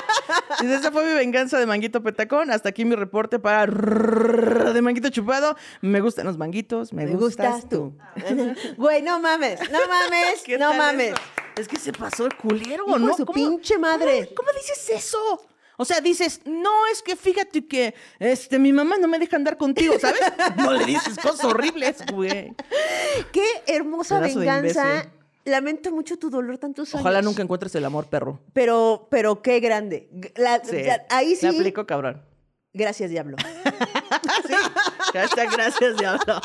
Dice, 0.60 0.74
esa 0.74 0.92
fue 0.92 1.04
mi 1.04 1.14
venganza 1.14 1.58
de 1.58 1.66
Manguito 1.66 2.02
Petacón. 2.02 2.50
Hasta 2.50 2.68
aquí 2.68 2.84
mi 2.84 2.94
reporte 2.94 3.38
para 3.38 3.66
de 3.66 4.82
Manguito 4.82 5.08
Chupado. 5.10 5.56
Me 5.80 6.00
gustan 6.00 6.26
los 6.26 6.36
manguitos, 6.38 6.92
me, 6.92 7.06
Me 7.06 7.12
gustas, 7.14 7.62
gustas 7.62 7.68
tú. 7.70 7.96
Güey, 8.76 9.02
no 9.02 9.18
mames, 9.20 9.60
no 9.70 9.78
mames, 9.88 10.42
¿Qué 10.44 10.58
no 10.58 10.74
mames. 10.74 11.12
eso? 11.12 11.20
Es 11.56 11.68
que 11.68 11.78
se 11.78 11.92
pasó 11.92 12.26
el 12.26 12.34
culero, 12.36 12.84
Hijo 12.86 12.98
¿no? 12.98 13.16
su 13.16 13.24
¿Cómo- 13.24 13.34
pinche 13.36 13.78
madre. 13.78 14.26
¿Cómo, 14.34 14.48
cómo 14.48 14.48
dices 14.58 14.90
eso? 14.90 15.46
O 15.76 15.84
sea, 15.84 16.00
dices, 16.00 16.40
no, 16.44 16.86
es 16.92 17.02
que 17.02 17.16
fíjate 17.16 17.66
que 17.66 17.94
este, 18.20 18.58
mi 18.60 18.72
mamá 18.72 18.96
no 18.98 19.08
me 19.08 19.18
deja 19.18 19.36
andar 19.36 19.56
contigo, 19.56 19.94
¿sabes? 19.98 20.20
No 20.56 20.72
le 20.72 20.84
dices 20.84 21.16
cosas 21.18 21.44
horribles, 21.44 21.96
güey. 22.12 22.54
Qué 23.32 23.44
hermosa 23.66 24.20
Pedazo 24.20 24.38
venganza. 24.38 25.10
Lamento 25.44 25.90
mucho 25.92 26.18
tu 26.18 26.30
dolor 26.30 26.58
tantos 26.58 26.94
años. 26.94 27.02
Ojalá 27.04 27.20
nunca 27.22 27.42
encuentres 27.42 27.74
el 27.74 27.84
amor, 27.84 28.06
perro. 28.06 28.40
Pero, 28.52 29.08
pero 29.10 29.42
qué 29.42 29.60
grande. 29.60 30.08
La- 30.36 30.62
la- 30.72 31.06
ahí 31.10 31.36
sí. 31.36 31.46
Me 31.46 31.56
aplico, 31.58 31.86
cabrón. 31.86 32.22
Gracias, 32.72 33.10
diablo. 33.10 33.36
Hashtag 35.12 35.50
gracias, 35.52 35.96
diablo. 35.96 36.40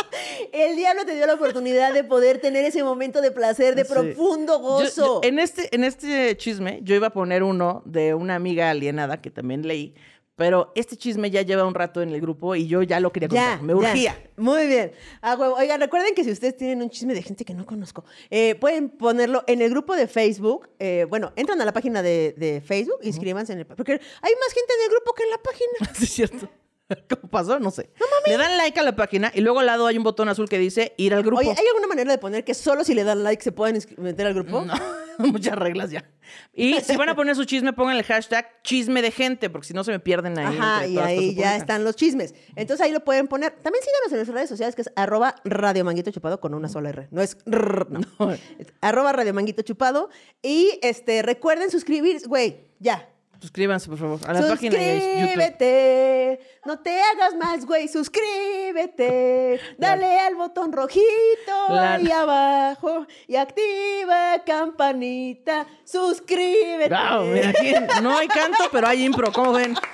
El 0.51 0.76
diablo 0.76 1.05
te 1.05 1.15
dio 1.15 1.26
la 1.26 1.34
oportunidad 1.35 1.93
de 1.93 2.03
poder 2.03 2.39
tener 2.39 2.65
ese 2.65 2.84
momento 2.84 3.21
de 3.21 3.31
placer, 3.31 3.76
de 3.76 3.84
Sí. 3.85 3.91
profundo 3.93 4.53
Yo- 4.53 4.59
gozo. 4.59 5.21
yo- 5.21 5.27
en, 5.27 5.39
este, 5.39 5.73
en 5.76 5.84
este 5.84 6.35
chisme, 6.38 6.80
yo 6.84 6.95
iba 6.95 7.07
a 7.07 7.13
poner 7.13 7.41
uno 7.43 7.81
de 7.85 8.13
una 8.13 8.35
amiga 8.35 8.69
alienada 8.69 9.21
que 9.21 9.31
también 9.31 9.67
leí, 9.67 9.95
pero 10.39 10.71
este 10.73 10.95
chisme 10.95 11.29
ya 11.29 11.41
lleva 11.41 11.65
un 11.65 11.73
rato 11.75 12.01
en 12.01 12.11
el 12.13 12.21
grupo 12.21 12.55
y 12.55 12.65
yo 12.65 12.81
ya 12.81 13.01
lo 13.01 13.11
quería 13.11 13.27
contar. 13.27 13.57
Ya, 13.57 13.61
Me 13.61 13.73
ya. 13.73 13.77
urgía. 13.77 14.23
Muy 14.37 14.67
bien. 14.67 14.93
Ah, 15.21 15.35
huevo. 15.37 15.55
Oigan, 15.55 15.81
recuerden 15.81 16.15
que 16.15 16.23
si 16.23 16.31
ustedes 16.31 16.55
tienen 16.55 16.81
un 16.81 16.89
chisme 16.89 17.13
de 17.13 17.21
gente 17.21 17.43
que 17.43 17.53
no 17.53 17.65
conozco, 17.65 18.05
eh, 18.29 18.55
pueden 18.55 18.87
ponerlo 18.89 19.43
en 19.47 19.61
el 19.61 19.69
grupo 19.69 19.97
de 19.97 20.07
Facebook. 20.07 20.69
Eh, 20.79 21.05
bueno, 21.09 21.33
entran 21.35 21.59
a 21.59 21.65
la 21.65 21.73
página 21.73 22.01
de, 22.01 22.33
de 22.37 22.61
Facebook, 22.61 22.99
inscríbanse 23.03 23.51
en 23.51 23.59
el... 23.59 23.65
Porque 23.65 23.91
hay 23.91 23.99
más 23.99 24.53
gente 24.53 24.73
en 24.77 24.83
el 24.85 24.89
grupo 24.95 25.13
que 25.13 25.23
en 25.23 25.29
la 25.29 25.37
página. 25.39 25.93
Sí, 25.97 26.05
es 26.05 26.11
cierto. 26.13 26.49
¿Cómo 27.09 27.29
pasó? 27.29 27.59
No 27.59 27.69
sé. 27.69 27.89
Le 28.25 28.37
dan 28.37 28.55
like 28.55 28.79
a 28.79 28.83
la 28.83 28.95
página 28.95 29.33
y 29.35 29.41
luego 29.41 29.59
al 29.59 29.65
lado 29.65 29.87
hay 29.87 29.97
un 29.97 30.03
botón 30.05 30.29
azul 30.29 30.47
que 30.47 30.57
dice 30.57 30.93
ir 30.95 31.13
al 31.13 31.21
grupo. 31.23 31.41
Oye, 31.41 31.49
¿hay 31.49 31.67
alguna 31.67 31.87
manera 31.87 32.13
de 32.13 32.17
poner 32.17 32.45
que 32.45 32.53
solo 32.53 32.85
si 32.85 32.93
le 32.93 33.03
dan 33.03 33.23
like 33.25 33.43
se 33.43 33.51
pueden 33.51 33.83
meter 33.97 34.25
al 34.25 34.33
grupo? 34.35 34.61
No, 34.61 34.73
muchas 35.27 35.55
reglas 35.57 35.91
ya. 35.91 36.09
Y 36.53 36.73
si 36.81 36.95
van 36.95 37.09
a 37.09 37.15
poner 37.15 37.35
su 37.35 37.43
chisme, 37.43 37.73
pongan 37.73 37.97
el 37.97 38.03
hashtag 38.03 38.61
chisme 38.63 39.01
de 39.01 39.11
gente, 39.11 39.49
porque 39.49 39.67
si 39.67 39.73
no 39.73 39.83
se 39.83 39.91
me 39.91 39.99
pierden 39.99 40.37
ahí. 40.39 40.57
Ajá, 40.57 40.87
y 40.87 40.97
ahí 40.97 41.35
ya 41.35 41.55
están 41.55 41.83
los 41.83 41.95
chismes. 41.95 42.33
Entonces 42.55 42.85
ahí 42.85 42.91
lo 42.91 43.03
pueden 43.03 43.27
poner. 43.27 43.51
También 43.51 43.83
síganos 43.83 44.11
en 44.11 44.17
nuestras 44.17 44.35
redes 44.35 44.49
sociales, 44.49 44.75
que 44.75 44.83
es 44.83 44.91
arroba 44.95 45.35
Radio 45.43 45.83
Manguito 45.83 46.11
Chupado 46.11 46.39
con 46.39 46.53
una 46.53 46.69
sola 46.69 46.89
R. 46.89 47.07
No 47.11 47.21
es 47.21 47.37
rrr, 47.45 47.89
no. 47.91 48.31
Es 48.31 48.67
arroba 48.81 49.11
Radio 49.11 49.33
Manguito 49.33 49.61
Chupado. 49.61 50.09
Y 50.41 50.79
este, 50.81 51.21
recuerden 51.21 51.69
suscribirse, 51.69 52.27
güey, 52.27 52.67
ya. 52.79 53.09
Suscríbanse, 53.41 53.87
por 53.89 53.97
favor, 53.97 54.19
a 54.27 54.33
la 54.33 54.47
página 54.47 54.77
de 54.77 54.95
YouTube. 54.95 55.21
Suscríbete. 55.23 56.39
No 56.65 56.79
te 56.79 57.01
hagas 57.01 57.35
más, 57.35 57.65
güey. 57.65 57.87
Suscríbete. 57.87 59.59
Dale 59.77 60.19
al 60.19 60.35
botón 60.35 60.73
rojito 60.73 60.99
La- 61.69 61.93
ahí 61.93 62.11
abajo 62.11 63.07
y 63.27 63.37
activa 63.37 64.43
campanita. 64.45 65.65
Suscríbete. 65.85 66.89
Wow, 66.93 67.25
mira, 67.27 67.49
aquí 67.49 67.73
no 68.01 68.17
hay 68.17 68.27
canto, 68.27 68.65
pero 68.71 68.87
hay 68.87 69.05
impro, 69.05 69.31
¿cómo 69.31 69.53
ven? 69.53 69.75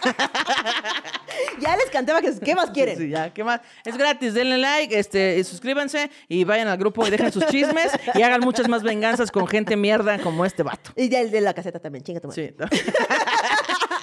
Ya 1.60 1.76
les 1.76 1.90
cantaba 1.90 2.22
que 2.22 2.34
qué 2.40 2.56
más 2.56 2.70
quieren. 2.72 2.98
Sí, 2.98 3.10
ya, 3.10 3.34
¿qué 3.34 3.44
más? 3.44 3.62
Es 3.84 3.98
gratis, 3.98 4.34
denle 4.34 4.58
like, 4.58 4.98
este, 4.98 5.44
suscríbanse 5.44 6.10
y 6.28 6.44
vayan 6.44 6.68
al 6.68 6.78
grupo 6.78 7.06
y 7.06 7.10
dejen 7.10 7.32
sus 7.32 7.46
chismes 7.48 7.92
y 8.14 8.22
hagan 8.22 8.42
muchas 8.42 8.68
más 8.70 8.84
venganzas 8.84 9.32
con 9.32 9.48
gente 9.48 9.76
mierda 9.76 10.18
como 10.20 10.46
este 10.46 10.64
vato. 10.64 10.92
Y 10.96 11.10
ya 11.10 11.20
el 11.20 11.32
de 11.32 11.42
la 11.42 11.54
caseta 11.54 11.80
también, 11.80 12.04
chinga 12.04 12.20
tu 12.22 12.28
madre. 12.30 12.56
Sí. 12.72 12.78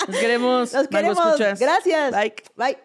Nos 0.09 0.17
queremos. 0.19 0.73
Nos 0.73 0.89
queremos. 0.89 1.19
Escuchas. 1.19 1.59
Gracias. 1.59 2.13
Like. 2.13 2.45
Bye. 2.57 2.79